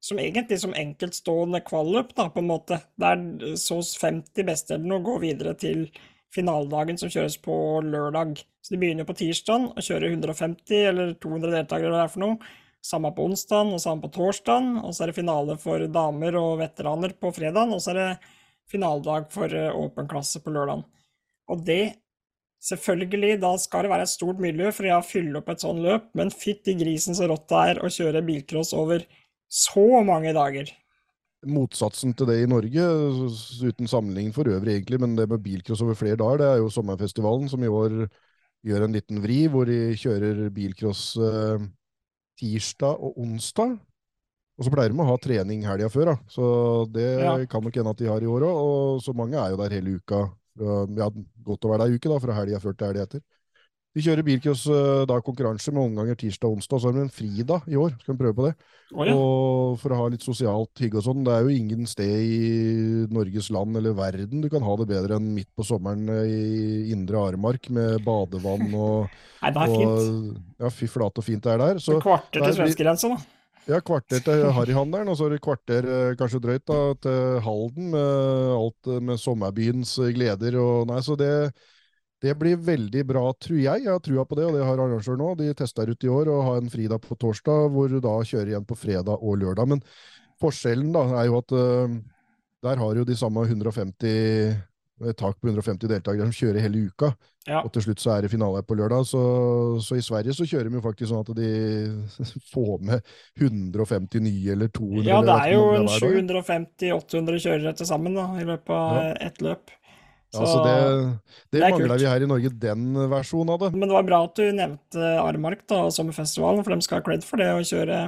som 0.00 0.18
egentlig 0.18 0.56
som 0.62 0.72
enkeltstående 0.76 1.60
kvalløp, 1.60 2.14
da, 2.16 2.30
på 2.32 2.40
en 2.40 2.48
måte. 2.48 2.80
Der 3.00 3.20
så 3.60 3.82
50 3.84 4.46
beste 4.48 4.74
eller 4.76 4.88
noe 4.94 5.04
går 5.04 5.20
videre 5.26 5.52
til 5.60 5.84
finaledagen 6.32 6.98
som 7.00 7.12
kjøres 7.12 7.36
på 7.44 7.54
lørdag. 7.84 8.40
Så 8.64 8.74
de 8.74 8.80
begynner 8.80 9.08
på 9.08 9.16
tirsdag 9.18 9.68
og 9.74 9.84
kjører 9.84 10.08
150 10.14 10.88
eller 10.88 11.14
200 11.20 11.54
deltakere, 11.58 11.90
eller 11.90 11.98
hva 11.98 12.02
det 12.02 12.08
er 12.08 12.14
for 12.14 12.24
noe. 12.24 12.52
Samme 12.80 13.10
på 13.12 13.26
onsdag 13.28 13.74
og 13.74 13.82
samme 13.82 14.06
på 14.06 14.12
torsdag. 14.16 14.70
Og 14.80 14.94
så 14.96 15.04
er 15.04 15.12
det 15.12 15.18
finale 15.20 15.56
for 15.60 15.84
damer 15.92 16.38
og 16.40 16.62
veteraner 16.62 17.12
på 17.20 17.32
fredag. 17.36 17.74
Og 17.74 17.84
så 17.84 17.92
er 17.92 18.00
det 18.00 18.10
finaledag 18.72 19.28
for 19.34 19.52
eh, 19.52 19.74
åpen 19.76 20.08
klasse 20.08 20.40
på 20.40 20.54
lørdag. 20.54 20.86
Og 21.50 21.64
det 21.66 21.82
Selvfølgelig, 22.60 23.38
da 23.40 23.54
skal 23.56 23.86
det 23.86 23.90
være 23.94 24.04
et 24.04 24.12
stort 24.12 24.40
miljø 24.42 24.68
for 24.76 24.84
å 24.92 25.00
fylle 25.04 25.40
opp 25.40 25.48
et 25.48 25.62
sånt 25.62 25.80
løp, 25.80 26.10
men 26.18 26.32
fytti 26.34 26.74
grisen 26.76 27.16
så 27.16 27.28
rått 27.30 27.48
det 27.48 27.60
er 27.70 27.80
å 27.80 27.88
kjøre 27.88 28.20
bilcross 28.26 28.74
over 28.76 29.06
så 29.48 30.02
mange 30.04 30.34
dager. 30.36 30.68
Motsatsen 31.48 32.12
til 32.12 32.28
det 32.28 32.42
i 32.42 32.48
Norge, 32.50 32.84
uten 33.64 33.88
sammenligning 33.88 34.34
for 34.36 34.50
øvrig 34.52 34.74
egentlig, 34.76 35.00
men 35.00 35.14
det 35.16 35.24
med 35.30 35.40
bilcross 35.40 35.80
over 35.80 35.96
flere 35.96 36.20
dager, 36.20 36.42
det 36.42 36.48
er 36.50 36.58
jo 36.60 36.68
Sommerfestivalen 36.74 37.48
som 37.48 37.64
i 37.64 37.70
år 37.72 38.02
gjør 38.68 38.84
en 38.84 38.92
liten 38.92 39.22
vri, 39.24 39.46
hvor 39.48 39.64
de 39.64 39.94
kjører 39.96 40.50
bilcross 40.52 41.14
eh, 41.16 41.64
tirsdag 42.40 43.00
og 43.00 43.16
onsdag. 43.24 43.78
Og 44.60 44.66
så 44.66 44.72
pleier 44.74 44.92
de 44.92 45.00
å 45.00 45.08
ha 45.08 45.16
trening 45.16 45.64
helga 45.64 45.88
før, 45.88 46.12
da. 46.12 46.16
Så 46.28 46.44
det 46.92 47.08
Ja. 47.24 47.38
kan 47.48 47.64
nok 47.64 47.74
hende 47.74 47.94
at 47.94 47.96
de 47.96 48.10
har 48.12 48.20
i 48.20 48.28
år 48.28 48.44
òg. 48.44 48.56
Og 48.60 49.00
så 49.00 49.14
mange 49.16 49.40
er 49.40 49.54
jo 49.54 49.56
der 49.56 49.72
hele 49.72 49.96
uka. 49.96 50.28
Fra, 50.60 50.78
ja, 51.00 51.10
godt 51.50 51.64
der 51.66 51.86
ei 51.88 51.94
uke, 51.96 52.08
da, 52.12 52.20
fra 52.22 52.36
helga 52.36 52.60
før 52.60 52.76
til 52.76 52.90
helga 52.92 53.06
etter. 53.08 53.22
De 53.90 54.02
kjører 54.04 54.22
bilcross 54.22 54.68
eh, 54.70 55.00
da 55.10 55.16
konkurranse 55.26 55.72
med 55.74 55.82
omganger 55.82 56.14
tirsdag 56.14 56.46
og 56.46 56.60
onsdag, 56.60 56.78
så 56.78 56.86
har 56.86 56.94
de 56.94 57.00
en 57.02 57.10
fridag 57.10 57.64
i 57.66 57.74
år. 57.80 57.96
Skal 57.98 58.14
vi 58.14 58.20
prøve 58.20 58.36
på 58.38 58.44
det. 58.46 58.52
Oh, 58.94 59.02
ja. 59.08 59.14
Og 59.18 59.80
for 59.82 59.90
å 59.90 59.98
ha 59.98 60.04
litt 60.12 60.22
sosialt 60.22 60.78
hygge 60.84 61.00
og 61.00 61.06
sånn. 61.08 61.24
Det 61.26 61.32
er 61.34 61.42
jo 61.48 61.56
ingen 61.56 61.88
sted 61.90 62.12
i 62.22 63.08
Norges 63.10 63.48
land 63.50 63.80
eller 63.80 63.96
verden 63.98 64.44
du 64.44 64.48
kan 64.52 64.62
ha 64.62 64.76
det 64.78 64.86
bedre 64.92 65.18
enn 65.18 65.32
midt 65.34 65.50
på 65.58 65.66
sommeren 65.66 66.06
eh, 66.06 66.22
i 66.30 66.94
indre 66.94 67.18
Aremark 67.32 67.66
med 67.74 67.98
badevann 68.06 68.68
og, 68.78 69.10
Nei, 69.42 69.50
det 69.58 69.66
er 69.66 69.74
fint. 69.74 69.90
og 69.90 70.62
Ja, 70.62 70.70
fy 70.78 70.86
flate 70.94 71.24
og 71.24 71.26
fint 71.26 71.42
det 71.48 71.56
er 71.56 71.64
der. 71.64 71.82
Så 71.82 71.98
Et 71.98 72.06
kvarter 72.06 72.38
til 72.44 72.46
vi- 72.52 72.58
svenskegrensa, 72.60 73.10
da. 73.16 73.18
Ja, 73.70 73.80
kvarter 73.84 74.22
til 74.24 74.46
Harryhandelen, 74.56 75.10
og 75.10 75.18
så 75.18 75.26
er 75.26 75.34
det 75.34 75.42
kvarter 75.44 75.86
eh, 75.86 76.14
kanskje 76.18 76.40
drøyt 76.42 76.64
da, 76.68 76.78
til 77.06 77.42
Halden 77.44 77.90
med 77.94 78.54
alt 78.56 78.90
eh, 78.90 79.02
med 79.10 79.20
sommerbyens 79.22 79.96
eh, 80.02 80.12
gleder 80.16 80.58
og 80.60 80.88
Nei, 80.90 81.02
så 81.06 81.18
det 81.18 81.34
det 82.20 82.34
blir 82.36 82.58
veldig 82.60 83.00
bra, 83.08 83.22
tror 83.40 83.56
jeg. 83.56 83.80
Jeg 83.80 83.88
har 83.88 84.00
trua 84.04 84.26
på 84.28 84.36
det, 84.36 84.44
og 84.44 84.52
det 84.52 84.64
har 84.68 84.76
arrangøren 84.76 85.22
nå. 85.22 85.28
De 85.38 85.54
tester 85.56 85.88
ut 85.88 86.04
i 86.04 86.10
år 86.12 86.28
og 86.28 86.42
har 86.44 86.58
en 86.60 86.68
fridag 86.68 87.00
på 87.00 87.16
torsdag, 87.16 87.70
hvor 87.72 87.88
du 87.88 87.96
da 88.04 88.12
kjører 88.28 88.50
igjen 88.50 88.66
på 88.68 88.76
fredag 88.76 89.24
og 89.24 89.38
lørdag. 89.40 89.70
Men 89.70 89.80
forskjellen 90.42 90.90
da 90.92 91.06
er 91.22 91.30
jo 91.30 91.38
at 91.38 91.54
der 92.68 92.82
har 92.82 93.00
jo 93.00 93.06
de 93.08 93.16
samme 93.16 93.46
150 93.48 94.04
et 94.04 94.69
tak 95.16 95.38
på 95.40 95.48
150 95.48 95.88
deltakere 95.90 96.26
som 96.28 96.34
kjører 96.36 96.64
hele 96.64 96.86
uka. 96.90 97.10
Ja. 97.48 97.62
Og 97.64 97.70
til 97.72 97.86
slutt 97.86 98.02
så 98.02 98.12
er 98.14 98.26
det 98.26 98.30
finale 98.34 98.60
på 98.66 98.76
lørdag. 98.76 99.06
Så, 99.08 99.20
så 99.80 99.96
i 99.96 100.04
Sverige 100.04 100.34
så 100.36 100.44
kjører 100.48 100.68
de 100.68 100.76
jo 100.76 100.84
faktisk 100.84 101.08
sånn 101.10 101.24
at 101.24 101.32
de 101.38 101.50
får 102.52 102.72
med 102.84 103.12
150 103.40 104.24
nye 104.26 104.54
eller 104.54 104.70
200. 104.76 105.08
Ja, 105.08 105.20
det 105.24 105.36
er 105.46 105.52
jo 105.54 105.62
hva 105.66 105.78
en 105.80 105.88
det 105.88 105.96
er 105.96 106.06
hver 106.06 106.30
dag. 106.30 106.40
750-800 107.00 107.44
kjørere 107.46 107.76
til 107.80 107.88
sammen 107.88 108.18
da, 108.18 108.26
i 108.40 108.46
løpet 108.48 108.74
av 108.76 108.98
Ja. 109.00 109.12
ett 109.30 109.40
løp. 109.44 109.76
Ja, 110.30 110.44
så 110.46 110.60
det, 110.62 110.74
det, 111.50 111.58
det 111.58 111.70
mangla 111.74 111.96
vi 111.98 112.06
her 112.06 112.22
i 112.22 112.28
Norge, 112.30 112.52
den 112.62 112.84
versjonen 113.10 113.50
av 113.56 113.64
det. 113.64 113.72
Men 113.74 113.88
det 113.90 113.96
var 113.96 114.04
bra 114.06 114.20
at 114.28 114.36
du 114.38 114.44
nevnte 114.54 115.08
Armark 115.24 115.64
da, 115.66 115.80
og 115.88 115.96
sommerfestivalen, 115.96 116.62
for 116.62 116.70
de 116.76 116.86
skal 116.86 117.00
ha 117.00 117.06
cred 117.08 117.26
for 117.26 117.42
det 117.42 117.48
å 117.50 117.64
kjøre 117.66 118.04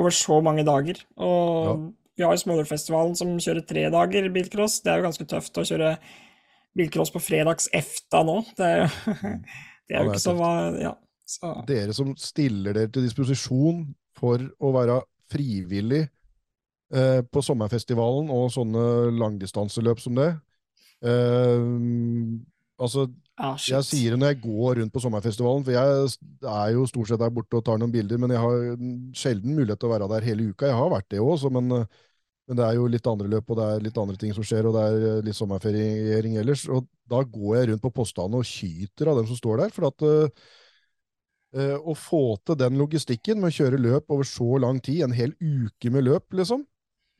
over 0.00 0.16
så 0.16 0.40
mange 0.42 0.64
dager. 0.66 0.98
Og 1.22 1.92
vi 2.16 2.24
har 2.24 2.32
jo 2.32 2.40
Smålerfestivalen 2.40 3.16
som 3.18 3.34
kjører 3.36 3.64
tre 3.68 3.86
dager 3.92 4.28
bilcross. 4.32 4.80
Det 4.84 4.92
er 4.92 5.00
jo 5.00 5.08
ganske 5.10 5.26
tøft 5.28 5.60
å 5.60 5.66
kjøre 5.68 5.96
bilcross 6.76 7.12
på 7.12 7.22
fredags 7.22 7.68
efta 7.76 8.22
nå. 8.26 8.38
Det 8.56 8.68
er 8.68 8.82
jo, 8.82 8.88
det 9.12 9.26
er 9.26 9.34
jo 9.36 9.40
det 9.88 9.98
er 10.00 10.12
ikke 10.12 10.24
så 10.24 10.36
Ja. 10.82 10.94
Så, 11.26 11.48
Dere 11.66 11.90
som 11.90 12.12
stiller 12.22 12.76
dere 12.76 12.90
til 12.94 13.02
disposisjon 13.02 13.80
for 14.14 14.38
å 14.62 14.68
være 14.76 15.00
frivillig 15.26 16.04
eh, 16.06 17.22
på 17.26 17.42
sommerfestivalen 17.42 18.28
og 18.30 18.52
sånne 18.54 18.84
langdistanseløp 19.18 19.98
som 20.04 20.20
det. 20.20 20.28
Eh, 21.02 21.64
altså, 22.78 23.08
ja, 23.36 23.52
Jeg 23.60 23.84
sier 23.84 24.14
det 24.14 24.18
når 24.22 24.30
jeg 24.32 24.40
går 24.46 24.78
rundt 24.80 24.92
på 24.94 25.00
sommerfestivalen, 25.04 25.64
for 25.66 25.76
jeg 25.76 26.50
er 26.56 26.70
jo 26.72 26.86
stort 26.88 27.10
sett 27.10 27.20
der 27.20 27.32
borte 27.36 27.58
og 27.58 27.64
tar 27.66 27.80
noen 27.80 27.92
bilder, 27.92 28.20
men 28.22 28.32
jeg 28.32 28.40
har 28.40 28.84
sjelden 29.20 29.58
mulighet 29.58 29.82
til 29.82 29.90
å 29.90 29.92
være 29.92 30.08
der 30.14 30.28
hele 30.30 30.46
uka. 30.52 30.70
Jeg 30.70 30.78
har 30.78 30.92
vært 30.94 31.10
det 31.12 31.20
òg, 31.20 31.44
men, 31.52 31.74
men 32.48 32.60
det 32.60 32.64
er 32.64 32.78
jo 32.78 32.86
litt 32.94 33.10
andre 33.12 33.28
løp, 33.34 33.52
og 33.52 33.60
det 33.60 33.66
er 33.68 33.84
litt 33.84 34.00
andre 34.00 34.16
ting 34.22 34.32
som 34.36 34.46
skjer, 34.46 34.70
og 34.70 34.78
det 34.78 34.86
er 34.88 35.08
eh, 35.10 35.20
litt 35.28 35.36
sommerferiering 35.36 36.38
ellers. 36.40 36.64
Og 36.72 36.88
da 37.12 37.20
går 37.36 37.58
jeg 37.58 37.70
rundt 37.72 37.84
på 37.84 37.94
postene 38.00 38.40
og 38.40 38.48
kyter 38.48 39.12
av 39.12 39.20
dem 39.20 39.28
som 39.28 39.40
står 39.42 39.66
der, 39.66 39.76
for 39.76 39.90
at 39.92 40.08
uh, 40.08 41.76
å 41.76 41.92
få 41.96 42.24
til 42.40 42.56
den 42.64 42.80
logistikken 42.80 43.42
med 43.42 43.52
å 43.52 43.56
kjøre 43.60 43.84
løp 43.84 44.16
over 44.16 44.28
så 44.28 44.56
lang 44.64 44.80
tid, 44.80 45.04
en 45.04 45.16
hel 45.16 45.36
uke 45.44 45.92
med 45.92 46.08
løp, 46.08 46.32
liksom, 46.40 46.64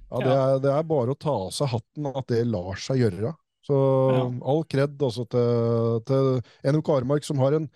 ja, 0.09 0.21
det, 0.23 0.33
er, 0.33 0.61
det 0.64 0.73
er 0.79 0.93
bare 0.97 1.12
å 1.12 1.19
ta 1.19 1.43
av 1.45 1.53
seg 1.53 1.77
hatten 1.77 2.09
at 2.14 2.33
det 2.33 2.47
lar 2.49 2.81
seg 2.81 3.05
gjøre. 3.05 3.37
Så 3.67 3.81
Ja. 4.14 4.23
all 4.47 4.62
kred 4.71 4.97
også 5.03 5.27
til, 5.29 6.01
til 6.07 6.73
NOK 6.73 6.89
Aremark, 6.97 7.25
som 7.27 7.39
har 7.43 7.53
en 7.59 7.69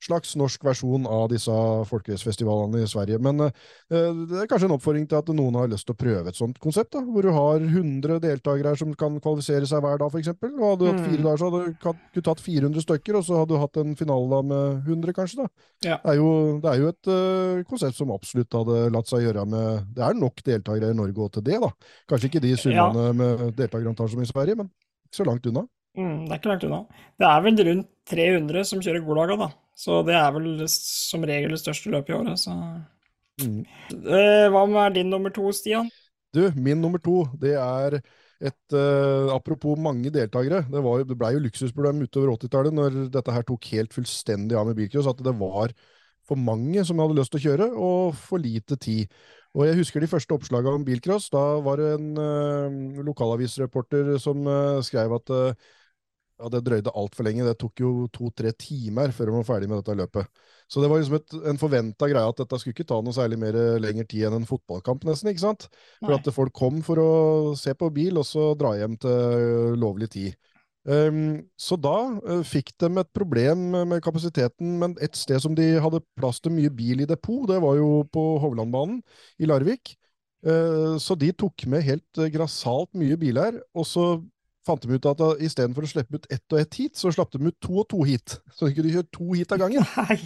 slags 0.00 0.30
norsk 0.34 0.62
versjon 0.64 1.04
av 1.04 1.26
disse 1.28 1.52
folkehøysfestivalene 1.90 2.80
i 2.80 2.88
Sverige. 2.88 3.18
Men 3.20 3.42
eh, 3.44 3.50
det 3.90 4.38
er 4.40 4.46
kanskje 4.48 4.70
en 4.70 4.74
oppfordring 4.78 5.04
til 5.10 5.18
at 5.18 5.28
noen 5.36 5.58
har 5.60 5.68
lyst 5.68 5.84
til 5.90 5.92
å 5.92 5.98
prøve 6.00 6.32
et 6.32 6.38
sånt 6.38 6.56
konsept, 6.62 6.94
da, 6.94 7.02
hvor 7.04 7.26
du 7.26 7.28
har 7.36 7.60
100 7.60 8.16
deltakere 8.24 8.72
som 8.80 8.94
kan 8.96 9.18
kvalifisere 9.20 9.68
seg 9.68 9.84
hver 9.84 10.00
dag, 10.00 10.08
f.eks. 10.08 10.32
Og 10.32 10.64
hadde 10.70 10.80
du 10.80 10.88
hatt 10.88 11.04
fire 11.04 11.20
Mm. 11.20 11.26
dager, 11.28 11.36
så 11.42 11.50
hadde 11.50 11.92
du 12.16 12.20
tatt 12.30 12.40
400 12.40 12.80
stykker, 12.86 13.20
og 13.20 13.24
så 13.28 13.42
hadde 13.42 13.52
du 13.52 13.60
hatt 13.60 13.76
en 13.84 13.94
finale 14.00 14.30
da 14.32 14.40
med 14.54 14.88
100, 14.88 15.12
kanskje. 15.20 15.36
da. 15.44 15.48
Ja. 15.84 15.96
Det, 16.00 16.14
er 16.14 16.16
jo, 16.22 16.60
det 16.64 16.72
er 16.72 16.80
jo 16.80 16.88
et 16.94 17.12
uh, 17.12 17.62
konsept 17.68 18.00
som 18.00 18.10
absolutt 18.16 18.56
hadde 18.56 18.90
latt 18.96 19.06
seg 19.12 19.28
gjøre 19.28 19.44
med 19.52 19.84
Det 19.94 20.02
er 20.08 20.14
nok 20.16 20.40
deltakere 20.48 20.90
i 20.94 20.96
Norge 20.96 21.26
òg 21.28 21.32
til 21.36 21.44
det, 21.44 21.60
da. 21.60 21.68
Kanskje 22.08 22.32
ikke 22.32 22.40
de 22.48 22.56
summene 22.56 23.12
med 23.20 23.50
deltakerantall 23.60 24.08
som 24.08 24.24
i 24.24 24.32
Sverige, 24.32 24.56
men 24.56 24.72
så 25.14 25.26
langt 25.26 25.48
unna. 25.50 25.66
Mm, 25.98 26.26
det 26.26 26.32
er 26.32 26.40
ikke 26.40 26.52
langt 26.52 26.68
unna. 26.68 26.84
Det 27.18 27.26
er 27.28 27.42
vel 27.44 27.66
rundt 27.70 27.90
300 28.10 28.64
som 28.68 28.82
kjører 28.84 29.04
Golaga, 29.06 29.36
da. 29.40 29.50
Så 29.80 30.00
det 30.06 30.16
er 30.18 30.32
vel 30.34 30.64
som 30.70 31.24
regel 31.26 31.54
det 31.54 31.62
største 31.62 31.92
løpet 31.92 32.12
i 32.12 32.18
året, 32.18 32.40
så 32.40 32.56
Mm. 33.40 33.62
Eh, 33.90 34.46
Hva 34.52 34.66
med 34.68 34.98
din 34.98 35.08
nummer 35.08 35.32
to, 35.32 35.50
Stian? 35.56 35.90
Du, 36.34 36.42
min 36.54 36.80
nummer 36.80 37.00
to, 37.02 37.24
det 37.40 37.54
er 37.58 37.96
et 38.40 38.74
uh, 38.74 39.32
Apropos 39.34 39.78
mange 39.78 40.12
deltakere. 40.12 40.62
Det, 40.70 40.82
var, 40.84 41.02
det 41.04 41.16
ble 41.18 41.32
jo 41.34 41.42
luksusproblem 41.44 42.04
utover 42.06 42.34
80-tallet 42.36 42.76
når 42.76 42.98
dette 43.12 43.34
her 43.34 43.44
tok 43.48 43.70
helt 43.74 43.96
fullstendig 43.96 44.56
av 44.56 44.68
med 44.68 44.78
bilcross, 44.78 45.08
at 45.10 45.20
det 45.24 45.34
var 45.40 45.74
for 46.28 46.38
mange 46.38 46.84
som 46.86 47.00
hadde 47.02 47.18
lyst 47.18 47.34
til 47.34 47.40
å 47.40 47.46
kjøre, 47.48 47.68
og 47.74 48.16
for 48.16 48.42
lite 48.42 48.78
tid. 48.80 49.10
Og 49.58 49.66
jeg 49.66 49.80
husker 49.80 50.02
de 50.02 50.10
første 50.10 50.34
oppslagene 50.36 50.78
om 50.78 50.86
bilcross. 50.86 51.26
Da 51.32 51.42
var 51.64 51.80
det 51.80 51.90
en 51.96 52.10
uh, 52.14 53.02
lokalavisreporter 53.06 54.14
som 54.22 54.46
uh, 54.46 54.78
skrev 54.86 55.16
at 55.16 55.32
uh, 55.34 55.70
ja, 56.40 56.50
det 56.54 56.62
drøyde 56.68 56.92
altfor 56.94 57.26
lenge. 57.26 57.46
Det 57.48 57.56
tok 57.58 57.82
jo 57.82 57.90
to-tre 58.14 58.52
timer 58.54 59.10
før 59.16 59.32
de 59.32 59.34
var 59.40 59.48
ferdig 59.48 59.70
med 59.70 59.82
dette 59.82 59.96
løpet. 59.98 60.44
Så 60.70 60.82
det 60.82 60.90
var 60.92 61.02
liksom 61.02 61.18
et, 61.18 61.36
en 61.50 61.58
forventa 61.60 62.08
greie 62.12 62.30
at 62.30 62.44
dette 62.44 62.60
skulle 62.62 62.76
ikke 62.78 62.86
ta 62.92 63.00
noe 63.02 63.16
særlig 63.16 63.40
mer 63.42 63.58
lengre 63.82 64.06
tid 64.06 64.28
enn 64.28 64.38
en 64.38 64.46
fotballkamp, 64.48 65.02
nesten. 65.08 65.32
ikke 65.32 65.42
sant? 65.42 65.66
For 65.98 66.14
Nei. 66.14 66.20
at 66.22 66.30
folk 66.36 66.54
kom 66.54 66.78
for 66.86 67.02
å 67.02 67.10
se 67.58 67.74
på 67.74 67.90
bil, 67.96 68.22
og 68.22 68.28
så 68.30 68.52
dra 68.58 68.76
hjem 68.78 68.94
til 69.02 69.74
lovlig 69.82 70.12
tid. 70.14 70.38
Ehm, 70.88 71.42
så 71.60 71.76
da 71.76 71.96
eh, 72.24 72.42
fikk 72.46 72.72
de 72.80 72.88
et 73.02 73.10
problem 73.16 73.66
med 73.90 74.00
kapasiteten, 74.04 74.78
men 74.80 74.96
et 75.04 75.16
sted 75.18 75.40
som 75.42 75.56
de 75.56 75.66
hadde 75.82 76.02
plass 76.16 76.40
til 76.40 76.54
mye 76.56 76.72
bil 76.72 77.04
i 77.04 77.08
depot, 77.08 77.44
det 77.50 77.60
var 77.60 77.76
jo 77.76 78.04
på 78.12 78.24
Hovlandbanen 78.40 79.02
i 79.40 79.48
Larvik. 79.50 79.96
Eh, 80.40 80.96
så 80.96 81.16
de 81.20 81.32
tok 81.36 81.66
med 81.68 81.84
helt 81.84 82.20
eh, 82.22 82.30
grassat 82.32 82.88
mye 82.96 83.18
biler, 83.20 83.60
og 83.76 83.84
så 83.88 84.06
fant 84.66 84.82
de 84.84 84.96
ut 84.96 85.06
at 85.08 85.22
uh, 85.24 85.40
istedenfor 85.40 85.86
å 85.86 85.88
slippe 85.88 86.20
ut 86.20 86.26
ett 86.32 86.54
og 86.54 86.60
ett 86.60 86.76
hit, 86.76 86.96
så 86.98 87.12
slapp 87.14 87.32
de 87.32 87.40
ut 87.46 87.56
to 87.64 87.78
og 87.80 87.86
to 87.90 88.02
hit. 88.06 88.36
Så 88.56 88.68
de 88.68 88.76
kunne 88.76 88.92
kjøre 88.92 89.08
to 89.16 89.28
hit 89.32 89.54
av 89.56 89.62
gangen. 89.62 89.86
Nei. 90.04 90.18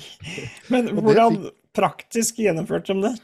Men 0.74 0.90
hvordan 0.98 1.38
fikk... 1.38 1.60
praktisk 1.78 2.40
gjennomførte 2.42 2.94
de 2.94 3.08
det? 3.08 3.14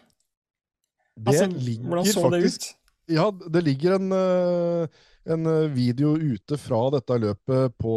Det 1.20 1.34
Altså, 1.34 1.48
ligger 1.50 1.90
hvordan 1.90 2.06
så 2.06 2.22
faktisk 2.24 2.62
det 2.62 2.70
ut? 2.70 2.76
Ja, 3.10 3.26
det 3.34 3.62
ligger 3.66 3.96
en, 3.96 4.12
eh, 4.14 5.00
en 5.28 5.46
eh, 5.46 5.68
video 5.72 6.14
ute 6.16 6.56
fra 6.58 6.80
dette 6.94 7.18
løpet 7.20 7.76
på, 7.80 7.94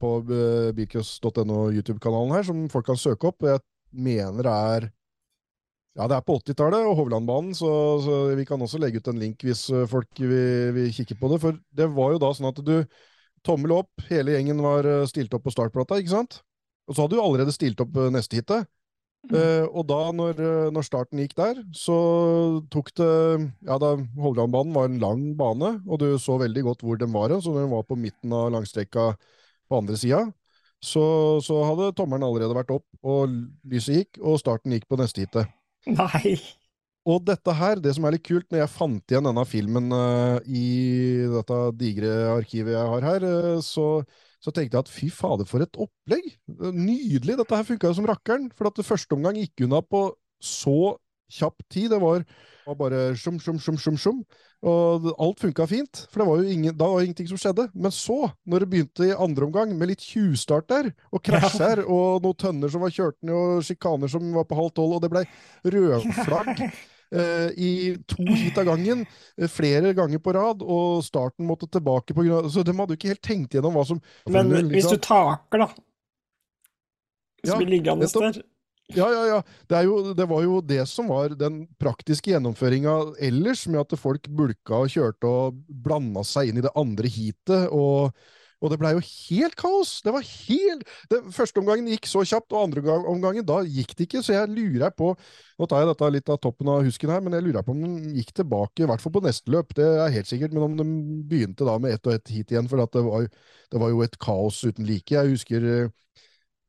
på 0.00 0.10
eh, 0.34 0.72
bilcross.no 0.76 1.68
YouTube-kanalen 1.74 2.34
her, 2.34 2.46
som 2.48 2.66
folk 2.72 2.88
kan 2.90 3.00
søke 3.00 3.30
opp. 3.30 3.46
Jeg 3.46 3.62
mener 3.94 4.42
det 4.42 4.54
er 4.74 4.88
ja, 5.94 6.08
det 6.10 6.16
er 6.16 6.24
på 6.26 6.40
80-tallet 6.40 6.88
og 6.88 6.96
Hovlandbanen, 6.98 7.52
så, 7.54 7.70
så 8.02 8.14
vi 8.34 8.46
kan 8.48 8.62
også 8.64 8.80
legge 8.82 8.98
ut 8.98 9.10
en 9.12 9.20
link 9.22 9.44
hvis 9.46 9.68
eh, 9.70 9.86
folk 9.90 10.10
vil, 10.18 10.72
vil 10.74 10.94
kikke 10.94 11.18
på 11.20 11.30
det. 11.30 11.40
For 11.44 11.60
det 11.70 11.90
var 11.94 12.16
jo 12.16 12.22
da 12.22 12.32
sånn 12.34 12.50
at 12.50 12.62
du 12.66 12.78
Tommel 13.44 13.74
opp, 13.76 14.06
hele 14.08 14.32
gjengen 14.32 14.62
var 14.64 14.86
stilt 15.04 15.34
opp 15.36 15.42
på 15.44 15.52
startplata, 15.52 15.98
ikke 16.00 16.14
sant? 16.14 16.38
Og 16.88 16.96
så 16.96 17.04
hadde 17.04 17.18
du 17.18 17.20
allerede 17.20 17.52
stilt 17.52 17.82
opp 17.84 17.92
neste 18.08 18.38
hitet. 18.38 18.64
Eh, 19.32 19.64
og 19.64 19.86
da, 19.88 20.00
når, 20.12 20.40
eh, 20.42 20.70
når 20.74 20.84
starten 20.84 21.20
gikk 21.22 21.32
der, 21.38 21.60
så 21.72 21.96
tok 22.72 22.90
det 22.98 23.10
Ja, 23.64 23.78
da 23.80 23.94
Hovlandbanen 24.20 24.74
var 24.76 24.90
en 24.90 24.98
lang 25.00 25.22
bane, 25.38 25.78
og 25.88 26.02
du 26.02 26.18
så 26.20 26.36
veldig 26.42 26.64
godt 26.66 26.84
hvor 26.84 27.00
den 27.00 27.12
var, 27.14 27.32
så 27.40 27.54
når 27.54 27.64
den 27.64 27.72
var 27.72 27.86
på 27.88 27.96
midten 27.96 28.34
av 28.36 28.50
langstrekka 28.52 29.14
på 29.68 29.78
andre 29.80 29.96
sida, 29.96 30.26
så, 30.84 31.04
så 31.40 31.62
hadde 31.64 31.94
tommelen 31.96 32.26
allerede 32.26 32.56
vært 32.56 32.74
opp, 32.74 32.84
og 33.00 33.32
lyset 33.64 34.02
gikk, 34.02 34.20
og 34.20 34.36
starten 34.42 34.76
gikk 34.76 34.84
på 34.90 35.00
neste 35.00 35.24
heatet. 35.24 35.48
Nei. 35.88 36.36
Og 37.08 37.24
dette 37.24 37.52
her, 37.52 37.80
det 37.80 37.92
som 37.96 38.04
er 38.04 38.16
litt 38.16 38.24
kult, 38.24 38.46
når 38.52 38.62
jeg 38.62 38.72
fant 38.72 39.12
igjen 39.12 39.26
denne 39.28 39.44
filmen 39.48 39.92
uh, 39.92 40.38
i 40.48 41.24
dette 41.32 41.58
digre 41.76 42.12
arkivet 42.32 42.72
jeg 42.72 42.92
har 42.94 43.04
her, 43.04 43.26
uh, 43.28 43.58
så, 43.64 43.88
så 44.44 44.52
tenkte 44.52 44.76
jeg 44.76 44.84
at 44.84 44.92
fy 44.92 45.08
fader, 45.08 45.48
for 45.48 45.64
et 45.64 45.80
opplegg! 45.80 46.34
Nydelig! 46.76 47.38
Dette 47.40 47.56
her 47.56 47.64
funka 47.64 47.88
jo 47.88 47.96
som 47.96 48.08
rakkeren. 48.10 48.50
For 48.52 48.68
at 48.68 48.76
det 48.76 48.84
første 48.84 49.16
omgang 49.16 49.38
gikk 49.40 49.64
unna 49.64 49.80
på 49.80 50.10
så 50.44 50.94
kjapp 51.32 51.64
tid. 51.72 51.88
Det 51.94 52.00
var, 52.02 52.26
var 52.66 52.76
bare 52.76 53.04
sjum, 53.16 53.38
sjum, 53.40 53.56
sjum, 53.62 53.78
sjum, 53.80 53.96
sjum. 54.00 54.20
Og 54.64 55.08
alt 55.20 55.40
funka 55.40 55.66
fint, 55.68 56.04
for 56.10 56.20
det 56.20 56.28
var 56.28 56.40
jo 56.40 56.52
ingen, 56.52 56.76
da 56.76 56.88
var 56.88 57.00
det 57.00 57.08
ingenting 57.08 57.30
som 57.32 57.40
skjedde. 57.40 57.66
Men 57.72 57.94
så, 57.94 58.18
når 58.48 58.64
det 58.64 58.70
begynte 58.74 59.08
i 59.08 59.16
andre 59.16 59.48
omgang, 59.48 59.72
med 59.76 59.92
litt 59.92 60.04
tjuvstart 60.04 60.68
der, 60.72 60.90
og 61.12 61.24
krasjer, 61.24 61.84
og 61.84 62.24
noen 62.24 62.40
tønner 62.40 62.72
som 62.72 62.84
var 62.84 62.92
kjørt 62.94 63.18
ned, 63.24 63.34
og 63.36 63.64
sjikaner 63.64 64.12
som 64.12 64.28
var 64.36 64.48
på 64.48 64.60
halv 64.60 64.74
tolv, 64.76 64.98
og 64.98 65.04
det 65.04 65.12
blei 65.12 65.24
rødflagg 65.74 66.66
i 67.56 67.70
to 68.10 68.24
hit 68.34 68.58
av 68.58 68.68
gangen, 68.70 69.04
eh, 69.38 69.48
flere 69.50 69.94
ganger 69.96 70.18
på 70.22 70.34
rad, 70.34 70.62
og 70.62 71.04
starten 71.06 71.46
måtte 71.46 71.68
tilbake 71.70 72.14
på 72.16 72.24
grunn 72.24 72.44
av 72.44 72.50
Så 72.52 72.64
de 72.66 72.74
hadde 72.76 72.96
jo 72.96 73.00
ikke 73.00 73.12
helt 73.14 73.24
tenkt 73.24 73.54
gjennom 73.54 73.76
hva 73.76 73.86
som 73.86 74.00
Men 74.30 74.50
du, 74.50 74.58
hvis 74.74 74.88
du 74.90 74.98
taker, 74.98 75.66
da 75.66 75.68
Hvis 77.42 77.52
Ja, 77.52 77.60
blir 77.60 77.72
liggende 77.76 78.08
der 78.08 78.42
Ja, 78.92 79.08
ja, 79.08 79.24
ja. 79.30 79.42
Det, 79.66 79.82
jo, 79.86 80.12
det 80.12 80.26
var 80.28 80.42
jo 80.44 80.60
det 80.60 80.82
som 80.90 81.08
var 81.08 81.32
den 81.40 81.62
praktiske 81.80 82.34
gjennomføringa 82.34 83.14
ellers, 83.24 83.64
med 83.66 83.80
at 83.80 83.96
folk 83.98 84.28
bulka 84.28 84.82
og 84.84 84.92
kjørte 84.92 85.24
og 85.24 85.62
blanda 85.68 86.20
seg 86.28 86.50
inn 86.50 86.60
i 86.60 86.64
det 86.66 86.72
andre 86.76 87.08
heatet. 87.08 87.70
Og, 87.72 88.12
og 88.64 88.72
det 88.72 88.78
blei 88.80 88.94
jo 88.96 89.02
helt 89.04 89.56
kaos! 89.60 89.98
Det 90.04 90.12
var 90.14 90.24
helt 90.24 90.84
det, 91.12 91.20
Første 91.36 91.60
omgangen 91.60 91.90
gikk 91.92 92.08
så 92.08 92.22
kjapt, 92.24 92.54
og 92.54 92.70
andre 92.70 92.96
omgangen 93.12 93.44
da 93.46 93.58
gikk 93.62 93.92
det 93.98 94.06
ikke. 94.08 94.22
Så 94.24 94.32
jeg 94.36 94.52
lurer 94.52 94.94
på 94.96 95.12
Nå 95.54 95.68
tar 95.70 95.84
jeg 95.84 95.90
dette 95.92 96.06
litt 96.10 96.30
av 96.32 96.40
toppen 96.42 96.70
av 96.72 96.80
husken 96.82 97.12
her, 97.12 97.20
men 97.22 97.36
jeg 97.36 97.44
lurer 97.46 97.62
på 97.62 97.74
om 97.76 97.82
de 97.84 98.14
gikk 98.16 98.32
tilbake, 98.40 98.82
i 98.82 98.88
hvert 98.90 99.02
fall 99.04 99.12
på 99.14 99.22
neste 99.22 99.52
løp. 99.54 99.76
Det 99.78 99.84
er 99.86 100.14
helt 100.16 100.26
sikkert, 100.26 100.56
men 100.56 100.64
om 100.66 100.78
de 100.80 100.86
begynte 101.30 101.68
da 101.68 101.76
med 101.78 101.94
ett 101.94 102.08
og 102.08 102.16
ett 102.16 102.32
hit 102.34 102.50
igjen. 102.50 102.66
For 102.70 102.82
det, 102.82 103.04
var, 103.06 103.28
det 103.70 103.82
var 103.84 103.92
jo 103.92 104.02
et 104.02 104.18
kaos 104.18 104.64
uten 104.66 104.88
like. 104.88 105.14
Jeg 105.14 105.36
husker 105.36 105.68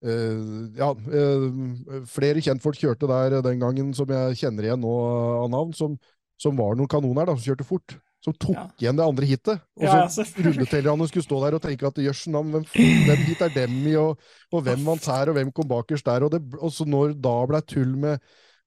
Uh, 0.06 0.70
ja, 0.78 0.92
uh, 0.94 2.04
flere 2.06 2.42
kjentfolk 2.44 2.78
kjørte 2.78 3.08
der 3.10 3.40
den 3.42 3.62
gangen 3.64 3.88
som 3.98 4.12
jeg 4.12 4.36
kjenner 4.38 4.68
igjen 4.68 4.84
nå 4.84 4.92
av 4.92 5.48
navn, 5.50 5.72
som, 5.74 5.96
som 6.38 6.60
var 6.60 6.76
noen 6.78 6.92
kanoner 6.92 7.26
da, 7.26 7.34
som 7.34 7.48
kjørte 7.48 7.66
fort. 7.66 7.96
Som 8.26 8.34
tok 8.42 8.56
Ja. 8.58 8.64
igjen 8.82 8.98
det 8.98 9.06
andre 9.06 9.28
hitet. 9.30 9.60
Og 9.78 9.84
Ja, 9.86 10.08
så 10.10 10.24
selvfølgelig. 10.24 10.66
skulle 11.12 11.26
stå 11.28 11.42
der 11.46 11.58
og 11.60 11.62
tenke 11.62 11.86
at 11.86 12.00
jøss 12.02 12.24
hvem, 12.56 12.64
hvem 12.74 13.22
hit 13.28 13.42
er 13.46 13.52
dem 13.54 13.76
i, 13.86 13.94
og, 14.02 14.18
og 14.52 14.64
hvem 14.66 14.82
vant 14.88 15.06
her, 15.06 15.30
og 15.30 15.36
hvem 15.38 15.52
kom 15.54 15.68
bakerst 15.70 16.06
der. 16.10 16.26
Og, 16.26 16.32
det, 16.34 16.42
og 16.60 16.72
så 16.74 16.88
når 16.90 17.14
da 17.22 17.36
ble 17.46 17.62
tull 17.70 17.94
med, 17.96 18.18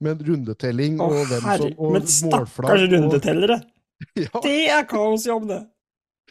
med 0.01 0.23
rundetelling 0.29 1.01
Åh, 1.03 1.09
og 1.11 1.27
hvem 1.27 1.43
herre, 1.43 1.59
som 1.59 1.75
og 1.79 1.93
men 1.97 2.07
stakkars 2.07 2.87
rundetellere! 2.95 3.59
Ja, 4.15 4.31
Det 4.45 4.69
er 4.71 4.85
kaosjobb, 4.87 5.49
det! 5.51 5.65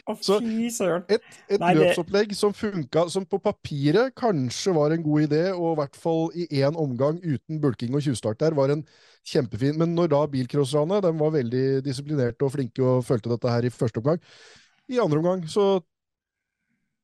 Å, 0.08 0.14
Så- 0.24 0.38
fy 0.40 0.70
søren. 0.72 1.04
et 1.10 1.60
Nei, 1.60 1.74
det- 1.74 1.82
løpsopplegg 1.84 2.32
som 2.38 2.54
funka, 2.56 3.10
som 3.12 3.26
på 3.26 3.42
papiret 3.44 4.14
kanskje 4.16 4.72
var 4.74 4.94
en 4.96 5.04
god 5.04 5.26
idé, 5.28 5.42
og 5.52 5.74
i 5.74 5.80
hvert 5.82 5.98
fall 6.00 6.30
i 6.34 6.48
én 6.62 6.78
omgang 6.80 7.20
uten 7.20 7.60
bulking 7.60 7.94
og 7.98 8.02
tjuvstart 8.06 8.40
der, 8.40 8.56
var 8.56 8.70
en 8.72 8.86
kjempefin. 9.28 9.78
Men 9.80 9.96
når 9.98 10.12
da 10.14 10.22
bilcrosserne, 10.32 11.02
de 11.04 11.12
var 11.20 11.34
veldig 11.36 11.66
disiplinerte 11.86 12.48
og 12.48 12.54
flinke 12.56 12.86
og 12.86 13.04
fulgte 13.08 13.34
dette 13.34 13.52
her 13.52 13.68
i 13.68 13.74
første 13.74 14.02
omgang, 14.04 14.22
i 14.88 15.02
andre 15.04 15.20
omgang 15.20 15.44
så 15.52 15.68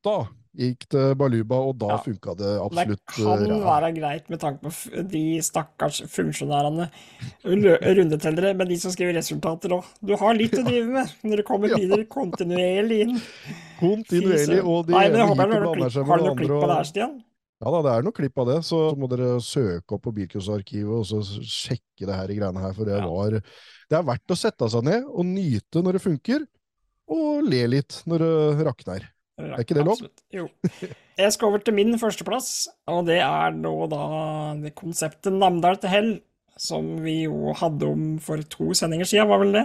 da 0.04 0.24
gikk 0.54 0.84
det 0.92 1.16
baluba, 1.18 1.56
og 1.66 1.78
da 1.80 1.88
Ja. 1.90 1.96
funka 1.98 2.36
det 2.38 2.50
Det 2.54 2.96
kan 3.16 3.48
ja. 3.48 3.58
være 3.80 3.88
greit 3.96 4.28
med 4.30 4.38
tanke 4.38 4.60
på 4.62 5.08
de 5.10 5.40
stakkars 5.42 6.02
funksjonærene, 6.06 6.88
rundetellere, 7.44 8.54
men 8.56 8.68
de 8.68 8.76
som 8.78 8.92
skriver 8.92 9.16
resultater 9.18 9.74
òg. 9.74 9.84
Du 10.04 10.14
har 10.16 10.34
litt 10.34 10.54
å 10.54 10.64
drive 10.64 10.86
med 10.86 11.10
når 11.24 11.36
det 11.36 11.44
kommer 11.44 11.68
Ja. 11.68 11.76
biler 11.76 12.04
kontinuerlig 12.06 13.00
inn. 13.02 13.20
Kontinuerlig, 13.80 14.62
og 14.64 14.86
de 14.86 14.92
Nei, 14.92 15.06
ene 15.08 15.26
har 15.26 15.34
du 15.34 15.34
blander 15.34 16.04
har 16.04 16.18
du 16.18 16.24
noe 16.24 16.36
klipp 16.36 16.54
på 16.54 16.66
det 16.68 16.76
her, 16.76 16.84
Stian? 16.84 17.24
Ja 17.64 17.70
da, 17.72 17.80
det 17.86 17.92
er 17.94 18.04
noen 18.04 18.16
klipp 18.16 18.36
av 18.42 18.48
det, 18.50 18.58
så 18.66 18.78
må 19.00 19.08
dere 19.08 19.38
søke 19.40 19.96
opp 19.96 20.02
på 20.04 20.12
Bilcross-arkivet 20.18 20.98
og 20.98 21.06
så 21.08 21.22
sjekke 21.40 22.04
det 22.04 22.18
her 22.18 22.32
i 22.34 22.36
greiene 22.36 22.60
her, 22.60 22.74
for 22.76 22.84
det 22.84 22.98
Ja. 22.98 23.06
var 23.08 23.38
Det 23.40 23.96
er 23.98 24.02
verdt 24.04 24.34
å 24.34 24.36
sette 24.36 24.68
seg 24.68 24.84
ned 24.84 25.04
og 25.08 25.24
nyte 25.24 25.80
når 25.82 25.96
det 25.96 26.02
funker, 26.04 26.44
og 27.08 27.44
le 27.48 27.62
litt 27.72 28.02
når 28.06 28.18
det 28.24 28.66
rakner. 28.68 29.08
Er 29.40 29.58
ikke 29.64 29.74
det 29.74 29.84
lov? 29.84 29.96
Absolutt. 29.96 30.22
Jo. 30.30 30.44
Jeg 31.18 31.32
skal 31.32 31.48
over 31.48 31.58
til 31.64 31.74
min 31.74 31.96
førsteplass, 31.98 32.68
og 32.86 33.06
det 33.08 33.18
er 33.24 33.50
nå 33.56 33.72
da 33.90 34.02
det 34.60 34.74
konseptet 34.78 35.32
Namdal 35.32 35.80
til 35.82 35.90
hell, 35.90 36.12
som 36.56 37.02
vi 37.02 37.24
jo 37.24 37.52
hadde 37.58 37.88
om 37.88 38.18
for 38.22 38.38
to 38.46 38.70
sendinger 38.78 39.08
siden, 39.08 39.26
var 39.28 39.40
vel 39.42 39.52
det? 39.56 39.64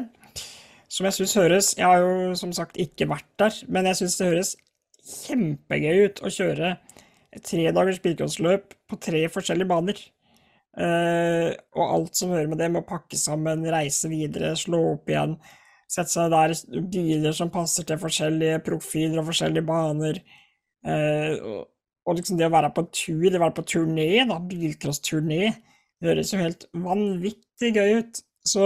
som 0.89 1.05
jeg 1.05 1.13
syns 1.13 1.35
høres 1.37 1.67
Jeg 1.77 1.85
har 1.85 1.99
jo 2.01 2.33
som 2.33 2.49
sagt 2.51 2.79
ikke 2.81 3.05
vært 3.11 3.27
der, 3.37 3.53
men 3.69 3.85
jeg 3.85 3.99
syns 3.99 4.15
det 4.17 4.25
høres 4.31 4.55
kjempegøy 5.05 6.05
ut 6.07 6.21
å 6.25 6.31
kjøre 6.33 6.71
et 7.35 7.45
tredagers 7.45 7.99
bilcrossløp 8.03 8.73
på 8.89 8.97
tre 9.01 9.23
forskjellige 9.31 9.69
baner. 9.69 10.01
Uh, 10.79 11.51
og 11.75 11.83
alt 11.83 12.19
som 12.19 12.33
hører 12.33 12.49
med 12.49 12.61
det, 12.61 12.69
med 12.71 12.83
å 12.83 12.89
pakke 12.89 13.17
sammen, 13.19 13.65
reise 13.73 14.09
videre, 14.11 14.53
slå 14.57 14.79
opp 14.93 15.09
igjen. 15.11 15.35
Sette 15.89 16.13
seg 16.13 16.29
der 16.33 16.53
biler 16.93 17.33
som 17.35 17.51
passer 17.53 17.87
til 17.89 17.99
forskjellige 18.01 18.61
profiler 18.65 19.21
og 19.21 19.29
forskjellige 19.31 19.65
baner. 19.67 20.21
Uh, 20.85 21.65
og, 22.05 22.15
liksom 22.17 22.39
det 22.39 22.47
å 22.47 22.53
være 22.53 22.71
på 22.73 22.85
tur, 22.93 23.25
det 23.27 23.37
å 23.37 23.43
være 23.43 23.57
på 23.59 23.67
turné, 23.73 24.09
da, 24.29 24.39
bilcrossturné, 24.51 25.51
høres 26.05 26.33
jo 26.33 26.41
helt 26.41 26.65
vanvittig 26.85 27.73
gøy 27.75 27.99
ut. 27.99 28.21
Så, 28.47 28.63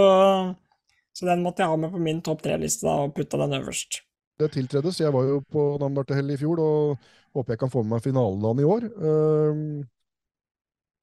så 1.12 1.28
den 1.28 1.42
måtte 1.44 1.64
jeg 1.64 1.72
ha 1.72 1.80
med 1.80 1.92
på 1.92 2.00
min 2.00 2.22
topp 2.24 2.44
tre-liste 2.44 2.86
da, 2.86 3.02
og 3.04 3.16
putta 3.16 3.40
den 3.42 3.58
øverst. 3.58 4.00
Det 4.40 4.48
tiltredes. 4.54 5.00
Jeg 5.02 5.12
var 5.14 5.28
jo 5.28 5.42
på 5.52 5.66
Namdartehell 5.82 6.32
i 6.34 6.38
fjor, 6.38 6.62
og 6.62 7.10
håper 7.34 7.54
jeg 7.54 7.62
kan 7.64 7.72
få 7.72 7.82
med 7.82 7.96
meg 7.96 8.04
finalen 8.04 8.62
i 8.62 8.66
år. 8.68 8.88
Uh, 8.98 9.84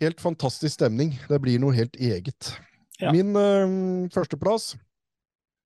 helt 0.04 0.24
fantastisk 0.24 0.78
stemning. 0.78 1.14
Det 1.30 1.42
blir 1.44 1.62
noe 1.62 1.76
helt 1.76 1.98
eget. 2.00 2.54
Ja. 3.02 3.12
Min 3.14 3.36
uh, 3.36 4.08
førsteplass, 4.14 4.76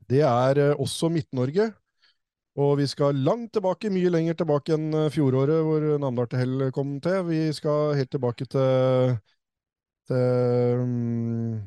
det 0.09 0.23
er 0.25 0.61
uh, 0.71 0.81
også 0.81 1.11
Midt-Norge. 1.13 1.71
Og 2.55 2.77
vi 2.79 2.87
skal 2.87 3.17
langt 3.19 3.51
tilbake, 3.53 3.91
mye 3.91 4.11
lenger 4.13 4.37
tilbake 4.39 4.77
enn 4.77 4.93
eh, 4.95 5.09
fjoråret 5.11 5.59
hvor 5.67 5.85
Namdal 5.99 6.69
kom 6.75 6.93
til. 7.03 7.25
Vi 7.27 7.39
skal 7.51 7.97
helt 7.99 8.11
tilbake 8.15 8.47
til, 8.47 9.17
til 10.07 10.83
um, 10.85 11.57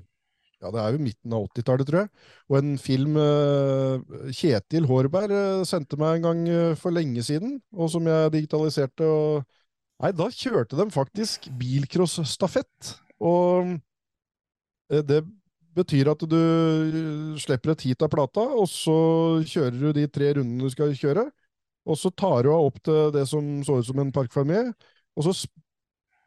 ja, 0.59 0.73
det 0.75 0.81
er 0.83 0.95
jo 0.95 1.03
midten 1.03 1.35
av 1.37 1.47
80-tallet, 1.47 1.89
tror 1.89 2.01
jeg. 2.01 2.11
Og 2.51 2.57
en 2.59 2.73
film 2.83 3.19
uh, 3.21 4.33
Kjetil 4.35 4.89
Hårberg 4.91 5.35
uh, 5.35 5.67
sendte 5.69 5.99
meg 6.01 6.19
en 6.19 6.27
gang 6.27 6.41
uh, 6.51 6.79
for 6.79 6.95
lenge 6.95 7.23
siden, 7.27 7.59
og 7.77 7.93
som 7.93 8.07
jeg 8.11 8.33
digitaliserte. 8.35 9.07
og 9.07 10.03
Nei, 10.03 10.13
da 10.15 10.29
kjørte 10.35 10.79
de 10.79 10.89
faktisk 10.95 11.49
bilcrossstafett. 11.59 12.95
Og 13.19 13.77
det 14.89 15.25
betyr 15.75 16.11
at 16.13 16.23
du 16.31 16.39
slipper 17.43 17.75
et 17.75 17.83
hit 17.89 18.05
av 18.07 18.11
plata, 18.13 18.45
og 18.55 18.69
så 18.71 18.95
kjører 19.43 19.79
du 19.79 19.89
de 19.97 20.07
tre 20.11 20.31
rundene 20.39 20.71
du 20.71 20.75
skal 20.75 20.95
kjøre. 20.97 21.27
Og 21.89 21.99
så 21.99 22.13
tar 22.15 22.47
du 22.47 22.53
av 22.55 22.69
opp 22.69 22.79
til 22.85 23.11
det 23.15 23.25
som 23.31 23.59
så 23.67 23.81
ut 23.81 23.89
som 23.89 23.99
en 24.03 24.15
parkfamilie, 24.15 24.71
og 25.19 25.27
så 25.27 25.35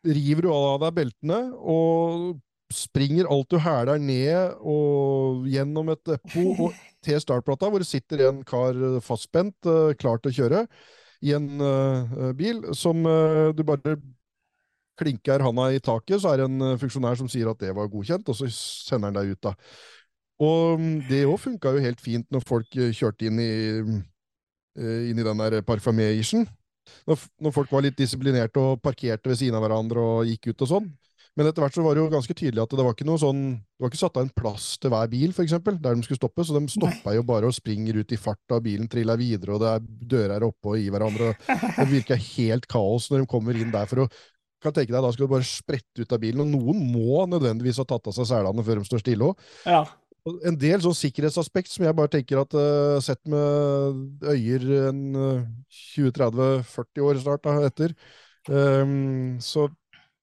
river 0.04 0.48
du 0.48 0.52
av 0.52 0.82
deg 0.84 0.96
beltene 0.98 1.40
og 1.60 2.42
springer 2.76 3.30
alt 3.32 3.52
du 3.52 3.58
hæler 3.62 4.00
ned 4.02 4.58
og 4.60 5.46
gjennom 5.50 5.92
et 5.94 6.02
depot 6.08 6.66
og 6.68 6.80
til 7.06 7.22
startplata, 7.22 7.70
hvor 7.70 7.82
det 7.82 7.90
sitter 7.90 8.28
en 8.28 8.44
kar 8.46 8.78
fastspent, 9.02 9.58
klar 9.98 10.22
til 10.22 10.30
å 10.30 10.36
kjøre, 10.36 10.66
i 11.26 11.34
en 11.38 11.48
uh, 11.62 12.30
bil 12.38 12.64
som 12.78 13.02
uh, 13.06 13.50
du 13.54 13.64
bare 13.66 13.96
klinker 15.02 15.42
handa 15.42 15.68
i 15.74 15.82
taket, 15.82 16.20
så 16.22 16.32
er 16.32 16.42
det 16.42 16.48
en 16.50 16.78
funksjonær 16.82 17.18
som 17.18 17.30
sier 17.32 17.50
at 17.50 17.62
det 17.62 17.74
var 17.74 17.90
godkjent, 17.90 18.28
og 18.30 18.38
så 18.38 18.50
sender 18.54 19.10
han 19.10 19.18
deg 19.18 19.34
ut, 19.34 19.50
da. 19.50 19.56
Og 20.42 20.82
det 21.10 21.24
òg 21.30 21.38
funka 21.42 21.74
jo 21.74 21.82
helt 21.82 22.02
fint 22.02 22.28
når 22.34 22.46
folk 22.46 22.70
kjørte 22.70 23.28
inn 23.30 23.42
i, 23.42 23.52
inn 25.10 25.22
i 25.22 25.26
den 25.26 25.42
der 25.42 25.62
parfymé-irsen. 25.66 26.48
Når, 27.08 27.26
når, 27.42 27.54
folk 27.56 27.72
var 27.74 27.86
litt 27.86 27.98
disiplinerte 27.98 28.62
og 28.62 28.82
parkerte 28.84 29.30
ved 29.32 29.40
siden 29.40 29.58
av 29.58 29.66
hverandre 29.66 30.02
og 30.02 30.30
gikk 30.30 30.52
ut 30.52 30.66
og 30.66 30.72
sånn. 30.74 30.90
Men 31.40 31.48
etter 31.48 31.64
hvert 31.64 31.76
så 31.78 31.84
var 31.86 31.96
det 31.96 32.02
jo 32.04 32.10
ganske 32.12 32.36
tydelig 32.36 32.60
at 32.60 32.74
det 32.76 32.84
var 32.84 32.96
ikke 32.96 33.08
noe 33.08 33.20
sånn, 33.22 33.44
det 33.56 33.84
var 33.84 33.92
ikke 33.92 34.02
satt 34.02 34.18
av 34.20 34.26
en 34.26 34.34
plass 34.36 34.66
til 34.84 34.92
hver 34.92 35.08
bil, 35.14 35.32
for 35.36 35.46
eksempel, 35.46 35.78
der 35.80 35.96
de 35.96 36.04
skulle 36.04 36.20
stoppe. 36.20 36.44
Så 36.44 36.58
de 36.58 36.74
stoppa 36.74 37.16
jo 37.16 37.24
bare 37.28 37.48
og 37.48 37.56
springer 37.56 38.02
ut 38.02 38.12
i 38.12 38.20
farta, 38.20 38.58
og 38.58 38.66
bilen 38.66 38.90
triller 38.92 39.20
videre, 39.20 39.56
og 39.56 39.64
det 39.64 39.72
er 39.72 39.88
dører 40.16 40.48
oppe 40.50 40.74
og 40.74 40.82
i 40.82 40.92
hverandre. 40.92 41.32
og 41.32 41.80
Det 41.80 41.88
virka 41.94 42.20
helt 42.20 42.68
kaos 42.72 43.08
når 43.12 43.24
de 43.24 43.32
kommer 43.32 43.56
inn 43.56 43.72
der 43.72 43.88
for 43.88 44.04
å 44.04 44.12
kan 44.62 44.76
tenke 44.76 44.94
deg, 44.94 45.02
Da 45.02 45.10
skal 45.10 45.26
du 45.26 45.32
bare 45.32 45.48
sprette 45.48 46.04
ut 46.04 46.14
av 46.14 46.22
bilen, 46.22 46.44
og 46.44 46.52
noen 46.52 46.84
må 46.94 47.24
nødvendigvis 47.30 47.80
ha 47.82 47.88
tatt 47.90 48.12
av 48.12 48.14
seg 48.14 48.30
selene 48.30 48.66
før 48.66 48.82
de 48.82 48.90
står 48.92 49.02
stille 49.02 49.32
òg. 49.32 49.46
Ja. 49.66 49.82
En 50.46 50.58
del 50.62 50.84
sånn 50.84 50.94
sikkerhetsaspekt 50.94 51.72
som 51.72 51.88
jeg 51.88 51.98
bare 51.98 52.12
tenker 52.14 52.44
at 52.44 52.54
uh, 52.54 53.00
sett 53.02 53.24
med 53.26 54.28
øyer 54.30 54.68
en 54.92 55.00
uh, 55.18 55.48
20-30-40 55.96 57.08
år 57.08 57.22
snart 57.24 57.48
da, 57.48 57.56
etter. 57.72 57.96
Um, 58.46 59.40
så 59.42 59.66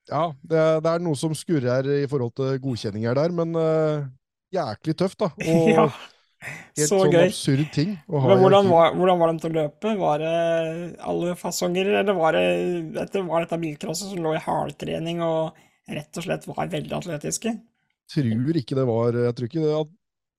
ja, 0.09 0.23
det 0.43 0.63
det 0.85 0.93
er, 0.93 1.03
noe 1.05 1.19
som 1.19 1.35
skurrer 1.37 1.89
i 1.99 2.07
forhold 2.11 2.35
til 2.39 2.61
godkjenninger 2.65 3.19
der, 3.19 3.35
men 3.35 3.57
uh, 3.57 4.07
jæklig 4.55 4.97
tøft, 4.99 5.21
da. 5.21 5.31
Og 5.53 5.71
ja. 5.73 5.87
helt 6.79 6.89
Så 6.89 7.03
sånn 7.03 7.15
gøy. 7.15 7.27
absurd 7.27 7.65
ting. 7.75 7.95
å 8.09 8.23
ha 8.25 8.33
Men 8.33 8.43
hvordan 8.45 8.73
var, 8.73 8.97
hvordan 8.97 9.23
var 9.23 9.33
de 9.33 9.43
til 9.45 9.51
å 9.51 9.57
løpe? 9.59 9.95
Var 10.01 10.25
det 10.25 10.35
alle 11.13 11.37
fasonger, 11.41 11.93
eller 12.03 12.19
var 12.19 12.39
det 12.39 12.47
dette, 12.97 13.25
var 13.27 13.45
dette 13.45 13.61
bilcrosset 13.63 14.13
som 14.13 14.25
lå 14.25 14.37
i 14.39 14.45
hardtrening 14.45 15.23
og 15.27 15.59
rett 15.89 16.21
og 16.21 16.27
slett 16.27 16.49
var 16.49 16.73
veldig 16.73 16.99
atletiske? 17.01 17.55
tror 18.09 18.61
ikke 18.63 18.77
det 18.79 18.85
var 18.89 19.17
Jeg 19.21 19.37
tror 19.37 19.51
ikke 19.51 19.65
det 19.65 19.73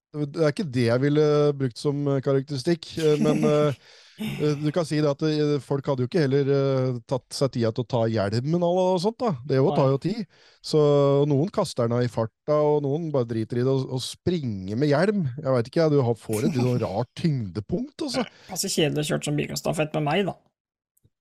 det 0.10 0.42
er 0.42 0.54
ikke 0.54 0.72
det 0.74 0.86
jeg 0.88 1.02
ville 1.04 1.26
brukt 1.58 1.78
som 1.78 2.08
karakteristikk, 2.26 2.88
eh, 2.98 3.20
men 3.22 3.44
eh, 3.52 3.76
du 4.20 4.72
kan 4.76 4.86
si 4.88 5.00
det 5.00 5.10
at 5.10 5.22
eh, 5.24 5.56
folk 5.64 5.86
hadde 5.88 6.04
jo 6.04 6.10
ikke 6.10 6.24
heller 6.26 6.50
eh, 6.56 6.98
tatt 7.08 7.28
seg 7.36 7.54
tida 7.56 7.72
til 7.76 7.86
å 7.86 7.90
ta 7.94 8.02
hjelmen 8.12 8.66
og 8.68 9.00
sånt. 9.04 9.18
da. 9.22 9.32
Det 9.48 9.60
jo 9.62 9.70
tar 9.78 9.94
jo 9.94 10.02
tid. 10.04 10.26
Så 10.60 10.82
noen 11.30 11.48
kaster 11.56 11.88
den 11.88 11.96
av 11.98 12.04
i 12.04 12.12
farta, 12.12 12.58
og 12.60 12.84
noen 12.84 13.08
bare 13.14 13.30
driter 13.30 13.62
i 13.62 13.64
det 13.64 13.72
og, 13.72 13.86
og 13.96 14.04
springer 14.04 14.76
med 14.82 14.92
hjelm. 14.92 15.24
Jeg 15.40 15.56
veit 15.56 15.72
ikke, 15.72 15.88
du 15.94 16.02
har- 16.04 16.20
får 16.20 16.44
et 16.50 16.52
litt 16.52 16.60
sånn 16.68 16.84
rart 16.84 17.12
tyngdepunkt, 17.16 17.96
altså. 18.10 18.26
Passe 18.52 18.68
kjedelig 18.74 19.06
å 19.08 19.10
kjøre 19.14 19.30
som 19.30 19.40
bilcrossstafett 19.40 19.96
med 20.00 20.08
meg, 20.12 20.26
da. 20.28 20.38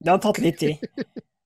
Det 0.02 0.12
hadde 0.14 0.26
tatt 0.26 0.42
litt 0.42 0.58
tid. 0.62 0.82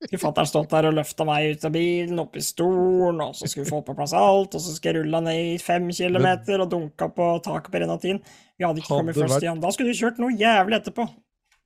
Skulle 0.03 0.19
fatter'n 0.19 0.47
stått 0.49 0.73
der 0.73 0.89
og 0.89 0.97
løfta 0.97 1.23
meg 1.25 1.53
ut 1.55 1.63
av 1.63 1.71
bilen, 1.71 2.17
opp 2.19 2.33
i 2.35 2.41
stolen, 2.43 3.21
og 3.23 3.37
så 3.39 3.47
skulle 3.47 3.63
vi 3.63 3.71
få 3.71 3.79
på 3.87 3.93
plass 3.95 4.11
alt, 4.19 4.57
og 4.57 4.61
så 4.61 4.73
skulle 4.75 4.97
jeg 4.99 5.05
rulla 5.05 5.21
ned 5.23 5.53
i 5.53 5.57
fem 5.63 5.85
kilometer 5.95 6.59
og 6.65 6.67
dunka 6.73 7.07
på 7.15 7.27
taket 7.45 7.71
på 7.71 7.79
Renatin. 7.85 8.19
Vi 8.59 8.65
hadde 8.67 8.83
ikke 8.83 8.91
kommet 8.97 9.15
først 9.15 9.37
vært- 9.37 9.45
igjen. 9.47 9.61
Da 9.63 9.71
skulle 9.71 9.93
du 9.95 10.01
kjørt 10.01 10.19
noe 10.19 10.35
jævlig 10.35 10.81
etterpå. 10.81 11.05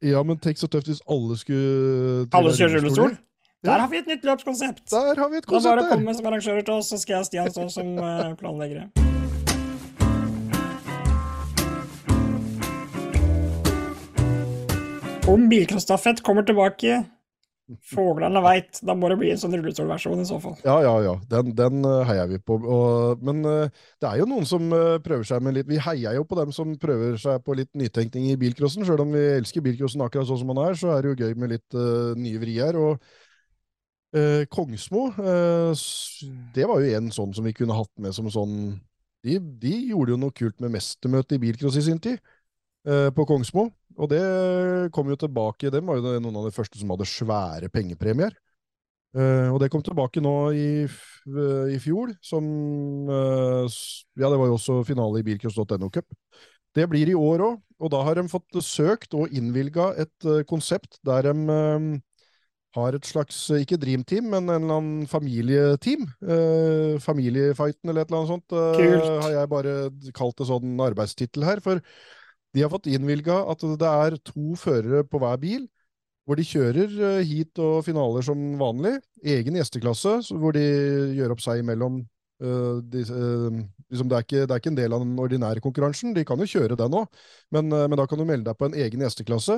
Ja, 0.06 0.22
men 0.24 0.38
tenk 0.38 0.60
så 0.62 0.68
tøft 0.70 0.91
hvis 0.91 1.00
alle 1.10 1.38
skulle 1.39 2.28
Alle 2.38 2.52
kjører 2.54 2.78
rullestol. 2.78 3.16
Der 3.66 3.82
har 3.82 3.89
vi 3.89 3.98
et 3.98 4.10
nytt 4.12 4.26
løpskonsept. 4.28 4.84
Der 4.91 5.18
har 5.18 5.30
vi 5.32 5.39
et 5.39 5.48
Da 5.48 5.50
bare 5.50 5.62
konsept 5.64 5.82
der! 5.82 5.89
komme 5.95 6.14
som 6.14 6.28
arrangører 6.30 6.62
til 6.62 6.74
oss, 6.76 6.91
så 6.93 7.00
skal 7.02 7.14
jeg 7.16 7.20
og 7.20 7.26
Stian 7.26 7.50
stå 7.52 7.66
som 7.74 7.89
eh, 7.98 8.36
planleggere. 8.38 8.86
Om 15.28 15.50
bilcrossstafett 15.50 16.22
kommer 16.24 16.45
tilbake, 16.48 17.02
fuglene 17.84 18.39
veit, 18.43 18.80
da 18.86 18.93
må 18.95 19.09
det 19.11 19.18
bli 19.20 19.30
en 19.34 19.39
sånn 19.41 19.55
rullestolversjon 19.57 20.22
i 20.24 20.28
så 20.28 20.38
fall. 20.39 20.55
Ja, 20.63 20.78
ja, 20.86 20.93
ja. 21.03 21.13
Den, 21.32 21.51
den 21.57 21.84
eh, 21.88 22.07
heier 22.07 22.30
vi 22.32 22.39
på. 22.39 22.55
Og, 22.63 23.24
men 23.28 23.43
eh, 23.47 23.74
det 24.01 24.09
er 24.09 24.22
jo 24.22 24.28
noen 24.30 24.47
som 24.47 24.72
eh, 24.76 24.95
prøver 25.03 25.28
seg 25.28 25.43
med 25.43 25.57
litt 25.57 25.68
Vi 25.68 25.82
heier 25.84 26.15
jo 26.15 26.24
på 26.28 26.38
dem 26.39 26.53
som 26.55 26.72
prøver 26.80 27.18
seg 27.22 27.43
på 27.43 27.57
litt 27.59 27.72
nytenkning 27.78 28.30
i 28.32 28.38
bilcrossen. 28.39 28.88
Selv 28.88 29.03
om 29.03 29.11
vi 29.15 29.24
elsker 29.36 29.65
bilcrossen 29.65 30.03
akkurat 30.05 30.30
sånn 30.30 30.41
som 30.43 30.53
han 30.53 30.63
er, 30.63 30.80
så 30.80 30.93
er 30.95 31.03
det 31.03 31.11
jo 31.11 31.28
gøy 31.28 31.39
med 31.41 31.55
litt 31.57 31.76
uh, 31.76 32.15
nye 32.15 32.39
vrier. 32.39 32.80
Og 32.80 32.95
uh, 34.15 34.43
Kongsmo, 34.53 35.09
uh, 35.20 35.88
det 36.55 36.70
var 36.72 36.84
jo 36.84 37.01
en 37.01 37.11
sånn 37.15 37.36
som 37.36 37.47
vi 37.47 37.55
kunne 37.57 37.76
hatt 37.76 37.91
med 37.99 38.15
som 38.15 38.32
sånn 38.32 38.78
De, 39.28 39.36
de 39.59 39.76
gjorde 39.89 40.13
jo 40.13 40.22
noe 40.22 40.36
kult 40.36 40.61
med 40.63 40.72
mestermøte 40.78 41.36
i 41.36 41.41
bilcross 41.41 41.76
i 41.82 41.84
sin 41.84 41.99
tid, 41.99 42.22
på 42.88 43.26
Kongsmo. 43.28 43.65
Og 43.98 44.10
det 44.12 44.24
kom 44.93 45.10
jo 45.10 45.18
tilbake. 45.20 45.72
Dem 45.74 45.89
var 45.89 45.98
jo 45.98 46.18
noen 46.22 46.41
av 46.41 46.45
de 46.48 46.54
første 46.56 46.78
som 46.80 46.91
hadde 46.93 47.10
svære 47.10 47.72
pengepremier. 47.74 48.36
Uh, 49.18 49.50
og 49.54 49.62
det 49.64 49.72
kom 49.74 49.82
tilbake 49.82 50.22
nå 50.22 50.34
i, 50.54 50.70
eh, 50.84 51.70
i 51.74 51.78
fjor, 51.82 52.12
som 52.22 52.43
uh, 53.08 53.64
Ja, 54.20 54.28
det 54.28 54.38
var 54.38 54.50
jo 54.50 54.58
også 54.58 54.82
finale 54.86 55.22
i 55.22 55.26
bilcross.no 55.26 55.89
Cup. 55.89 56.12
Det 56.76 56.86
blir 56.91 57.10
i 57.10 57.16
år 57.18 57.41
òg, 57.45 57.56
og 57.82 57.89
da 57.93 58.04
har 58.06 58.20
de 58.20 58.28
fått 58.30 58.60
søkt 58.62 59.16
og 59.18 59.32
innvilga 59.34 59.93
et 60.04 60.28
konsept 60.50 61.00
der 61.08 61.32
de 61.32 61.58
har 62.78 62.93
et 62.93 63.08
slags, 63.08 63.39
ikke 63.50 63.64
ikke 63.64 63.80
dreamteam, 63.82 64.28
men 64.36 64.52
en 64.52 64.68
eller 64.68 64.76
annen 64.76 65.08
familieteam. 65.10 66.04
Familiefighten 67.02 67.89
eller 67.89 68.06
et 68.06 68.12
eller 68.12 68.20
annet 68.20 68.34
sånt, 68.36 68.54
Kult. 68.54 69.08
har 69.24 69.34
jeg 69.34 69.50
bare 69.56 69.74
kalt 70.14 70.38
det 70.38 70.50
sånn 70.52 70.76
arbeidstittel 70.86 71.48
her. 71.48 71.64
For 71.66 71.82
de 72.56 72.64
har 72.64 72.72
fått 72.72 72.89
innvilga 72.89 73.41
at 73.52 73.66
det 73.80 73.93
er 74.08 74.20
to 74.26 74.56
førere 74.60 75.04
på 75.08 75.22
hver 75.22 75.39
bil, 75.41 75.66
hvor 76.28 76.39
de 76.39 76.43
kjører 76.48 77.00
eh, 77.14 77.24
heat 77.28 77.64
og 77.64 77.80
finaler 77.88 78.26
som 78.26 78.38
vanlig. 78.60 78.98
Egen 79.24 79.56
gjesteklasse, 79.60 80.20
hvor 80.36 80.56
de 80.58 80.68
gjør 81.16 81.36
opp 81.36 81.43
seg 81.43 81.64
imellom. 81.64 82.04
Uh, 82.38 82.84
de, 82.86 83.02
uh, 83.10 83.56
liksom 83.89 84.12
det, 84.12 84.14
er 84.14 84.26
ikke, 84.26 84.41
det 84.45 84.54
er 84.54 84.60
ikke 84.62 84.70
en 84.70 84.76
del 84.78 84.93
av 84.93 85.02
den 85.02 85.16
ordinære 85.18 85.62
konkurransen. 85.64 86.12
De 86.14 86.22
kan 86.28 86.38
jo 86.38 86.45
kjøre 86.45 86.76
den 86.78 86.93
òg, 87.00 87.08
men, 87.56 87.72
uh, 87.74 87.88
men 87.89 87.98
da 87.98 88.06
kan 88.06 88.22
du 88.22 88.28
melde 88.30 88.45
deg 88.45 88.60
på 88.60 88.68
en 88.68 88.76
egen 88.78 89.02
gjesteklasse 89.02 89.56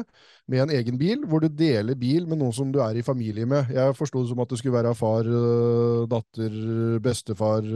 med 0.48 0.64
en 0.64 0.72
egen 0.78 0.96
bil, 1.02 1.26
hvor 1.28 1.44
du 1.44 1.50
deler 1.52 1.98
bil 2.00 2.30
med 2.30 2.40
noen 2.40 2.56
som 2.56 2.72
du 2.72 2.80
er 2.86 2.96
i 2.96 3.04
familie 3.04 3.50
med. 3.50 3.74
Jeg 3.76 3.98
forsto 4.00 4.24
det 4.24 4.32
som 4.32 4.40
at 4.40 4.54
det 4.54 4.62
skulle 4.62 4.78
være 4.78 4.96
far, 4.96 5.28
eh, 5.28 6.06
datter, 6.14 6.56
bestefar, 7.04 7.68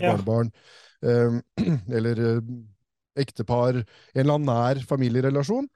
barnebarn. 0.00 0.48
Ja. 1.04 1.12
eh, 1.12 1.76
eller 1.98 2.24
eh, 2.30 2.40
ektepar, 3.18 3.82
en 3.82 4.22
eller 4.22 4.38
annen 4.38 4.50
nær 4.50 4.84
familierelasjon, 4.88 5.68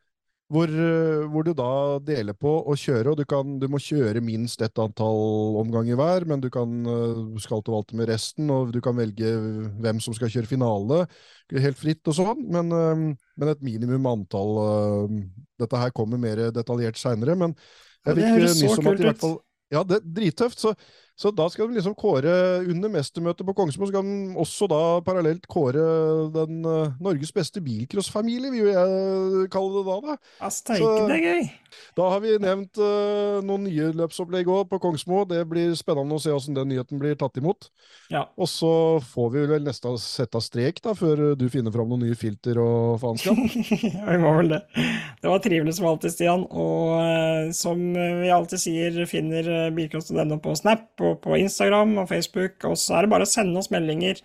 hvor, 0.51 0.67
eh, 0.67 1.25
hvor 1.31 1.47
du 1.47 1.53
da 1.55 1.73
deler 2.03 2.35
på 2.35 2.51
å 2.67 2.75
kjøre, 2.79 3.13
og 3.13 3.21
du, 3.21 3.25
kan, 3.29 3.53
du 3.63 3.69
må 3.71 3.79
kjøre 3.83 4.23
minst 4.25 4.63
ett 4.67 4.81
antall 4.83 5.59
omganger 5.61 5.99
hver, 5.99 6.27
men 6.27 6.43
du 6.43 6.49
kan 6.51 6.73
eh, 6.91 7.21
skal 7.43 7.63
til 7.63 7.77
valgte 7.77 7.99
med 7.99 8.11
resten, 8.11 8.51
og 8.51 8.73
du 8.75 8.81
kan 8.83 8.99
velge 8.99 9.31
hvem 9.79 10.01
som 10.03 10.17
skal 10.17 10.33
kjøre 10.35 10.51
finale. 10.51 11.05
Helt 11.55 11.79
fritt 11.79 12.11
og 12.11 12.19
sånn, 12.19 12.43
men, 12.51 12.75
eh, 12.75 13.05
men 13.39 13.53
et 13.53 13.63
minimum 13.67 14.11
antall 14.11 14.59
Dette 15.61 15.79
her 15.79 15.93
kommer 15.95 16.19
mer 16.19 16.49
detaljert 16.57 16.99
seinere, 16.99 17.37
men 17.39 17.55
jeg 18.09 18.17
fikk 18.19 18.43
nyss 18.43 18.79
om 18.81 18.91
at 18.91 19.01
i 19.05 19.07
hvert 19.07 19.23
fall 19.23 19.39
ja, 19.71 19.85
det 19.87 20.01
er 20.01 20.07
drittøft. 20.19 20.59
Så, 20.59 20.73
så 21.21 21.29
da 21.37 21.45
skal 21.53 21.69
de 21.69 21.77
liksom 21.77 21.93
kåre, 22.01 22.33
under 22.65 22.89
mestermøtet 22.89 23.45
på 23.45 23.53
Kongsmo, 23.59 23.85
så 23.85 23.99
kan 23.99 24.07
de 24.09 24.39
også 24.41 24.65
da 24.73 24.81
parallelt 25.05 25.45
kåre 25.53 25.83
den 26.33 26.63
uh, 26.65 26.95
Norges 27.03 27.33
beste 27.37 27.61
bilcrossfamilie, 27.61 28.49
vil 28.55 28.71
jeg 28.71 29.51
kalle 29.53 29.75
det 29.75 29.85
da. 29.91 29.99
da. 30.07 30.17
Ja, 30.41 30.49
steike, 30.55 30.81
Så- 30.81 31.09
det 31.11 31.19
er 31.19 31.27
gøy. 31.27 31.51
Da 31.95 32.07
har 32.11 32.19
vi 32.25 32.33
nevnt 32.43 32.81
uh, 32.83 33.39
noen 33.47 33.69
nye 33.69 33.91
løpsopplegg 33.95 34.49
òg 34.51 34.65
på 34.73 34.81
Kongsmo. 34.83 35.21
Det 35.29 35.45
blir 35.47 35.75
spennende 35.79 36.17
å 36.17 36.23
se 36.23 36.33
hvordan 36.33 36.57
den 36.57 36.73
nyheten 36.73 36.99
blir 36.99 37.15
tatt 37.21 37.37
imot. 37.39 37.69
Ja. 38.11 38.25
Og 38.41 38.49
så 38.51 38.73
får 39.13 39.29
vi 39.37 39.45
vel 39.53 39.69
nesten 39.69 39.95
sette 40.03 40.41
strek, 40.43 40.81
da, 40.83 40.97
før 40.99 41.37
du 41.39 41.47
finner 41.53 41.71
fram 41.75 41.93
noen 41.93 42.03
nye 42.09 42.19
filter 42.19 42.59
og 42.63 42.97
faenskap. 43.05 43.39
Ja, 43.87 44.07
vi 44.15 44.19
må 44.25 44.33
vel 44.41 44.57
det. 44.57 44.63
Det 45.21 45.31
var 45.31 45.45
trivelig 45.45 45.77
som 45.77 45.91
alltid, 45.93 46.17
Stian. 46.17 46.47
Og 46.49 46.97
uh, 46.97 47.53
som 47.55 47.85
vi 47.93 48.33
alltid 48.35 48.65
sier, 48.65 48.99
finner 49.11 49.71
bilcross.no 49.77 50.41
på 50.43 50.57
Snap 50.59 50.89
og 51.07 51.10
på 51.17 51.37
Instagram 51.39 51.99
og 52.03 52.09
Facebook. 52.09 52.65
Og 52.65 52.77
så 52.77 52.97
er 52.99 53.03
det 53.07 53.11
bare 53.11 53.27
å 53.27 53.31
sende 53.31 53.59
oss 53.59 53.71
meldinger. 53.71 54.21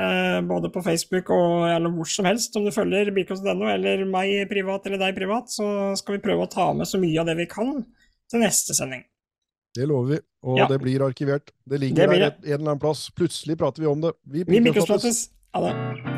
eh, 0.00 0.40
både 0.46 0.70
på 0.72 0.82
Facebook 0.82 1.28
og 1.34 1.66
eller 1.68 1.90
hvor 1.92 2.06
som 2.08 2.24
helst, 2.24 2.54
om 2.56 2.64
du 2.64 2.70
følger 2.72 3.10
bilcross.no 3.12 3.66
eller 3.68 4.04
meg 4.08 4.48
privat 4.48 4.86
eller 4.86 4.98
deg 4.98 5.16
privat, 5.18 5.50
så 5.50 5.94
skal 5.98 6.16
vi 6.16 6.22
prøve 6.24 6.46
å 6.46 6.50
ta 6.50 6.72
med 6.72 6.86
så 6.88 6.96
mye 7.02 7.20
av 7.20 7.26
det 7.26 7.36
vi 7.36 7.46
kan 7.46 7.84
til 8.30 8.40
neste 8.40 8.72
sending. 8.74 9.02
Det 9.76 9.86
lover 9.86 10.14
vi. 10.14 10.20
Og 10.42 10.58
Ja. 10.58 10.66
det 10.66 10.80
blir 10.80 11.00
arkivert. 11.04 11.50
Det 11.68 11.80
ligger 11.80 12.06
det 12.08 12.18
der 12.18 12.26
et, 12.26 12.38
en 12.44 12.52
eller 12.54 12.70
annen 12.70 12.80
plass. 12.80 13.10
Plutselig 13.10 13.58
prater 13.58 13.82
vi 13.82 13.86
om 13.86 14.00
det. 14.00 14.14
Vi 14.26 14.44
bilcrossprates. 14.44 15.28
Ha 15.54 15.60
det. 15.68 16.09